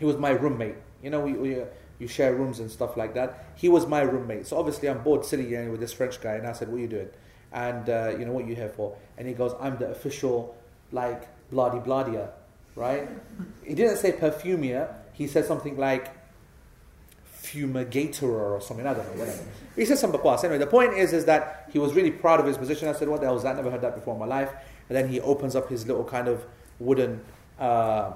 He 0.01 0.05
was 0.05 0.17
my 0.17 0.31
roommate. 0.31 0.77
You 1.03 1.11
know, 1.11 1.19
we, 1.21 1.33
we 1.33 1.61
uh, 1.61 1.65
you 1.99 2.07
share 2.07 2.33
rooms 2.33 2.59
and 2.59 2.71
stuff 2.71 2.97
like 2.97 3.13
that. 3.13 3.45
He 3.53 3.69
was 3.69 3.85
my 3.85 4.01
roommate. 4.01 4.47
So 4.47 4.57
obviously 4.57 4.89
I'm 4.89 5.03
bored 5.03 5.23
sitting 5.23 5.47
here 5.47 5.69
with 5.69 5.79
this 5.79 5.93
French 5.93 6.19
guy, 6.19 6.33
and 6.33 6.47
I 6.47 6.53
said, 6.53 6.69
"What 6.69 6.77
are 6.77 6.79
you 6.79 6.87
doing?" 6.87 7.09
And 7.53 7.87
uh, 7.87 8.15
you 8.17 8.25
know 8.25 8.31
what 8.31 8.45
are 8.45 8.47
you 8.47 8.55
here 8.55 8.69
for? 8.69 8.97
And 9.19 9.27
he 9.27 9.35
goes, 9.35 9.53
"I'm 9.59 9.77
the 9.77 9.89
official 9.91 10.55
like 10.91 11.27
bloody 11.51 11.77
bladia, 11.77 12.29
right?" 12.75 13.07
he 13.63 13.75
didn't 13.75 13.97
say 13.97 14.11
perfumier. 14.13 14.91
He 15.13 15.27
said 15.27 15.45
something 15.45 15.77
like 15.77 16.09
fumigator 17.43 18.23
or 18.23 18.59
something. 18.59 18.87
I 18.87 18.95
don't 18.95 19.05
know, 19.05 19.19
whatever. 19.19 19.43
He 19.75 19.85
said 19.85 19.99
some 19.99 20.11
bakwas. 20.11 20.43
Anyway, 20.43 20.57
the 20.57 20.65
point 20.65 20.93
is, 20.93 21.13
is 21.13 21.25
that 21.25 21.69
he 21.71 21.77
was 21.77 21.93
really 21.93 22.09
proud 22.09 22.39
of 22.39 22.47
his 22.47 22.57
position. 22.57 22.87
I 22.87 22.93
said, 22.93 23.07
"What 23.07 23.19
the 23.19 23.27
hell 23.27 23.37
is 23.37 23.43
that? 23.43 23.53
I 23.53 23.57
never 23.57 23.69
heard 23.69 23.81
that 23.81 23.93
before 23.93 24.15
in 24.15 24.19
my 24.19 24.25
life." 24.25 24.49
And 24.89 24.97
then 24.97 25.09
he 25.09 25.21
opens 25.21 25.55
up 25.55 25.69
his 25.69 25.85
little 25.85 26.05
kind 26.05 26.27
of 26.27 26.43
wooden. 26.79 27.21
Uh, 27.59 28.13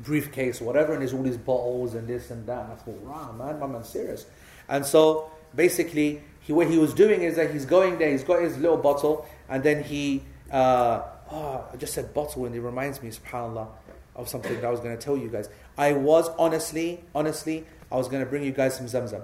briefcase 0.00 0.60
whatever, 0.60 0.92
and 0.92 1.02
there's 1.02 1.12
all 1.12 1.22
these 1.22 1.36
bottles 1.36 1.94
and 1.94 2.08
this 2.08 2.30
and 2.30 2.46
that. 2.46 2.64
And 2.64 2.72
I 2.72 2.76
thought, 2.76 3.00
wow, 3.00 3.32
man, 3.32 3.58
my 3.58 3.66
man's 3.66 3.88
serious. 3.88 4.26
And 4.68 4.84
so 4.84 5.30
basically, 5.54 6.22
he, 6.40 6.52
what 6.52 6.70
he 6.70 6.78
was 6.78 6.94
doing 6.94 7.22
is 7.22 7.36
that 7.36 7.50
he's 7.50 7.64
going 7.64 7.98
there, 7.98 8.10
he's 8.10 8.24
got 8.24 8.42
his 8.42 8.56
little 8.58 8.76
bottle, 8.76 9.26
and 9.48 9.62
then 9.62 9.82
he, 9.82 10.22
uh, 10.50 11.02
oh, 11.30 11.64
I 11.72 11.76
just 11.76 11.94
said 11.94 12.14
bottle, 12.14 12.46
and 12.46 12.54
it 12.54 12.60
reminds 12.60 13.02
me, 13.02 13.10
subhanAllah, 13.10 13.68
of 14.16 14.28
something 14.28 14.54
that 14.54 14.64
I 14.64 14.70
was 14.70 14.80
going 14.80 14.96
to 14.96 15.02
tell 15.02 15.16
you 15.16 15.28
guys. 15.28 15.48
I 15.76 15.92
was 15.92 16.28
honestly, 16.38 17.04
honestly, 17.14 17.66
I 17.90 17.96
was 17.96 18.08
going 18.08 18.22
to 18.24 18.28
bring 18.28 18.42
you 18.42 18.52
guys 18.52 18.76
some 18.76 18.86
Zamzam. 18.86 19.22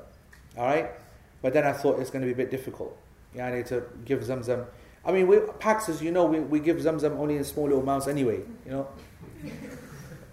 All 0.57 0.67
right? 0.67 0.91
But 1.43 1.53
then 1.53 1.65
I 1.65 1.73
thought 1.73 2.01
it's 2.01 2.11
going 2.11 2.23
to 2.23 2.27
be 2.27 2.33
a 2.33 2.37
bit 2.37 2.51
difficult. 2.51 2.97
Yeah, 3.35 3.47
I 3.47 3.57
need 3.57 3.67
to 3.67 3.85
give 4.05 4.21
Zamzam. 4.21 4.67
I 5.05 5.13
mean, 5.13 5.29
we, 5.29 5.39
Pax, 5.61 5.89
as 5.89 6.03
you 6.03 6.11
know, 6.11 6.25
we, 6.25 6.41
we 6.41 6.59
give 6.59 6.79
Zamzam 6.79 7.19
only 7.19 7.37
in 7.37 7.45
small 7.45 7.67
little 7.67 7.83
amounts 7.83 8.09
anyway, 8.09 8.41
you 8.65 8.73
know? 8.73 8.89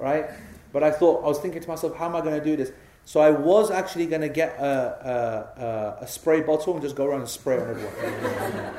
Right? 0.03 0.29
But 0.73 0.83
I 0.83 0.91
thought, 0.91 1.23
I 1.23 1.27
was 1.27 1.39
thinking 1.39 1.61
to 1.61 1.67
myself, 1.67 1.95
how 1.95 2.05
am 2.05 2.15
I 2.15 2.21
going 2.21 2.37
to 2.37 2.43
do 2.43 2.55
this? 2.55 2.71
So 3.05 3.19
I 3.19 3.31
was 3.31 3.71
actually 3.71 4.05
going 4.07 4.21
to 4.21 4.29
get 4.29 4.57
a, 4.59 5.53
a, 5.57 5.63
a, 5.63 6.03
a, 6.03 6.07
spray 6.07 6.41
bottle 6.41 6.73
and 6.73 6.81
just 6.81 6.95
go 6.95 7.05
around 7.05 7.21
and 7.21 7.29
spray 7.29 7.59
on 7.59 7.69
everyone. 7.69 8.73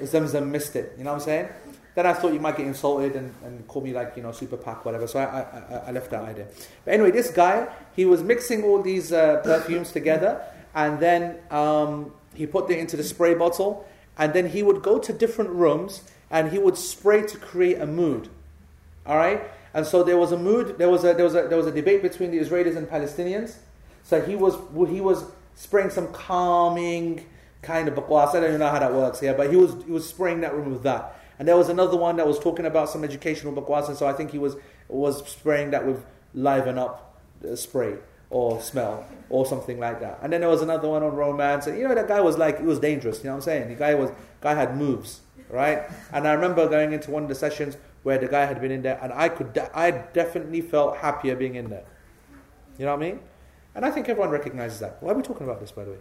Zamzam 0.02 0.48
missed 0.48 0.74
it, 0.74 0.94
you 0.98 1.04
know 1.04 1.10
what 1.10 1.20
I'm 1.20 1.24
saying? 1.24 1.48
Then 1.94 2.06
I 2.06 2.12
thought 2.12 2.32
you 2.32 2.40
might 2.40 2.56
get 2.56 2.66
insulted 2.66 3.14
and, 3.16 3.34
and 3.44 3.66
call 3.68 3.82
me 3.82 3.92
like, 3.92 4.14
you 4.16 4.22
know, 4.22 4.32
super 4.32 4.56
pack, 4.56 4.84
whatever. 4.84 5.06
So 5.06 5.18
I, 5.18 5.24
I, 5.24 5.88
I 5.88 5.90
left 5.92 6.10
that 6.10 6.22
idea. 6.22 6.46
But 6.84 6.94
anyway, 6.94 7.10
this 7.10 7.30
guy, 7.30 7.68
he 7.94 8.04
was 8.04 8.22
mixing 8.22 8.64
all 8.64 8.82
these 8.82 9.12
uh, 9.12 9.40
perfumes 9.42 9.92
together 9.92 10.42
and 10.74 10.98
then 11.00 11.38
um, 11.50 12.12
he 12.34 12.46
put 12.46 12.70
it 12.70 12.78
into 12.78 12.96
the 12.96 13.04
spray 13.04 13.34
bottle 13.34 13.86
and 14.18 14.32
then 14.32 14.48
he 14.48 14.62
would 14.62 14.82
go 14.82 14.98
to 14.98 15.12
different 15.12 15.50
rooms 15.50 16.02
and 16.30 16.52
he 16.52 16.58
would 16.58 16.76
spray 16.76 17.22
to 17.22 17.38
create 17.38 17.80
a 17.80 17.86
mood. 17.86 18.28
All 19.06 19.16
right? 19.16 19.42
And 19.72 19.86
so 19.86 20.02
there 20.02 20.16
was 20.16 20.32
a 20.32 20.36
mood, 20.36 20.78
there 20.78 20.90
was 20.90 21.04
a, 21.04 21.14
there 21.14 21.24
was 21.24 21.34
a, 21.34 21.42
there 21.48 21.56
was 21.56 21.66
a 21.66 21.72
debate 21.72 22.02
between 22.02 22.30
the 22.30 22.38
Israelis 22.38 22.76
and 22.76 22.88
Palestinians. 22.88 23.56
So 24.02 24.20
he 24.20 24.34
was, 24.34 24.56
he 24.88 25.00
was 25.00 25.24
spraying 25.54 25.90
some 25.90 26.12
calming 26.12 27.26
kind 27.62 27.88
of 27.88 27.94
bakwas. 27.94 28.34
I 28.34 28.40
don't 28.40 28.58
know 28.58 28.68
how 28.68 28.78
that 28.78 28.92
works 28.92 29.20
here, 29.20 29.34
but 29.34 29.50
he 29.50 29.56
was, 29.56 29.74
he 29.84 29.92
was 29.92 30.08
spraying 30.08 30.40
that 30.40 30.54
room 30.54 30.72
with 30.72 30.82
that. 30.82 31.16
And 31.38 31.48
there 31.48 31.56
was 31.56 31.68
another 31.68 31.96
one 31.96 32.16
that 32.16 32.26
was 32.26 32.38
talking 32.38 32.66
about 32.66 32.90
some 32.90 33.04
educational 33.04 33.52
bakwas, 33.52 33.88
and 33.88 33.96
so 33.96 34.06
I 34.06 34.12
think 34.12 34.30
he 34.30 34.38
was, 34.38 34.56
was 34.88 35.26
spraying 35.26 35.70
that 35.70 35.86
with 35.86 36.04
liven 36.34 36.78
up 36.78 37.18
uh, 37.44 37.56
spray 37.56 37.96
or 38.28 38.60
smell 38.60 39.06
or 39.28 39.46
something 39.46 39.78
like 39.78 40.00
that. 40.00 40.18
And 40.22 40.32
then 40.32 40.40
there 40.40 40.50
was 40.50 40.62
another 40.62 40.88
one 40.88 41.02
on 41.02 41.14
romance, 41.14 41.66
and 41.66 41.78
you 41.78 41.88
know 41.88 41.94
that 41.94 42.08
guy 42.08 42.20
was 42.20 42.36
like, 42.36 42.56
it 42.56 42.64
was 42.64 42.78
dangerous. 42.78 43.18
You 43.18 43.24
know 43.24 43.30
what 43.30 43.36
I'm 43.36 43.42
saying? 43.42 43.68
The 43.68 43.74
guy 43.74 43.94
was, 43.94 44.10
guy 44.40 44.54
had 44.54 44.76
moves, 44.76 45.20
right? 45.48 45.82
And 46.12 46.28
I 46.28 46.32
remember 46.32 46.68
going 46.68 46.92
into 46.92 47.10
one 47.10 47.22
of 47.22 47.28
the 47.28 47.34
sessions 47.34 47.76
where 48.02 48.18
the 48.18 48.28
guy 48.28 48.46
had 48.46 48.60
been 48.60 48.70
in 48.70 48.82
there, 48.82 48.98
and 49.02 49.12
I 49.12 49.28
could, 49.28 49.52
de- 49.52 49.76
I 49.76 49.90
definitely 49.90 50.60
felt 50.60 50.96
happier 50.96 51.36
being 51.36 51.54
in 51.54 51.68
there. 51.68 51.84
You 52.78 52.86
know 52.86 52.96
what 52.96 53.04
I 53.04 53.10
mean? 53.10 53.20
And 53.74 53.84
I 53.84 53.90
think 53.90 54.08
everyone 54.08 54.30
recognizes 54.30 54.80
that. 54.80 54.96
Why 55.00 55.12
are 55.12 55.14
we 55.14 55.22
talking 55.22 55.46
about 55.46 55.60
this, 55.60 55.70
by 55.70 55.84
the 55.84 55.92
way? 55.92 55.98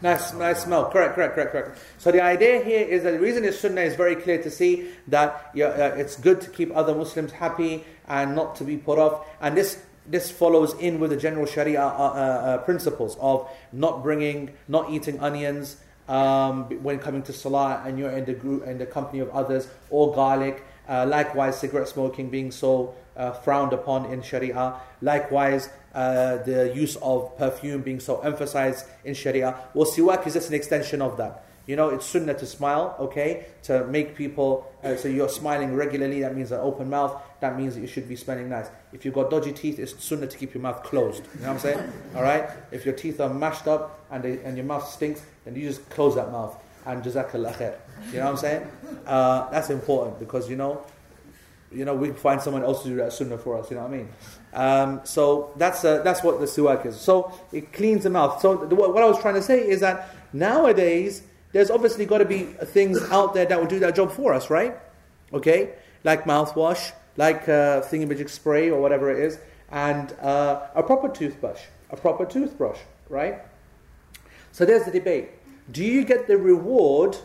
Nice, 0.00 0.32
nice 0.32 0.62
smell. 0.62 0.90
Correct, 0.90 1.14
correct, 1.14 1.34
correct, 1.34 1.52
correct. 1.52 1.78
So 1.98 2.12
the 2.12 2.22
idea 2.22 2.62
here 2.62 2.86
is 2.86 3.02
that 3.02 3.12
the 3.12 3.18
reason 3.20 3.44
is 3.44 3.58
sunnah 3.58 3.80
is 3.80 3.96
very 3.96 4.14
clear 4.14 4.40
to 4.42 4.50
see 4.50 4.90
that 5.08 5.50
uh, 5.56 5.94
it's 5.96 6.16
good 6.16 6.40
to 6.40 6.50
keep 6.50 6.74
other 6.76 6.94
Muslims 6.94 7.32
happy 7.32 7.84
and 8.06 8.34
not 8.34 8.54
to 8.56 8.64
be 8.64 8.76
put 8.76 8.98
off. 8.98 9.26
And 9.40 9.56
this 9.56 9.82
this 10.06 10.30
follows 10.30 10.72
in 10.80 11.00
with 11.00 11.10
the 11.10 11.16
general 11.16 11.44
Sharia 11.44 11.82
uh, 11.82 11.86
uh, 11.86 11.90
uh 11.90 12.58
principles 12.58 13.16
of 13.20 13.48
not 13.72 14.02
bringing, 14.02 14.54
not 14.66 14.90
eating 14.90 15.20
onions, 15.20 15.76
um, 16.08 16.64
when 16.82 16.98
coming 16.98 17.22
to 17.22 17.32
salah 17.32 17.82
and 17.84 17.98
you're 17.98 18.10
in 18.10 18.24
the 18.24 18.32
group 18.32 18.66
in 18.66 18.78
the 18.78 18.86
company 18.86 19.20
of 19.20 19.30
others, 19.30 19.68
or 19.90 20.14
garlic. 20.14 20.64
Uh, 20.88 21.04
likewise, 21.06 21.58
cigarette 21.58 21.88
smoking 21.88 22.30
being 22.30 22.50
so 22.50 22.94
uh, 23.16 23.32
frowned 23.32 23.74
upon 23.74 24.06
in 24.06 24.22
Sharia. 24.22 24.74
Likewise, 25.02 25.68
uh, 25.94 26.38
the 26.38 26.72
use 26.74 26.96
of 26.96 27.36
perfume 27.36 27.82
being 27.82 28.00
so 28.00 28.20
emphasized 28.20 28.86
in 29.04 29.14
Sharia. 29.14 29.54
Well, 29.74 29.86
siwak 29.86 30.26
is 30.26 30.32
just 30.32 30.48
an 30.48 30.54
extension 30.54 31.02
of 31.02 31.16
that. 31.18 31.44
You 31.66 31.76
know, 31.76 31.90
it's 31.90 32.06
sunnah 32.06 32.32
to 32.32 32.46
smile, 32.46 32.96
okay? 32.98 33.44
To 33.64 33.86
make 33.86 34.16
people, 34.16 34.72
uh, 34.82 34.96
so 34.96 35.08
you're 35.08 35.28
smiling 35.28 35.74
regularly, 35.74 36.20
that 36.20 36.34
means 36.34 36.50
an 36.50 36.60
open 36.60 36.88
mouth, 36.88 37.20
that 37.40 37.56
means 37.56 37.74
that 37.74 37.80
you 37.80 37.86
should 37.86 38.08
be 38.08 38.16
smelling 38.16 38.48
nice. 38.48 38.66
If 38.92 39.04
you've 39.04 39.14
got 39.14 39.30
dodgy 39.30 39.52
teeth, 39.52 39.78
it's 39.78 40.02
sunnah 40.02 40.26
to 40.26 40.36
keep 40.36 40.54
your 40.54 40.62
mouth 40.62 40.82
closed. 40.82 41.24
You 41.34 41.42
know 41.42 41.48
what 41.48 41.54
I'm 41.54 41.58
saying? 41.60 41.92
Alright? 42.16 42.50
If 42.72 42.84
your 42.84 42.94
teeth 42.94 43.20
are 43.20 43.32
mashed 43.32 43.68
up 43.68 44.04
and, 44.10 44.24
they, 44.24 44.40
and 44.42 44.56
your 44.56 44.66
mouth 44.66 44.88
stinks, 44.88 45.22
then 45.44 45.54
you 45.54 45.68
just 45.68 45.88
close 45.90 46.14
that 46.16 46.32
mouth 46.32 46.60
and 46.86 47.02
jazakallah 47.02 47.54
khair. 47.54 47.76
You 48.12 48.18
know 48.18 48.24
what 48.24 48.30
I'm 48.30 48.36
saying? 48.36 48.70
Uh, 49.06 49.50
that's 49.50 49.70
important 49.70 50.18
because, 50.18 50.50
you 50.50 50.56
know, 50.56 50.84
you 51.70 51.84
know, 51.84 51.94
we 51.94 52.10
find 52.10 52.40
someone 52.40 52.62
else 52.62 52.82
to 52.82 52.88
do 52.88 52.96
that 52.96 53.12
sunnah 53.12 53.38
for 53.38 53.58
us, 53.58 53.70
you 53.70 53.76
know 53.76 53.82
what 53.82 53.92
I 53.92 53.96
mean? 53.96 54.08
Um, 54.54 55.00
so 55.04 55.52
that's, 55.56 55.84
uh, 55.84 56.02
that's 56.02 56.22
what 56.22 56.40
the 56.40 56.46
siwak 56.46 56.86
is. 56.86 56.98
So 56.98 57.32
it 57.52 57.72
cleans 57.72 58.04
the 58.04 58.10
mouth. 58.10 58.40
So 58.40 58.56
the, 58.56 58.74
what 58.74 59.02
I 59.02 59.06
was 59.06 59.20
trying 59.20 59.34
to 59.34 59.42
say 59.42 59.68
is 59.68 59.80
that 59.80 60.14
nowadays, 60.32 61.22
there's 61.52 61.70
obviously 61.70 62.06
got 62.06 62.18
to 62.18 62.24
be 62.24 62.44
things 62.44 62.98
out 63.10 63.34
there 63.34 63.44
that 63.44 63.60
will 63.60 63.66
do 63.68 63.78
that 63.80 63.94
job 63.94 64.12
for 64.12 64.32
us, 64.32 64.50
right? 64.50 64.76
Okay? 65.32 65.74
Like 66.04 66.24
mouthwash, 66.24 66.92
like 67.17 67.43
uh, 67.43 67.81
thingamajig 67.81 68.29
spray 68.29 68.69
or 68.69 68.81
whatever 68.81 69.11
it 69.11 69.19
is, 69.19 69.37
and 69.71 70.13
uh, 70.21 70.67
a 70.75 70.83
proper 70.83 71.09
toothbrush, 71.09 71.61
a 71.89 71.97
proper 71.97 72.25
toothbrush, 72.25 72.79
right? 73.09 73.39
So 74.51 74.65
there's 74.65 74.85
the 74.85 74.91
debate. 74.91 75.29
Do 75.71 75.83
you 75.83 76.03
get 76.03 76.27
the 76.27 76.37
reward 76.37 77.17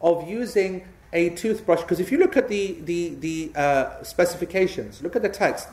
of 0.00 0.28
using 0.28 0.86
a 1.12 1.30
toothbrush? 1.30 1.82
Because 1.82 2.00
if 2.00 2.12
you 2.12 2.18
look 2.18 2.36
at 2.36 2.48
the, 2.48 2.78
the, 2.82 3.14
the 3.14 3.52
uh, 3.54 4.02
specifications, 4.02 5.02
look 5.02 5.16
at 5.16 5.22
the 5.22 5.28
text, 5.28 5.68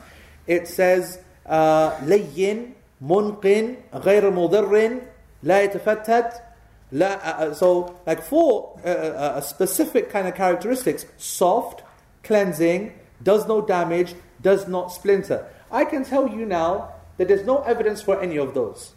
it 0.46 0.68
says, 0.68 1.18
لين 1.46 2.72
منقن 3.02 3.74
غير 3.94 4.30
مضر 4.30 5.00
لا 5.42 5.62
يتفتت 5.62 6.46
uh, 6.92 7.04
uh, 7.04 7.54
so, 7.54 7.98
like 8.06 8.22
four 8.22 8.78
uh, 8.84 8.88
uh, 8.88 9.40
specific 9.40 10.08
kind 10.08 10.28
of 10.28 10.34
characteristics 10.34 11.04
soft, 11.18 11.82
cleansing, 12.22 12.92
does 13.23 13.47
no 13.47 13.61
damage, 13.61 14.15
does 14.41 14.67
not 14.67 14.91
splinter. 14.91 15.47
I 15.71 15.85
can 15.85 16.03
tell 16.03 16.27
you 16.27 16.45
now 16.45 16.93
that 17.17 17.27
there's 17.27 17.45
no 17.45 17.61
evidence 17.63 18.01
for 18.01 18.21
any 18.21 18.37
of 18.37 18.53
those. 18.53 18.93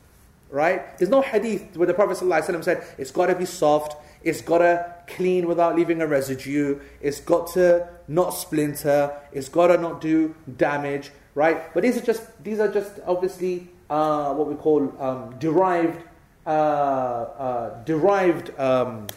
Right? 0.51 0.97
There's 0.99 1.11
no 1.11 1.21
hadith 1.21 1.77
where 1.77 1.87
the 1.87 1.95
Prophet 1.95 2.17
ﷺ 2.19 2.63
said 2.63 2.87
it's 2.97 3.11
got 3.11 3.27
to 3.27 3.35
be 3.35 3.45
soft, 3.45 3.97
it's 4.23 4.41
got 4.41 4.59
to 4.59 4.95
clean 5.09 5.49
without 5.49 5.75
leaving 5.75 6.01
a 6.01 6.07
residue, 6.07 6.79
it's 7.01 7.21
got 7.21 7.49
to 7.55 7.89
not 8.07 8.31
splinter, 8.31 9.21
it's 9.33 9.49
got 9.49 9.69
to 9.69 9.79
not 9.79 10.01
do 10.01 10.35
damage. 10.57 11.11
Right? 11.35 11.75
But 11.75 11.83
these 11.83 11.97
are 11.97 12.03
just 12.03 12.45
these 12.45 12.61
are 12.61 12.73
just 12.73 13.01
obviously 13.05 13.69
uh, 13.91 14.33
what 14.35 14.47
we 14.47 14.55
call 14.55 14.95
um, 15.01 15.35
derived 15.41 16.05
uh, 16.47 16.51
uh, 16.51 17.85
derived 17.85 18.57
um, 18.59 19.09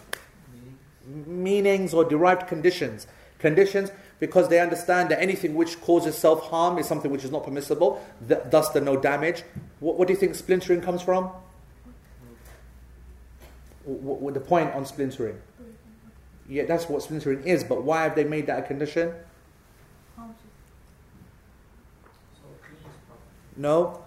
meanings 1.06 1.94
or 1.94 2.04
derived 2.04 2.48
conditions. 2.48 3.06
Conditions 3.40 3.92
because 4.20 4.50
they 4.50 4.60
understand 4.60 5.10
that 5.10 5.22
anything 5.22 5.54
which 5.56 5.80
causes 5.82 6.18
self 6.18 6.44
harm 6.50 6.78
is 6.78 6.88
something 6.88 7.12
which 7.12 7.24
is 7.24 7.32
not 7.32 7.44
permissible, 7.44 8.04
th- 8.28 8.42
thus 8.50 8.70
the 8.70 8.82
no 8.82 8.98
damage. 8.98 9.44
What, 9.80 9.98
what, 9.98 10.08
do 10.08 10.14
you 10.14 10.20
think 10.20 10.36
splintering 10.36 10.82
comes 10.82 11.02
from? 11.02 11.32
What, 13.84 14.20
what 14.22 14.34
the 14.34 14.40
point 14.40 14.74
on 14.74 14.86
splintering? 14.86 15.40
Yeah, 16.50 16.66
that's 16.66 16.88
what 16.90 17.02
splintering 17.04 17.44
is, 17.44 17.64
but 17.64 17.84
why 17.84 18.04
have 18.04 18.16
they 18.16 18.24
made 18.24 18.48
that 18.48 18.60
a 18.60 18.62
condition? 18.62 19.14
No? 23.58 24.04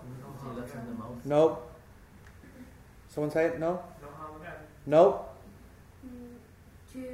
No. 1.24 1.58
Someone 3.08 3.30
say 3.30 3.46
it? 3.46 3.58
No? 3.58 3.82
No. 4.86 5.24
Mm, 6.06 6.94
no? 6.94 7.04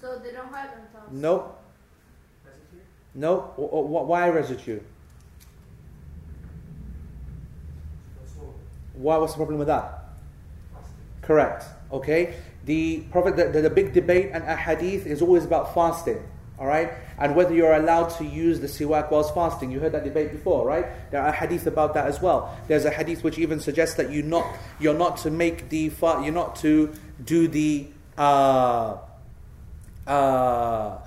So 0.00 0.18
they 0.18 0.32
don't 0.32 0.46
hurt 0.46 0.70
themselves. 0.70 1.12
No. 1.12 1.54
No. 3.14 3.52
O- 3.58 3.68
o- 3.72 3.86
wh- 3.86 4.08
Why 4.08 4.28
residue? 4.28 4.80
Why? 8.94 9.16
What's 9.16 9.32
the 9.32 9.38
problem 9.38 9.58
with 9.58 9.68
that? 9.68 10.04
Correct. 11.22 11.64
Okay. 11.92 12.34
The 12.66 13.00
prophet, 13.10 13.36
the, 13.36 13.48
the, 13.48 13.62
the 13.62 13.70
big 13.70 13.92
debate 13.94 14.30
and 14.32 14.44
a 14.44 14.54
hadith 14.56 15.06
is 15.06 15.22
always 15.22 15.44
about 15.44 15.74
fasting. 15.74 16.22
All 16.58 16.66
right, 16.66 16.92
and 17.18 17.34
whether 17.34 17.54
you're 17.54 17.72
allowed 17.72 18.08
to 18.18 18.24
use 18.26 18.60
the 18.60 18.66
siwak 18.66 19.10
whilst 19.10 19.32
fasting. 19.34 19.70
You 19.70 19.80
heard 19.80 19.92
that 19.92 20.04
debate 20.04 20.30
before, 20.30 20.66
right? 20.66 20.84
There 21.10 21.22
are 21.22 21.32
hadith 21.32 21.66
about 21.66 21.94
that 21.94 22.06
as 22.06 22.20
well. 22.20 22.54
There's 22.68 22.84
a 22.84 22.90
hadith 22.90 23.24
which 23.24 23.38
even 23.38 23.60
suggests 23.60 23.94
that 23.96 24.10
you 24.10 24.22
not 24.22 24.46
you're 24.78 24.92
not 24.92 25.16
to 25.18 25.30
make 25.30 25.70
the 25.70 25.88
fa- 25.88 26.20
you're 26.22 26.34
not 26.34 26.56
to 26.56 26.92
do 27.24 27.48
the 27.48 27.86
uh, 28.18 28.98
uh, 30.06 30.98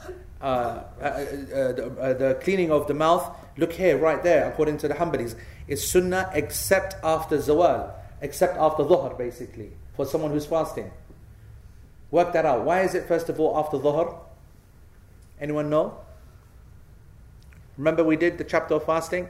uh, 0.44 0.84
uh, 1.02 1.06
uh, 1.06 1.72
the, 1.72 1.96
uh, 2.00 2.14
the 2.14 2.34
cleaning 2.42 2.70
of 2.70 2.86
the 2.88 2.94
mouth. 2.94 3.34
Look 3.56 3.72
here, 3.72 3.98
right 3.98 4.22
there, 4.22 4.50
according 4.50 4.78
to 4.80 4.90
the 4.90 4.94
Hanbalis, 4.94 5.36
is 5.70 5.88
sunnah 5.88 6.30
except 6.34 6.96
after 7.02 7.38
zawal, 7.38 7.94
except 8.22 8.58
after 8.58 8.84
dhuhr, 8.84 9.18
basically, 9.18 9.72
for 9.96 10.06
someone 10.06 10.32
who's 10.32 10.46
fasting. 10.46 10.92
Work 12.12 12.34
that 12.34 12.46
out. 12.46 12.66
Why 12.66 12.82
is 12.82 12.94
it 12.94 13.08
first 13.08 13.30
of 13.30 13.40
all 13.40 13.58
after 13.58 13.78
dhuhr? 13.78 14.20
Anyone 15.40 15.70
know? 15.70 15.98
Remember 17.78 18.04
we 18.04 18.18
did 18.18 18.38
the 18.38 18.44
chapter 18.44 18.76
of 18.76 18.86
fasting? 18.86 19.30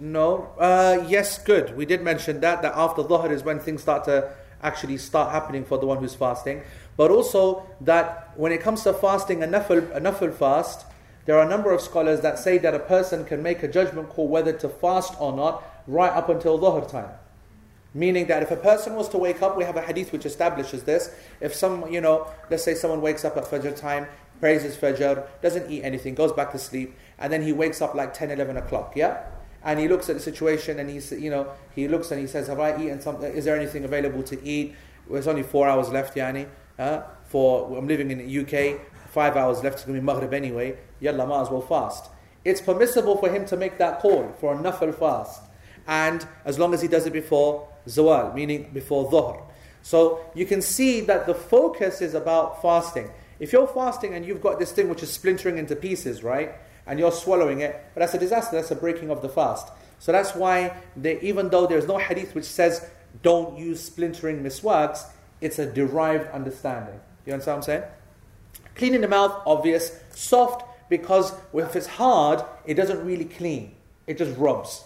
No. 0.00 0.50
Uh, 0.58 1.04
yes, 1.08 1.38
good. 1.38 1.76
We 1.76 1.84
did 1.84 2.02
mention 2.02 2.40
that, 2.40 2.62
that 2.62 2.72
after 2.74 3.02
dhuhr 3.02 3.30
is 3.30 3.42
when 3.42 3.58
things 3.58 3.82
start 3.82 4.04
to 4.04 4.32
actually 4.62 4.96
start 4.96 5.30
happening 5.32 5.64
for 5.64 5.78
the 5.78 5.86
one 5.86 5.98
who's 5.98 6.14
fasting. 6.14 6.62
But 6.98 7.12
also 7.12 7.64
that 7.80 8.32
when 8.34 8.50
it 8.50 8.60
comes 8.60 8.82
to 8.82 8.92
fasting, 8.92 9.42
a 9.44 9.46
nafil, 9.46 9.96
a 9.96 10.00
nafil 10.00 10.34
fast, 10.34 10.84
there 11.26 11.38
are 11.38 11.46
a 11.46 11.48
number 11.48 11.70
of 11.70 11.80
scholars 11.80 12.22
that 12.22 12.40
say 12.40 12.58
that 12.58 12.74
a 12.74 12.80
person 12.80 13.24
can 13.24 13.40
make 13.40 13.62
a 13.62 13.68
judgment 13.68 14.08
call 14.08 14.26
whether 14.26 14.52
to 14.54 14.68
fast 14.68 15.14
or 15.20 15.32
not 15.32 15.62
right 15.86 16.10
up 16.10 16.28
until 16.28 16.58
dhuhr 16.58 16.90
time. 16.90 17.10
Meaning 17.94 18.26
that 18.26 18.42
if 18.42 18.50
a 18.50 18.56
person 18.56 18.96
was 18.96 19.08
to 19.10 19.18
wake 19.18 19.42
up, 19.42 19.56
we 19.56 19.62
have 19.62 19.76
a 19.76 19.80
hadith 19.82 20.10
which 20.12 20.26
establishes 20.26 20.82
this. 20.82 21.14
If 21.40 21.54
some, 21.54 21.88
you 21.90 22.00
know, 22.00 22.26
let's 22.50 22.64
say 22.64 22.74
someone 22.74 23.00
wakes 23.00 23.24
up 23.24 23.36
at 23.36 23.44
Fajr 23.44 23.76
time, 23.76 24.08
prays 24.40 24.64
Fajr, 24.76 25.24
doesn't 25.40 25.70
eat 25.70 25.84
anything, 25.84 26.16
goes 26.16 26.32
back 26.32 26.50
to 26.50 26.58
sleep, 26.58 26.96
and 27.18 27.32
then 27.32 27.42
he 27.42 27.52
wakes 27.52 27.80
up 27.80 27.94
like 27.94 28.12
10, 28.12 28.32
11 28.32 28.56
o'clock, 28.56 28.94
yeah? 28.96 29.22
And 29.62 29.78
he 29.78 29.86
looks 29.86 30.08
at 30.08 30.16
the 30.16 30.22
situation 30.22 30.80
and 30.80 30.90
he's, 30.90 31.12
you 31.12 31.30
know, 31.30 31.52
he 31.76 31.86
looks 31.86 32.10
and 32.10 32.20
he 32.20 32.26
says, 32.26 32.48
Have 32.48 32.58
I 32.58 32.76
eaten 32.82 33.00
something? 33.00 33.32
Is 33.32 33.44
there 33.44 33.56
anything 33.56 33.84
available 33.84 34.24
to 34.24 34.44
eat? 34.44 34.74
There's 35.08 35.28
only 35.28 35.44
four 35.44 35.68
hours 35.68 35.90
left, 35.90 36.16
Yani. 36.16 36.48
Uh, 36.78 37.02
for, 37.26 37.76
I'm 37.76 37.88
living 37.88 38.10
in 38.10 38.18
the 38.18 38.38
UK, 38.40 38.80
five 39.10 39.36
hours 39.36 39.62
left, 39.62 39.76
it's 39.76 39.84
going 39.84 39.96
to 39.96 40.00
be 40.00 40.06
Maghrib 40.06 40.32
anyway. 40.32 40.78
Yalla, 41.00 41.26
might 41.26 41.42
as 41.42 41.50
well 41.50 41.60
fast. 41.60 42.10
It's 42.44 42.60
permissible 42.60 43.16
for 43.16 43.28
him 43.28 43.44
to 43.46 43.56
make 43.56 43.78
that 43.78 44.00
call 44.00 44.32
for 44.38 44.54
a 44.54 44.56
nafil 44.56 44.94
fast. 44.94 45.42
And 45.86 46.26
as 46.44 46.58
long 46.58 46.74
as 46.74 46.82
he 46.82 46.88
does 46.88 47.06
it 47.06 47.12
before 47.12 47.68
zawal, 47.86 48.34
meaning 48.34 48.70
before 48.72 49.10
dhuhr. 49.10 49.42
So 49.82 50.20
you 50.34 50.46
can 50.46 50.62
see 50.62 51.00
that 51.02 51.26
the 51.26 51.34
focus 51.34 52.00
is 52.00 52.14
about 52.14 52.62
fasting. 52.62 53.10
If 53.40 53.52
you're 53.52 53.66
fasting 53.66 54.14
and 54.14 54.24
you've 54.24 54.42
got 54.42 54.58
this 54.58 54.72
thing 54.72 54.88
which 54.88 55.02
is 55.02 55.10
splintering 55.10 55.58
into 55.58 55.76
pieces, 55.76 56.22
right? 56.22 56.54
And 56.86 56.98
you're 56.98 57.12
swallowing 57.12 57.60
it, 57.60 57.90
but 57.94 58.00
that's 58.00 58.14
a 58.14 58.18
disaster, 58.18 58.56
that's 58.56 58.70
a 58.70 58.76
breaking 58.76 59.10
of 59.10 59.22
the 59.22 59.28
fast. 59.28 59.68
So 59.98 60.12
that's 60.12 60.34
why, 60.34 60.76
they, 60.96 61.20
even 61.20 61.48
though 61.48 61.66
there's 61.66 61.86
no 61.86 61.98
hadith 61.98 62.34
which 62.34 62.44
says 62.44 62.88
don't 63.22 63.58
use 63.58 63.82
splintering 63.82 64.42
miswaks, 64.42 65.04
it's 65.40 65.58
a 65.58 65.66
derived 65.66 66.30
understanding. 66.30 67.00
You 67.26 67.32
understand 67.34 67.58
what 67.58 67.68
I'm 67.68 67.80
saying? 67.80 67.82
Cleaning 68.74 69.00
the 69.00 69.08
mouth, 69.08 69.42
obvious. 69.46 69.98
Soft, 70.10 70.64
because 70.88 71.32
if 71.52 71.76
it's 71.76 71.86
hard, 71.86 72.42
it 72.64 72.74
doesn't 72.74 73.04
really 73.04 73.24
clean. 73.24 73.74
It 74.06 74.18
just 74.18 74.36
rubs. 74.38 74.84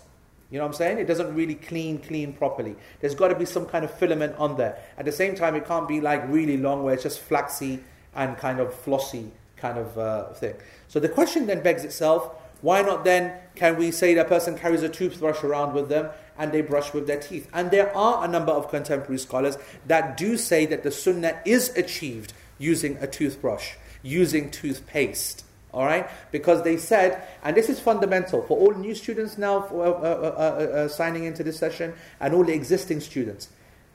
You 0.50 0.58
know 0.58 0.64
what 0.64 0.72
I'm 0.72 0.74
saying? 0.74 0.98
It 0.98 1.06
doesn't 1.06 1.34
really 1.34 1.54
clean, 1.54 1.98
clean 1.98 2.34
properly. 2.34 2.76
There's 3.00 3.14
got 3.14 3.28
to 3.28 3.34
be 3.34 3.46
some 3.46 3.64
kind 3.64 3.84
of 3.84 3.90
filament 3.90 4.36
on 4.38 4.56
there. 4.56 4.78
At 4.98 5.06
the 5.06 5.12
same 5.12 5.34
time, 5.34 5.54
it 5.54 5.66
can't 5.66 5.88
be 5.88 6.00
like 6.00 6.22
really 6.28 6.58
long 6.58 6.82
where 6.82 6.92
it's 6.92 7.02
just 7.02 7.26
flaxy 7.26 7.80
and 8.14 8.36
kind 8.36 8.60
of 8.60 8.74
flossy 8.74 9.30
kind 9.56 9.78
of 9.78 9.96
uh, 9.96 10.32
thing. 10.34 10.54
So 10.88 11.00
the 11.00 11.08
question 11.08 11.46
then 11.46 11.62
begs 11.62 11.84
itself, 11.84 12.34
why 12.60 12.82
not 12.82 13.04
then 13.04 13.32
can 13.54 13.76
we 13.76 13.90
say 13.90 14.14
that 14.14 14.28
person 14.28 14.58
carries 14.58 14.82
a 14.82 14.88
toothbrush 14.88 15.42
around 15.42 15.72
with 15.72 15.88
them 15.88 16.10
and 16.38 16.52
they 16.52 16.60
brush 16.60 16.92
with 16.92 17.06
their 17.06 17.20
teeth? 17.20 17.48
And 17.52 17.70
there 17.70 17.96
are 17.96 18.24
a 18.24 18.28
number 18.28 18.52
of 18.52 18.68
contemporary 18.68 19.18
scholars 19.18 19.58
that 19.86 20.16
do 20.16 20.36
say 20.36 20.66
that 20.66 20.82
the 20.82 20.90
sunnah 20.90 21.40
is 21.44 21.76
achieved 21.76 22.32
using 22.58 22.96
a 23.00 23.06
toothbrush, 23.06 23.72
using 24.02 24.50
toothpaste. 24.50 25.44
All 25.74 25.86
right, 25.86 26.06
because 26.30 26.62
they 26.64 26.76
said, 26.76 27.26
and 27.42 27.56
this 27.56 27.70
is 27.70 27.80
fundamental 27.80 28.42
for 28.42 28.58
all 28.58 28.74
new 28.74 28.94
students 28.94 29.38
now 29.38 29.62
for, 29.62 29.86
uh, 29.86 29.90
uh, 29.90 29.94
uh, 29.94 30.76
uh, 30.76 30.88
signing 30.88 31.24
into 31.24 31.42
this 31.42 31.58
session, 31.58 31.94
and 32.20 32.34
all 32.34 32.44
the 32.44 32.52
existing 32.52 33.00
students, 33.00 33.48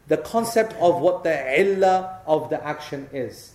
the 0.07 0.17
concept 0.17 0.73
of 0.81 1.01
what 1.01 1.23
the 1.23 1.61
illah 1.61 2.21
of 2.25 2.49
the 2.49 2.65
action 2.65 3.07
is. 3.13 3.53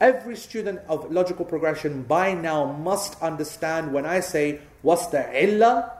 Every 0.00 0.34
student 0.34 0.80
of 0.88 1.12
logical 1.12 1.44
progression 1.44 2.02
by 2.02 2.34
now 2.34 2.72
must 2.72 3.22
understand 3.22 3.92
when 3.92 4.04
I 4.04 4.18
say 4.18 4.60
what's 4.82 5.06
the 5.06 5.22
illah, 5.40 5.92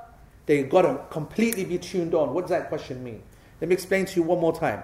they 0.47 0.63
got 0.63 0.83
to 0.83 1.01
completely 1.11 1.65
be 1.65 1.79
tuned 1.79 2.15
on. 2.15 2.35
What 2.35 2.43
does 2.43 2.51
that 2.51 2.69
question 2.69 3.03
mean? 3.03 3.23
Let 3.61 3.69
me 3.69 3.75
explain 3.75 4.07
to 4.07 4.17
you 4.17 4.23
one 4.23 4.41
more 4.41 4.55
time. 4.55 4.83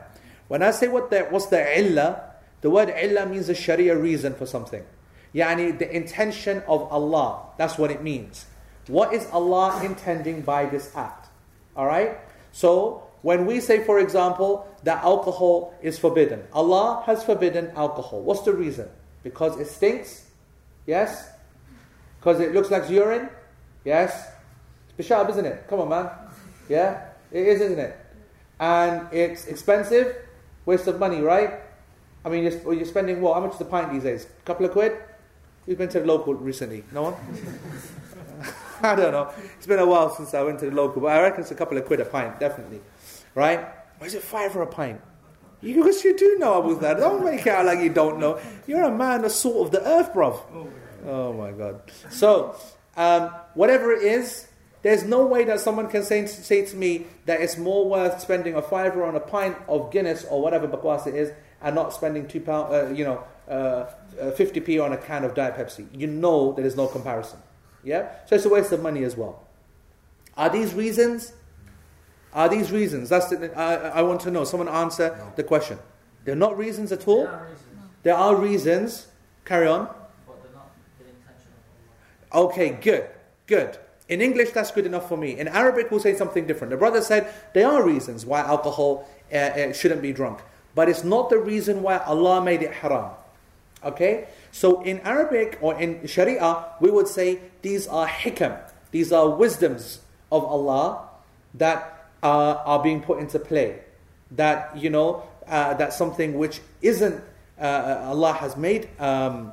When 0.49 0.63
I 0.63 0.71
say 0.71 0.89
what 0.89 1.11
the, 1.11 1.21
what's 1.25 1.47
the 1.47 1.79
illah, 1.79 2.23
the 2.61 2.71
word 2.71 2.89
illah 2.91 3.27
means 3.27 3.49
a 3.49 3.55
sharia 3.55 3.97
reason 3.97 4.35
for 4.35 4.47
something. 4.47 4.85
Yani 5.35 5.79
the 5.79 5.95
intention 5.95 6.63
of 6.67 6.83
Allah. 6.91 7.47
That's 7.57 7.79
what 7.79 7.91
it 7.91 8.03
means. 8.03 8.47
What 8.87 9.13
is 9.13 9.27
Allah 9.33 9.85
intending 9.85 10.43
by 10.43 10.67
this 10.67 10.95
act? 10.97 11.29
Alright? 11.77 12.19
So, 12.53 13.05
when 13.23 13.47
we 13.47 13.61
say, 13.61 13.85
for 13.85 14.01
example, 14.01 14.67
that 14.83 15.05
alcohol 15.05 15.75
is 15.83 15.99
forbidden, 15.99 16.43
Allah 16.53 17.03
has 17.07 17.23
forbidden 17.23 17.71
alcohol. 17.77 18.23
What's 18.23 18.43
the 18.43 18.55
reason? 18.55 18.89
Because 19.23 19.61
it 19.61 19.67
stinks? 19.67 20.27
Yes? 20.87 21.29
Because 22.19 22.41
it 22.41 22.55
looks 22.55 22.71
like 22.71 22.89
urine? 22.91 23.29
Yes? 23.85 24.27
Bishab, 25.01 25.31
isn't 25.31 25.47
it? 25.47 25.65
Come 25.69 25.81
on, 25.81 25.89
man. 25.89 26.11
Yeah? 26.69 27.07
It 27.33 27.47
is, 27.47 27.61
isn't 27.63 27.79
it? 27.79 27.99
And 28.59 29.11
it's 29.13 29.47
expensive? 29.47 30.15
Waste 30.67 30.87
of 30.89 30.99
money, 30.99 31.21
right? 31.21 31.61
I 32.25 32.29
mean, 32.29 32.45
you're, 32.45 32.75
you're 32.75 32.85
spending 32.85 33.23
what? 33.23 33.35
How 33.35 33.41
much 33.41 33.53
is 33.53 33.59
the 33.59 33.65
pint 33.65 33.93
these 33.93 34.03
days? 34.03 34.27
A 34.27 34.45
couple 34.45 34.67
of 34.67 34.73
quid? 34.73 34.93
Who's 35.65 35.77
been 35.77 35.89
to 35.89 36.01
the 36.01 36.07
local 36.07 36.35
recently? 36.35 36.85
No 36.93 37.03
one? 37.03 37.15
I 38.83 38.95
don't 38.95 39.13
know. 39.13 39.33
It's 39.57 39.67
been 39.67 39.79
a 39.79 39.87
while 39.87 40.15
since 40.15 40.35
I 40.35 40.43
went 40.43 40.59
to 40.61 40.67
the 40.69 40.77
local, 40.77 41.01
but 41.01 41.09
I 41.09 41.23
reckon 41.23 41.41
it's 41.41 41.51
a 41.51 41.55
couple 41.55 41.79
of 41.79 41.87
quid 41.87 42.01
a 42.01 42.05
pint, 42.05 42.39
definitely. 42.39 42.81
Right? 43.35 43.61
Why 43.99 44.07
is 44.07 44.15
it 44.15 44.23
five 44.23 44.53
for 44.53 44.63
a 44.63 44.67
pint? 44.67 45.01
Yes, 45.63 46.05
you 46.05 46.17
do 46.17 46.37
know 46.39 46.63
about 46.63 46.81
that. 46.81 46.97
Don't 46.99 47.25
make 47.25 47.47
out 47.47 47.65
like 47.67 47.81
you 47.81 47.91
don't 47.91 48.19
know. 48.19 48.39
You're 48.67 48.85
a 48.85 48.91
man, 48.95 49.23
the 49.23 49.31
salt 49.31 49.67
of 49.67 49.71
the 49.73 49.87
earth, 49.87 50.13
bruv. 50.13 50.41
Oh 51.07 51.33
my 51.33 51.53
God. 51.53 51.83
So, 52.11 52.57
um, 52.97 53.31
whatever 53.55 53.93
it 53.93 54.03
is, 54.03 54.47
there's 54.83 55.05
no 55.05 55.27
way 55.27 55.45
that 55.45 55.61
someone 55.61 55.89
can 55.89 56.03
say, 56.03 56.27
say 56.27 56.65
to 56.67 56.77
me 56.77 57.07
that 57.27 57.41
it's 57.41 57.59
more 57.59 57.89
worth 57.89 58.21
spending 58.21 58.55
a 58.55 58.63
fiver 58.63 59.05
on 59.05 59.15
a 59.17 59.21
pint 59.21 59.57
of 59.69 59.91
Guinness 59.93 60.25
or 60.25 60.41
whatever 60.41 60.67
bakwas 60.67 61.07
it 61.07 61.15
is 61.15 61.33
and 61.61 61.75
not 61.75 61.93
spending 61.93 62.27
two 62.27 62.41
pound, 62.41 62.73
uh, 62.75 62.89
you 62.89 63.05
know, 63.05 63.23
uh, 63.49 63.53
uh, 63.53 64.31
50p 64.33 64.83
on 64.83 64.93
a 64.93 64.97
can 64.97 65.25
of 65.25 65.35
Diet 65.35 65.55
Pepsi. 65.57 65.87
You 65.93 66.07
know 66.07 66.53
there 66.53 66.65
is 66.65 66.77
no 66.77 66.87
comparison. 66.87 67.39
Yeah? 67.85 68.11
So 68.27 68.37
it's 68.37 68.45
a 68.45 68.49
waste 68.49 68.73
of 68.73 68.81
money 68.83 69.05
as 69.05 69.17
well. 69.17 69.47
Are 70.37 70.49
these 70.49 70.73
reasons? 70.75 71.33
Are 72.33 72.49
these 72.49 72.71
reasons? 72.71 73.09
That's 73.09 73.29
the, 73.29 73.53
I, 73.59 73.75
I 73.99 74.03
want 74.03 74.21
to 74.23 74.31
know. 74.31 74.45
Someone 74.45 74.69
answer 74.69 75.15
No. 75.19 75.33
the 75.37 75.43
question. 75.43 75.79
They're 76.25 76.37
not 76.37 76.57
reasons 76.57 76.93
at 76.93 77.07
all. 77.09 77.25
There 77.25 77.33
are 77.35 77.45
reasons, 77.47 77.91
There 78.03 78.15
are 78.15 78.37
reasons. 78.37 79.07
Carry 79.45 79.67
on. 79.67 79.87
but 80.27 80.43
they're 80.43 80.53
not 80.53 80.71
the 80.99 81.05
intention 81.07 81.51
of 82.33 82.39
Allah. 82.39 82.47
Okay, 82.49 82.79
good, 82.81 83.09
good. 83.47 83.79
In 84.11 84.21
English, 84.21 84.51
that's 84.51 84.73
good 84.73 84.87
enough 84.87 85.09
for 85.09 85.17
me. 85.17 85.39
In 85.39 85.47
Arabic, 85.47 85.89
we'll 85.91 86.01
say 86.01 86.17
something 86.17 86.45
different. 86.45 86.73
The 86.73 86.77
brother 86.77 87.01
said 87.01 87.33
there 87.55 87.69
are 87.69 87.85
reasons 87.87 88.27
why 88.27 88.41
alcohol 88.41 89.09
uh, 89.33 89.37
uh, 89.37 89.73
shouldn't 89.73 90.03
be 90.03 90.13
drunk, 90.13 90.41
but 90.75 90.89
it's 90.89 91.05
not 91.05 91.31
the 91.31 91.39
reason 91.39 91.81
why 91.81 91.99
Allah 91.99 92.43
made 92.43 92.63
it 92.63 92.73
haram. 92.73 93.13
Okay? 93.85 94.27
So 94.51 94.83
in 94.83 94.99
Arabic 95.01 95.59
or 95.61 95.81
in 95.81 96.05
Sharia, 96.09 96.65
we 96.81 96.91
would 96.91 97.07
say 97.07 97.39
these 97.63 97.87
are 97.87 98.09
hikam, 98.09 98.59
these 98.91 99.13
are 99.13 99.31
wisdoms 99.31 100.01
of 100.33 100.45
Allah 100.45 101.09
that 101.55 102.11
uh, 102.25 102.55
are 102.67 102.83
being 102.83 103.03
put 103.03 103.21
into 103.21 103.39
play. 103.39 103.79
That, 104.33 104.77
you 104.77 104.91
know, 104.91 105.23
uh, 105.47 105.75
that 105.75 105.93
something 105.93 106.37
which 106.37 106.61
isn't, 106.83 107.23
uh, 107.61 108.03
Allah 108.11 108.33
has 108.33 108.57
made 108.57 108.89
um, 108.99 109.53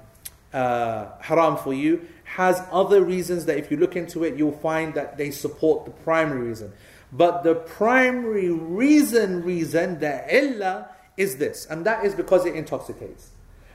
uh, 0.52 1.10
haram 1.20 1.58
for 1.58 1.74
you, 1.74 2.08
has 2.36 2.62
other 2.72 3.02
reasons 3.02 3.46
that 3.46 3.58
if 3.58 3.72
you 3.72 3.78
look 3.78 3.96
into 3.96 4.24
it, 4.24 4.36
you'll 4.36 4.52
find 4.52 4.94
that 4.94 5.18
they 5.18 5.32
support 5.32 5.86
the 5.86 5.92
primary 5.92 6.50
reason. 6.50 6.74
But 7.12 7.44
the 7.44 7.56
primary 7.56 8.52
reason, 8.52 9.44
reason, 9.44 10.00
the 10.00 10.24
illah, 10.30 10.90
is 11.16 11.38
this, 11.38 11.66
and 11.66 11.86
that 11.86 12.06
is 12.06 12.14
because 12.14 12.46
it 12.46 12.54
intoxicates. 12.54 13.32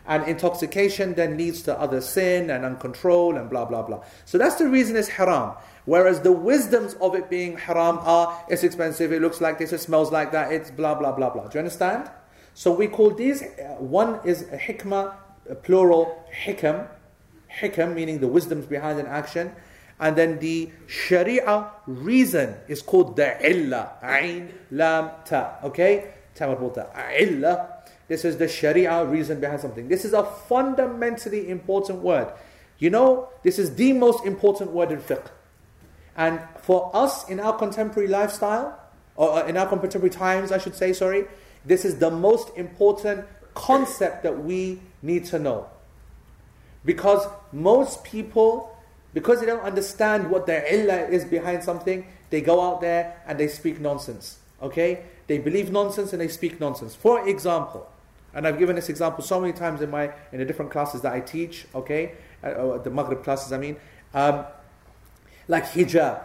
And 0.06 0.28
intoxication 0.28 1.14
then 1.14 1.38
leads 1.38 1.62
to 1.62 1.78
other 1.78 2.00
sin 2.00 2.50
and 2.50 2.64
uncontrol 2.64 3.40
and 3.40 3.48
blah 3.48 3.64
blah 3.64 3.82
blah. 3.82 4.04
So 4.26 4.36
that's 4.36 4.56
the 4.56 4.68
reason 4.68 4.96
it's 4.96 5.08
haram. 5.08 5.54
Whereas 5.84 6.20
the 6.20 6.32
wisdoms 6.32 6.94
of 7.00 7.14
it 7.14 7.30
being 7.30 7.56
haram 7.56 7.98
are 8.02 8.44
it's 8.48 8.64
expensive, 8.64 9.12
it 9.12 9.22
looks 9.22 9.40
like 9.40 9.58
this, 9.58 9.72
it 9.72 9.78
smells 9.78 10.12
like 10.12 10.30
that, 10.32 10.52
it's 10.52 10.70
blah 10.70 10.94
blah 10.94 11.12
blah 11.12 11.30
blah. 11.30 11.48
Do 11.48 11.54
you 11.54 11.60
understand? 11.60 12.10
So 12.54 12.70
we 12.72 12.86
call 12.86 13.10
these 13.10 13.42
one 13.78 14.20
is 14.24 14.42
hikmah, 14.44 15.14
plural 15.62 16.24
hikam, 16.44 16.88
hikam 17.60 17.94
meaning 17.94 18.20
the 18.20 18.28
wisdoms 18.28 18.66
behind 18.66 18.98
an 18.98 19.06
action, 19.06 19.52
and 20.00 20.16
then 20.16 20.38
the 20.38 20.70
sharia 20.86 21.70
reason 21.86 22.56
is 22.68 22.82
called 22.82 23.16
the 23.16 23.36
illa, 23.48 23.92
ain 24.02 24.52
lam 24.70 25.10
ta. 25.24 25.58
Okay, 25.64 26.12
illa 26.40 27.82
this 28.12 28.26
is 28.26 28.36
the 28.36 28.46
Sharia 28.46 29.06
reason 29.06 29.40
behind 29.40 29.62
something. 29.62 29.88
This 29.88 30.04
is 30.04 30.12
a 30.12 30.22
fundamentally 30.22 31.48
important 31.48 32.00
word. 32.00 32.30
You 32.78 32.90
know, 32.90 33.30
this 33.42 33.58
is 33.58 33.74
the 33.76 33.94
most 33.94 34.26
important 34.26 34.70
word 34.72 34.92
in 34.92 34.98
fiqh. 34.98 35.28
And 36.14 36.40
for 36.60 36.90
us 36.94 37.26
in 37.30 37.40
our 37.40 37.56
contemporary 37.56 38.08
lifestyle, 38.08 38.78
or 39.16 39.32
uh, 39.32 39.46
in 39.46 39.56
our 39.56 39.66
contemporary 39.66 40.10
times, 40.10 40.52
I 40.52 40.58
should 40.58 40.74
say, 40.74 40.92
sorry, 40.92 41.24
this 41.64 41.86
is 41.86 42.00
the 42.00 42.10
most 42.10 42.50
important 42.54 43.24
concept 43.54 44.24
that 44.24 44.44
we 44.44 44.82
need 45.00 45.24
to 45.26 45.38
know. 45.38 45.70
Because 46.84 47.26
most 47.52 48.04
people, 48.04 48.76
because 49.14 49.40
they 49.40 49.46
don't 49.46 49.62
understand 49.62 50.30
what 50.30 50.46
their 50.46 50.64
illah 50.66 51.08
is 51.08 51.24
behind 51.24 51.62
something, 51.62 52.06
they 52.30 52.40
go 52.40 52.60
out 52.60 52.80
there 52.80 53.22
and 53.26 53.38
they 53.38 53.48
speak 53.48 53.80
nonsense. 53.80 54.38
Okay? 54.60 55.04
They 55.26 55.38
believe 55.38 55.70
nonsense 55.70 56.12
and 56.12 56.20
they 56.20 56.28
speak 56.28 56.60
nonsense. 56.60 56.94
For 56.94 57.28
example, 57.28 57.88
and 58.34 58.46
I've 58.46 58.58
given 58.58 58.76
this 58.76 58.88
example 58.88 59.22
so 59.22 59.40
many 59.40 59.52
times 59.52 59.82
in 59.82 59.90
my 59.90 60.12
in 60.32 60.38
the 60.38 60.44
different 60.44 60.70
classes 60.70 61.02
that 61.02 61.12
I 61.12 61.20
teach. 61.20 61.66
Okay, 61.74 62.12
uh, 62.42 62.46
uh, 62.46 62.78
the 62.78 62.90
Maghrib 62.90 63.22
classes. 63.22 63.52
I 63.52 63.58
mean, 63.58 63.76
um, 64.14 64.44
like 65.48 65.64
hijab. 65.64 66.22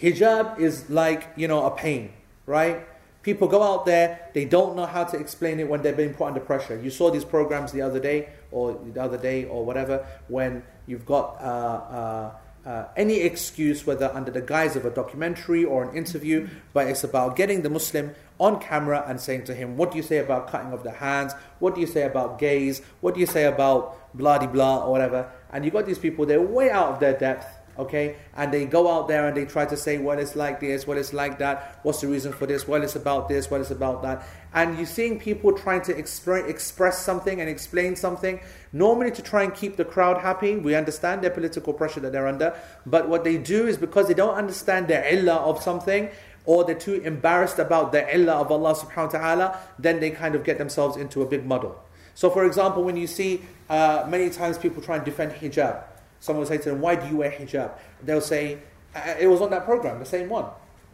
Hijab 0.00 0.58
is 0.58 0.90
like 0.90 1.28
you 1.36 1.48
know 1.48 1.64
a 1.66 1.70
pain, 1.70 2.12
right? 2.44 2.86
People 3.22 3.48
go 3.48 3.62
out 3.62 3.86
there, 3.86 4.30
they 4.34 4.44
don't 4.44 4.76
know 4.76 4.86
how 4.86 5.02
to 5.02 5.16
explain 5.16 5.58
it 5.58 5.68
when 5.68 5.82
they're 5.82 5.92
being 5.92 6.14
put 6.14 6.26
under 6.26 6.38
pressure. 6.38 6.80
You 6.80 6.90
saw 6.90 7.10
these 7.10 7.24
programs 7.24 7.72
the 7.72 7.82
other 7.82 7.98
day, 7.98 8.28
or 8.56 8.78
the 8.94 9.02
other 9.02 9.18
day, 9.18 9.44
or 9.44 9.64
whatever, 9.64 10.06
when 10.28 10.62
you've 10.86 11.06
got. 11.06 11.36
Uh, 11.40 11.76
uh, 12.00 12.30
uh, 12.66 12.88
any 12.96 13.18
excuse, 13.18 13.86
whether 13.86 14.12
under 14.12 14.32
the 14.32 14.40
guise 14.40 14.74
of 14.74 14.84
a 14.84 14.90
documentary 14.90 15.64
or 15.64 15.84
an 15.84 15.96
interview, 15.96 16.48
but 16.72 16.88
it's 16.88 17.04
about 17.04 17.36
getting 17.36 17.62
the 17.62 17.70
Muslim 17.70 18.12
on 18.40 18.58
camera 18.58 19.04
and 19.06 19.20
saying 19.20 19.44
to 19.44 19.54
him, 19.54 19.76
What 19.76 19.92
do 19.92 19.96
you 19.98 20.02
say 20.02 20.18
about 20.18 20.48
cutting 20.48 20.72
of 20.72 20.82
the 20.82 20.90
hands? 20.90 21.32
What 21.60 21.76
do 21.76 21.80
you 21.80 21.86
say 21.86 22.02
about 22.02 22.40
gays? 22.40 22.82
What 23.00 23.14
do 23.14 23.20
you 23.20 23.26
say 23.26 23.44
about 23.44 23.94
blah 24.18 24.44
blah 24.44 24.84
or 24.84 24.90
whatever? 24.90 25.30
And 25.52 25.64
you've 25.64 25.74
got 25.74 25.86
these 25.86 26.00
people, 26.00 26.26
they're 26.26 26.40
way 26.40 26.68
out 26.70 26.88
of 26.94 26.98
their 26.98 27.16
depth, 27.16 27.46
okay? 27.78 28.16
And 28.34 28.52
they 28.52 28.66
go 28.66 28.90
out 28.90 29.06
there 29.06 29.28
and 29.28 29.36
they 29.36 29.44
try 29.44 29.66
to 29.66 29.76
say, 29.76 29.98
Well, 29.98 30.18
it's 30.18 30.34
like 30.34 30.58
this, 30.58 30.88
well, 30.88 30.98
it's 30.98 31.12
like 31.12 31.38
that, 31.38 31.78
what's 31.84 32.00
the 32.00 32.08
reason 32.08 32.32
for 32.32 32.46
this, 32.46 32.66
well, 32.66 32.82
it's 32.82 32.96
about 32.96 33.28
this, 33.28 33.48
well, 33.48 33.60
it's 33.60 33.70
about 33.70 34.02
that. 34.02 34.26
And 34.56 34.78
you're 34.78 34.86
seeing 34.86 35.20
people 35.20 35.52
trying 35.52 35.82
to 35.82 35.92
expre- 35.92 36.48
express 36.48 36.98
something 36.98 37.42
and 37.42 37.48
explain 37.48 37.94
something, 37.94 38.40
normally 38.72 39.10
to 39.10 39.22
try 39.22 39.42
and 39.42 39.54
keep 39.54 39.76
the 39.76 39.84
crowd 39.84 40.22
happy. 40.22 40.56
We 40.56 40.74
understand 40.74 41.20
their 41.20 41.30
political 41.30 41.74
pressure 41.74 42.00
that 42.00 42.10
they're 42.10 42.26
under, 42.26 42.58
but 42.86 43.06
what 43.06 43.22
they 43.22 43.36
do 43.36 43.66
is 43.66 43.76
because 43.76 44.08
they 44.08 44.14
don't 44.14 44.34
understand 44.34 44.88
the 44.88 45.14
illah 45.14 45.36
of 45.36 45.62
something, 45.62 46.08
or 46.46 46.64
they're 46.64 46.74
too 46.74 46.94
embarrassed 47.02 47.58
about 47.58 47.92
the 47.92 48.02
illah 48.16 48.32
of 48.32 48.50
Allah 48.50 48.74
subhanahu 48.74 49.12
wa 49.12 49.18
ta'ala, 49.18 49.60
then 49.78 50.00
they 50.00 50.10
kind 50.10 50.34
of 50.34 50.42
get 50.42 50.56
themselves 50.56 50.96
into 50.96 51.20
a 51.20 51.26
big 51.26 51.44
muddle. 51.44 51.78
So, 52.14 52.30
for 52.30 52.46
example, 52.46 52.82
when 52.82 52.96
you 52.96 53.06
see 53.06 53.42
uh, 53.68 54.06
many 54.08 54.30
times 54.30 54.56
people 54.56 54.82
try 54.82 54.96
and 54.96 55.04
defend 55.04 55.32
hijab, 55.32 55.84
someone 56.20 56.40
will 56.40 56.48
say 56.48 56.56
to 56.56 56.70
them, 56.70 56.80
Why 56.80 56.96
do 56.96 57.06
you 57.08 57.18
wear 57.18 57.30
hijab? 57.30 57.72
They'll 58.02 58.22
say, 58.22 58.58
uh, 58.94 59.16
It 59.20 59.26
was 59.26 59.42
on 59.42 59.50
that 59.50 59.66
program, 59.66 59.98
the 59.98 60.06
same 60.06 60.30
one. 60.30 60.46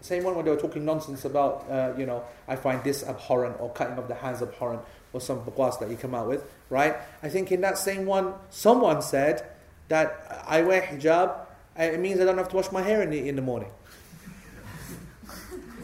Same 0.03 0.25
one 0.25 0.35
when 0.35 0.45
they 0.45 0.51
were 0.51 0.61
talking 0.61 0.85
nonsense 0.85 1.25
about, 1.25 1.65
uh, 1.71 1.93
you 1.97 2.07
know, 2.07 2.25
I 2.49 2.57
find 2.57 2.83
this 2.83 3.05
abhorrent 3.05 3.57
or 3.61 3.71
cutting 3.71 3.97
of 3.99 4.09
the 4.09 4.17
hands 4.17 4.43
abhorrent 4.43 4.83
or 5.13 5.21
some 5.21 5.45
baqwas 5.45 5.79
that 5.79 5.91
you 5.91 5.97
come 5.97 6.13
out 6.13 6.27
with, 6.27 6.45
right? 6.71 6.97
I 7.23 7.29
think 7.29 7.53
in 7.53 7.61
that 7.61 7.79
same 7.79 8.05
one, 8.05 8.35
someone 8.51 9.01
said 9.01 9.47
that 9.89 10.45
I 10.47 10.63
wear 10.63 10.83
hijab, 10.83 11.29
uh, 11.29 11.83
it 11.83 12.01
means 12.01 12.21
I 12.21 12.25
don't 12.25 12.37
have 12.37 12.49
to 12.49 12.57
wash 12.57 12.73
my 12.73 12.83
hair 12.83 13.01
in 13.03 13.11
the, 13.11 13.29
in 13.29 13.37
the 13.37 13.43
morning. 13.43 13.71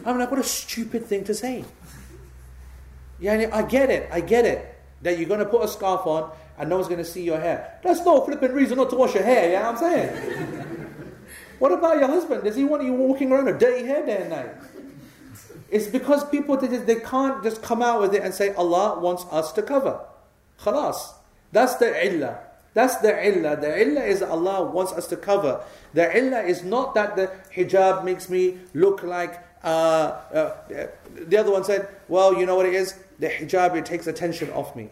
I'm 0.05 0.19
like, 0.19 0.29
what 0.29 0.39
a 0.39 0.43
stupid 0.43 1.05
thing 1.05 1.23
to 1.23 1.33
say. 1.33 1.63
Yeah, 3.21 3.49
I 3.53 3.63
get 3.63 3.89
it, 3.89 4.09
I 4.11 4.19
get 4.19 4.45
it. 4.45 4.75
That 5.01 5.17
you're 5.17 5.29
going 5.29 5.39
to 5.39 5.45
put 5.45 5.63
a 5.63 5.67
scarf 5.67 6.05
on 6.05 6.29
and 6.57 6.69
no 6.69 6.75
one's 6.75 6.89
going 6.89 6.99
to 6.99 7.05
see 7.05 7.23
your 7.23 7.39
hair. 7.39 7.79
That's 7.83 8.01
no 8.01 8.19
flipping 8.25 8.51
reason 8.51 8.77
not 8.77 8.89
to 8.89 8.97
wash 8.97 9.13
your 9.13 9.23
hair, 9.23 9.49
yeah, 9.49 9.69
I'm 9.69 9.77
saying. 9.77 10.65
What 11.59 11.71
about 11.71 11.99
your 11.99 12.07
husband? 12.07 12.43
Does 12.43 12.55
he 12.55 12.63
want 12.63 12.83
you 12.83 12.93
walking 12.93 13.31
around 13.31 13.45
with 13.45 13.59
dirty 13.59 13.85
hair 13.85 14.05
day 14.05 14.21
and 14.21 14.29
night? 14.29 14.49
It's 15.69 15.87
because 15.87 16.27
people, 16.29 16.57
they, 16.57 16.67
just, 16.67 16.87
they 16.87 16.95
can't 16.95 17.43
just 17.43 17.61
come 17.61 17.81
out 17.81 18.01
with 18.01 18.15
it 18.15 18.23
and 18.23 18.33
say, 18.33 18.53
Allah 18.55 18.99
wants 18.99 19.25
us 19.31 19.51
to 19.53 19.61
cover. 19.61 19.99
Khalas. 20.61 21.13
That's 21.51 21.75
the 21.75 21.89
illah. 22.07 22.39
That's 22.73 22.97
the 22.97 23.11
illah. 23.11 23.57
The 23.57 23.81
illah 23.81 24.01
is 24.01 24.21
Allah 24.21 24.63
wants 24.63 24.93
us 24.93 25.07
to 25.07 25.17
cover. 25.17 25.61
The 25.93 26.15
illah 26.17 26.41
is 26.41 26.63
not 26.63 26.95
that 26.95 27.15
the 27.15 27.31
hijab 27.55 28.03
makes 28.03 28.29
me 28.29 28.59
look 28.73 29.03
like 29.03 29.43
uh, 29.63 29.67
uh, 30.33 30.55
the 31.13 31.37
other 31.37 31.51
one 31.51 31.63
said, 31.63 31.87
Well, 32.07 32.37
you 32.37 32.45
know 32.45 32.55
what 32.55 32.65
it 32.65 32.73
is? 32.73 32.97
The 33.19 33.27
hijab, 33.27 33.75
it 33.75 33.85
takes 33.85 34.07
attention 34.07 34.51
off 34.51 34.75
me. 34.75 34.89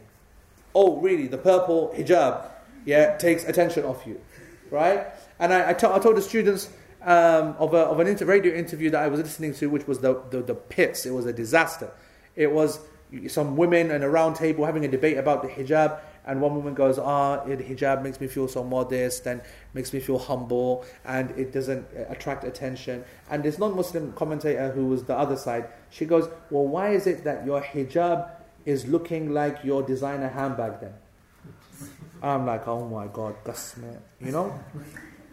Oh, 0.76 0.97
really? 0.97 1.28
The 1.28 1.38
purple 1.38 1.93
hijab, 1.95 2.49
yeah, 2.86 3.18
takes 3.18 3.45
attention 3.45 3.86
off 3.86 4.05
you. 4.05 4.20
Right? 4.70 5.07
And 5.39 5.53
I, 5.53 5.69
I, 5.69 5.73
t- 5.73 5.88
I 5.88 5.99
told 5.99 6.17
the 6.17 6.21
students 6.21 6.69
um, 7.01 7.55
of, 7.59 7.73
a, 7.73 7.77
of 7.77 7.99
an 7.99 8.07
inter- 8.07 8.25
radio 8.25 8.53
interview 8.53 8.89
that 8.91 9.03
I 9.03 9.07
was 9.07 9.19
listening 9.19 9.53
to, 9.55 9.69
which 9.69 9.88
was 9.88 9.99
the, 9.99 10.21
the, 10.29 10.41
the 10.41 10.55
pits. 10.55 11.05
It 11.05 11.11
was 11.11 11.25
a 11.25 11.33
disaster. 11.33 11.91
It 12.35 12.51
was 12.51 12.79
some 13.27 13.55
women 13.55 13.91
and 13.91 14.03
a 14.03 14.09
round 14.09 14.35
table 14.35 14.65
having 14.65 14.83
a 14.83 14.88
debate 14.88 15.17
about 15.17 15.41
the 15.41 15.47
hijab 15.47 15.99
and 16.27 16.41
one 16.41 16.53
woman 16.55 16.73
goes, 16.73 16.99
ah, 16.99 17.41
the 17.45 17.55
hijab 17.55 18.03
makes 18.03 18.19
me 18.19 18.27
feel 18.27 18.49
so 18.49 18.61
modest 18.63 19.25
and 19.25 19.41
makes 19.73 19.93
me 19.93 20.01
feel 20.01 20.19
humble 20.19 20.85
and 21.05 21.31
it 21.31 21.53
doesn't 21.53 21.88
uh, 21.95 22.03
attract 22.09 22.43
attention. 22.43 23.05
And 23.29 23.41
this 23.43 23.57
non-Muslim 23.57 24.11
commentator 24.11 24.71
who 24.71 24.88
was 24.88 25.05
the 25.05 25.17
other 25.17 25.38
side, 25.38 25.69
she 25.89 26.05
goes, 26.05 26.29
well, 26.51 26.67
why 26.67 26.89
is 26.89 27.07
it 27.07 27.23
that 27.23 27.45
your 27.45 27.61
hijab 27.61 28.29
is 28.65 28.85
looking 28.88 29.33
like 29.33 29.63
your 29.63 29.81
designer 29.81 30.27
handbag 30.27 30.81
then? 30.81 30.93
I'm 32.21 32.45
like, 32.45 32.67
oh 32.67 32.85
my 32.85 33.07
God, 33.07 33.35
that's 33.45 33.77
man, 33.77 34.01
you 34.19 34.31
know? 34.31 34.59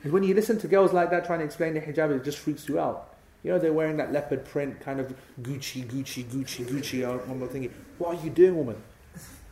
And 0.05 0.13
when 0.13 0.23
you 0.23 0.35
listen 0.35 0.59
to 0.59 0.69
girls 0.69 0.93
like 0.93 1.11
that 1.11 1.25
trying 1.25 1.39
to 1.41 1.47
explain 1.47 1.75
the 1.75 1.81
hijab, 1.81 2.15
it 2.15 2.25
just 2.25 2.39
freaks 2.39 2.69
you 2.69 2.79
out. 2.79 3.15
You 3.43 3.51
know, 3.51 3.59
they're 3.59 3.73
wearing 3.73 3.97
that 3.97 4.13
leopard 4.13 4.45
print 4.45 4.81
kind 4.81 5.01
of 5.01 5.15
Gucci, 5.43 5.85
Gucci, 5.87 6.25
Gucci, 6.25 6.65
Gucci. 6.67 7.05
Uh, 7.05 7.21
I'm 7.31 7.49
thinking, 7.49 7.73
what 7.99 8.17
are 8.17 8.25
you 8.25 8.31
doing, 8.31 8.57
woman? 8.57 8.77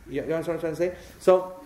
You, 0.07 0.21
understand 0.21 0.47
what 0.47 0.53
I'm 0.55 0.59
trying 0.59 0.73
to 0.73 0.77
say? 0.77 0.95
So 1.19 1.63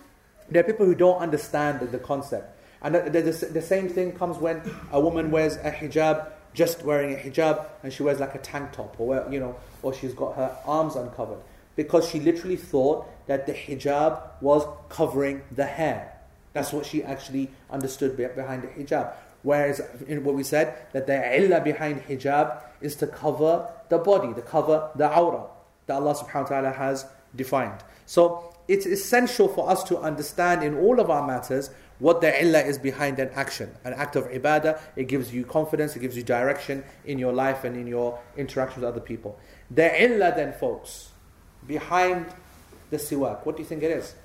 there 0.50 0.60
are 0.60 0.66
people 0.66 0.86
who 0.86 0.94
don't 0.94 1.18
understand 1.18 1.80
the, 1.80 1.98
concept. 1.98 2.58
And 2.80 2.94
the, 2.94 3.10
the, 3.10 3.46
the, 3.46 3.62
same 3.62 3.88
thing 3.88 4.12
comes 4.12 4.38
when 4.38 4.62
a 4.90 5.00
woman 5.00 5.30
wears 5.30 5.56
a 5.56 5.70
hijab, 5.70 6.30
just 6.54 6.82
wearing 6.82 7.14
a 7.14 7.18
hijab, 7.18 7.66
and 7.82 7.92
she 7.92 8.02
wears 8.02 8.20
like 8.20 8.34
a 8.34 8.38
tank 8.38 8.72
top, 8.72 8.98
or 8.98 9.26
you 9.30 9.40
know, 9.40 9.56
or 9.82 9.92
she's 9.92 10.14
got 10.14 10.36
her 10.36 10.56
arms 10.64 10.96
uncovered, 10.96 11.38
because 11.76 12.08
she 12.08 12.20
literally 12.20 12.56
thought 12.56 13.06
that 13.26 13.46
the 13.46 13.52
hijab 13.52 14.20
was 14.40 14.64
covering 14.88 15.42
the 15.52 15.66
hair. 15.66 16.17
That's 16.58 16.72
what 16.72 16.86
she 16.86 17.04
actually 17.04 17.50
understood 17.70 18.16
behind 18.16 18.64
the 18.64 18.68
hijab. 18.68 19.12
Whereas 19.44 19.80
in 20.08 20.24
what 20.24 20.34
we 20.34 20.42
said, 20.42 20.76
that 20.92 21.06
the 21.06 21.36
illah 21.38 21.60
behind 21.60 22.02
hijab 22.02 22.60
is 22.80 22.96
to 22.96 23.06
cover 23.06 23.70
the 23.90 23.98
body, 23.98 24.34
to 24.34 24.42
cover 24.42 24.90
the 24.96 25.08
aura 25.16 25.44
that 25.86 25.94
Allah 25.94 26.16
subhanahu 26.16 26.42
wa 26.42 26.48
ta'ala 26.48 26.72
has 26.72 27.06
defined. 27.36 27.84
So 28.06 28.52
it's 28.66 28.86
essential 28.86 29.46
for 29.46 29.70
us 29.70 29.84
to 29.84 29.98
understand 29.98 30.64
in 30.64 30.76
all 30.76 30.98
of 30.98 31.10
our 31.10 31.24
matters 31.24 31.70
what 32.00 32.20
the 32.20 32.42
illah 32.42 32.62
is 32.62 32.76
behind 32.76 33.20
an 33.20 33.30
action. 33.36 33.72
An 33.84 33.92
act 33.92 34.16
of 34.16 34.24
ibadah, 34.24 34.80
it 34.96 35.06
gives 35.06 35.32
you 35.32 35.44
confidence, 35.44 35.94
it 35.94 36.00
gives 36.00 36.16
you 36.16 36.24
direction 36.24 36.82
in 37.04 37.20
your 37.20 37.32
life 37.32 37.62
and 37.62 37.76
in 37.76 37.86
your 37.86 38.18
interaction 38.36 38.82
with 38.82 38.88
other 38.88 39.00
people. 39.00 39.38
The 39.70 39.88
illah 40.04 40.32
then, 40.34 40.54
folks, 40.54 41.10
behind 41.68 42.26
the 42.90 42.96
siwak, 42.96 43.46
what 43.46 43.56
do 43.56 43.62
you 43.62 43.68
think 43.68 43.84
it 43.84 43.92
is? 43.92 44.16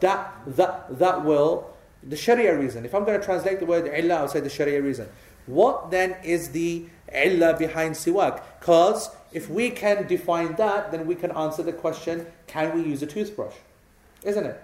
That, 0.00 0.32
that, 0.46 0.98
that 0.98 1.24
will, 1.24 1.70
the 2.02 2.16
sharia 2.16 2.58
reason. 2.58 2.84
If 2.84 2.94
I'm 2.94 3.04
going 3.04 3.18
to 3.18 3.24
translate 3.24 3.60
the 3.60 3.66
word 3.66 3.86
illah, 3.86 4.14
I'll 4.14 4.28
say 4.28 4.40
the 4.40 4.50
sharia 4.50 4.80
reason. 4.80 5.08
What 5.46 5.90
then 5.90 6.16
is 6.22 6.50
the 6.50 6.86
illah 7.12 7.58
behind 7.58 7.94
siwak? 7.94 8.42
Because 8.60 9.10
if 9.32 9.48
we 9.48 9.70
can 9.70 10.06
define 10.06 10.54
that, 10.56 10.90
then 10.90 11.06
we 11.06 11.14
can 11.14 11.30
answer 11.32 11.62
the 11.62 11.72
question 11.72 12.26
can 12.46 12.74
we 12.74 12.88
use 12.88 13.02
a 13.02 13.06
toothbrush? 13.06 13.54
Isn't 14.22 14.46
it? 14.46 14.62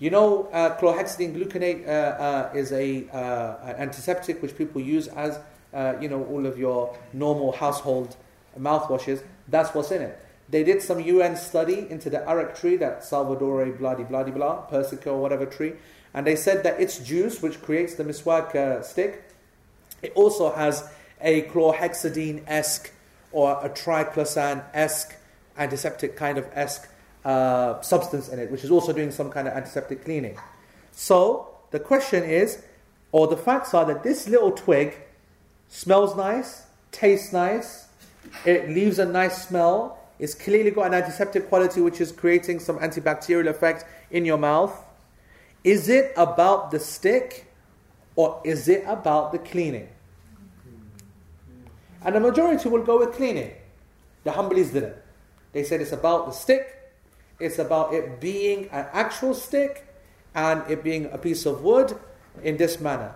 You 0.00 0.10
know, 0.10 0.48
uh, 0.52 0.78
chlorhexidine 0.78 1.34
gluconate 1.34 1.86
uh, 1.86 1.90
uh, 1.90 2.52
is 2.54 2.72
a, 2.72 3.08
uh, 3.08 3.56
an 3.64 3.76
antiseptic 3.76 4.40
which 4.40 4.56
people 4.56 4.80
use 4.80 5.08
as, 5.08 5.40
uh, 5.74 5.94
you 6.00 6.08
know, 6.08 6.24
all 6.26 6.46
of 6.46 6.56
your 6.56 6.96
normal 7.12 7.52
household 7.52 8.16
mouthwashes. 8.58 9.22
That's 9.48 9.74
what's 9.74 9.90
in 9.90 10.02
it. 10.02 10.24
They 10.50 10.64
did 10.64 10.82
some 10.82 11.00
UN 11.00 11.36
study 11.36 11.86
into 11.90 12.08
the 12.08 12.26
arak 12.26 12.58
tree, 12.58 12.76
that 12.76 13.02
Salvadora 13.02 13.76
blah 13.76 13.94
blah 13.94 14.22
blah, 14.24 14.66
persica 14.66 15.08
or 15.08 15.20
whatever 15.20 15.46
tree, 15.46 15.74
and 16.14 16.26
they 16.26 16.36
said 16.36 16.62
that 16.64 16.80
its 16.80 16.98
juice, 16.98 17.42
which 17.42 17.60
creates 17.60 17.94
the 17.94 18.04
miswak 18.04 18.54
uh, 18.54 18.82
stick, 18.82 19.24
it 20.02 20.12
also 20.14 20.52
has 20.52 20.88
a 21.20 21.42
chlorhexidine 21.42 22.44
esque 22.46 22.92
or 23.32 23.58
a 23.62 23.68
triclosan 23.68 24.64
esque 24.72 25.14
antiseptic 25.58 26.16
kind 26.16 26.38
of 26.38 26.46
esque 26.52 26.88
uh, 27.24 27.80
substance 27.82 28.28
in 28.28 28.38
it, 28.38 28.50
which 28.50 28.64
is 28.64 28.70
also 28.70 28.92
doing 28.92 29.10
some 29.10 29.30
kind 29.30 29.48
of 29.48 29.54
antiseptic 29.54 30.04
cleaning. 30.04 30.38
So 30.92 31.48
the 31.70 31.80
question 31.80 32.24
is, 32.24 32.62
or 33.12 33.26
the 33.26 33.36
facts 33.36 33.74
are 33.74 33.84
that 33.86 34.02
this 34.02 34.28
little 34.28 34.52
twig 34.52 34.96
smells 35.68 36.16
nice, 36.16 36.64
tastes 36.92 37.32
nice, 37.32 37.88
it 38.44 38.68
leaves 38.68 38.98
a 38.98 39.04
nice 39.04 39.46
smell, 39.46 39.97
it's 40.18 40.34
clearly 40.34 40.70
got 40.70 40.88
an 40.88 40.94
antiseptic 40.94 41.48
quality 41.48 41.80
which 41.80 42.00
is 42.00 42.10
creating 42.12 42.60
some 42.60 42.78
antibacterial 42.78 43.48
effect 43.48 43.84
in 44.10 44.24
your 44.24 44.38
mouth. 44.38 44.84
Is 45.62 45.88
it 45.88 46.12
about 46.16 46.70
the 46.70 46.80
stick 46.80 47.52
or 48.16 48.40
is 48.44 48.68
it 48.68 48.84
about 48.86 49.32
the 49.32 49.38
cleaning? 49.38 49.88
And 52.04 52.14
the 52.14 52.20
majority 52.20 52.68
will 52.68 52.82
go 52.82 52.98
with 52.98 53.14
cleaning. 53.14 53.52
The 54.24 54.30
Hanbalis 54.30 54.72
didn't. 54.72 54.96
They 55.52 55.64
said 55.64 55.80
it's 55.80 55.92
about 55.92 56.26
the 56.26 56.32
stick, 56.32 56.92
it's 57.40 57.58
about 57.58 57.94
it 57.94 58.20
being 58.20 58.68
an 58.70 58.86
actual 58.92 59.34
stick, 59.34 59.86
and 60.34 60.68
it 60.70 60.84
being 60.84 61.06
a 61.06 61.18
piece 61.18 61.46
of 61.46 61.62
wood 61.62 61.98
in 62.42 62.56
this 62.56 62.80
manner. 62.80 63.14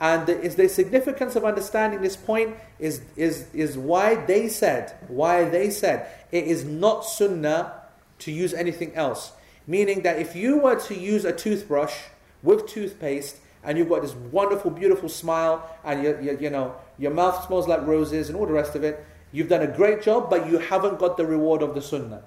And 0.00 0.26
the, 0.26 0.40
is 0.40 0.54
the 0.54 0.68
significance 0.68 1.34
of 1.34 1.44
understanding 1.44 2.02
this 2.02 2.16
point 2.16 2.56
is, 2.78 3.00
is, 3.16 3.52
is 3.52 3.76
why 3.76 4.14
they 4.14 4.48
said, 4.48 4.94
why 5.08 5.44
they 5.44 5.70
said 5.70 6.08
it 6.30 6.44
is 6.44 6.64
not 6.64 7.04
sunnah 7.04 7.72
to 8.20 8.30
use 8.30 8.54
anything 8.54 8.94
else. 8.94 9.32
Meaning 9.66 10.02
that 10.02 10.18
if 10.18 10.36
you 10.36 10.58
were 10.58 10.76
to 10.80 10.94
use 10.94 11.24
a 11.24 11.32
toothbrush 11.32 11.94
with 12.42 12.66
toothpaste 12.66 13.36
and 13.64 13.76
you've 13.76 13.88
got 13.88 14.02
this 14.02 14.14
wonderful, 14.14 14.70
beautiful 14.70 15.08
smile 15.08 15.68
and 15.84 16.02
you, 16.02 16.18
you, 16.22 16.38
you 16.40 16.50
know, 16.50 16.76
your 16.96 17.10
mouth 17.10 17.44
smells 17.46 17.66
like 17.66 17.84
roses 17.86 18.28
and 18.28 18.38
all 18.38 18.46
the 18.46 18.52
rest 18.52 18.76
of 18.76 18.84
it, 18.84 19.04
you've 19.32 19.48
done 19.48 19.62
a 19.62 19.66
great 19.66 20.02
job, 20.02 20.30
but 20.30 20.48
you 20.48 20.58
haven't 20.58 20.98
got 20.98 21.16
the 21.16 21.26
reward 21.26 21.60
of 21.62 21.74
the 21.74 21.82
sunnah. 21.82 22.22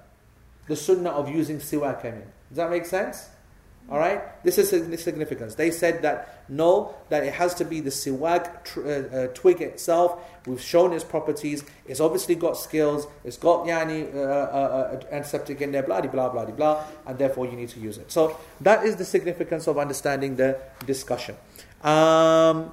The 0.68 0.76
sunnah 0.76 1.10
of 1.10 1.28
using 1.28 1.58
siwak, 1.58 2.04
I 2.04 2.10
mean. 2.10 2.22
Does 2.48 2.56
that 2.56 2.70
make 2.70 2.84
sense? 2.84 3.28
All 3.90 3.98
right, 3.98 4.42
this 4.42 4.56
is 4.56 4.70
the 4.70 4.96
significance. 4.96 5.54
They 5.54 5.70
said 5.70 6.00
that 6.02 6.44
no, 6.48 6.94
that 7.10 7.24
it 7.24 7.34
has 7.34 7.54
to 7.56 7.64
be 7.64 7.80
the 7.80 7.90
siwak 7.90 8.64
tr- 8.64 8.80
uh, 8.80 8.90
uh, 8.90 9.26
twig 9.28 9.60
itself. 9.60 10.18
We've 10.46 10.60
shown 10.60 10.92
its 10.92 11.04
properties. 11.04 11.62
It's 11.86 12.00
obviously 12.00 12.34
got 12.36 12.56
skills. 12.56 13.06
It's 13.22 13.36
got 13.36 13.66
yani 13.66 14.14
uh, 14.14 14.18
uh, 14.18 14.22
uh 14.22 15.14
antiseptic 15.14 15.60
in 15.60 15.72
there, 15.72 15.82
blah 15.82 16.00
blah 16.00 16.28
blah 16.30 16.44
blah 16.44 16.54
blah, 16.54 16.84
and 17.06 17.18
therefore 17.18 17.46
you 17.46 17.52
need 17.52 17.68
to 17.70 17.80
use 17.80 17.98
it. 17.98 18.10
So 18.10 18.38
that 18.62 18.84
is 18.86 18.96
the 18.96 19.04
significance 19.04 19.66
of 19.66 19.76
understanding 19.76 20.36
the 20.36 20.58
discussion. 20.86 21.36
Um, 21.82 22.72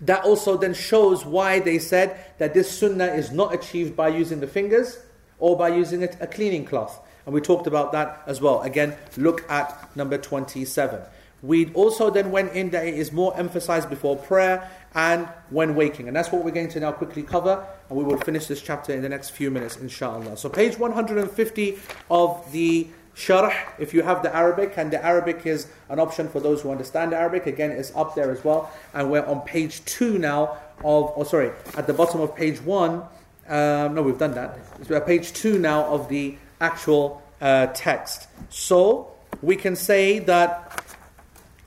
that 0.00 0.24
also 0.24 0.56
then 0.56 0.74
shows 0.74 1.24
why 1.24 1.60
they 1.60 1.78
said 1.78 2.18
that 2.38 2.52
this 2.52 2.70
sunnah 2.70 3.06
is 3.06 3.30
not 3.30 3.54
achieved 3.54 3.96
by 3.96 4.08
using 4.08 4.40
the 4.40 4.48
fingers 4.48 4.98
or 5.38 5.56
by 5.56 5.68
using 5.68 6.02
a, 6.02 6.08
a 6.20 6.26
cleaning 6.26 6.64
cloth. 6.64 7.00
And 7.26 7.34
we 7.34 7.40
talked 7.40 7.66
about 7.66 7.92
that 7.92 8.22
as 8.26 8.40
well. 8.40 8.62
Again, 8.62 8.96
look 9.16 9.48
at 9.50 9.94
number 9.96 10.18
27. 10.18 11.00
We 11.42 11.72
also 11.74 12.10
then 12.10 12.30
went 12.30 12.52
in 12.54 12.70
that 12.70 12.86
it 12.86 12.94
is 12.94 13.12
more 13.12 13.36
emphasized 13.36 13.90
before 13.90 14.16
prayer 14.16 14.70
and 14.94 15.26
when 15.50 15.74
waking. 15.74 16.08
And 16.08 16.16
that's 16.16 16.32
what 16.32 16.42
we're 16.44 16.52
going 16.52 16.68
to 16.68 16.80
now 16.80 16.92
quickly 16.92 17.22
cover. 17.22 17.66
And 17.88 17.98
we 17.98 18.04
will 18.04 18.18
finish 18.18 18.46
this 18.46 18.62
chapter 18.62 18.92
in 18.92 19.02
the 19.02 19.08
next 19.08 19.30
few 19.30 19.50
minutes, 19.50 19.76
inshallah. 19.76 20.38
So, 20.38 20.48
page 20.48 20.78
150 20.78 21.78
of 22.10 22.52
the 22.52 22.86
Sharh, 23.14 23.54
if 23.78 23.94
you 23.94 24.02
have 24.02 24.22
the 24.22 24.34
Arabic, 24.34 24.76
and 24.76 24.90
the 24.90 25.04
Arabic 25.04 25.46
is 25.46 25.68
an 25.88 26.00
option 26.00 26.28
for 26.28 26.40
those 26.40 26.62
who 26.62 26.70
understand 26.70 27.12
Arabic. 27.12 27.46
Again, 27.46 27.70
it's 27.70 27.94
up 27.94 28.14
there 28.14 28.30
as 28.30 28.42
well. 28.42 28.72
And 28.92 29.10
we're 29.10 29.24
on 29.24 29.42
page 29.42 29.84
2 29.84 30.18
now 30.18 30.56
of, 30.78 31.12
oh 31.14 31.24
sorry, 31.24 31.52
at 31.76 31.86
the 31.86 31.92
bottom 31.92 32.20
of 32.20 32.34
page 32.34 32.60
1. 32.62 33.02
Um, 33.46 33.94
no, 33.94 34.02
we've 34.02 34.18
done 34.18 34.34
that. 34.34 34.58
We're 34.88 35.00
page 35.00 35.32
2 35.34 35.58
now 35.58 35.84
of 35.84 36.08
the 36.08 36.36
actual 36.59 37.21
uh, 37.41 37.67
text. 37.67 38.27
So 38.49 39.11
we 39.41 39.55
can 39.55 39.75
say 39.75 40.19
that 40.19 40.85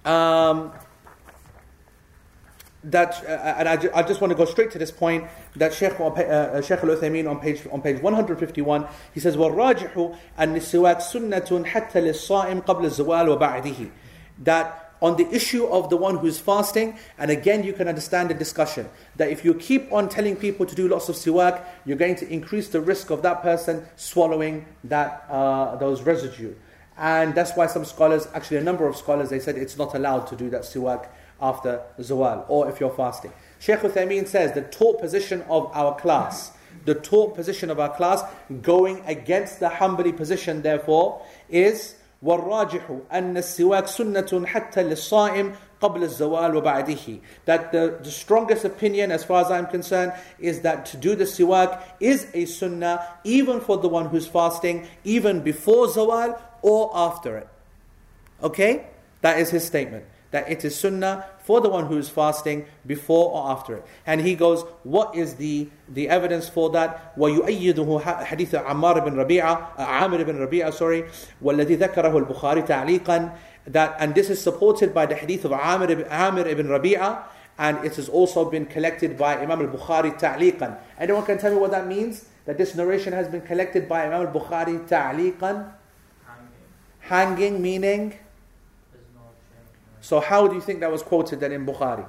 um, 0.04 0.72
that 2.84 3.24
uh, 3.24 3.54
and 3.58 3.68
I, 3.68 3.78
I, 3.94 4.02
just 4.02 4.20
want 4.20 4.32
to 4.32 4.36
go 4.36 4.44
straight 4.44 4.72
to 4.72 4.78
this 4.78 4.90
point 4.90 5.24
that 5.54 5.72
Sheikh, 5.72 6.00
uh, 6.00 6.08
uh 6.08 6.60
Sheikh 6.60 6.80
Al-Uthaymeen 6.82 7.30
on 7.30 7.38
page 7.38 7.66
on 7.70 7.80
page 7.80 8.02
151 8.02 8.88
he 9.14 9.20
says 9.20 9.36
وَالرَّاجِحُ 9.36 9.92
أَنِ 9.94 10.56
السِّوَاكِ 10.56 10.98
سُنَّةٌ 10.98 11.64
حَتَّى 11.64 12.00
لِلصَّائِمِ 12.00 12.64
قَبْلَ 12.64 12.84
الزَّوَالِ 12.84 13.38
وَبَعْدِهِ 13.38 13.90
that 14.40 14.85
on 15.01 15.15
the 15.17 15.27
issue 15.33 15.65
of 15.67 15.89
the 15.89 15.97
one 15.97 16.17
who's 16.17 16.39
fasting, 16.39 16.97
and 17.17 17.29
again, 17.29 17.63
you 17.63 17.73
can 17.73 17.87
understand 17.87 18.29
the 18.29 18.33
discussion 18.33 18.89
that 19.15 19.29
if 19.29 19.45
you 19.45 19.53
keep 19.53 19.91
on 19.91 20.09
telling 20.09 20.35
people 20.35 20.65
to 20.65 20.75
do 20.75 20.87
lots 20.87 21.09
of 21.09 21.15
siwak, 21.15 21.63
you're 21.85 21.97
going 21.97 22.15
to 22.15 22.27
increase 22.31 22.69
the 22.69 22.81
risk 22.81 23.09
of 23.09 23.21
that 23.21 23.41
person 23.41 23.85
swallowing 23.95 24.65
that 24.83 25.25
uh, 25.29 25.75
those 25.75 26.01
residue. 26.01 26.53
And 26.97 27.35
that's 27.35 27.55
why 27.55 27.67
some 27.67 27.85
scholars, 27.85 28.27
actually 28.33 28.57
a 28.57 28.63
number 28.63 28.87
of 28.87 28.95
scholars, 28.95 29.29
they 29.29 29.39
said 29.39 29.55
it's 29.55 29.77
not 29.77 29.93
allowed 29.93 30.25
to 30.27 30.35
do 30.35 30.49
that 30.49 30.61
siwak 30.61 31.07
after 31.39 31.81
zawal 31.99 32.45
or 32.47 32.69
if 32.69 32.79
you're 32.79 32.89
fasting. 32.89 33.31
Sheikh 33.59 33.79
Uthaymeen 33.79 34.27
says 34.27 34.53
the 34.53 34.63
taught 34.63 34.99
position 34.99 35.43
of 35.43 35.69
our 35.73 35.95
class, 35.99 36.51
the 36.85 36.95
taught 36.95 37.35
position 37.35 37.69
of 37.69 37.79
our 37.79 37.95
class, 37.95 38.23
going 38.61 39.03
against 39.05 39.59
the 39.59 39.69
Hanbali 39.69 40.15
position, 40.15 40.63
therefore, 40.63 41.23
is 41.49 41.95
والراجح 42.22 42.82
أن 43.12 43.36
السواك 43.36 43.86
سنة 43.86 44.46
حتى 44.46 44.82
للصائم 44.82 45.52
قبل 45.80 46.02
الزوال 46.02 46.56
وبعده 46.56 47.20
that 47.44 47.72
the, 47.72 47.98
the 48.02 48.10
strongest 48.10 48.64
opinion 48.64 49.10
as 49.10 49.24
far 49.24 49.44
as 49.44 49.50
I'm 49.50 49.66
concerned 49.66 50.12
is 50.38 50.60
that 50.60 50.86
to 50.86 50.96
do 50.96 51.16
the 51.16 51.24
siwak 51.24 51.82
is 51.98 52.28
a 52.32 52.44
sunnah 52.44 53.04
even 53.24 53.60
for 53.60 53.78
the 53.78 53.88
one 53.88 54.06
who's 54.06 54.28
fasting 54.28 54.86
even 55.02 55.40
before 55.40 55.88
zawal 55.88 56.40
or 56.62 56.90
after 56.94 57.36
it 57.38 57.48
okay 58.42 58.86
that 59.22 59.40
is 59.40 59.50
his 59.50 59.64
statement 59.64 60.04
that 60.30 60.48
it 60.48 60.64
is 60.64 60.78
sunnah 60.78 61.26
for 61.46 61.60
the 61.60 61.68
one 61.68 61.86
who 61.86 61.98
is 61.98 62.08
fasting 62.08 62.66
before 62.86 63.32
or 63.32 63.50
after 63.50 63.76
it. 63.76 63.84
And 64.06 64.20
he 64.20 64.34
goes, 64.34 64.62
what 64.84 65.14
is 65.14 65.34
the, 65.34 65.68
the 65.88 66.08
evidence 66.08 66.48
for 66.48 66.70
that? 66.70 67.16
ويؤيده 67.18 68.00
حديث 68.24 68.54
عمار 68.54 69.00
بن 69.00 69.16
ربيعة 69.16 69.72
عامر 69.78 70.22
بن 70.22 70.38
ربيعة 70.38 70.70
sorry 70.70 71.04
والذي 71.42 71.76
ذكره 71.76 72.18
البخاري 72.18 72.62
تعليقا 72.62 73.32
that 73.66 73.96
and 73.98 74.14
this 74.14 74.30
is 74.30 74.40
supported 74.40 74.92
by 74.92 75.06
the 75.06 75.14
hadith 75.14 75.44
of 75.44 75.52
Amir, 75.52 76.06
Amir 76.10 76.46
ibn 76.48 76.66
Rabi'ah 76.66 77.22
and 77.58 77.84
it 77.84 77.96
has 77.96 78.08
also 78.08 78.50
been 78.50 78.66
collected 78.66 79.16
by 79.16 79.38
Imam 79.38 79.60
al-Bukhari 79.60 80.18
ta'liqan. 80.18 80.78
Anyone 80.98 81.24
can 81.24 81.38
tell 81.38 81.52
me 81.52 81.58
what 81.58 81.70
that 81.70 81.86
means? 81.86 82.26
That 82.46 82.58
this 82.58 82.74
narration 82.74 83.12
has 83.12 83.28
been 83.28 83.42
collected 83.42 83.88
by 83.88 84.06
Imam 84.06 84.26
al-Bukhari 84.26 84.88
ta'liqan? 84.88 85.72
Hanging. 86.26 86.56
Hanging 87.00 87.62
meaning? 87.62 88.18
So 90.07 90.21
how 90.21 90.47
do 90.47 90.55
you 90.55 90.61
think 90.61 90.79
that 90.79 90.89
was 90.89 91.03
quoted 91.03 91.41
then 91.41 91.51
in 91.51 91.65
Bukhari? 91.65 92.07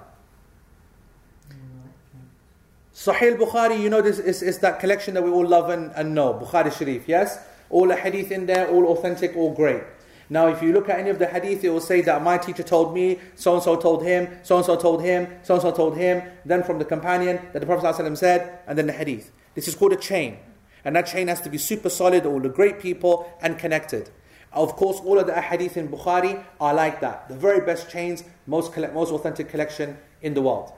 Sahih 2.94 3.36
Bukhari, 3.36 3.80
you 3.80 3.90
know, 3.90 4.00
this 4.00 4.20
is, 4.20 4.40
is 4.40 4.60
that 4.60 4.78
collection 4.78 5.14
that 5.14 5.24
we 5.24 5.30
all 5.30 5.44
love 5.44 5.68
and, 5.68 5.90
and 5.96 6.14
know. 6.14 6.32
Bukhari 6.32 6.72
Sharif, 6.72 7.08
yes? 7.08 7.40
All 7.70 7.88
the 7.88 7.96
hadith 7.96 8.30
in 8.30 8.46
there, 8.46 8.68
all 8.68 8.86
authentic, 8.92 9.34
all 9.34 9.52
great. 9.52 9.82
Now, 10.30 10.46
if 10.46 10.62
you 10.62 10.72
look 10.72 10.88
at 10.88 11.00
any 11.00 11.10
of 11.10 11.18
the 11.18 11.26
hadith, 11.26 11.64
it 11.64 11.70
will 11.70 11.80
say 11.80 12.00
that 12.02 12.22
my 12.22 12.38
teacher 12.38 12.62
told 12.62 12.94
me, 12.94 13.18
so 13.34 13.54
and 13.54 13.62
so 13.64 13.74
told 13.74 14.04
him, 14.04 14.28
so 14.44 14.58
and 14.58 14.64
so 14.64 14.76
told 14.76 15.02
him, 15.02 15.26
so 15.42 15.54
and 15.54 15.62
so 15.62 15.72
told 15.72 15.96
him, 15.96 16.22
then 16.44 16.62
from 16.62 16.78
the 16.78 16.84
companion 16.84 17.40
that 17.52 17.58
the 17.58 17.66
Prophet 17.66 17.84
ﷺ 17.84 18.16
said, 18.16 18.60
and 18.68 18.78
then 18.78 18.86
the 18.86 18.92
hadith. 18.92 19.32
This 19.56 19.66
is 19.66 19.74
called 19.74 19.92
a 19.92 19.96
chain. 19.96 20.38
And 20.84 20.94
that 20.94 21.08
chain 21.08 21.26
has 21.26 21.40
to 21.40 21.50
be 21.50 21.58
super 21.58 21.90
solid, 21.90 22.26
all 22.26 22.38
the 22.38 22.48
great 22.48 22.78
people, 22.78 23.28
and 23.42 23.58
connected. 23.58 24.08
Of 24.52 24.76
course, 24.76 24.98
all 25.00 25.18
of 25.18 25.26
the 25.26 25.32
ahadith 25.32 25.76
in 25.76 25.88
Bukhari 25.88 26.42
are 26.60 26.74
like 26.74 27.00
that. 27.00 27.28
The 27.28 27.34
very 27.34 27.64
best 27.64 27.90
chains, 27.90 28.24
most, 28.46 28.76
most 28.76 29.12
authentic 29.12 29.48
collection 29.48 29.98
in 30.22 30.34
the 30.34 30.42
world. 30.42 30.72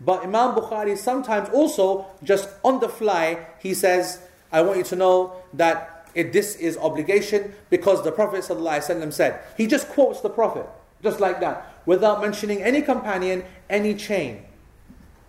But 0.00 0.22
Imam 0.24 0.54
Bukhari 0.54 0.96
sometimes 0.96 1.48
also, 1.50 2.06
just 2.22 2.48
on 2.64 2.80
the 2.80 2.88
fly, 2.88 3.46
he 3.58 3.74
says, 3.74 4.20
I 4.52 4.62
want 4.62 4.78
you 4.78 4.84
to 4.84 4.96
know 4.96 5.42
that 5.54 6.08
it, 6.14 6.32
this 6.32 6.56
is 6.56 6.78
obligation 6.78 7.54
because 7.68 8.02
the 8.04 8.12
Prophet 8.12 8.44
said. 8.44 9.40
He 9.56 9.66
just 9.66 9.88
quotes 9.88 10.20
the 10.20 10.30
Prophet, 10.30 10.66
just 11.02 11.20
like 11.20 11.40
that, 11.40 11.82
without 11.84 12.20
mentioning 12.22 12.62
any 12.62 12.80
companion, 12.80 13.44
any 13.68 13.94
chain. 13.94 14.45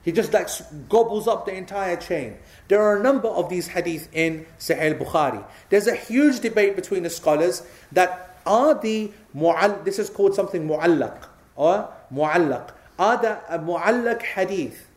He 0.07 0.13
just 0.13 0.31
like 0.31 0.47
gobbles 0.87 1.27
up 1.27 1.45
the 1.45 1.53
entire 1.53 1.97
chain. 1.97 2.37
There 2.69 2.81
are 2.81 2.95
a 2.95 3.03
number 3.03 3.27
of 3.27 3.49
these 3.49 3.67
hadith 3.67 4.07
in 4.13 4.45
Sahih 4.57 4.97
Bukhari. 4.97 5.43
There's 5.67 5.87
a 5.87 5.97
huge 5.97 6.39
debate 6.39 6.77
between 6.77 7.03
the 7.03 7.09
scholars 7.09 7.63
that 7.91 8.39
are 8.45 8.73
the 8.73 9.11
mu'all, 9.35 9.83
this 9.83 9.99
is 9.99 10.09
called 10.09 10.33
something 10.33 10.65
mu'allaq 10.65 11.25
or 11.57 11.93
mu'allaq. 12.09 12.69
Are 12.97 13.21
the 13.21 13.31
uh, 13.51 13.59
mu'allaq 13.59 14.21
hadith, 14.21 14.87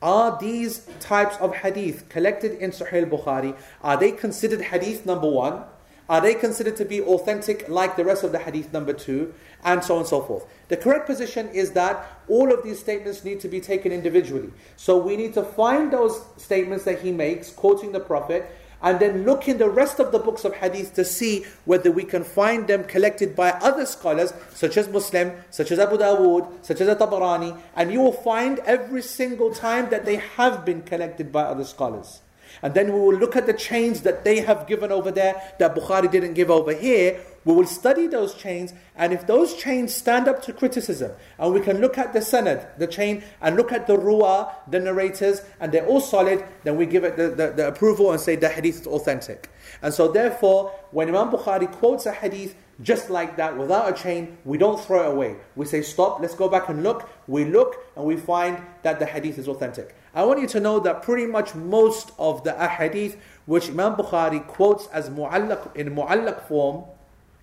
are 0.00 0.38
these 0.40 0.88
types 0.98 1.36
of 1.36 1.56
hadith 1.56 2.08
collected 2.08 2.52
in 2.52 2.70
Sahih 2.70 3.04
Bukhari, 3.10 3.54
are 3.82 3.98
they 3.98 4.12
considered 4.12 4.62
hadith 4.62 5.04
number 5.04 5.28
one? 5.28 5.64
Are 6.08 6.20
they 6.20 6.34
considered 6.34 6.76
to 6.76 6.84
be 6.84 7.00
authentic 7.00 7.68
like 7.68 7.96
the 7.96 8.04
rest 8.04 8.24
of 8.24 8.32
the 8.32 8.38
hadith 8.38 8.72
number 8.72 8.92
two? 8.92 9.34
And 9.64 9.82
so 9.84 9.94
on 9.94 10.00
and 10.00 10.08
so 10.08 10.20
forth. 10.20 10.44
The 10.68 10.76
correct 10.76 11.06
position 11.06 11.48
is 11.50 11.72
that 11.72 12.04
all 12.28 12.52
of 12.52 12.64
these 12.64 12.80
statements 12.80 13.24
need 13.24 13.40
to 13.40 13.48
be 13.48 13.60
taken 13.60 13.92
individually. 13.92 14.50
So 14.76 14.96
we 14.96 15.16
need 15.16 15.34
to 15.34 15.42
find 15.42 15.92
those 15.92 16.24
statements 16.36 16.84
that 16.84 17.00
he 17.00 17.12
makes, 17.12 17.50
quoting 17.50 17.92
the 17.92 18.00
Prophet, 18.00 18.50
and 18.82 18.98
then 18.98 19.24
look 19.24 19.48
in 19.48 19.58
the 19.58 19.70
rest 19.70 20.00
of 20.00 20.10
the 20.10 20.18
books 20.18 20.44
of 20.44 20.54
hadith 20.54 20.94
to 20.94 21.04
see 21.04 21.46
whether 21.64 21.90
we 21.90 22.02
can 22.02 22.24
find 22.24 22.66
them 22.66 22.82
collected 22.84 23.36
by 23.36 23.50
other 23.50 23.86
scholars, 23.86 24.34
such 24.52 24.76
as 24.76 24.88
Muslim, 24.88 25.32
such 25.50 25.70
as 25.70 25.78
Abu 25.78 25.98
Dawood, 25.98 26.48
such 26.62 26.80
as 26.80 26.88
Tabarani, 26.96 27.56
and 27.76 27.92
you 27.92 28.00
will 28.00 28.12
find 28.12 28.58
every 28.60 29.02
single 29.02 29.54
time 29.54 29.88
that 29.90 30.04
they 30.04 30.16
have 30.16 30.64
been 30.64 30.82
collected 30.82 31.30
by 31.30 31.42
other 31.42 31.64
scholars. 31.64 32.21
And 32.62 32.74
then 32.74 32.92
we 32.92 33.00
will 33.00 33.14
look 33.14 33.36
at 33.36 33.46
the 33.46 33.52
chains 33.52 34.02
that 34.02 34.24
they 34.24 34.40
have 34.40 34.66
given 34.66 34.92
over 34.92 35.10
there 35.10 35.40
that 35.58 35.74
Bukhari 35.74 36.10
didn't 36.10 36.34
give 36.34 36.50
over 36.50 36.74
here. 36.74 37.20
We 37.44 37.54
will 37.54 37.66
study 37.66 38.06
those 38.06 38.34
chains, 38.34 38.72
and 38.94 39.12
if 39.12 39.26
those 39.26 39.56
chains 39.56 39.92
stand 39.92 40.28
up 40.28 40.42
to 40.42 40.52
criticism, 40.52 41.10
and 41.38 41.52
we 41.52 41.60
can 41.60 41.80
look 41.80 41.98
at 41.98 42.12
the 42.12 42.20
sanad, 42.20 42.78
the 42.78 42.86
chain, 42.86 43.24
and 43.40 43.56
look 43.56 43.72
at 43.72 43.88
the 43.88 43.96
ruwa, 43.96 44.52
the 44.70 44.78
narrators, 44.78 45.42
and 45.58 45.72
they're 45.72 45.86
all 45.86 46.00
solid, 46.00 46.44
then 46.62 46.76
we 46.76 46.86
give 46.86 47.02
it 47.02 47.16
the, 47.16 47.30
the, 47.30 47.50
the 47.50 47.66
approval 47.66 48.12
and 48.12 48.20
say 48.20 48.36
the 48.36 48.48
hadith 48.48 48.82
is 48.82 48.86
authentic. 48.86 49.50
And 49.82 49.92
so, 49.92 50.06
therefore, 50.12 50.70
when 50.92 51.08
Imam 51.08 51.32
Bukhari 51.32 51.70
quotes 51.70 52.06
a 52.06 52.12
hadith 52.12 52.54
just 52.80 53.10
like 53.10 53.36
that, 53.36 53.56
without 53.58 53.90
a 53.90 54.00
chain, 54.00 54.38
we 54.44 54.56
don't 54.56 54.80
throw 54.80 55.02
it 55.02 55.12
away. 55.12 55.36
We 55.56 55.66
say, 55.66 55.82
stop, 55.82 56.20
let's 56.20 56.34
go 56.34 56.48
back 56.48 56.68
and 56.68 56.84
look. 56.84 57.08
We 57.26 57.44
look, 57.44 57.84
and 57.96 58.04
we 58.04 58.16
find 58.16 58.58
that 58.82 59.00
the 59.00 59.06
hadith 59.06 59.38
is 59.38 59.48
authentic. 59.48 59.96
I 60.13 60.23
want 60.23 60.41
you 60.41 60.47
to 60.47 60.59
know 60.59 60.79
that 60.79 61.03
pretty 61.03 61.25
much 61.25 61.53
most 61.53 62.11
of 62.17 62.43
the 62.43 62.51
ahadith 62.51 63.17
which 63.45 63.69
Imam 63.69 63.95
Bukhari 63.95 64.45
quotes 64.45 64.87
as 64.87 65.09
mu'allaq, 65.09 65.75
in 65.75 65.95
mu'allaq 65.95 66.47
form, 66.47 66.85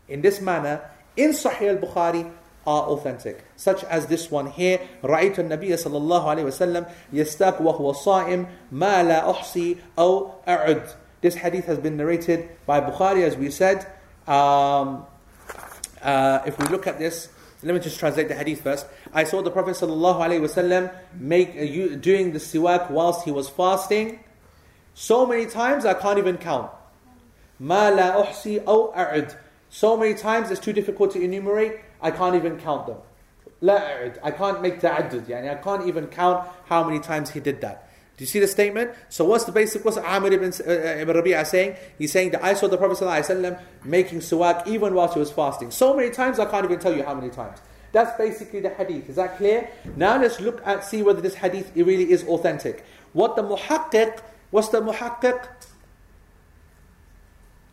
in 0.09 0.23
this 0.23 0.41
manner, 0.41 0.81
in 1.17 1.31
Sahih 1.31 1.77
al-Bukhari, 1.77 2.31
are 2.67 2.83
authentic. 2.85 3.45
Such 3.57 3.85
as 3.85 4.07
this 4.07 4.31
one 4.31 4.47
here, 4.47 4.81
رأيت 5.03 5.39
النبي 5.39 5.77
صلى 5.77 5.97
الله 5.97 6.29
عليه 6.29 6.45
وسلم 6.45 6.87
يستاق 7.13 7.61
وهو 7.61 7.93
صائم 7.93 8.47
ما 8.73 9.03
لا 9.03 9.31
أحصي 9.31 9.77
أو 9.99 10.33
أعد. 10.49 10.95
This 11.21 11.37
hadith 11.37 11.67
has 11.67 11.79
been 11.79 11.97
narrated 11.97 12.49
by 12.67 12.81
Bukhari 12.81 13.23
as 13.23 13.37
we 13.37 13.51
said. 13.51 13.87
Um, 14.27 15.05
uh, 16.03 16.41
if 16.47 16.59
we 16.59 16.67
look 16.69 16.87
at 16.87 16.99
this, 16.99 17.29
let 17.63 17.75
me 17.75 17.81
just 17.81 17.99
translate 17.99 18.29
the 18.29 18.35
hadith 18.35 18.61
first. 18.63 18.87
I 19.14 19.24
saw 19.24 19.42
the 19.42 19.52
Prophet 19.52 19.76
ﷺ 19.76 20.94
make 21.16 21.50
uh, 21.50 21.96
doing 21.96 22.32
the 22.34 22.40
siwak 22.40 22.92
whilst 22.92 23.26
he 23.26 23.32
was 23.32 23.50
fasting. 23.50 24.20
So 24.94 25.26
many 25.26 25.46
times 25.46 25.86
I 25.86 25.94
can't 25.94 26.20
even 26.20 26.38
count. 26.38 26.72
Ma 27.60 27.90
la 27.90 28.24
uhsi 28.24 28.64
aw 28.66 28.92
a'id. 28.94 29.36
So 29.70 29.98
many 29.98 30.14
times 30.14 30.52
it's 30.52 30.60
too 30.60 30.74
difficult 30.74 31.12
to 31.14 31.22
enumerate. 31.22 31.80
I 32.02 32.12
can't 32.12 32.36
even 32.36 32.60
count 32.60 32.88
them. 32.88 32.98
La 33.62 33.76
a'id. 33.78 34.20
I 34.24 34.32
can't 34.32 34.62
make 34.62 34.80
ta'addud. 34.80 35.26
Yani 35.28 35.50
I 35.52 35.56
can't 35.56 35.88
even 35.88 36.08
count 36.08 36.48
how 36.66 36.84
many 36.84 37.00
times 37.00 37.32
he 37.32 37.40
did 37.40 37.62
that. 37.62 37.90
Do 38.20 38.24
you 38.24 38.28
see 38.28 38.40
the 38.42 38.48
statement? 38.48 38.92
So 39.08 39.24
what's 39.24 39.46
the 39.46 39.54
basic? 39.54 39.86
What's 39.86 39.96
Amir 39.96 40.34
ibn, 40.34 40.52
uh, 40.52 40.72
ibn 40.72 41.16
Rabi'ah 41.16 41.48
saying? 41.48 41.78
He's 41.98 42.12
saying 42.12 42.32
that 42.32 42.44
I 42.44 42.54
saw 42.54 42.68
the 42.68 42.78
Prophet 42.78 42.98
ﷺ 42.98 43.62
making 43.86 44.20
suwak 44.20 44.68
even 44.68 44.94
whilst 44.94 45.14
he 45.14 45.22
was 45.22 45.32
fasting. 45.32 45.72
So 45.72 45.94
many 45.94 46.10
times 46.10 46.38
I 46.38 46.44
can't 46.46 46.66
even 46.66 46.80
tell 46.80 46.94
you 46.94 47.04
how 47.04 47.16
many 47.16 47.30
times. 47.30 47.60
That's 47.92 48.18
basically 48.18 48.60
the 48.60 48.70
hadith. 48.70 49.10
Is 49.10 49.16
that 49.16 49.38
clear? 49.38 49.70
Now 49.96 50.20
let's 50.22 50.40
look 50.40 50.62
at 50.66 50.84
see 50.84 51.02
whether 51.02 51.22
this 51.22 51.36
hadith 51.36 51.72
really 51.76 52.12
is 52.12 52.24
authentic. 52.26 52.86
What 53.14 53.36
the 53.36 53.44
muhaqqiq, 53.44 54.20
what's 54.52 54.70
the 54.70 54.82
muhaqqiq? 54.82 55.48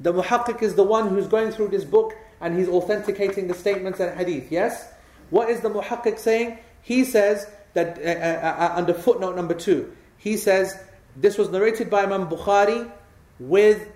The 0.01 0.13
muhaqqiq 0.13 0.63
is 0.63 0.75
the 0.75 0.85
one 0.85 1.09
who's 1.09 1.27
going 1.27 1.51
through 1.51 1.69
this 1.69 1.85
book 1.85 2.15
and 2.41 2.59
he's 2.59 2.69
authenticating 2.69 3.49
the 3.49 3.55
statements 3.55 4.01
and 4.01 4.17
hadith. 4.17 4.51
Yes? 4.51 4.93
What 5.31 5.51
is 5.51 5.61
the 5.61 5.71
muhaqqiq 5.71 6.19
saying? 6.19 6.59
He 6.83 7.05
says 7.05 7.47
that 7.75 7.99
uh, 7.99 8.03
uh, 8.03 8.73
uh, 8.73 8.79
under 8.79 8.95
footnote 8.95 9.37
number 9.37 9.55
two, 9.55 9.95
he 10.19 10.37
says, 10.37 10.79
this 11.17 11.39
was 11.39 11.51
narrated 11.51 11.91
by 11.91 12.03
Imam 12.03 12.29
Bukhari 12.29 12.91
with 13.39 13.89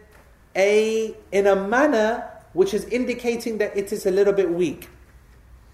a, 0.56 1.14
in 1.32 1.46
a 1.46 1.56
manner 1.56 2.30
which 2.52 2.74
is 2.74 2.84
indicating 2.86 3.58
that 3.58 3.76
it 3.76 3.92
is 3.92 4.06
a 4.06 4.10
little 4.10 4.32
bit 4.32 4.50
weak 4.50 4.88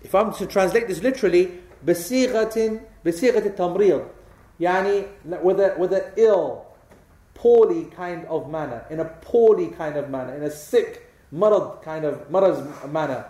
If 0.05 0.15
I'm 0.15 0.33
to 0.33 0.45
translate 0.45 0.87
this 0.87 1.01
literally, 1.01 1.59
بصيغة 1.85 2.79
بصيغة 3.05 3.55
التمريض 3.55 4.05
يعني 4.59 5.07
with 5.41 5.59
a, 5.59 5.75
with 5.77 5.93
an 5.93 6.03
ill, 6.17 6.65
poorly 7.33 7.85
kind 7.85 8.25
of 8.25 8.49
manner, 8.49 8.85
in 8.89 8.99
a 8.99 9.05
poorly 9.05 9.67
kind 9.67 9.97
of 9.97 10.09
manner, 10.09 10.35
in 10.35 10.43
a 10.43 10.51
sick, 10.51 11.07
marad 11.33 11.81
kind 11.83 12.05
of 12.05 12.29
marad 12.29 12.91
manner. 12.91 13.25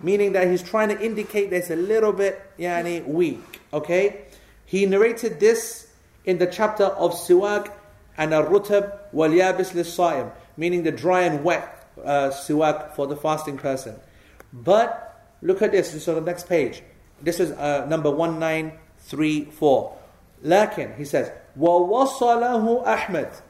Meaning 0.00 0.32
that 0.32 0.48
he's 0.48 0.62
trying 0.62 0.88
to 0.88 1.00
indicate 1.00 1.50
there's 1.50 1.70
a 1.70 1.76
little 1.76 2.12
bit 2.12 2.42
yani, 2.58 3.06
weak. 3.06 3.60
Okay? 3.72 4.24
He 4.64 4.84
narrated 4.86 5.38
this 5.38 5.92
in 6.24 6.38
the 6.38 6.46
chapter 6.46 6.84
of 6.84 7.12
siwak 7.12 7.70
and 8.18 8.34
al-rutab 8.34 8.98
wal-yabis 9.12 9.74
lis-sa'im, 9.74 10.30
meaning 10.56 10.82
the 10.82 10.90
dry 10.90 11.22
and 11.22 11.44
wet 11.44 11.88
uh, 12.04 12.30
siwak 12.30 12.96
for 12.96 13.06
the 13.06 13.16
fasting 13.16 13.58
person. 13.58 13.94
But 14.52 15.05
look 15.40 15.62
at 15.62 15.72
this, 15.72 15.92
this 15.92 16.02
is 16.02 16.08
on 16.08 16.16
the 16.16 16.20
next 16.20 16.48
page. 16.48 16.82
This 17.20 17.40
is 17.40 17.52
uh, 17.52 17.86
number 17.86 18.10
1934. 18.10 19.98
Lakin, 20.42 20.94
he 20.96 21.04
says, 21.04 21.30
وَوَصَلَهُ 21.58 22.84
أَحْمَدُ 22.84 23.40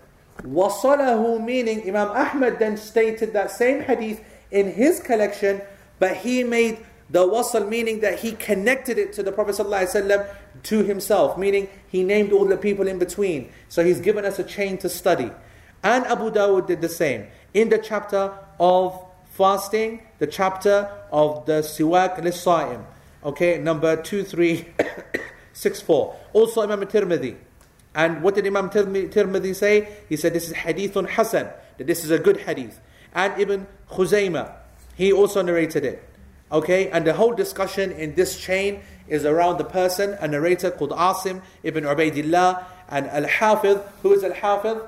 وَصَلَهُ 0.42 1.44
meaning 1.44 1.88
Imam 1.88 2.08
Ahmad 2.08 2.58
then 2.58 2.76
stated 2.76 3.32
that 3.32 3.50
same 3.50 3.80
hadith 3.82 4.22
in 4.50 4.72
his 4.72 5.00
collection, 5.00 5.62
but 5.98 6.16
he 6.18 6.44
made 6.44 6.78
the 7.10 7.26
wasal 7.26 7.68
meaning 7.68 8.00
that 8.00 8.20
he 8.20 8.32
connected 8.32 8.98
it 8.98 9.12
to 9.12 9.22
the 9.22 9.30
Prophet 9.32 9.54
ﷺ 9.56 10.34
to 10.64 10.82
himself, 10.82 11.36
meaning 11.36 11.68
he 11.88 12.02
named 12.02 12.32
all 12.32 12.46
the 12.46 12.56
people 12.56 12.88
in 12.88 12.98
between. 12.98 13.50
So 13.68 13.84
he's 13.84 14.00
given 14.00 14.24
us 14.24 14.38
a 14.38 14.44
chain 14.44 14.78
to 14.78 14.88
study. 14.88 15.30
And 15.82 16.06
Abu 16.06 16.30
Dawud 16.30 16.66
did 16.66 16.80
the 16.80 16.88
same. 16.88 17.26
In 17.52 17.68
the 17.68 17.78
chapter 17.78 18.32
of 18.58 19.04
fasting, 19.37 20.01
the 20.17 20.25
chapter 20.25 20.89
of 21.11 21.45
the 21.45 21.61
Siwak 21.61 22.17
Lisa'im. 22.19 22.83
Okay, 23.23 23.59
number 23.59 23.95
2364. 23.95 26.15
Also 26.33 26.63
Imam 26.63 26.81
Tirmidhi. 26.81 27.35
And 27.93 28.23
what 28.23 28.33
did 28.35 28.47
Imam 28.47 28.69
Tirmidhi 28.69 29.55
say? 29.55 29.87
He 30.09 30.17
said 30.17 30.33
this 30.33 30.49
is 30.49 30.55
hadithun 30.55 31.07
hasan, 31.09 31.47
that 31.77 31.85
this 31.85 32.03
is 32.03 32.09
a 32.11 32.19
good 32.19 32.41
hadith. 32.41 32.81
And 33.13 33.39
Ibn 33.39 33.67
Khuzaymah, 33.91 34.53
he 34.95 35.13
also 35.13 35.43
narrated 35.43 35.85
it. 35.85 36.03
Okay, 36.51 36.89
and 36.89 37.05
the 37.05 37.13
whole 37.13 37.33
discussion 37.33 37.91
in 37.91 38.15
this 38.15 38.39
chain 38.39 38.81
is 39.07 39.25
around 39.25 39.57
the 39.57 39.65
person, 39.65 40.17
a 40.19 40.27
narrator 40.27 40.71
called 40.71 40.91
Asim 40.91 41.41
ibn 41.61 41.83
Ubaidillah, 41.83 42.63
and 42.89 43.05
Al 43.07 43.25
Hafidh. 43.25 43.83
Who 44.01 44.13
is 44.13 44.23
Al 44.23 44.31
Hafidh? 44.31 44.87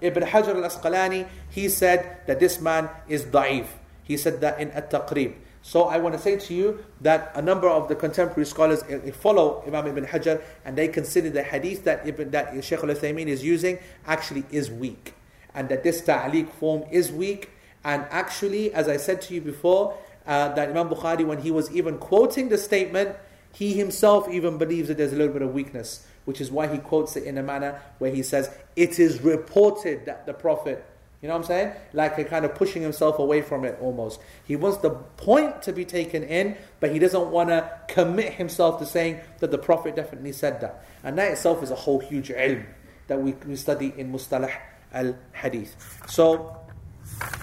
Ibn 0.00 0.22
Hajar 0.22 0.54
al 0.56 0.62
Asqalani. 0.62 1.28
He 1.48 1.68
said 1.68 2.18
that 2.26 2.40
this 2.40 2.60
man 2.60 2.88
is 3.08 3.24
da'if. 3.24 3.66
He 4.02 4.16
said 4.16 4.40
that 4.40 4.60
in 4.60 4.70
At 4.70 4.90
Taqrib. 4.90 5.34
So 5.62 5.84
I 5.84 5.98
want 5.98 6.14
to 6.14 6.20
say 6.20 6.36
to 6.36 6.54
you 6.54 6.84
that 7.02 7.32
a 7.34 7.42
number 7.42 7.68
of 7.68 7.88
the 7.88 7.94
contemporary 7.94 8.46
scholars 8.46 8.82
eh, 8.88 8.98
eh, 9.04 9.10
follow 9.10 9.62
Imam 9.66 9.86
Ibn 9.86 10.06
Hajar 10.06 10.40
and 10.64 10.76
they 10.76 10.88
consider 10.88 11.28
the 11.28 11.42
hadith 11.42 11.84
that 11.84 12.06
Ibn 12.08 12.30
that 12.30 12.64
Shaykh 12.64 12.82
al 12.82 12.88
Uthaymeen 12.88 13.26
is 13.26 13.44
using 13.44 13.78
actually 14.06 14.44
is 14.50 14.70
weak. 14.70 15.14
And 15.54 15.68
that 15.68 15.82
this 15.82 16.00
ta'liq 16.00 16.50
form 16.50 16.84
is 16.90 17.12
weak. 17.12 17.50
And 17.84 18.06
actually, 18.10 18.72
as 18.72 18.88
I 18.88 18.96
said 18.96 19.20
to 19.22 19.34
you 19.34 19.40
before, 19.40 19.96
uh, 20.26 20.48
that 20.54 20.68
Imam 20.68 20.88
Bukhari, 20.88 21.26
when 21.26 21.40
he 21.40 21.50
was 21.50 21.70
even 21.72 21.98
quoting 21.98 22.48
the 22.48 22.58
statement, 22.58 23.16
he 23.52 23.72
himself 23.72 24.28
even 24.28 24.58
believes 24.58 24.88
that 24.88 24.96
there's 24.96 25.12
a 25.12 25.16
little 25.16 25.32
bit 25.32 25.42
of 25.42 25.52
weakness, 25.52 26.06
which 26.30 26.40
is 26.40 26.48
why 26.48 26.68
he 26.68 26.78
quotes 26.78 27.16
it 27.16 27.24
in 27.24 27.36
a 27.38 27.42
manner 27.42 27.82
where 27.98 28.12
he 28.12 28.22
says, 28.22 28.54
It 28.76 29.00
is 29.00 29.20
reported 29.20 30.06
that 30.06 30.26
the 30.26 30.32
Prophet, 30.32 30.86
you 31.20 31.26
know 31.26 31.34
what 31.34 31.40
I'm 31.40 31.46
saying? 31.48 31.72
Like 31.92 32.16
a 32.18 32.24
kind 32.24 32.44
of 32.44 32.54
pushing 32.54 32.82
himself 32.82 33.18
away 33.18 33.42
from 33.42 33.64
it 33.64 33.76
almost. 33.80 34.20
He 34.44 34.54
wants 34.54 34.78
the 34.78 34.90
point 34.90 35.60
to 35.62 35.72
be 35.72 35.84
taken 35.84 36.22
in, 36.22 36.56
but 36.78 36.92
he 36.92 37.00
doesn't 37.00 37.32
want 37.32 37.48
to 37.48 37.68
commit 37.88 38.34
himself 38.34 38.78
to 38.78 38.86
saying 38.86 39.18
that 39.40 39.50
the 39.50 39.58
Prophet 39.58 39.96
definitely 39.96 40.30
said 40.30 40.60
that. 40.60 40.86
And 41.02 41.18
that 41.18 41.32
itself 41.32 41.64
is 41.64 41.72
a 41.72 41.74
whole 41.74 41.98
huge 41.98 42.28
ilm 42.28 42.64
that 43.08 43.20
we, 43.20 43.32
we 43.44 43.56
study 43.56 43.92
in 43.96 44.12
Mustalah 44.12 44.52
al 44.92 45.18
Hadith. 45.32 45.74
So, 46.06 46.56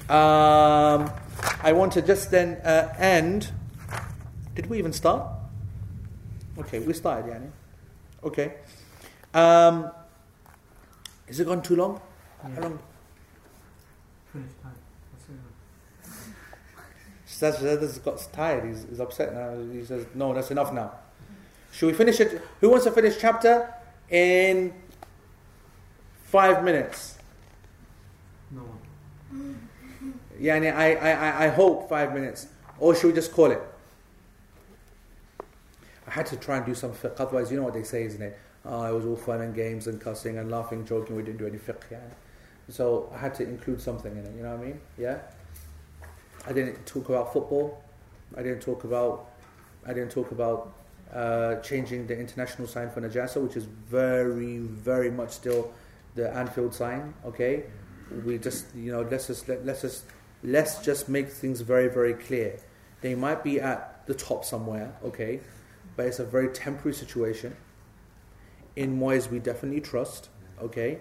um, 0.08 1.12
I 1.62 1.74
want 1.74 1.92
to 1.92 2.02
just 2.02 2.32
then 2.32 2.54
uh, 2.64 2.96
end. 2.98 3.52
Did 4.56 4.68
we 4.68 4.80
even 4.80 4.94
start? 4.94 5.28
Okay, 6.58 6.80
we 6.80 6.94
started, 6.94 7.34
Yani. 7.34 7.52
Okay. 8.24 8.56
Um, 9.38 9.92
is 11.28 11.40
it 11.40 11.46
gone 11.46 11.62
too 11.62 11.76
long? 11.76 12.02
Yeah. 12.44 12.56
How 12.56 12.62
long? 12.62 12.80
Finish 14.34 14.52
time. 14.64 14.74
That's 17.40 17.60
has 17.60 18.00
got 18.00 18.28
tired. 18.34 18.66
He's, 18.68 18.86
he's 18.90 19.00
upset 19.00 19.34
now. 19.34 19.56
He 19.72 19.86
says, 19.86 20.08
"No, 20.16 20.34
that's 20.34 20.50
enough 20.50 20.74
now." 20.74 20.92
Should 21.72 21.88
we 21.88 21.94
finish 21.94 22.20
it? 22.20 22.42
Who 22.62 22.70
wants 22.70 22.86
to 22.86 22.92
finish 22.92 23.18
chapter 23.20 23.72
in 24.10 24.74
five 26.28 26.64
minutes. 26.64 27.18
No 28.52 28.62
one. 28.62 29.60
Yeah, 30.40 30.56
I, 30.56 30.96
I, 30.96 31.10
I, 31.12 31.46
I 31.46 31.48
hope 31.50 31.90
five 31.90 32.14
minutes. 32.14 32.48
Or 32.80 32.96
should 32.96 33.08
we 33.08 33.14
just 33.14 33.32
call 33.32 33.52
it? 33.52 33.62
I 36.08 36.12
had 36.12 36.26
to 36.28 36.38
try 36.38 36.58
and 36.58 36.66
do 36.66 36.74
some 36.76 36.92
fiqh, 36.92 37.20
otherwise, 37.20 37.52
you 37.52 37.58
know 37.58 37.64
what 37.64 37.74
they 37.74 37.84
say, 37.84 38.04
isn't 38.04 38.22
it? 38.22 38.38
Oh, 38.68 38.84
it 38.84 38.94
was 38.94 39.06
all 39.06 39.16
fun 39.16 39.42
and 39.42 39.56
games 39.56 39.88
and 39.88 40.00
cussing 40.00 40.38
and 40.38 40.52
laughing, 40.52 40.86
joking, 40.86 41.16
we 41.16 41.24
didn't 41.24 41.38
do 41.38 41.48
any 41.48 41.58
fiqh. 41.58 41.90
Yeah. 41.90 42.00
So 42.70 43.10
I 43.14 43.18
had 43.18 43.34
to 43.36 43.44
include 43.44 43.80
something 43.82 44.12
in 44.12 44.26
it, 44.26 44.36
you 44.36 44.44
know 44.44 44.52
what 44.52 44.60
I 44.60 44.66
mean? 44.66 44.82
Yeah? 44.98 45.20
I 46.46 46.54
didn't 46.54 46.86
talk 46.86 47.10
about 47.10 47.32
football. 47.34 47.82
I 48.36 48.44
didn't 48.44 48.62
talk 48.62 48.84
about 48.84 49.30
I 49.86 49.94
didn't 49.94 50.12
talk 50.12 50.32
about 50.32 50.74
uh, 51.14 51.56
changing 51.62 52.08
the 52.08 52.18
international 52.20 52.68
sign 52.68 52.90
for 52.90 53.02
Najasa, 53.02 53.42
which 53.42 53.56
is 53.56 53.64
very, 53.64 54.58
very 54.60 55.10
much 55.10 55.32
still 55.32 55.72
the 56.16 56.34
Anfield 56.36 56.74
sign. 56.74 57.14
Okay, 57.26 57.64
we 58.26 58.38
just 58.38 58.66
you 58.76 58.92
know 58.92 59.08
let's 59.10 59.28
just 59.28 59.48
let, 59.48 59.66
let's 59.66 59.82
just 59.82 60.04
let's 60.44 60.84
just 60.84 61.08
make 61.08 61.30
things 61.30 61.62
very, 61.62 61.88
very 61.88 62.14
clear. 62.14 62.60
They 63.02 63.16
might 63.16 63.44
be 63.44 63.62
at 63.62 64.06
the 64.08 64.14
top 64.14 64.44
somewhere. 64.44 64.94
Okay, 65.06 65.40
but 65.96 66.06
it's 66.06 66.20
a 66.20 66.26
very 66.26 66.50
temporary 66.50 66.96
situation. 66.96 67.56
In 68.78 68.98
Moyes, 68.98 69.30
we 69.30 69.40
definitely 69.40 69.82
trust. 69.82 70.30
Okay, 70.62 71.00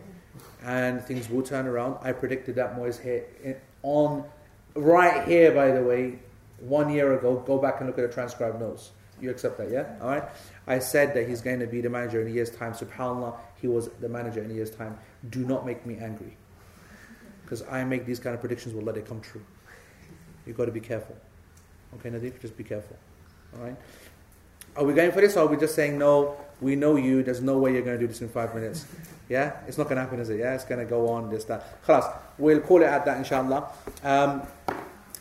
and 0.64 1.00
things 1.02 1.30
will 1.30 1.42
turn 1.42 1.66
around. 1.66 1.98
I 2.02 2.12
predicted 2.12 2.56
that 2.56 2.76
Moyes 2.76 3.00
here 3.00 3.24
on 3.82 4.24
right 4.74 5.26
here, 5.28 5.52
by 5.52 5.70
the 5.70 5.82
way, 5.82 6.18
one 6.58 6.90
year 6.90 7.16
ago. 7.18 7.42
Go 7.46 7.58
back 7.58 7.80
and 7.80 7.86
look 7.88 7.98
at 7.98 8.06
the 8.08 8.12
transcribed 8.12 8.60
notes. 8.60 8.90
You 9.18 9.30
accept 9.30 9.56
that, 9.56 9.70
yeah? 9.70 9.96
All 10.02 10.08
right. 10.08 10.24
I 10.66 10.78
said 10.78 11.14
that 11.14 11.26
he's 11.26 11.40
going 11.40 11.60
to 11.60 11.66
be 11.66 11.80
the 11.80 11.88
manager 11.88 12.20
in 12.20 12.26
a 12.26 12.30
year's 12.30 12.50
time. 12.50 12.72
Subhanallah, 12.74 13.34
he 13.62 13.66
was 13.66 13.88
the 14.00 14.10
manager 14.10 14.42
in 14.42 14.50
a 14.50 14.54
year's 14.54 14.70
time. 14.70 14.98
Do 15.30 15.46
not 15.46 15.64
make 15.64 15.86
me 15.86 15.96
angry, 15.96 16.36
because 17.42 17.62
I 17.70 17.84
make 17.84 18.04
these 18.04 18.18
kind 18.18 18.34
of 18.34 18.40
predictions. 18.40 18.74
Will 18.74 18.82
let 18.82 18.98
it 18.98 19.06
come 19.06 19.20
true. 19.20 19.44
You've 20.46 20.58
got 20.58 20.66
to 20.66 20.72
be 20.72 20.80
careful. 20.80 21.16
Okay, 21.94 22.10
Nadif, 22.10 22.40
just 22.42 22.56
be 22.58 22.64
careful. 22.64 22.96
All 23.56 23.64
right. 23.64 23.76
Are 24.76 24.84
we 24.84 24.92
going 24.92 25.10
for 25.10 25.22
this, 25.22 25.36
or 25.36 25.44
are 25.44 25.46
we 25.46 25.56
just 25.56 25.74
saying 25.74 25.98
no? 25.98 26.36
We 26.60 26.76
know 26.76 26.96
you. 26.96 27.22
There's 27.22 27.40
no 27.40 27.56
way 27.56 27.72
you're 27.72 27.82
going 27.82 27.98
to 27.98 28.00
do 28.00 28.06
this 28.06 28.20
in 28.20 28.28
five 28.28 28.54
minutes. 28.54 28.86
Yeah, 29.28 29.56
it's 29.66 29.78
not 29.78 29.84
going 29.84 29.96
to 29.96 30.02
happen, 30.02 30.20
is 30.20 30.28
it? 30.28 30.38
Yeah, 30.38 30.54
it's 30.54 30.64
going 30.64 30.80
to 30.80 30.84
go 30.84 31.08
on. 31.08 31.30
This 31.30 31.44
that. 31.44 31.82
Khalas, 31.82 32.12
we'll 32.36 32.60
call 32.60 32.82
it 32.82 32.86
at 32.86 33.06
that, 33.06 33.16
inshallah. 33.16 33.70
Um, 34.04 34.42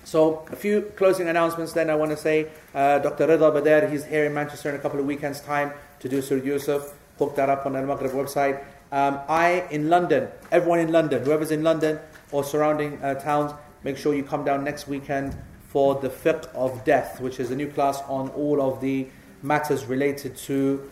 so, 0.04 0.46
a 0.52 0.56
few 0.58 0.82
closing 0.98 1.30
announcements 1.30 1.72
then 1.72 1.90
I 1.90 1.96
want 1.96 2.12
to 2.12 2.18
say. 2.18 2.50
Uh, 2.74 3.00
Dr. 3.00 3.28
Reda 3.28 3.52
Bedeir, 3.52 3.90
he's 3.90 4.04
here 4.06 4.26
in 4.26 4.34
Manchester 4.34 4.70
in 4.70 4.76
a 4.76 4.80
couple 4.80 5.00
of 5.00 5.06
weekends' 5.06 5.40
time 5.40 5.72
to 6.00 6.10
do 6.10 6.22
Sur 6.22 6.38
Yusuf. 6.38 6.94
Hook 7.18 7.36
that 7.38 7.50
up 7.50 7.66
on 7.66 7.74
the 7.74 7.82
Maghrib 7.82 8.12
website. 8.12 8.62
Um, 8.92 9.20
I, 9.30 9.66
in 9.72 9.90
London, 9.90 10.28
everyone 10.52 10.80
in 10.80 10.92
London, 10.92 11.24
whoever's 11.24 11.52
in 11.52 11.64
London 11.64 12.00
or 12.32 12.44
surrounding 12.44 13.02
uh, 13.02 13.16
towns, 13.16 13.54
make 13.84 13.98
sure 13.98 14.14
you 14.14 14.24
come 14.24 14.44
down 14.44 14.66
next 14.66 14.88
weekend 14.88 15.36
for 15.70 15.96
the 15.96 16.10
fiqh 16.10 16.54
of 16.54 16.84
death, 16.84 17.22
which 17.22 17.40
is 17.40 17.52
a 17.52 17.56
new 17.56 17.70
class 17.70 18.02
on 18.08 18.30
all 18.30 18.62
of 18.62 18.82
the 18.82 19.08
matters 19.46 19.86
related 19.86 20.36
to 20.38 20.90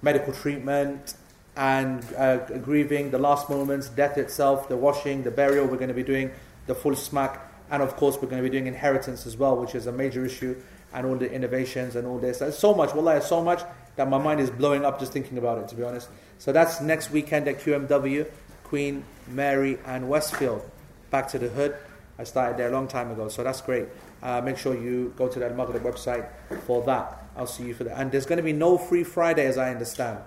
medical 0.00 0.32
treatment 0.32 1.14
and 1.56 2.04
uh, 2.16 2.38
grieving, 2.58 3.10
the 3.10 3.18
last 3.18 3.50
moments, 3.50 3.88
death 3.88 4.16
itself, 4.16 4.68
the 4.68 4.76
washing, 4.76 5.22
the 5.22 5.30
burial. 5.30 5.66
We're 5.66 5.76
going 5.76 5.88
to 5.88 5.94
be 5.94 6.02
doing 6.02 6.30
the 6.66 6.74
full 6.74 6.96
smack 6.96 7.52
and 7.72 7.82
of 7.82 7.96
course, 7.96 8.16
we're 8.16 8.28
going 8.28 8.42
to 8.42 8.48
be 8.48 8.52
doing 8.52 8.66
inheritance 8.66 9.26
as 9.26 9.34
well, 9.38 9.56
which 9.56 9.74
is 9.74 9.86
a 9.86 9.92
major 9.92 10.26
issue, 10.26 10.54
and 10.92 11.06
all 11.06 11.16
the 11.16 11.32
innovations 11.32 11.96
and 11.96 12.06
all 12.06 12.18
this. 12.18 12.38
There's 12.38 12.58
so 12.58 12.74
much, 12.74 12.94
wallah, 12.94 13.22
so 13.22 13.42
much 13.42 13.62
that 13.96 14.10
my 14.10 14.18
mind 14.18 14.40
is 14.40 14.50
blowing 14.50 14.84
up 14.84 15.00
just 15.00 15.10
thinking 15.10 15.38
about 15.38 15.56
it, 15.56 15.68
to 15.68 15.74
be 15.74 15.82
honest. 15.82 16.10
So 16.38 16.52
that's 16.52 16.82
next 16.82 17.10
weekend 17.10 17.48
at 17.48 17.60
QMW, 17.60 18.30
Queen 18.64 19.04
Mary 19.26 19.78
and 19.86 20.10
Westfield. 20.10 20.70
Back 21.10 21.28
to 21.28 21.38
the 21.38 21.48
hood. 21.48 21.74
I 22.18 22.24
started 22.24 22.58
there 22.58 22.68
a 22.68 22.72
long 22.72 22.88
time 22.88 23.10
ago, 23.10 23.30
so 23.30 23.42
that's 23.42 23.62
great. 23.62 23.86
Uh, 24.22 24.42
make 24.42 24.58
sure 24.58 24.74
you 24.74 25.14
go 25.16 25.26
to 25.28 25.38
the 25.38 25.48
Al 25.48 25.54
Maghrib 25.54 25.82
website 25.82 26.28
for 26.66 26.82
that. 26.82 27.21
I'll 27.36 27.46
see 27.46 27.64
you 27.64 27.74
for 27.74 27.84
that. 27.84 27.98
And 27.98 28.12
there's 28.12 28.26
going 28.26 28.38
to 28.38 28.42
be 28.42 28.52
no 28.52 28.78
free 28.78 29.04
Friday, 29.04 29.46
as 29.46 29.58
I 29.58 29.70
understand. 29.70 30.20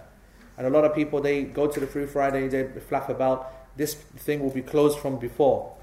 And 0.57 0.65
a 0.65 0.69
lot 0.69 0.85
of 0.85 0.95
people, 0.95 1.21
they 1.21 1.43
go 1.43 1.67
to 1.67 1.79
the 1.79 1.87
free 1.87 2.05
Friday, 2.05 2.47
they 2.47 2.67
flap 2.79 3.09
about. 3.09 3.51
This 3.77 3.93
thing 3.93 4.41
will 4.41 4.51
be 4.51 4.61
closed 4.61 4.99
from 4.99 5.19
before 5.19 5.75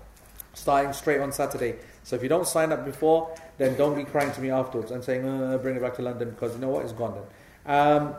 starting 0.54 0.92
straight 0.92 1.20
on 1.20 1.32
Saturday. 1.32 1.76
So 2.02 2.16
if 2.16 2.22
you 2.22 2.28
don't 2.28 2.46
sign 2.46 2.72
up 2.72 2.84
before, 2.84 3.34
then 3.58 3.76
don't 3.76 3.96
be 3.96 4.04
crying 4.04 4.32
to 4.32 4.40
me 4.40 4.50
afterwards 4.50 4.90
and 4.90 5.02
saying, 5.02 5.26
uh, 5.26 5.58
bring 5.58 5.76
it 5.76 5.82
back 5.82 5.94
to 5.96 6.02
London 6.02 6.30
because 6.30 6.54
you 6.54 6.60
know 6.60 6.68
what, 6.68 6.84
it's 6.84 6.92
gone 6.92 7.14
then. 7.14 7.74
Um, 7.74 8.14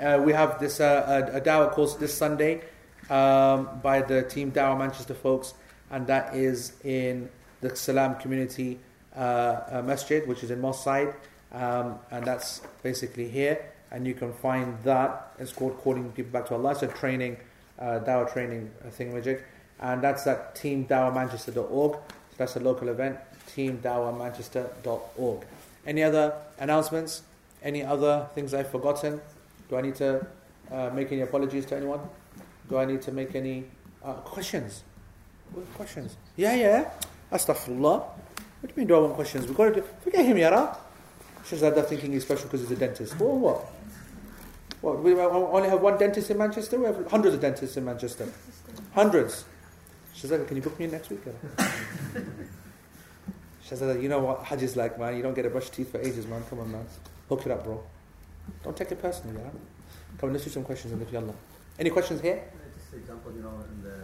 uh, 0.00 0.22
we 0.22 0.32
have 0.32 0.58
this 0.58 0.80
uh, 0.80 1.28
a, 1.32 1.38
a 1.38 1.40
Dawah 1.40 1.72
course 1.72 1.94
this 1.94 2.14
Sunday 2.14 2.62
um, 3.10 3.80
by 3.82 4.02
the 4.02 4.22
team 4.22 4.52
Dawah 4.52 4.78
Manchester 4.78 5.14
folks, 5.14 5.54
and 5.90 6.06
that 6.06 6.34
is 6.34 6.72
in 6.84 7.28
the 7.60 7.74
Salam 7.76 8.16
Community 8.16 8.80
uh, 9.14 9.18
uh 9.18 9.82
Masjid, 9.84 10.26
which 10.26 10.42
is 10.42 10.50
in 10.50 10.60
Moss 10.60 10.82
Side, 10.82 11.14
um, 11.52 11.98
and 12.10 12.24
that's 12.24 12.62
basically 12.82 13.28
here. 13.28 13.64
And 13.90 14.06
you 14.06 14.14
can 14.14 14.32
find 14.32 14.78
that. 14.84 15.34
It's 15.38 15.52
called 15.52 15.76
Calling 15.78 16.10
People 16.12 16.32
Back 16.32 16.48
to 16.48 16.54
Allah. 16.54 16.72
It's 16.72 16.82
a 16.82 16.88
training, 16.88 17.36
uh, 17.78 18.00
Dawah 18.00 18.32
training 18.32 18.70
uh, 18.86 18.90
thing, 18.90 19.12
magic 19.12 19.44
and 19.82 20.00
that's 20.00 20.26
at 20.26 20.54
teamdawahmanchester.org. 20.54 21.92
So 21.92 22.00
that's 22.38 22.56
a 22.56 22.60
local 22.60 22.88
event, 22.88 23.18
teamdawahmanchester.org. 23.54 25.44
Any 25.84 26.02
other 26.02 26.34
announcements? 26.58 27.22
Any 27.62 27.84
other 27.84 28.28
things 28.34 28.54
I've 28.54 28.70
forgotten? 28.70 29.20
Do 29.68 29.76
I 29.76 29.82
need 29.82 29.96
to 29.96 30.26
uh, 30.70 30.90
make 30.94 31.12
any 31.12 31.20
apologies 31.22 31.66
to 31.66 31.76
anyone? 31.76 32.00
Do 32.68 32.78
I 32.78 32.84
need 32.84 33.02
to 33.02 33.12
make 33.12 33.34
any 33.34 33.64
uh, 34.04 34.14
questions? 34.14 34.84
Questions? 35.74 36.16
Yeah, 36.36 36.54
yeah. 36.54 36.90
Astaghfirullah. 37.32 38.00
What 38.00 38.14
do 38.62 38.68
you 38.68 38.76
mean 38.76 38.86
do 38.86 38.94
I 38.94 38.98
want 39.00 39.14
questions? 39.14 39.46
We've 39.46 39.56
got 39.56 39.66
to 39.66 39.74
do, 39.74 39.84
forget 40.02 40.24
him, 40.24 40.38
Yara. 40.38 40.76
Shazada 41.44 41.84
thinking 41.84 42.12
he's 42.12 42.22
special 42.22 42.44
because 42.44 42.60
he's 42.60 42.70
a 42.70 42.76
dentist. 42.76 43.20
Or 43.20 43.38
what? 43.38 43.64
What? 44.80 45.02
We 45.02 45.14
only 45.14 45.68
have 45.68 45.80
one 45.80 45.98
dentist 45.98 46.30
in 46.30 46.38
Manchester? 46.38 46.78
We 46.78 46.86
have 46.86 47.06
hundreds 47.10 47.34
of 47.34 47.40
dentists 47.40 47.76
in 47.76 47.84
Manchester. 47.84 48.26
Hundreds. 48.94 49.44
Shazada, 50.14 50.46
can 50.46 50.56
you 50.56 50.62
book 50.62 50.78
me 50.78 50.86
next 50.86 51.10
week? 51.10 51.20
Shazada, 53.66 54.00
you 54.00 54.08
know 54.08 54.20
what 54.20 54.44
Hajj 54.44 54.62
is 54.62 54.76
like, 54.76 54.98
man. 54.98 55.16
You 55.16 55.22
don't 55.22 55.34
get 55.34 55.42
to 55.42 55.50
brush 55.50 55.70
teeth 55.70 55.92
for 55.92 56.00
ages, 56.00 56.26
man. 56.26 56.42
Come 56.50 56.60
on, 56.60 56.70
man. 56.72 56.86
Hook 57.28 57.46
it 57.46 57.52
up, 57.52 57.64
bro. 57.64 57.82
Don't 58.64 58.76
take 58.76 58.92
it 58.92 59.00
personally, 59.00 59.40
yeah? 59.40 59.50
Come 60.18 60.28
on, 60.28 60.32
let's 60.32 60.44
do 60.44 60.50
some 60.50 60.64
questions 60.64 60.92
and. 60.92 61.34
Any 61.78 61.90
questions 61.90 62.20
here? 62.20 62.44
Just 62.76 62.94
example, 62.94 63.32
you 63.32 63.40
know, 63.40 63.64
in 63.72 63.82
the, 63.82 63.96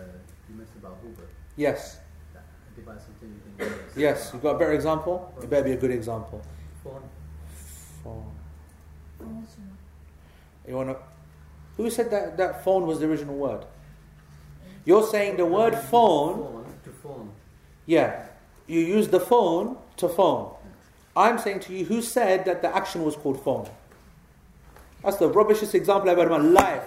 you 0.48 0.56
mentioned 0.56 0.78
about 0.80 0.98
Uber. 1.04 1.22
Yes. 1.56 1.98
Device 2.74 3.02
you 3.20 3.28
can. 3.58 3.72
Yes. 3.96 4.30
You've 4.32 4.42
got 4.42 4.56
a 4.56 4.58
better 4.58 4.72
example? 4.72 5.34
It 5.42 5.50
better 5.50 5.64
be 5.64 5.72
a 5.72 5.76
good 5.76 5.90
example. 5.90 6.42
Phone. 6.82 7.02
Phone. 9.18 9.46
You 10.66 10.74
wanna 10.76 10.96
who 11.76 11.90
said 11.90 12.10
that 12.10 12.36
that 12.36 12.64
phone 12.64 12.86
was 12.86 13.00
the 13.00 13.06
original 13.06 13.36
word? 13.36 13.64
You're 14.84 15.06
saying 15.06 15.36
the 15.36 15.46
word 15.46 15.76
phone. 15.76 16.64
To 16.84 16.90
phone. 16.90 17.30
Yeah. 17.86 18.26
You 18.66 18.80
use 18.80 19.08
the 19.08 19.20
phone 19.20 19.76
to 19.96 20.08
phone. 20.08 20.54
I'm 21.16 21.38
saying 21.38 21.60
to 21.60 21.72
you, 21.72 21.84
who 21.84 22.02
said 22.02 22.44
that 22.44 22.62
the 22.62 22.74
action 22.74 23.04
was 23.04 23.16
called 23.16 23.42
phone? 23.42 23.68
That's 25.02 25.16
the 25.16 25.28
rubbishest 25.30 25.74
example 25.74 26.10
I've 26.10 26.18
ever 26.18 26.34
in 26.36 26.52
my 26.52 26.60
life. 26.62 26.84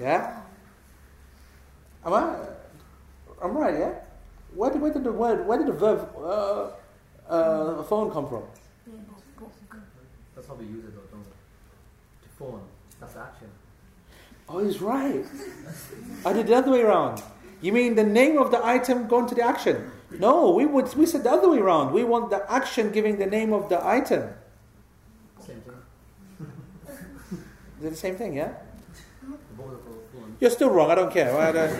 Yeah? 0.00 0.40
Am 2.04 2.12
I? 2.12 2.36
I'm 3.42 3.56
right, 3.56 3.78
yeah? 3.78 3.92
Where 4.56 4.70
did, 4.70 4.80
where 4.80 4.92
did 4.92 5.04
the 5.04 5.12
word, 5.12 5.46
where 5.46 5.58
did 5.58 5.66
the 5.66 5.72
verb 5.72 6.08
uh, 6.16 6.70
uh, 7.28 7.82
phone 7.82 8.10
come 8.10 8.26
from? 8.26 8.42
That's 10.34 10.48
how 10.48 10.54
we 10.54 10.64
use 10.64 10.84
it, 10.84 10.94
though, 10.94 11.02
don't 11.10 11.20
we? 11.20 11.32
To 12.22 12.28
phone. 12.38 12.62
That's 12.98 13.12
the 13.12 13.20
action. 13.20 13.48
Oh, 14.48 14.64
he's 14.64 14.80
right. 14.80 15.24
I 16.24 16.32
did 16.32 16.46
the 16.46 16.54
other 16.54 16.70
way 16.70 16.80
around. 16.80 17.22
You 17.60 17.72
mean 17.72 17.96
the 17.96 18.04
name 18.04 18.38
of 18.38 18.50
the 18.50 18.64
item 18.64 19.08
going 19.08 19.26
to 19.26 19.34
the 19.34 19.42
action? 19.42 19.90
No, 20.18 20.50
we 20.52 20.64
would 20.64 20.94
we 20.94 21.04
said 21.04 21.24
the 21.24 21.32
other 21.32 21.50
way 21.50 21.58
around. 21.58 21.92
We 21.92 22.04
want 22.04 22.30
the 22.30 22.50
action 22.50 22.92
giving 22.92 23.18
the 23.18 23.26
name 23.26 23.52
of 23.52 23.68
the 23.68 23.84
item. 23.84 24.30
Same 25.40 25.60
thing. 25.60 25.74
Is 27.80 27.86
it 27.86 27.90
the 27.90 27.96
same 27.96 28.16
thing, 28.16 28.34
yeah? 28.34 28.52
You're 30.40 30.50
still 30.50 30.70
wrong. 30.70 30.90
I 30.90 30.94
don't 30.94 31.12
care. 31.12 31.36
I 31.36 31.52
don't- 31.52 31.70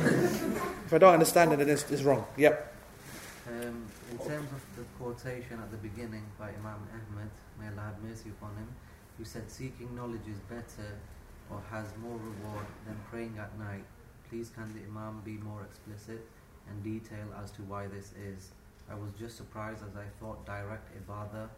if 0.86 0.92
I 0.92 0.98
don't 0.98 1.12
understand 1.12 1.52
it, 1.52 1.58
then 1.58 1.68
it's, 1.68 1.90
it's 1.90 2.02
wrong. 2.02 2.24
Yep. 2.36 2.74
Um, 3.48 3.86
in 4.10 4.18
terms 4.18 4.50
of 4.52 4.62
the 4.76 4.84
quotation 4.98 5.58
at 5.60 5.70
the 5.70 5.76
beginning 5.76 6.22
by 6.38 6.48
Imam 6.50 6.80
Ahmed, 6.94 7.30
may 7.60 7.68
Allah 7.68 7.92
have 7.92 8.02
mercy 8.02 8.30
upon 8.30 8.56
him, 8.56 8.68
who 9.18 9.24
said, 9.24 9.50
Seeking 9.50 9.94
knowledge 9.94 10.26
is 10.30 10.38
better 10.48 10.96
or 11.50 11.60
has 11.70 11.86
more 12.00 12.18
reward 12.18 12.66
than 12.86 12.96
praying 13.10 13.36
at 13.38 13.56
night. 13.58 13.84
Please, 14.30 14.50
can 14.50 14.72
the 14.74 14.80
Imam 14.88 15.22
be 15.24 15.36
more 15.38 15.62
explicit 15.62 16.26
and 16.68 16.82
detail 16.82 17.26
as 17.42 17.50
to 17.52 17.62
why 17.62 17.86
this 17.86 18.12
is? 18.18 18.50
I 18.90 18.94
was 18.94 19.10
just 19.18 19.36
surprised 19.36 19.82
as 19.82 19.96
I 19.96 20.06
thought 20.20 20.44
direct 20.46 20.90
ibadah 20.96 21.48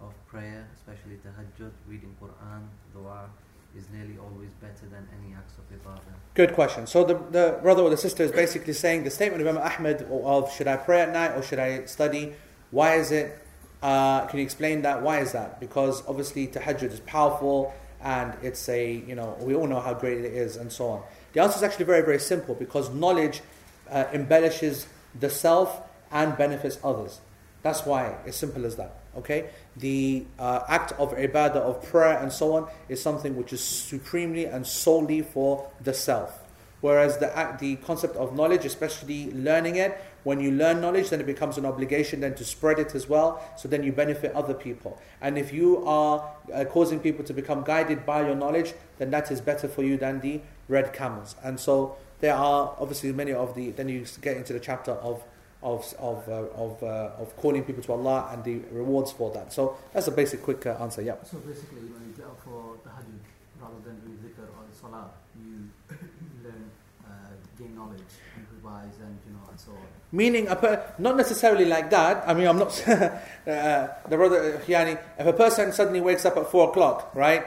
of 0.00 0.12
prayer, 0.26 0.66
especially 0.76 1.16
tahajjud, 1.24 1.72
reading 1.88 2.14
Quran, 2.20 2.68
dua, 2.92 3.28
is 3.76 3.84
nearly 3.92 4.16
always 4.18 4.52
better 4.54 4.86
than 4.90 5.06
any 5.20 5.34
acts 5.34 5.54
of 5.58 5.64
ibadah? 5.70 6.14
Good 6.34 6.54
question. 6.54 6.86
So 6.86 7.04
the, 7.04 7.14
the 7.14 7.58
brother 7.62 7.82
or 7.82 7.90
the 7.90 7.96
sister 7.96 8.22
is 8.22 8.32
basically 8.32 8.72
saying 8.72 9.04
the 9.04 9.10
statement 9.10 9.42
of 9.42 9.48
Imam 9.48 9.62
Ahmed 9.62 10.02
of 10.10 10.52
should 10.52 10.66
I 10.66 10.76
pray 10.76 11.00
at 11.00 11.12
night 11.12 11.32
or 11.36 11.42
should 11.42 11.58
I 11.58 11.84
study? 11.86 12.34
Why 12.70 12.96
is 12.96 13.12
it? 13.12 13.38
Uh, 13.82 14.26
can 14.26 14.38
you 14.38 14.44
explain 14.44 14.82
that? 14.82 15.02
Why 15.02 15.20
is 15.20 15.32
that? 15.32 15.60
Because 15.60 16.02
obviously 16.08 16.48
tahajjud 16.48 16.92
is 16.92 17.00
powerful 17.00 17.74
and 18.02 18.34
it's 18.42 18.68
a 18.68 18.92
you 18.92 19.14
know 19.14 19.36
we 19.40 19.54
all 19.54 19.66
know 19.66 19.80
how 19.80 19.94
great 19.94 20.18
it 20.18 20.32
is 20.32 20.56
and 20.56 20.72
so 20.72 20.88
on. 20.88 21.02
The 21.32 21.42
answer 21.42 21.56
is 21.56 21.62
actually 21.62 21.84
very 21.84 22.02
very 22.02 22.18
simple 22.18 22.54
because 22.54 22.90
knowledge 22.90 23.42
uh, 23.90 24.04
embellishes 24.12 24.86
the 25.18 25.30
self 25.30 25.80
and 26.10 26.36
benefits 26.36 26.78
others. 26.82 27.20
That's 27.66 27.84
why 27.84 28.16
it's 28.24 28.36
simple 28.36 28.64
as 28.64 28.76
that. 28.76 28.92
Okay, 29.16 29.50
the 29.76 30.24
uh, 30.38 30.60
act 30.68 30.92
of 31.00 31.16
ibadah, 31.16 31.56
of 31.56 31.82
prayer, 31.82 32.16
and 32.16 32.32
so 32.32 32.54
on 32.54 32.68
is 32.88 33.02
something 33.02 33.34
which 33.34 33.52
is 33.52 33.60
supremely 33.60 34.44
and 34.44 34.64
solely 34.64 35.22
for 35.22 35.68
the 35.82 35.92
self. 35.92 36.44
Whereas 36.80 37.18
the 37.18 37.36
act, 37.36 37.58
the 37.58 37.74
concept 37.74 38.14
of 38.14 38.36
knowledge, 38.36 38.64
especially 38.64 39.32
learning 39.32 39.76
it, 39.76 40.00
when 40.22 40.38
you 40.38 40.52
learn 40.52 40.80
knowledge, 40.80 41.10
then 41.10 41.18
it 41.18 41.26
becomes 41.26 41.58
an 41.58 41.66
obligation 41.66 42.20
then 42.20 42.36
to 42.36 42.44
spread 42.44 42.78
it 42.78 42.94
as 42.94 43.08
well. 43.08 43.42
So 43.58 43.66
then 43.66 43.82
you 43.82 43.90
benefit 43.90 44.32
other 44.36 44.54
people. 44.54 45.00
And 45.20 45.36
if 45.36 45.52
you 45.52 45.84
are 45.86 46.30
uh, 46.54 46.66
causing 46.66 47.00
people 47.00 47.24
to 47.24 47.32
become 47.32 47.64
guided 47.64 48.06
by 48.06 48.26
your 48.26 48.36
knowledge, 48.36 48.74
then 48.98 49.10
that 49.10 49.32
is 49.32 49.40
better 49.40 49.66
for 49.66 49.82
you 49.82 49.96
than 49.96 50.20
the 50.20 50.40
red 50.68 50.92
camels. 50.92 51.34
And 51.42 51.58
so 51.58 51.96
there 52.20 52.36
are 52.36 52.76
obviously 52.78 53.12
many 53.12 53.32
of 53.32 53.56
the. 53.56 53.72
Then 53.72 53.88
you 53.88 54.06
get 54.22 54.36
into 54.36 54.52
the 54.52 54.60
chapter 54.60 54.92
of 54.92 55.24
of 55.66 55.82
of 55.98 56.28
uh, 56.28 56.64
of, 56.64 56.82
uh, 56.82 57.22
of 57.22 57.36
calling 57.36 57.64
people 57.64 57.82
to 57.82 57.92
Allah 57.92 58.30
and 58.32 58.44
the 58.44 58.60
rewards 58.70 59.10
for 59.10 59.32
that. 59.32 59.52
So 59.52 59.76
that's 59.92 60.06
a 60.06 60.12
basic 60.12 60.42
quick 60.42 60.64
uh, 60.64 60.76
answer. 60.80 61.02
Yeah. 61.02 61.16
So 61.24 61.38
basically, 61.38 61.80
when 61.90 62.14
you 62.16 62.24
up 62.24 62.38
for 62.44 62.78
tahajjud, 62.86 63.18
rather 63.60 63.80
than 63.84 63.98
do 64.06 64.14
dhikr 64.22 64.46
or 64.46 64.62
salah, 64.72 65.10
you 65.34 65.68
learn, 66.44 66.70
uh, 67.04 67.34
gain 67.58 67.74
knowledge, 67.74 68.14
and 68.36 68.46
improvise, 68.46 68.94
and 69.02 69.18
you 69.26 69.32
know, 69.34 69.42
and 69.50 69.58
so 69.58 69.72
on. 69.72 69.86
Meaning, 70.12 70.46
a 70.46 70.54
per- 70.54 70.94
not 70.98 71.16
necessarily 71.16 71.64
like 71.64 71.90
that. 71.90 72.22
I 72.28 72.32
mean, 72.32 72.46
I'm 72.46 72.58
not. 72.58 72.88
uh, 72.88 73.18
the 73.44 74.16
brother 74.16 74.62
Yani, 74.68 74.98
if 75.18 75.26
a 75.26 75.32
person 75.32 75.72
suddenly 75.72 76.00
wakes 76.00 76.24
up 76.24 76.36
at 76.36 76.48
four 76.48 76.70
o'clock, 76.70 77.10
right? 77.14 77.44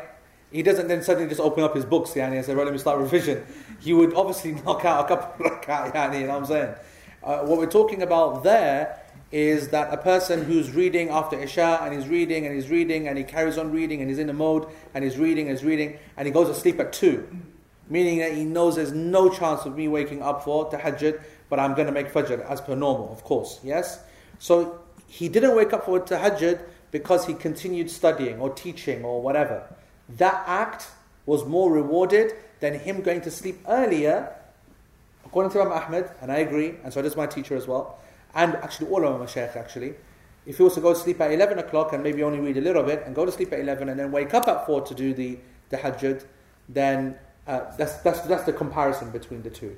He 0.52 0.64
doesn't 0.64 0.88
then 0.88 1.04
suddenly 1.04 1.30
just 1.30 1.40
open 1.40 1.64
up 1.64 1.76
his 1.76 1.86
books, 1.86 2.12
Yani, 2.12 2.36
and 2.36 2.46
say, 2.46 2.54
"Right, 2.54 2.66
let 2.66 2.74
me 2.74 2.80
start 2.80 3.00
revision." 3.00 3.46
He 3.80 3.94
would 3.94 4.14
obviously 4.14 4.52
knock 4.66 4.84
out 4.84 5.06
a 5.06 5.08
couple 5.08 5.46
of 5.46 5.52
rakat, 5.52 5.94
Yani. 5.94 6.22
You 6.22 6.28
know 6.28 6.34
what 6.34 6.40
I'm 6.40 6.46
saying? 6.48 6.76
Uh, 7.24 7.40
what 7.40 7.58
we're 7.58 7.70
talking 7.70 8.02
about 8.02 8.44
there 8.44 8.98
is 9.32 9.70
that 9.70 9.94
a 9.94 9.98
person 9.98 10.44
who's 10.46 10.72
reading 10.72 11.10
after 11.10 11.40
Isha 11.40 11.80
and 11.84 11.94
he's 11.94 12.08
reading 12.08 12.46
and 12.46 12.56
he's 12.56 12.70
reading 12.70 13.08
and 13.08 13.18
he 13.18 13.24
carries 13.24 13.58
on 13.58 13.72
reading 13.72 14.02
and 14.02 14.10
he's 14.10 14.20
in 14.20 14.30
a 14.30 14.34
mode 14.34 14.68
and 14.94 15.04
he's 15.04 15.18
reading 15.18 15.48
and 15.48 15.58
he's 15.58 15.66
reading 15.66 16.00
and 16.18 16.26
he 16.26 16.32
goes 16.32 16.48
to 16.48 16.56
sleep 16.56 16.80
at 16.80 16.94
2. 16.94 17.28
Meaning 17.90 18.20
that 18.20 18.34
he 18.34 18.46
knows 18.46 18.76
there's 18.76 18.94
no 18.94 19.30
chance 19.30 19.66
of 19.66 19.76
me 19.76 19.88
waking 19.88 20.22
up 20.22 20.44
for 20.44 20.70
tahajjud, 20.72 21.22
but 21.50 21.60
I'm 21.60 21.74
going 21.74 21.88
to 21.88 21.92
make 21.92 22.12
fajr 22.12 22.44
as 22.50 22.62
per 22.62 22.76
normal, 22.76 23.12
of 23.12 23.24
course. 23.24 23.60
Yes? 23.64 24.00
So 24.40 24.82
he 25.08 25.28
didn't 25.28 25.56
wake 25.56 25.74
up 25.74 25.86
for 25.86 26.00
tahajjud 26.00 26.62
because 26.92 27.26
he 27.26 27.34
continued 27.34 27.92
studying 27.92 28.40
or 28.40 28.52
teaching 28.52 29.04
or 29.04 29.22
whatever. 29.22 29.64
That 30.08 30.44
act 30.48 30.88
was 31.26 31.46
more 31.46 31.72
rewarded 31.72 32.34
than 32.62 32.80
him 32.80 33.02
going 33.02 33.22
to 33.22 33.32
sleep 33.32 33.60
earlier 33.68 34.36
According 35.30 35.52
to 35.52 35.62
Imam 35.62 35.74
Ahmed, 35.74 36.10
and 36.22 36.32
I 36.32 36.38
agree, 36.38 36.74
and 36.84 36.92
so 36.92 37.04
does 37.04 37.16
my 37.16 37.28
teacher 37.28 37.56
as 37.56 37.68
well, 37.68 38.00
and 38.34 38.56
actually 38.56 38.90
all 38.90 39.06
of 39.06 39.20
my 39.20 39.28
shaykh 39.28 39.56
actually, 39.56 39.94
if 40.48 40.58
he 40.58 40.64
was 40.64 40.74
to 40.74 40.82
go 40.82 40.92
to 40.92 41.00
sleep 41.00 41.22
at 41.22 41.32
11 41.32 41.60
o'clock 41.60 41.94
and 41.94 42.02
maybe 42.02 42.24
only 42.24 42.40
read 42.40 42.58
a 42.58 42.62
little 42.62 42.82
bit, 42.82 43.04
and 43.06 43.14
go 43.14 43.26
to 43.26 43.32
sleep 43.32 43.54
at 43.54 43.60
11 43.60 43.90
and 43.90 44.00
then 44.00 44.12
wake 44.12 44.34
up 44.34 44.48
at 44.48 44.66
4 44.66 44.82
to 44.82 44.96
do 44.96 45.14
the, 45.14 45.38
the 45.70 45.78
hajjud, 45.78 46.26
then 46.68 47.16
uh, 47.46 47.62
that's, 47.78 47.98
that's, 47.98 48.22
that's 48.22 48.46
the 48.46 48.54
comparison 48.54 49.12
between 49.12 49.44
the 49.44 49.52
two. 49.52 49.78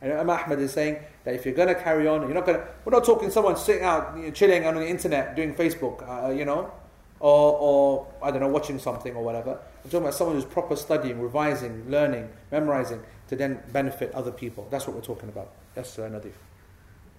And 0.00 0.14
Imam 0.14 0.30
Ahmed 0.30 0.60
is 0.60 0.72
saying 0.72 0.98
that 1.24 1.34
if 1.34 1.44
you're 1.44 1.54
going 1.54 1.68
to 1.68 1.74
carry 1.74 2.08
on, 2.08 2.22
you're 2.22 2.32
not 2.32 2.46
going 2.46 2.58
to, 2.58 2.66
we're 2.86 2.92
not 2.92 3.04
talking 3.04 3.30
someone 3.30 3.58
sitting 3.58 3.84
out, 3.84 4.16
you 4.16 4.24
know, 4.24 4.30
chilling 4.30 4.64
on 4.64 4.76
the 4.76 4.88
internet, 4.88 5.36
doing 5.36 5.54
Facebook, 5.54 6.08
uh, 6.08 6.30
you 6.30 6.46
know, 6.46 6.72
or, 7.18 7.58
or, 7.58 8.06
I 8.22 8.30
don't 8.30 8.40
know, 8.40 8.48
watching 8.48 8.78
something 8.78 9.14
or 9.14 9.22
whatever. 9.22 9.60
I'm 9.84 9.90
talking 9.90 10.06
about 10.06 10.14
someone 10.14 10.36
who's 10.36 10.46
proper 10.46 10.74
studying, 10.74 11.20
revising, 11.20 11.90
learning, 11.90 12.30
memorizing 12.50 13.02
to 13.30 13.36
then 13.36 13.60
benefit 13.72 14.12
other 14.12 14.32
people. 14.32 14.66
That's 14.70 14.88
what 14.88 14.96
we're 14.96 15.02
talking 15.02 15.28
about. 15.28 15.52
Yes, 15.76 15.96
uh, 16.00 16.02
Nadif. 16.02 16.32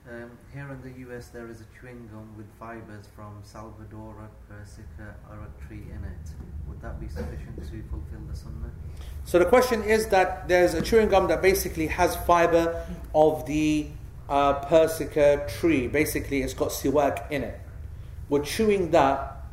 Um, 0.09 0.31
here 0.53 0.67
in 0.69 0.81
the 0.81 1.15
US, 1.15 1.29
there 1.29 1.47
is 1.47 1.61
a 1.61 1.65
chewing 1.79 2.09
gum 2.11 2.27
with 2.35 2.47
fibers 2.59 3.07
from 3.15 3.41
Salvadora 3.43 4.27
persica 4.49 5.13
arak 5.31 5.67
tree 5.67 5.85
in 5.89 6.03
it. 6.03 6.27
Would 6.67 6.81
that 6.81 6.99
be 6.99 7.07
sufficient 7.07 7.55
to 7.59 7.81
fulfill 7.89 8.19
the 8.29 8.35
sunnah? 8.35 8.71
So 9.23 9.39
the 9.39 9.45
question 9.45 9.83
is 9.83 10.07
that 10.07 10.49
there's 10.49 10.73
a 10.73 10.81
chewing 10.81 11.07
gum 11.07 11.29
that 11.29 11.41
basically 11.41 11.87
has 11.87 12.17
fiber 12.17 12.85
of 13.15 13.45
the 13.45 13.87
uh, 14.27 14.65
persica 14.65 15.47
tree. 15.59 15.87
Basically, 15.87 16.41
it's 16.41 16.53
got 16.53 16.69
siwak 16.71 17.31
in 17.31 17.43
it. 17.43 17.57
Would 18.27 18.43
chewing 18.43 18.91
that 18.91 19.45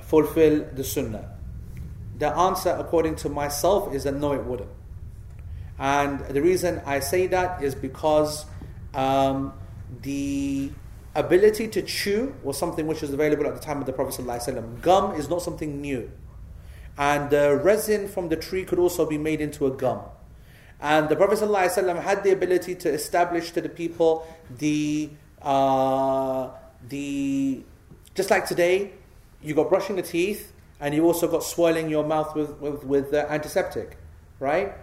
fulfill 0.00 0.64
the 0.72 0.84
sunnah? 0.84 1.28
The 2.18 2.34
answer, 2.34 2.70
according 2.70 3.16
to 3.16 3.28
myself, 3.28 3.92
is 3.92 4.04
that 4.04 4.14
no, 4.14 4.32
it 4.32 4.44
wouldn't. 4.44 4.70
And 5.78 6.20
the 6.20 6.40
reason 6.40 6.80
I 6.86 7.00
say 7.00 7.26
that 7.28 7.62
is 7.62 7.74
because 7.74 8.46
um, 8.94 9.52
the 10.02 10.70
ability 11.14 11.68
to 11.68 11.82
chew 11.82 12.34
was 12.42 12.58
something 12.58 12.86
which 12.86 13.02
was 13.02 13.12
available 13.12 13.46
at 13.46 13.54
the 13.54 13.60
time 13.60 13.78
of 13.80 13.86
the 13.86 13.92
Prophet. 13.92 14.20
ﷺ. 14.20 14.80
Gum 14.82 15.14
is 15.14 15.28
not 15.28 15.42
something 15.42 15.80
new. 15.80 16.10
And 16.96 17.30
the 17.30 17.56
resin 17.56 18.08
from 18.08 18.28
the 18.28 18.36
tree 18.36 18.64
could 18.64 18.78
also 18.78 19.06
be 19.06 19.18
made 19.18 19.40
into 19.40 19.66
a 19.66 19.70
gum. 19.70 20.00
And 20.80 21.08
the 21.08 21.16
Prophet 21.16 21.38
ﷺ 21.38 22.02
had 22.02 22.22
the 22.22 22.32
ability 22.32 22.74
to 22.76 22.90
establish 22.90 23.50
to 23.52 23.60
the 23.60 23.68
people 23.68 24.26
the, 24.58 25.10
uh, 25.42 26.50
the 26.88 27.62
just 28.14 28.30
like 28.30 28.46
today, 28.46 28.92
you 29.42 29.54
got 29.54 29.68
brushing 29.68 29.96
the 29.96 30.02
teeth 30.02 30.52
and 30.80 30.94
you 30.94 31.04
also 31.04 31.28
got 31.28 31.42
swirling 31.42 31.88
your 31.88 32.04
mouth 32.04 32.34
with, 32.34 32.60
with, 32.60 32.84
with 32.84 33.14
antiseptic, 33.14 33.96
right? 34.38 34.74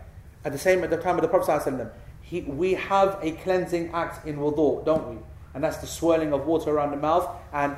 At 0.44 0.52
the 0.52 0.58
same 0.58 0.84
at 0.84 0.90
the 0.90 0.98
time 0.98 1.16
of 1.16 1.22
the 1.22 1.28
Prophet 1.28 1.92
he, 2.22 2.42
we 2.42 2.74
have 2.74 3.20
a 3.22 3.34
cleansing 3.34 3.92
act 3.94 4.26
in 4.26 4.38
wudu, 4.38 4.86
don't 4.86 5.10
we? 5.10 5.18
And 5.54 5.64
that's 5.64 5.78
the 5.78 5.88
swirling 5.88 6.34
of 6.34 6.46
water 6.46 6.72
around 6.72 6.92
the 6.92 6.98
mouth 6.98 7.30
and 7.54 7.76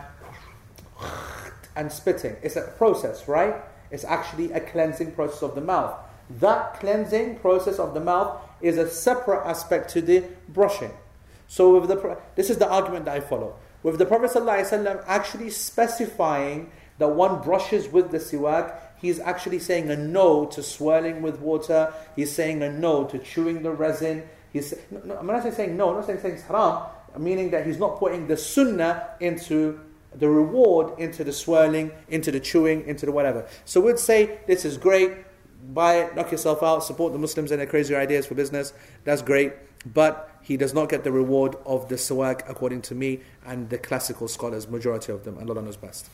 and 1.76 1.92
spitting. 1.92 2.36
It's 2.44 2.56
a 2.56 2.62
process, 2.78 3.28
right? 3.28 3.56
It's 3.90 4.04
actually 4.04 4.52
a 4.52 4.60
cleansing 4.60 5.14
process 5.14 5.42
of 5.42 5.56
the 5.56 5.62
mouth. 5.62 5.96
That 6.30 6.80
cleansing 6.80 7.40
process 7.40 7.80
of 7.80 7.94
the 7.94 8.00
mouth 8.00 8.40
is 8.62 8.78
a 8.78 8.90
separate 8.90 9.46
aspect 9.46 9.90
to 9.92 10.02
the 10.02 10.24
brushing. 10.50 10.92
So 11.48 11.80
with 11.80 11.90
the 11.90 12.18
this 12.36 12.50
is 12.50 12.58
the 12.58 12.70
argument 12.70 13.06
that 13.06 13.16
I 13.16 13.20
follow. 13.20 13.56
With 13.82 13.98
the 13.98 14.06
Prophet 14.06 14.32
actually 15.08 15.50
specifying 15.50 16.72
that 17.00 17.10
one 17.10 17.42
brushes 17.42 17.90
with 17.90 18.12
the 18.12 18.18
siwak 18.18 18.80
he's 19.04 19.20
actually 19.20 19.60
saying 19.60 19.92
a 19.92 19.98
no 19.98 20.46
to 20.46 20.64
swirling 20.64 21.22
with 21.22 21.40
water. 21.40 21.94
He's 22.16 22.32
saying 22.32 22.64
a 22.64 22.72
no 22.72 23.04
to 23.04 23.20
chewing 23.20 23.62
the 23.62 23.72
resin. 23.72 24.24
He's, 24.52 24.74
I'm 24.92 25.28
not 25.28 25.44
saying 25.54 25.78
no, 25.78 25.90
I'm 25.90 25.96
not 25.98 26.06
saying, 26.08 26.22
saying 26.22 26.36
it's 26.36 26.44
haram, 26.44 26.84
meaning 27.18 27.52
that 27.52 27.68
he's 27.68 27.78
not 27.78 28.00
putting 28.00 28.28
the 28.28 28.38
sunnah 28.38 29.10
into 29.20 29.80
the 30.16 30.30
reward, 30.30 30.98
into 31.00 31.24
the 31.24 31.34
swirling, 31.34 31.92
into 32.08 32.32
the 32.32 32.40
chewing, 32.40 32.88
into 32.88 33.06
the 33.06 33.12
whatever. 33.12 33.46
So 33.66 33.82
we'd 33.82 34.00
say 34.00 34.40
this 34.48 34.64
is 34.64 34.78
great. 34.78 35.12
Buy 35.74 35.96
it, 35.96 36.16
knock 36.16 36.32
yourself 36.32 36.64
out, 36.64 36.84
support 36.84 37.14
the 37.14 37.20
Muslims 37.20 37.52
and 37.52 37.60
their 37.60 37.68
crazy 37.68 37.96
ideas 37.96 38.26
for 38.26 38.36
business. 38.36 38.74
That's 39.04 39.22
great. 39.22 39.54
But 39.86 40.30
he 40.42 40.56
does 40.56 40.74
not 40.74 40.88
get 40.90 41.04
the 41.04 41.12
reward 41.12 41.56
of 41.66 41.90
the 41.90 41.96
siwak 41.96 42.50
according 42.50 42.84
to 42.84 42.96
me 42.96 43.22
and 43.46 43.70
the 43.70 43.78
classical 43.78 44.28
scholars, 44.30 44.68
majority 44.68 45.12
of 45.12 45.26
them. 45.26 45.38
Allah 45.38 45.62
knows 45.62 45.78
best. 45.78 46.10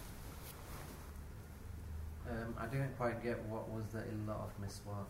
I 2.69 2.73
didn't 2.73 2.97
quite 2.97 3.23
get 3.23 3.43
what 3.45 3.67
was 3.69 3.83
the 3.93 3.99
illah 3.99 4.37
of 4.43 4.51
miswak. 4.61 5.05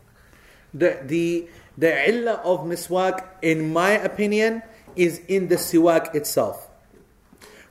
The, 0.73 0.99
the, 1.03 1.47
the 1.77 2.09
illah 2.09 2.41
of 2.45 2.61
miswak, 2.61 3.25
in 3.41 3.73
my 3.73 3.91
opinion, 3.91 4.63
is 4.95 5.21
in 5.27 5.49
the 5.49 5.55
siwak 5.55 6.15
itself. 6.15 6.69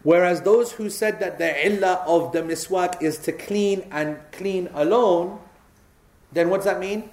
Whereas 0.02 0.42
those 0.42 0.72
who 0.72 0.90
said 0.90 1.20
that 1.20 1.38
the 1.38 1.66
illah 1.66 2.04
of 2.06 2.32
the 2.32 2.42
miswak 2.42 3.00
is 3.02 3.18
to 3.18 3.32
clean 3.32 3.86
and 3.90 4.18
clean 4.32 4.68
alone, 4.74 5.38
then 6.32 6.50
what 6.50 6.58
does 6.58 6.66
that 6.66 6.80
mean? 6.80 7.10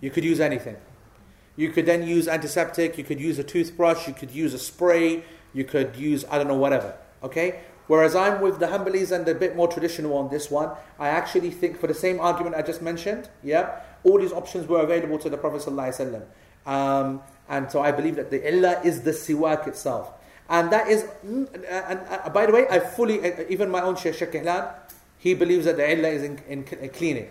You 0.00 0.10
could 0.10 0.24
use 0.24 0.40
anything. 0.40 0.76
You 1.56 1.70
could 1.70 1.86
then 1.86 2.06
use 2.06 2.26
antiseptic, 2.28 2.98
you 2.98 3.04
could 3.04 3.20
use 3.20 3.38
a 3.38 3.44
toothbrush, 3.44 4.08
you 4.08 4.14
could 4.14 4.30
use 4.30 4.52
a 4.54 4.58
spray, 4.58 5.24
you 5.52 5.64
could 5.64 5.94
use, 5.96 6.24
I 6.30 6.38
don't 6.38 6.48
know, 6.48 6.54
whatever. 6.54 6.96
Okay? 7.22 7.60
Whereas 7.88 8.14
I'm 8.14 8.40
with 8.40 8.60
the 8.60 8.66
Hanbalis 8.66 9.12
and 9.12 9.26
a 9.26 9.34
bit 9.34 9.56
more 9.56 9.66
traditional 9.66 10.16
on 10.16 10.28
this 10.28 10.50
one, 10.50 10.70
I 10.98 11.08
actually 11.08 11.50
think 11.50 11.80
for 11.80 11.86
the 11.86 11.94
same 11.94 12.20
argument 12.20 12.54
I 12.54 12.62
just 12.62 12.82
mentioned, 12.82 13.28
yeah, 13.42 13.80
all 14.04 14.18
these 14.18 14.32
options 14.32 14.68
were 14.68 14.80
available 14.80 15.18
to 15.18 15.30
the 15.30 15.38
Prophet 15.38 15.62
ﷺ. 15.62 16.22
Um, 16.66 17.22
and 17.48 17.70
so 17.70 17.80
I 17.80 17.92
believe 17.92 18.16
that 18.16 18.30
the 18.30 18.46
illah 18.46 18.82
is 18.84 19.02
the 19.02 19.12
siwak 19.12 19.66
itself. 19.66 20.12
And 20.50 20.70
that 20.70 20.88
is, 20.88 21.04
mm, 21.26 21.48
and, 21.54 22.00
uh, 22.08 22.28
by 22.28 22.44
the 22.46 22.52
way, 22.52 22.66
I 22.70 22.78
fully, 22.78 23.20
uh, 23.20 23.44
even 23.48 23.70
my 23.70 23.82
own 23.82 23.96
Sheikh 23.96 24.32
Ihlan, 24.32 24.74
he 25.18 25.34
believes 25.34 25.64
that 25.64 25.76
the 25.76 25.90
illah 25.90 26.08
is 26.08 26.22
in, 26.22 26.38
in, 26.46 26.64
in 26.64 26.90
cleaning. 26.90 27.30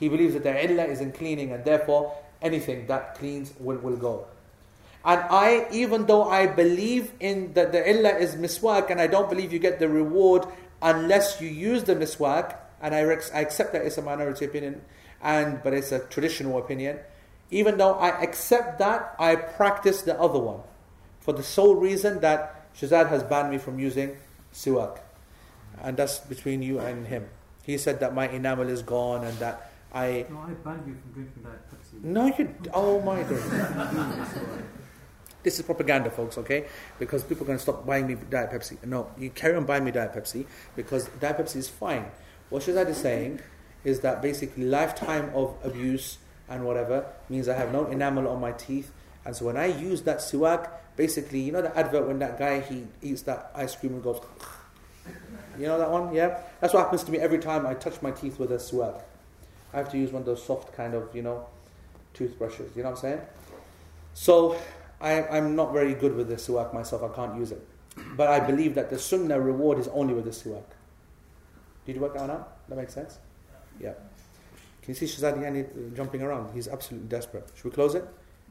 He 0.00 0.08
believes 0.08 0.32
that 0.34 0.42
the 0.44 0.64
illah 0.64 0.84
is 0.84 1.00
in 1.00 1.12
cleaning 1.12 1.52
and 1.52 1.64
therefore 1.64 2.14
anything 2.40 2.86
that 2.86 3.16
cleans 3.16 3.52
will, 3.58 3.76
will 3.76 3.96
go. 3.96 4.26
And 5.04 5.20
I, 5.20 5.66
even 5.70 6.06
though 6.06 6.28
I 6.30 6.46
believe 6.46 7.12
in 7.20 7.52
that 7.52 7.72
the 7.72 7.88
illah 7.88 8.16
is 8.16 8.36
miswak 8.36 8.90
and 8.90 9.00
I 9.00 9.06
don't 9.06 9.28
believe 9.28 9.52
you 9.52 9.58
get 9.58 9.78
the 9.78 9.88
reward 9.88 10.46
unless 10.80 11.40
you 11.40 11.48
use 11.48 11.84
the 11.84 11.94
miswak, 11.94 12.56
and 12.80 12.94
I, 12.94 13.02
rex- 13.02 13.30
I 13.34 13.40
accept 13.40 13.72
that 13.72 13.82
it's 13.84 13.98
a 13.98 14.02
minority 14.02 14.44
opinion, 14.44 14.82
and 15.22 15.62
but 15.62 15.72
it's 15.72 15.92
a 15.92 16.00
traditional 16.00 16.58
opinion. 16.58 16.98
Even 17.50 17.76
though 17.76 17.94
I 17.94 18.08
accept 18.22 18.78
that, 18.78 19.14
I 19.18 19.36
practice 19.36 20.02
the 20.02 20.18
other 20.18 20.38
one 20.38 20.60
for 21.20 21.32
the 21.32 21.42
sole 21.42 21.76
reason 21.76 22.20
that 22.20 22.72
Shazad 22.74 23.08
has 23.08 23.22
banned 23.22 23.50
me 23.50 23.58
from 23.58 23.78
using 23.78 24.16
siwak. 24.52 25.00
And 25.82 25.96
that's 25.96 26.18
between 26.18 26.62
you 26.62 26.78
and 26.78 27.06
him. 27.06 27.28
He 27.62 27.78
said 27.78 28.00
that 28.00 28.14
my 28.14 28.28
enamel 28.28 28.68
is 28.68 28.82
gone 28.82 29.24
and 29.24 29.36
that 29.38 29.70
I. 29.92 30.26
No, 30.28 30.38
I 30.38 30.50
banned 30.52 30.86
you 30.86 30.94
from 30.94 31.12
drinking 31.12 31.42
that 31.44 31.70
Pepsi. 31.70 32.02
No, 32.04 32.26
you. 32.26 32.54
Oh 32.72 33.00
my 33.00 33.22
God. 33.22 34.68
This 35.44 35.58
is 35.58 35.64
propaganda, 35.66 36.10
folks, 36.10 36.38
okay? 36.38 36.66
Because 36.98 37.22
people 37.22 37.44
are 37.44 37.48
going 37.48 37.58
to 37.58 37.62
stop 37.62 37.86
buying 37.86 38.06
me 38.06 38.16
Diet 38.30 38.50
Pepsi. 38.50 38.82
No, 38.86 39.10
you 39.18 39.28
carry 39.28 39.54
on 39.54 39.66
buying 39.66 39.84
me 39.84 39.90
Diet 39.90 40.14
Pepsi 40.14 40.46
because 40.74 41.06
Diet 41.20 41.36
Pepsi 41.36 41.56
is 41.56 41.68
fine. 41.68 42.06
What 42.48 42.62
Shazad 42.62 42.88
is 42.88 42.96
saying 42.96 43.40
is 43.84 44.00
that 44.00 44.22
basically 44.22 44.64
lifetime 44.64 45.30
of 45.34 45.54
abuse 45.62 46.16
and 46.48 46.64
whatever 46.64 47.06
means 47.28 47.48
I 47.48 47.56
have 47.56 47.72
no 47.72 47.86
enamel 47.86 48.26
on 48.26 48.40
my 48.40 48.52
teeth. 48.52 48.90
And 49.26 49.36
so 49.36 49.44
when 49.44 49.58
I 49.58 49.66
use 49.66 50.02
that 50.02 50.18
siwak, 50.18 50.70
basically, 50.96 51.40
you 51.40 51.52
know 51.52 51.60
the 51.60 51.76
advert 51.76 52.06
when 52.06 52.18
that 52.20 52.38
guy 52.38 52.60
he 52.60 52.86
eats 53.02 53.22
that 53.22 53.50
ice 53.54 53.76
cream 53.76 53.94
and 53.94 54.02
goes, 54.02 54.20
you 55.58 55.66
know 55.66 55.78
that 55.78 55.90
one? 55.90 56.14
Yeah? 56.14 56.38
That's 56.60 56.72
what 56.72 56.84
happens 56.84 57.04
to 57.04 57.12
me 57.12 57.18
every 57.18 57.38
time 57.38 57.66
I 57.66 57.74
touch 57.74 58.00
my 58.00 58.10
teeth 58.12 58.38
with 58.38 58.50
a 58.50 58.56
siwak. 58.56 59.02
I 59.74 59.76
have 59.78 59.90
to 59.90 59.98
use 59.98 60.10
one 60.10 60.22
of 60.22 60.26
those 60.26 60.42
soft 60.42 60.72
kind 60.74 60.94
of, 60.94 61.14
you 61.14 61.22
know, 61.22 61.46
toothbrushes. 62.14 62.74
You 62.74 62.82
know 62.82 62.90
what 62.90 62.96
I'm 62.96 63.02
saying? 63.02 63.20
So 64.14 64.56
I, 65.04 65.36
I'm 65.36 65.54
not 65.54 65.72
very 65.72 65.94
good 65.94 66.16
with 66.16 66.28
the 66.28 66.36
siwak 66.36 66.72
myself. 66.72 67.02
I 67.02 67.14
can't 67.14 67.36
use 67.36 67.52
it. 67.52 67.64
But 68.16 68.28
I 68.28 68.40
believe 68.40 68.74
that 68.74 68.88
the 68.90 68.98
sunnah 68.98 69.38
reward 69.38 69.78
is 69.78 69.86
only 69.88 70.14
with 70.14 70.24
the 70.24 70.30
siwak. 70.30 70.64
Did 71.84 71.96
you 71.96 72.02
work 72.02 72.14
that 72.14 72.22
one 72.22 72.30
out? 72.30 72.68
That 72.68 72.76
makes 72.76 72.94
sense? 72.94 73.18
Yeah. 73.78 73.92
Can 74.82 74.94
you 74.94 74.94
see 74.94 75.06
Shazad 75.06 75.38
Yani 75.38 75.94
jumping 75.94 76.22
around? 76.22 76.54
He's 76.54 76.68
absolutely 76.68 77.08
desperate. 77.08 77.46
Should 77.54 77.64
we 77.64 77.70
close 77.70 77.94
it? 77.94 78.04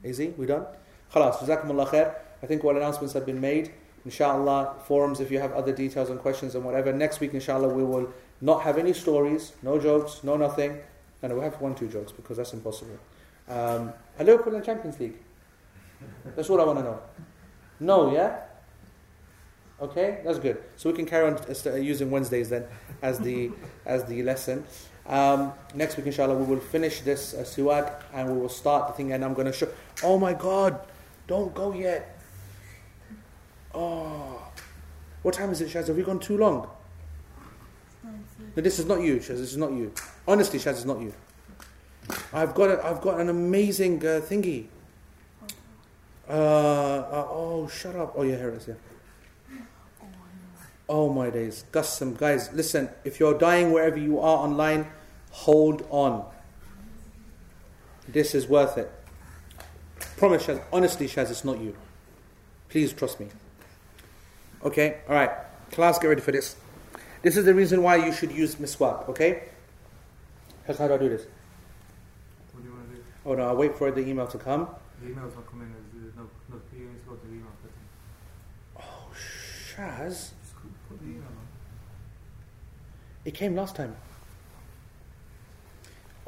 Easy? 0.05 0.29
We 0.37 0.45
done? 0.45 0.65
Khalas. 1.11 1.37
Jazakumullah 1.37 1.87
khair. 1.87 2.15
I 2.43 2.45
think 2.45 2.63
all 2.63 2.77
announcements 2.77 3.13
have 3.13 3.25
been 3.25 3.41
made. 3.41 3.71
Inshallah, 4.05 4.75
forums 4.85 5.19
if 5.21 5.31
you 5.31 5.39
have 5.39 5.53
other 5.53 5.71
details 5.71 6.09
and 6.09 6.19
questions 6.19 6.55
and 6.55 6.63
whatever. 6.63 6.93
Next 6.93 7.19
week, 7.19 7.33
inshallah, 7.33 7.69
we 7.69 7.83
will 7.83 8.11
not 8.41 8.61
have 8.63 8.77
any 8.77 8.93
stories, 8.93 9.53
no 9.63 9.79
jokes, 9.79 10.23
no 10.23 10.35
nothing. 10.35 10.77
And 11.21 11.33
we'll 11.33 11.43
have 11.43 11.59
one, 11.61 11.73
two 11.73 11.87
jokes 11.87 12.11
because 12.11 12.37
that's 12.37 12.53
impossible. 12.53 12.99
Um, 13.47 13.93
are 14.19 14.25
Liverpool 14.25 14.59
Champions 14.61 14.99
League? 14.99 15.15
That's 16.35 16.49
what 16.49 16.59
I 16.59 16.63
want 16.65 16.79
to 16.79 16.83
know. 16.83 16.99
No, 17.79 18.13
yeah? 18.13 18.39
Okay, 19.81 20.21
that's 20.23 20.39
good. 20.39 20.63
So 20.77 20.89
we 20.89 20.95
can 20.95 21.05
carry 21.05 21.27
on 21.27 21.37
uh, 21.37 21.75
using 21.75 22.09
Wednesdays 22.09 22.49
then 22.49 22.65
as 23.01 23.19
the 23.19 23.51
as 23.85 24.05
the 24.05 24.23
lesson. 24.23 24.63
Um, 25.05 25.51
next 25.75 25.97
week, 25.97 26.05
inshallah, 26.05 26.35
we 26.35 26.45
will 26.45 26.61
finish 26.61 27.01
this 27.01 27.33
uh, 27.33 27.39
siwak 27.39 28.01
and 28.13 28.31
we 28.31 28.39
will 28.39 28.49
start 28.49 28.87
the 28.87 28.93
thing. 28.93 29.11
And 29.11 29.25
I'm 29.25 29.33
going 29.33 29.47
to 29.47 29.53
show. 29.53 29.67
Oh 30.03 30.17
my 30.17 30.33
God! 30.33 30.79
Don't 31.27 31.53
go 31.53 31.73
yet. 31.73 32.17
Oh, 33.73 34.41
what 35.23 35.33
time 35.33 35.49
is 35.49 35.61
it, 35.61 35.69
Shaz? 35.69 35.87
Have 35.87 35.97
we 35.97 36.03
gone 36.03 36.19
too 36.19 36.37
long? 36.37 36.69
No, 38.55 38.61
this 38.61 38.77
is 38.77 38.85
not 38.85 39.01
you, 39.01 39.17
Shaz. 39.17 39.39
This 39.39 39.51
is 39.51 39.57
not 39.57 39.71
you. 39.71 39.91
Honestly, 40.27 40.59
Shaz, 40.59 40.73
it's 40.73 40.85
not 40.85 41.01
you. 41.01 41.13
I've 42.31 42.53
got 42.53 42.69
a, 42.69 42.85
I've 42.85 43.01
got 43.01 43.19
an 43.19 43.29
amazing 43.29 44.05
uh, 44.05 44.21
thingy. 44.21 44.67
Uh, 46.29 46.31
uh, 46.31 47.27
oh, 47.29 47.67
shut 47.67 47.95
up. 47.95 48.13
Oh, 48.15 48.23
yeah, 48.23 48.37
here 48.37 48.49
it 48.49 48.55
is. 48.55 48.67
Yeah. 48.67 48.75
Oh 50.89 51.11
my 51.11 51.29
days. 51.29 51.65
Qassam. 51.71 52.17
Guys, 52.17 52.51
listen, 52.53 52.89
if 53.03 53.19
you're 53.19 53.37
dying 53.37 53.71
wherever 53.71 53.97
you 53.97 54.19
are 54.19 54.37
online, 54.37 54.87
hold 55.31 55.85
on. 55.89 56.25
This 58.07 58.35
is 58.35 58.47
worth 58.47 58.77
it. 58.77 58.91
Promise, 60.17 60.45
Shaz. 60.45 60.61
Honestly, 60.71 61.07
Shaz, 61.07 61.31
it's 61.31 61.45
not 61.45 61.59
you. 61.59 61.75
Please 62.69 62.93
trust 62.93 63.19
me. 63.19 63.27
Okay, 64.63 64.99
alright. 65.07 65.31
Class, 65.71 65.99
get 65.99 66.07
ready 66.07 66.21
for 66.21 66.31
this. 66.31 66.55
This 67.21 67.37
is 67.37 67.45
the 67.45 67.53
reason 67.53 67.81
why 67.81 67.95
you 67.95 68.11
should 68.11 68.31
use 68.31 68.55
miswak, 68.55 69.09
okay? 69.09 69.43
How 70.67 70.87
do 70.87 70.93
I 70.93 70.97
do 70.97 71.09
this? 71.09 71.25
What 72.51 72.61
do 72.61 72.69
you 72.69 72.75
want 72.75 72.89
to 72.89 72.95
do? 72.95 73.03
Oh 73.25 73.33
no, 73.33 73.47
I'll 73.47 73.55
wait 73.55 73.77
for 73.77 73.91
the 73.91 74.01
email 74.01 74.27
to 74.27 74.37
come. 74.37 74.67
The 75.01 75.09
email's 75.11 75.35
not 75.35 75.49
coming 75.49 75.73
as 75.77 75.83
uh, 76.17 76.21
no, 76.21 76.29
no, 76.49 76.61
you 76.77 76.85
need 76.85 77.03
to 77.03 77.09
go 77.09 77.15
to 77.15 77.25
the 77.25 77.33
email 77.33 77.51
setting. 77.61 77.87
Oh, 78.79 79.11
Shaz. 79.75 80.07
Just 80.09 80.55
go- 80.55 80.69
put 80.89 80.99
the 80.99 81.05
email 81.05 81.23
on. 81.23 81.47
It 83.25 83.33
came 83.33 83.55
last 83.55 83.75
time. 83.75 83.95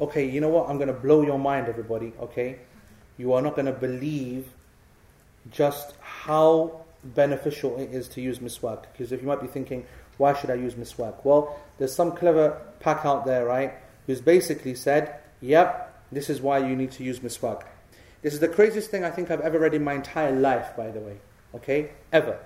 Okay, 0.00 0.28
you 0.28 0.40
know 0.40 0.48
what? 0.48 0.68
I'm 0.68 0.76
going 0.76 0.88
to 0.88 0.94
blow 0.94 1.22
your 1.22 1.38
mind, 1.38 1.68
everybody, 1.68 2.12
okay? 2.20 2.58
You 3.16 3.32
are 3.32 3.40
not 3.40 3.54
going 3.54 3.66
to 3.66 3.72
believe 3.72 4.48
just 5.50 5.94
how 6.00 6.82
beneficial 7.02 7.78
it 7.78 7.92
is 7.92 8.08
to 8.08 8.20
use 8.20 8.40
miswak. 8.40 8.84
Because 8.92 9.12
if 9.12 9.22
you 9.22 9.28
might 9.28 9.40
be 9.40 9.46
thinking, 9.46 9.86
why 10.18 10.34
should 10.34 10.50
I 10.50 10.54
use 10.54 10.74
miswak? 10.74 11.24
Well, 11.24 11.58
there's 11.78 11.94
some 11.94 12.12
clever 12.12 12.60
pack 12.80 13.06
out 13.06 13.24
there, 13.24 13.46
right? 13.46 13.74
Who's 14.06 14.20
basically 14.20 14.74
said, 14.74 15.20
yep, 15.40 16.04
this 16.12 16.28
is 16.28 16.40
why 16.40 16.58
you 16.58 16.76
need 16.76 16.92
to 16.92 17.04
use 17.04 17.20
miswak. 17.20 17.62
This 18.22 18.34
is 18.34 18.40
the 18.40 18.48
craziest 18.48 18.90
thing 18.90 19.04
I 19.04 19.10
think 19.10 19.30
I've 19.30 19.40
ever 19.40 19.58
read 19.58 19.74
in 19.74 19.84
my 19.84 19.94
entire 19.94 20.32
life, 20.32 20.76
by 20.76 20.90
the 20.90 21.00
way. 21.00 21.18
Okay? 21.54 21.90
Ever. 22.12 22.38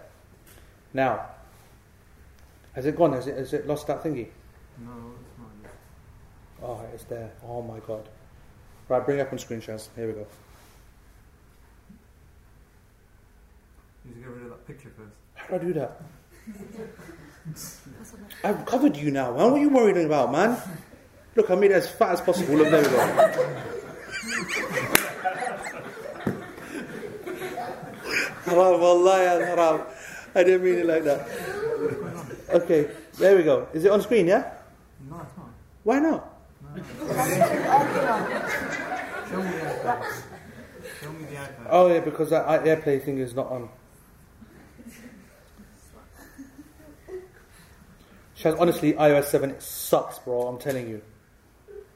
Now, 0.92 1.26
has 2.72 2.86
it 2.86 2.96
gone? 2.96 3.12
Has 3.12 3.26
it, 3.26 3.36
has 3.36 3.52
it 3.52 3.66
lost 3.66 3.86
that 3.86 4.02
thingy? 4.02 4.28
No, 4.78 4.90
it's 5.20 5.38
not. 5.38 5.62
Just 5.62 5.74
Oh, 6.62 6.80
it's 6.94 7.04
there. 7.04 7.32
Oh 7.46 7.62
my 7.62 7.78
god. 7.80 8.08
Right, 8.88 9.04
bring 9.04 9.20
up 9.20 9.32
on 9.32 9.38
screen 9.38 9.60
shares. 9.60 9.88
Here 9.94 10.06
we 10.06 10.12
go. 10.14 10.26
you 14.04 14.10
need 14.10 14.14
to 14.14 14.20
get 14.20 14.30
rid 14.30 14.42
of 14.44 14.50
that 14.50 14.66
picture 14.66 14.90
first. 14.96 15.14
How 15.34 15.46
do 15.48 15.54
I 15.54 15.58
do 15.58 15.72
that? 15.74 16.00
I've 18.44 18.66
covered 18.66 18.96
you 18.96 19.10
now, 19.10 19.36
man. 19.36 19.50
What 19.50 19.58
are 19.58 19.58
you 19.58 19.68
worried 19.68 19.96
about, 19.96 20.32
man? 20.32 20.56
Look, 21.36 21.50
I 21.50 21.54
made 21.54 21.70
it 21.70 21.74
as 21.74 21.90
fat 21.90 22.12
as 22.12 22.20
possible. 22.20 22.56
Look, 22.56 22.70
there 22.70 22.82
we 22.82 22.88
go. 22.88 22.96
Haram, 28.44 28.80
wallahi, 28.80 29.26
al 29.26 29.40
haram. 29.40 29.80
I 30.34 30.44
didn't 30.44 30.64
mean 30.64 30.78
it 30.78 30.86
like 30.86 31.04
that. 31.04 31.28
Okay, 32.50 32.90
there 33.18 33.36
we 33.36 33.42
go. 33.42 33.66
Is 33.72 33.84
it 33.84 33.90
on 33.90 34.00
screen, 34.02 34.26
yeah? 34.28 34.52
No, 35.08 35.20
it's 35.20 35.36
not. 35.36 35.48
Why 35.82 35.98
not? 35.98 36.34
No. 36.62 36.76
Show 36.76 36.82
me 39.42 39.50
the 39.50 39.64
iPad. 39.64 40.22
Show 41.00 41.12
me 41.12 41.24
the 41.24 41.34
iPad. 41.34 41.66
Oh, 41.70 41.88
yeah, 41.92 42.00
because 42.00 42.30
that 42.30 42.46
AirPlay 42.64 43.02
thing 43.02 43.18
is 43.18 43.34
not 43.34 43.50
on. 43.50 43.68
Shaz, 48.38 48.58
honestly, 48.58 48.92
iOS 48.94 49.24
7 49.24 49.60
sucks, 49.60 50.18
bro. 50.20 50.46
I'm 50.46 50.58
telling 50.58 50.88
you. 50.88 51.02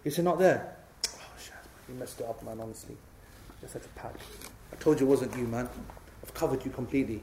Is 0.05 0.19
it 0.19 0.23
not 0.23 0.39
there? 0.39 0.77
Oh, 1.09 1.19
Shaz, 1.39 1.53
you 1.89 1.95
messed 1.95 2.21
it 2.21 2.27
up, 2.27 2.43
man, 2.45 2.61
honestly. 2.61 2.97
Just 3.61 3.75
had 3.75 3.83
to 3.83 3.89
pack. 3.91 4.15
I 4.73 4.77
told 4.77 5.01
you 5.01 5.07
it 5.07 5.11
wasn't 5.11 5.37
you, 5.37 5.47
man. 5.47 5.69
I've 6.23 6.35
covered 6.35 6.65
you 6.65 6.71
completely. 6.71 7.23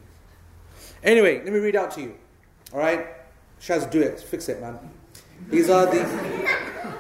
Anyway, 1.04 1.44
let 1.44 1.52
me 1.52 1.60
read 1.60 1.76
out 1.76 1.92
to 1.92 2.02
you. 2.02 2.16
Alright? 2.74 3.08
Shaz, 3.60 3.90
do 3.90 4.02
it. 4.02 4.20
Fix 4.20 4.50
it, 4.50 4.62
man. 4.62 4.80
These 5.50 5.70
are 5.70 5.86
the. 5.86 6.98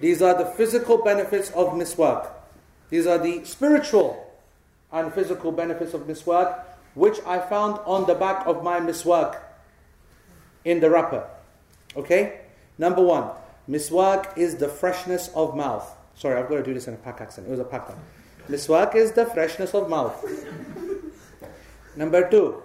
These 0.00 0.20
are 0.22 0.36
the 0.36 0.44
physical 0.44 0.98
benefits 0.98 1.50
of 1.50 1.68
miswak. 1.68 2.28
These 2.90 3.06
are 3.06 3.18
the 3.18 3.44
spiritual 3.44 4.30
and 4.92 5.12
physical 5.12 5.52
benefits 5.52 5.94
of 5.94 6.02
miswak, 6.02 6.64
which 6.94 7.18
I 7.26 7.38
found 7.38 7.78
on 7.84 8.06
the 8.06 8.14
back 8.14 8.46
of 8.46 8.62
my 8.62 8.78
miswak 8.78 9.40
in 10.64 10.80
the 10.80 10.90
wrapper. 10.90 11.28
Okay? 11.96 12.40
Number 12.78 13.02
one, 13.02 13.30
miswak 13.68 14.36
is 14.36 14.56
the 14.56 14.68
freshness 14.68 15.30
of 15.34 15.56
mouth. 15.56 15.90
Sorry, 16.14 16.38
I've 16.38 16.48
got 16.48 16.56
to 16.56 16.62
do 16.62 16.74
this 16.74 16.88
in 16.88 16.94
a 16.94 16.98
pack 16.98 17.20
accent. 17.20 17.46
It 17.46 17.50
was 17.50 17.60
a 17.60 17.64
pack 17.64 17.88
one. 17.88 17.98
Miswak 18.48 18.94
is 18.94 19.12
the 19.12 19.26
freshness 19.26 19.74
of 19.74 19.88
mouth. 19.88 20.24
Number 21.96 22.28
two, 22.28 22.62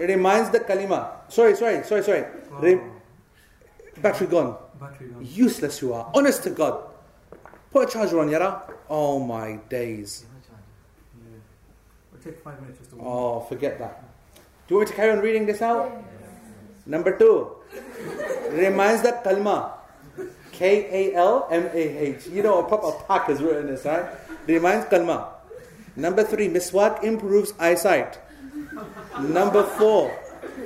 it 0.00 0.08
reminds 0.08 0.50
the 0.50 0.60
kalima. 0.60 1.10
Sorry, 1.28 1.54
sorry, 1.54 1.84
sorry, 1.84 2.02
sorry. 2.02 2.24
Oh. 2.50 2.58
Re- 2.60 2.80
battery 4.00 4.26
gone. 4.26 4.56
Battery 4.80 5.08
gone. 5.08 5.24
Useless 5.24 5.82
you 5.82 5.92
are. 5.92 6.10
Honest 6.14 6.42
to 6.44 6.50
God. 6.50 6.88
Put 7.70 7.88
a 7.88 7.92
charger 7.92 8.20
on, 8.20 8.28
Yara. 8.30 8.62
Oh 8.88 9.18
my 9.18 9.60
days. 9.68 10.24
Yeah. 11.16 12.20
Take 12.24 12.42
five 12.42 12.60
minutes 12.60 12.78
just 12.78 12.90
to. 12.90 12.96
Oh, 13.00 13.40
forget 13.40 13.78
that. 13.78 14.02
Do 14.66 14.74
you 14.74 14.76
want 14.76 14.88
me 14.88 14.92
to 14.92 14.96
carry 14.96 15.12
on 15.12 15.20
reading 15.20 15.46
this 15.46 15.60
out? 15.60 15.92
Number 16.86 17.16
two, 17.16 17.50
reminds 18.50 19.02
that 19.02 19.22
kalma. 19.24 19.72
K 20.52 21.12
A 21.12 21.16
L 21.16 21.48
M 21.50 21.68
A 21.72 21.98
H. 22.16 22.26
You 22.26 22.42
know, 22.42 22.60
a 22.60 22.68
proper 22.68 22.92
pack 23.06 23.28
has 23.28 23.42
written 23.42 23.66
this, 23.66 23.84
right? 23.84 24.06
Reminds 24.46 24.86
kalma. 24.86 25.28
Number 25.96 26.24
three, 26.24 26.48
miswak 26.48 27.04
improves 27.04 27.52
eyesight. 27.58 28.18
Number 29.20 29.62
four, 29.78 30.16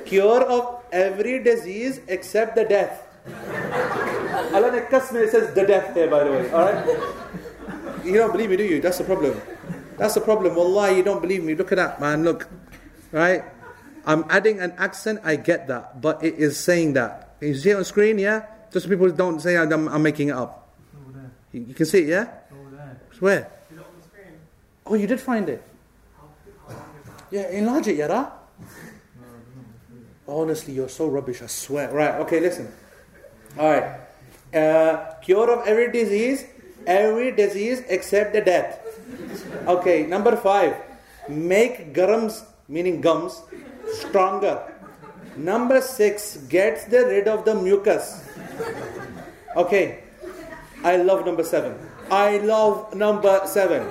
cure 0.05 0.43
of 0.43 0.83
every 0.91 1.43
disease 1.43 1.99
except 2.07 2.55
the 2.55 2.65
death. 2.65 3.03
Allah 4.53 4.71
ne 4.71 4.81
kasme 4.87 5.29
says 5.29 5.53
the 5.53 5.65
death 5.65 5.93
here, 5.93 6.09
by 6.09 6.23
the 6.23 6.31
way. 6.31 6.51
Alright? 6.51 8.05
You 8.05 8.13
don't 8.15 8.31
believe 8.31 8.49
me, 8.49 8.57
do 8.57 8.63
you? 8.63 8.79
That's 8.81 8.97
the 8.99 9.03
problem. 9.03 9.39
That's 9.97 10.13
the 10.13 10.21
problem. 10.21 10.55
Wallah, 10.55 10.95
you 10.95 11.03
don't 11.03 11.21
believe 11.21 11.43
me. 11.43 11.55
Look 11.55 11.71
at 11.71 11.77
that, 11.77 11.99
man. 11.99 12.23
Look. 12.23 12.47
Right? 13.11 13.43
I'm 14.05 14.23
adding 14.29 14.61
an 14.61 14.71
accent, 14.77 15.19
I 15.23 15.35
get 15.35 15.67
that. 15.67 15.99
But 15.99 16.23
it 16.23 16.35
is 16.35 16.57
saying 16.57 16.93
that. 16.93 17.35
You 17.41 17.55
see 17.55 17.71
it 17.71 17.75
on 17.75 17.83
screen, 17.83 18.17
yeah? 18.17 18.45
Just 18.71 18.85
so 18.85 18.89
people 18.89 19.11
don't 19.11 19.41
say 19.41 19.57
I'm, 19.57 19.87
I'm 19.89 20.01
making 20.01 20.29
it 20.29 20.35
up. 20.35 20.69
Over 20.95 21.19
there. 21.19 21.31
You, 21.51 21.61
you 21.67 21.73
can 21.73 21.85
see 21.85 22.03
it, 22.03 22.07
yeah? 22.07 22.31
Over 22.51 22.75
there. 22.75 22.97
Where? 23.19 23.51
Oh, 24.85 24.95
you 24.95 25.07
did 25.07 25.19
find 25.19 25.49
it? 25.49 25.61
Yeah, 27.31 27.49
enlarge 27.49 27.87
it, 27.87 27.97
Yara. 27.97 28.31
Honestly, 30.27 30.73
you're 30.73 30.89
so 30.89 31.07
rubbish, 31.07 31.41
I 31.41 31.47
swear. 31.47 31.91
Right, 31.91 32.15
okay, 32.21 32.39
listen. 32.39 32.71
Alright. 33.57 33.99
Uh, 34.53 35.13
cure 35.21 35.49
of 35.51 35.67
every 35.67 35.91
disease, 35.91 36.45
every 36.85 37.31
disease 37.31 37.83
except 37.87 38.33
the 38.33 38.41
death. 38.41 38.79
Okay, 39.67 40.05
number 40.05 40.35
five. 40.35 40.75
Make 41.27 41.93
gums, 41.93 42.43
meaning 42.67 43.01
gums, 43.01 43.41
stronger. 43.93 44.73
Number 45.35 45.81
six, 45.81 46.37
gets 46.49 46.85
the 46.85 47.05
rid 47.05 47.27
of 47.27 47.45
the 47.45 47.55
mucus. 47.55 48.23
Okay, 49.55 50.03
I 50.83 50.95
love 50.97 51.25
number 51.25 51.43
seven. 51.43 51.77
I 52.09 52.37
love 52.37 52.93
number 52.95 53.41
seven. 53.45 53.85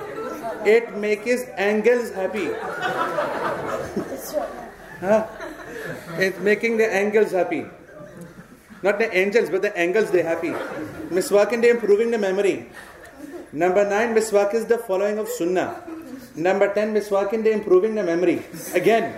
It 0.65 0.97
makes 0.97 1.43
angels 1.57 2.11
happy. 2.11 2.49
Huh? 4.99 5.25
It's 6.17 6.39
making 6.39 6.77
the 6.77 6.93
angels 6.93 7.31
happy. 7.31 7.65
Not 8.83 8.99
the 8.99 9.15
angels, 9.15 9.49
but 9.49 9.61
the 9.61 9.79
angels 9.79 10.11
they 10.11 10.23
happy. 10.23 10.51
Miswak 11.09 11.51
and 11.51 11.65
improving 11.65 12.11
the 12.11 12.17
memory. 12.17 12.69
Number 13.51 13.87
nine, 13.89 14.13
miswak 14.13 14.53
is 14.53 14.65
the 14.65 14.77
following 14.77 15.17
of 15.17 15.27
sunnah. 15.27 15.81
Number 16.35 16.71
ten, 16.73 16.93
miswak 16.93 17.31
the 17.31 17.51
improving 17.51 17.95
the 17.95 18.03
memory. 18.03 18.43
Again. 18.73 19.13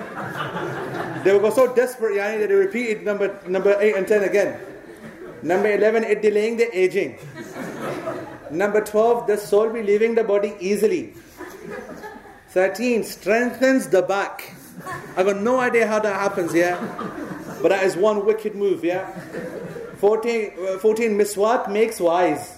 They 1.23 1.37
were 1.37 1.51
so 1.51 1.73
desperate, 1.73 2.15
yani, 2.15 2.39
that 2.39 2.49
they 2.49 2.55
repeated 2.55 3.03
number 3.03 3.39
number 3.47 3.75
eight 3.81 3.95
and 3.95 4.07
ten 4.07 4.23
again. 4.23 4.59
Number 5.41 5.71
eleven, 5.71 6.03
it 6.03 6.21
delaying 6.21 6.57
the 6.57 6.69
aging. 6.77 7.17
Number 8.51 8.81
twelve, 8.81 9.27
the 9.27 9.35
soul 9.37 9.69
be 9.69 9.83
leaving 9.83 10.15
the 10.15 10.23
body 10.23 10.55
easily. 10.59 11.13
Thirteen, 12.49 13.03
strengthens 13.03 13.88
the 13.88 14.01
back. 14.01 14.55
I 15.15 15.23
got 15.23 15.38
no 15.38 15.59
idea 15.59 15.88
how 15.88 15.99
that 15.99 16.13
happens, 16.13 16.53
yeah. 16.53 16.77
But 17.61 17.69
that 17.69 17.84
is 17.84 17.95
one 17.95 18.26
wicked 18.26 18.55
move, 18.55 18.84
yeah. 18.84 19.05
14, 19.97 20.51
uh, 20.76 20.77
14 20.80 21.17
miswak 21.17 21.69
makes 21.71 21.99
wise. 21.99 22.57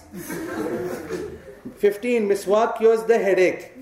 15 1.78 2.28
miswak 2.28 2.78
cures 2.78 3.02
the 3.04 3.18
headache. 3.18 3.72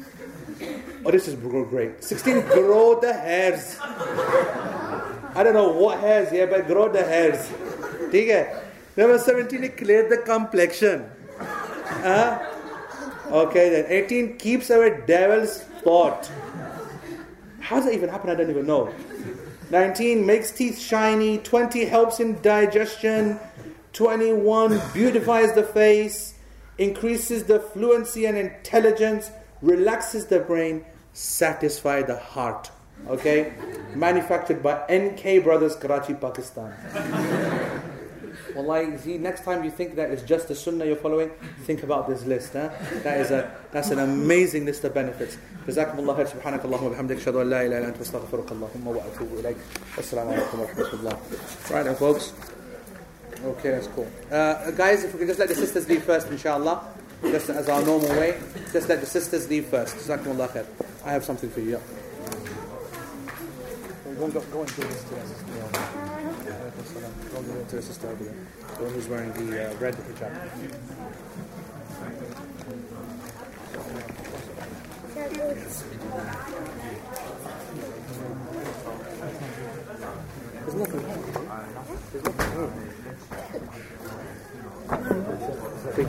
Oh, 1.05 1.11
this 1.11 1.28
is 1.28 1.35
great. 1.35 2.03
16 2.03 2.41
grow 2.47 2.99
the 3.01 3.12
hairs. 3.12 3.77
I 3.81 5.43
don't 5.45 5.55
know 5.55 5.73
what 5.73 6.01
hairs, 6.01 6.32
yeah, 6.32 6.47
but 6.47 6.66
grow 6.66 6.91
the 6.91 7.05
hairs. 7.05 7.51
Okay. 8.09 8.61
Number 8.97 9.19
17 9.19 9.65
it 9.65 9.77
cleared 9.77 10.11
the 10.11 10.19
complexion. 10.19 11.11
Huh? 11.39 12.60
Okay, 13.31 13.70
then 13.70 13.86
18 13.89 14.39
keeps 14.39 14.70
away 14.70 15.02
devil's 15.07 15.61
thought. 15.85 16.31
How 17.61 17.77
does 17.77 17.85
that 17.85 17.94
even 17.94 18.09
happen? 18.09 18.28
I 18.28 18.35
don't 18.35 18.51
even 18.51 18.66
know. 18.66 18.93
19 19.70 20.27
makes 20.27 20.51
teeth 20.51 20.81
shiny. 20.81 21.39
20 21.39 21.85
helps 21.85 22.19
in 22.19 22.40
digestion. 22.43 23.39
21 23.93 24.81
beautifies 24.93 25.52
the 25.55 25.62
face, 25.62 26.35
increases 26.78 27.44
the 27.44 27.61
fluency 27.61 28.27
and 28.27 28.36
intelligence, 28.36 29.31
relaxes 29.62 30.27
the 30.27 30.40
brain, 30.40 30.85
satisfy 31.12 32.02
the 32.02 32.16
heart. 32.16 32.70
Okay? 33.09 33.52
Manufactured 33.94 34.62
by 34.62 34.85
NK 34.90 35.44
Brothers, 35.44 35.77
Karachi, 35.77 36.15
Pakistan. 36.15 36.73
Wallahi, 38.56 38.98
see, 38.98 39.18
next 39.18 39.44
time 39.44 39.64
you 39.64 39.72
think 39.72 39.95
that 39.95 40.12
it's 40.12 40.24
just 40.24 40.48
the 40.48 40.56
sunnah 40.56 40.86
you're 40.86 40.95
following, 40.95 41.30
think 41.64 41.84
about 41.84 42.07
this 42.07 42.26
list. 42.26 42.53
Huh? 42.53 42.70
That 43.03 43.20
is 43.20 43.32
a, 43.32 43.52
that's 43.72 43.91
an 43.91 43.99
amazing 43.99 44.66
list 44.66 44.84
of 44.84 44.94
benefits. 44.94 45.38
جزاكم 45.68 45.99
الله 45.99 46.16
خير 46.16 46.26
سبحانك 46.26 46.66
اللهم 46.66 46.86
وبحمدك 46.86 47.16
اشهد 47.16 47.36
ان 47.36 47.49
لا 47.49 47.62
اله 47.66 47.78
الا 47.78 47.88
انت 47.88 48.02
استغفرك 48.02 48.52
اللهم 48.52 48.88
واتوب 48.88 49.28
اليك 49.40 49.57
السلام 49.98 50.28
عليكم 50.30 50.60
ورحمه 50.60 50.94
الله 50.94 51.18
right 51.70 51.86
then 51.86 51.95
folks 51.95 52.34
okay 53.45 53.72
that's 53.72 53.88
cool 53.95 54.07
uh, 54.32 54.72
guys 54.72 55.03
if 55.03 55.14
we 55.14 55.20
can 55.20 55.28
just 55.28 55.40
let 55.40 55.49
the 55.49 55.56
sisters 55.56 55.90
leave 55.90 56.03
first 56.03 56.28
inshallah 56.30 56.82
just 57.32 57.49
as 57.49 57.68
our 57.68 57.82
normal 57.82 58.10
way 58.10 58.38
just 58.74 58.88
let 58.90 58.99
the 59.02 59.07
sisters 59.07 59.49
leave 59.49 59.66
first 59.66 59.98
جزاكم 59.98 60.32
الله 60.32 60.48
خير 60.48 60.66
I 61.06 61.12
have 61.12 61.26
something 61.26 61.49
for 61.49 61.62
you 61.62 61.72
yeah. 61.72 62.06
Go, 64.20 64.28
go, 64.30 64.40
go 64.53 64.62
and 64.62 64.76
do 64.76 64.84
this 64.84 65.03
to 65.03 65.99
to. 67.51 68.24
The 68.27 68.85
one 68.85 68.93
who's 68.94 69.09
wearing 69.09 69.32
the 69.32 69.70
uh, 69.70 69.74
red 69.78 69.94
hijab. 69.94 70.32
There's 80.60 80.74
nothing. 80.74 81.02
There's 82.12 82.24
nothing. 82.24 82.51
Oh. 82.56 82.90
Speak 85.93 86.09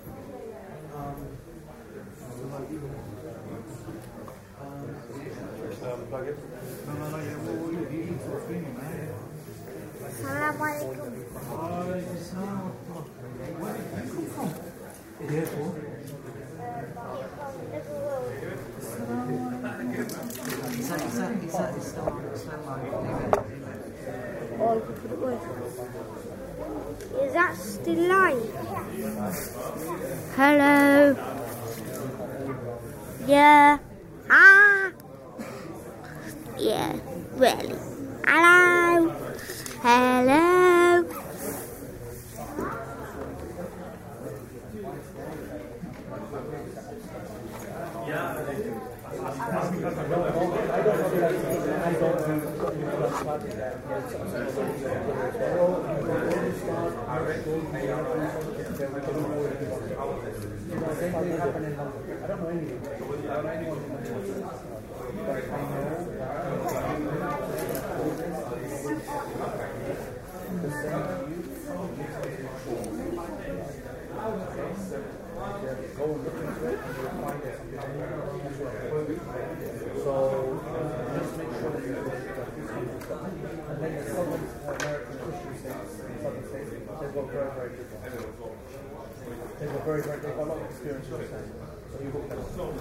very, 89.85 90.01
very, 90.01 90.19
they've 90.19 90.35
got 90.35 90.43
a 90.43 90.49
lot 90.49 90.57
of 90.57 90.65
experience 90.69 91.07
with 91.09 91.31
that. 91.31 91.43
So 91.91 91.99
you 92.03 92.11
it. 92.31 92.37
So 92.55 92.71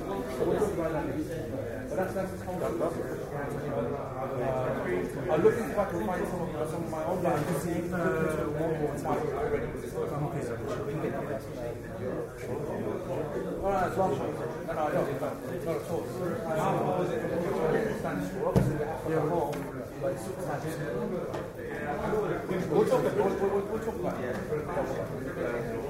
we're 0.44 0.60
looking 0.60 0.76
right 0.78 0.92
at 0.92 1.06
it. 1.06 1.16
But 1.90 1.96
that's, 1.96 2.14
that's 2.14 2.30
whole 2.44 2.60
uh, 2.60 2.70
I'm 5.30 5.42
looking 5.42 5.64
if 5.64 5.78
I 5.78 5.84
can 5.90 6.06
find 6.06 6.26
some 6.28 6.42
of, 6.42 6.70
some 6.70 6.84
of 6.84 6.90
my 6.90 7.04
own 7.04 7.22
if 7.22 7.90
uh, 7.92 8.46
one 8.54 8.78
more 8.78 8.94
time 8.94 9.18
already. 9.34 9.66
Okay, 9.66 10.42
so 10.46 10.54
that. 11.26 11.42
No, 13.90 14.10
no. 14.10 14.30
Not 14.70 14.86
at 14.86 15.08
all. 15.90 16.04
It? 16.04 16.16
Obviously, 18.46 18.74
we 18.74 18.84
have 18.84 19.02
to 19.02 19.20
home, 19.20 19.58
We'll 22.70 22.86
talk 22.86 23.00
about 23.00 23.16
we'll, 23.16 23.34
we'll, 23.34 23.66
we'll 23.66 23.80
talk 23.80 23.96
about 23.98 24.16
it. 24.20 25.89